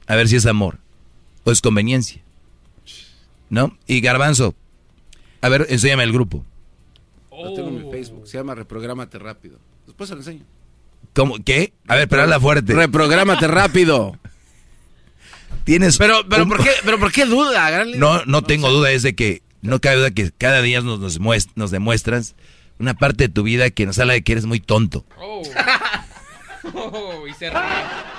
A 0.07 0.15
ver 0.15 0.27
si 0.27 0.35
es 0.35 0.45
amor 0.45 0.77
o 1.43 1.51
es 1.51 1.61
conveniencia. 1.61 2.21
¿No? 3.49 3.77
Y 3.87 4.01
Garbanzo, 4.01 4.55
a 5.41 5.49
ver, 5.49 5.67
enséñame 5.69 6.03
el 6.03 6.11
grupo. 6.11 6.43
Lo 7.31 7.53
tengo 7.53 7.69
en 7.69 7.85
mi 7.85 7.91
Facebook, 7.91 8.27
se 8.27 8.37
llama 8.37 8.55
Reprográmate 8.55 9.19
Rápido. 9.19 9.59
Después 9.85 10.09
se 10.09 10.15
lo 10.15 10.21
enseño. 10.21 10.45
¿Cómo? 11.13 11.35
¿Qué? 11.43 11.73
A 11.87 11.95
ver, 11.95 12.09
pero 12.09 12.23
habla 12.23 12.39
fuerte. 12.39 12.73
Reprográmate 12.73 13.47
rápido. 13.47 14.17
Tienes. 15.63 15.97
Pero, 15.97 16.27
pero, 16.29 16.47
¿por 16.47 16.61
qué, 16.61 16.71
pero 16.83 16.99
¿por 16.99 17.11
qué 17.11 17.25
duda? 17.25 17.85
No, 17.95 18.25
no 18.25 18.41
tengo 18.43 18.69
duda, 18.69 18.91
es 18.91 19.03
de 19.03 19.15
que 19.15 19.41
no 19.65 19.79
cabe 19.79 19.97
duda 19.97 20.11
que 20.11 20.31
cada 20.31 20.61
día 20.61 20.81
nos, 20.81 20.99
nos, 20.99 21.71
demuestras 21.71 22.35
una 22.79 22.93
parte 22.93 23.25
de 23.25 23.29
tu 23.29 23.43
vida 23.43 23.69
que 23.69 23.85
nos 23.85 23.99
habla 23.99 24.13
de 24.13 24.23
que 24.23 24.31
eres 24.33 24.45
muy 24.45 24.59
tonto. 24.59 25.05
Oh. 25.19 25.41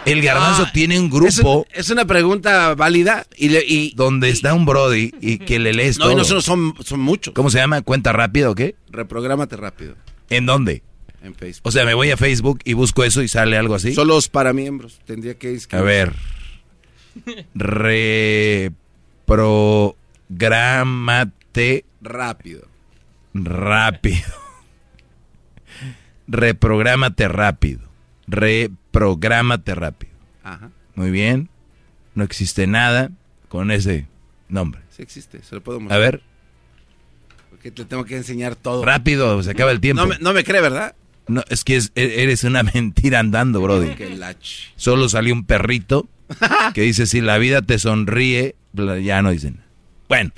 El 0.04 0.22
garbanzo 0.22 0.66
ah, 0.66 0.70
tiene 0.72 1.00
un 1.00 1.10
grupo. 1.10 1.66
Es, 1.72 1.90
una 1.90 2.04
pregunta 2.04 2.74
válida 2.74 3.26
y, 3.36 3.92
donde 3.96 4.28
está 4.30 4.54
un 4.54 4.64
Brody 4.64 5.12
y 5.20 5.38
que 5.38 5.58
le 5.58 5.72
lees 5.72 5.98
no, 5.98 6.04
todo. 6.04 6.12
No, 6.16 6.18
no 6.22 6.40
son, 6.40 6.74
son 6.84 7.00
muchos. 7.00 7.34
¿Cómo 7.34 7.50
se 7.50 7.58
llama? 7.58 7.82
¿Cuenta 7.82 8.12
rápido 8.12 8.52
o 8.52 8.54
qué? 8.54 8.76
Reprográmate 8.90 9.56
rápido. 9.56 9.96
¿En 10.30 10.46
dónde? 10.46 10.82
En 11.22 11.34
Facebook. 11.34 11.66
O 11.66 11.72
sea, 11.72 11.84
me 11.84 11.94
voy 11.94 12.10
a 12.12 12.16
Facebook 12.16 12.60
y 12.64 12.74
busco 12.74 13.02
eso 13.02 13.20
y 13.22 13.28
sale 13.28 13.56
algo 13.56 13.74
así. 13.74 13.94
Solo 13.94 14.18
para 14.30 14.52
miembros. 14.52 15.00
Tendría 15.04 15.34
que 15.34 15.58
A 15.72 15.80
ver. 15.80 16.12
Reprográmate 20.28 21.84
rápido. 22.00 22.68
Rápido. 23.34 24.32
Reprográmate 26.28 27.28
rápido 27.28 27.86
reprográmate 28.26 29.74
rápido. 29.74 30.12
Ajá. 30.42 30.70
Muy 30.94 31.10
bien. 31.10 31.48
No 32.14 32.24
existe 32.24 32.66
nada 32.66 33.10
con 33.48 33.70
ese 33.70 34.06
nombre. 34.48 34.80
Sí 34.90 35.02
existe, 35.02 35.42
se 35.42 35.54
lo 35.54 35.62
puedo 35.62 35.80
mostrar. 35.80 35.98
A 35.98 36.02
ver. 36.02 36.22
Porque 37.50 37.70
te 37.70 37.84
tengo 37.84 38.04
que 38.04 38.16
enseñar 38.16 38.56
todo. 38.56 38.84
Rápido, 38.84 39.42
se 39.42 39.50
acaba 39.50 39.70
el 39.70 39.80
tiempo. 39.80 40.06
No 40.20 40.32
me, 40.32 40.44
cree, 40.44 40.60
¿verdad? 40.60 40.94
No, 41.28 41.42
es 41.48 41.64
que 41.64 41.76
e, 41.76 42.22
eres 42.22 42.44
una 42.44 42.62
mentira 42.74 43.18
andando, 43.18 43.60
Brody. 43.60 43.90
Solo 44.76 45.08
salió 45.08 45.34
un 45.34 45.44
perrito 45.44 46.08
que 46.74 46.82
dice, 46.82 47.06
si 47.06 47.20
la 47.20 47.38
vida 47.38 47.62
te 47.62 47.78
sonríe, 47.78 48.56
ya 48.72 49.22
no 49.22 49.30
dicen. 49.30 49.62
Bueno, 50.08 50.30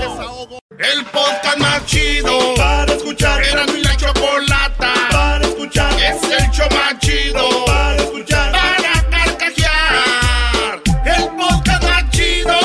desahogo. 0.00 0.58
El 0.78 1.04
podcast 1.04 1.58
más 1.58 1.84
chido 1.84 2.54
para 2.56 2.94
escuchar. 2.94 3.44
Era 3.44 3.66
mi 3.66 3.82
la 3.82 3.94
chocolata 3.94 4.94
para 5.10 5.46
escuchar. 5.46 5.92
Es 6.00 6.22
el 6.22 6.50
show 6.50 6.66
más 6.70 6.98
chido 7.00 7.46
para 7.66 7.96
escuchar. 7.96 8.52
Para 8.52 9.06
carcajear. 9.10 10.80
El 11.04 11.28
podcast 11.36 11.82
más 11.82 12.10
chido. 12.10 12.56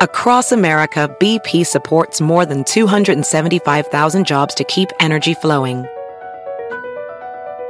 Across 0.00 0.52
America, 0.52 1.08
BP 1.18 1.66
supports 1.66 2.20
more 2.20 2.46
than 2.46 2.62
275,000 2.62 4.24
jobs 4.24 4.54
to 4.54 4.62
keep 4.62 4.92
energy 5.00 5.34
flowing. 5.34 5.84